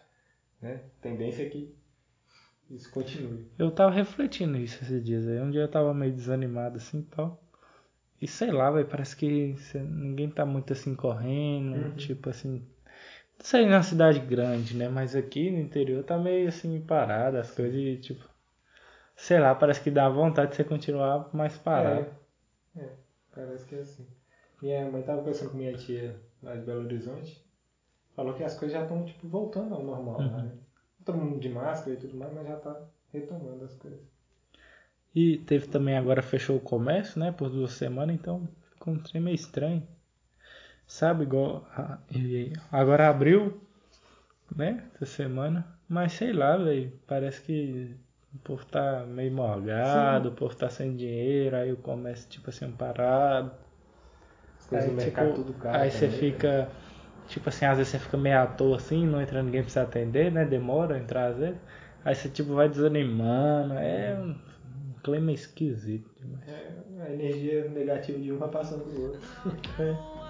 né? 0.61 0.81
Tendência 1.01 1.43
é 1.43 1.49
que 1.49 1.73
isso 2.69 2.91
continue. 2.91 3.47
Eu 3.57 3.71
tava 3.71 3.91
refletindo 3.91 4.53
nisso 4.57 4.83
esses 4.83 5.03
dias 5.03 5.27
aí. 5.27 5.39
Um 5.41 5.51
dia 5.51 5.61
eu 5.61 5.67
tava 5.71 5.93
meio 5.93 6.13
desanimado 6.13 6.77
assim 6.77 6.99
e 6.99 7.03
tal. 7.15 7.41
E 8.25 8.27
sei 8.27 8.49
lá, 8.51 8.71
velho, 8.71 8.87
parece 8.87 9.15
que 9.15 9.55
ninguém 9.75 10.29
tá 10.31 10.43
muito 10.47 10.73
assim 10.73 10.95
correndo, 10.95 11.75
Uhum. 11.75 11.95
tipo 11.95 12.29
assim. 12.31 12.65
Não 13.37 13.45
sei 13.45 13.67
na 13.67 13.83
cidade 13.83 14.19
grande, 14.19 14.75
né? 14.75 14.89
Mas 14.89 15.15
aqui 15.15 15.51
no 15.51 15.59
interior 15.59 16.03
tá 16.03 16.17
meio 16.17 16.47
assim 16.47 16.81
parado 16.81 17.37
as 17.37 17.51
coisas 17.51 17.75
e 17.79 17.97
tipo. 17.97 18.27
Sei 19.15 19.39
lá, 19.39 19.53
parece 19.53 19.79
que 19.81 19.91
dá 19.91 20.09
vontade 20.09 20.49
de 20.51 20.55
você 20.57 20.63
continuar 20.63 21.29
mais 21.33 21.55
parado. 21.57 22.07
É, 22.75 22.81
é, 22.81 22.89
parece 23.33 23.65
que 23.67 23.75
é 23.75 23.79
assim. 23.81 24.07
Minha 24.59 24.89
mãe 24.89 25.03
tava 25.03 25.19
conversando 25.19 25.51
com 25.51 25.57
minha 25.57 25.77
tia 25.77 26.19
lá 26.41 26.55
de 26.55 26.65
Belo 26.65 26.85
Horizonte. 26.85 27.45
Falou 28.15 28.33
que 28.33 28.43
as 28.43 28.57
coisas 28.57 28.75
já 28.75 28.81
estão 28.83 29.05
tipo, 29.05 29.27
voltando 29.27 29.75
ao 29.75 29.83
normal 29.83 30.19
lá, 30.19 30.41
né? 30.41 30.51
Todo 31.05 31.19
mundo 31.19 31.39
de 31.39 31.49
máscara 31.49 31.95
e 31.95 31.99
tudo 31.99 32.17
mais, 32.17 32.33
mas 32.33 32.47
já 32.47 32.55
tá 32.55 32.81
retomando 33.13 33.65
as 33.65 33.75
coisas. 33.75 34.14
E 35.15 35.37
teve 35.37 35.67
também 35.67 35.97
agora 35.97 36.21
fechou 36.21 36.57
o 36.57 36.59
comércio, 36.59 37.17
né? 37.17 37.31
Por 37.31 37.49
duas 37.49 37.71
semanas, 37.71 38.13
então 38.13 38.49
ficou 38.73 38.93
um 38.93 38.99
trem 38.99 39.23
meio 39.23 39.35
estranho. 39.35 39.81
Sabe, 40.85 41.23
igual. 41.23 41.65
Agora 42.69 43.07
abriu, 43.07 43.61
né? 44.53 44.83
Essa 44.95 45.05
semana. 45.05 45.65
Mas 45.87 46.11
sei 46.13 46.33
lá, 46.33 46.57
velho. 46.57 46.91
Parece 47.07 47.41
que 47.41 47.95
o 48.33 48.39
povo 48.39 48.65
tá 48.65 49.05
meio 49.07 49.31
morgado, 49.31 50.29
o 50.29 50.31
povo 50.33 50.53
tá 50.53 50.69
sem 50.69 50.95
dinheiro, 50.97 51.55
aí 51.55 51.71
o 51.71 51.77
comércio, 51.77 52.29
tipo 52.29 52.49
assim, 52.49 52.69
parado. 52.71 53.51
As 54.59 54.65
coisas 54.67 54.89
Aí, 54.89 54.95
mercado 54.95 55.27
tipo, 55.29 55.43
tudo 55.43 55.53
caro. 55.53 55.77
aí 55.77 55.91
você 55.91 56.09
fica. 56.09 56.69
Tipo 57.27 57.49
assim, 57.49 57.65
às 57.65 57.77
vezes 57.77 57.91
você 57.93 57.99
fica 57.99 58.17
meio 58.17 58.39
à 58.39 58.45
toa 58.45 58.75
assim, 58.75 59.07
não 59.07 59.21
entra 59.21 59.41
ninguém 59.41 59.61
pra 59.61 59.71
você 59.71 59.79
atender, 59.79 60.31
né? 60.31 60.43
Demora 60.43 60.97
entrar 60.97 61.27
às 61.27 61.37
vezes. 61.37 61.57
Aí 62.03 62.13
você 62.13 62.29
tipo 62.29 62.53
vai 62.53 62.67
desanimando. 62.67 63.75
É 63.75 64.15
clima 65.05 65.31
esquisito 65.31 66.09
demais. 66.19 66.41
É, 66.47 66.71
a 67.03 67.13
energia 67.13 67.69
negativa 67.69 68.17
de 68.17 68.31
um 68.31 68.39
vai 68.39 68.49
passando 68.49 68.83
pro 68.85 69.03
outro. 69.03 69.21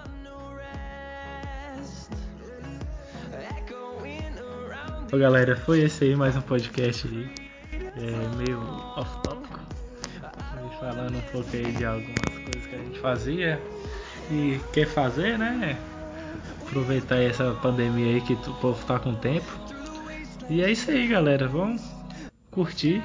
Ô 5.10 5.16
galera, 5.16 5.56
foi 5.56 5.80
esse 5.80 6.04
aí 6.04 6.14
mais 6.14 6.36
um 6.36 6.42
podcast 6.42 7.08
aí. 7.08 7.26
É 7.72 8.36
meio 8.36 8.60
off 8.96 9.22
topic. 9.22 9.56
Aí 10.22 10.78
falando 10.78 11.16
um 11.16 11.22
pouco 11.32 11.48
aí 11.54 11.72
de 11.72 11.86
algumas 11.86 12.34
coisas 12.34 12.66
que 12.66 12.74
a 12.74 12.78
gente 12.78 13.00
fazia 13.00 13.58
e 14.30 14.60
quer 14.74 14.86
fazer, 14.86 15.38
né? 15.38 15.78
Aproveitar 16.66 17.22
essa 17.22 17.54
pandemia 17.62 18.16
aí 18.16 18.20
que 18.20 18.34
o 18.34 18.54
povo 18.60 18.84
tá 18.84 18.98
com 18.98 19.14
tempo. 19.14 19.46
E 20.50 20.62
é 20.62 20.70
isso 20.70 20.90
aí, 20.90 21.06
galera. 21.08 21.48
Vamos 21.48 21.82
curtir. 22.50 23.02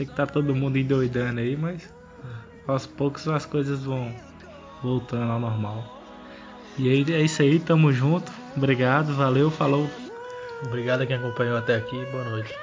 Sei 0.00 0.06
que 0.06 0.14
tá 0.14 0.26
todo 0.26 0.54
mundo 0.54 0.78
endoidando 0.78 1.40
aí, 1.40 1.54
mas 1.54 1.86
aos 2.66 2.86
poucos 2.86 3.28
as 3.28 3.44
coisas 3.44 3.84
vão 3.84 4.10
voltando 4.82 5.30
ao 5.30 5.38
normal. 5.38 5.84
E 6.78 6.88
aí 6.88 7.04
é 7.12 7.20
isso 7.20 7.42
aí, 7.42 7.60
tamo 7.60 7.92
junto. 7.92 8.32
Obrigado, 8.56 9.14
valeu, 9.14 9.50
falou. 9.50 9.90
Obrigado 10.64 11.02
a 11.02 11.06
quem 11.06 11.16
acompanhou 11.16 11.58
até 11.58 11.76
aqui. 11.76 12.02
Boa 12.06 12.24
noite. 12.24 12.54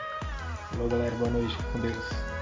Falou 0.71 0.89
galera, 0.89 1.15
boa 1.17 1.29
noite, 1.29 1.55
com 1.71 1.79
Deus. 1.79 2.36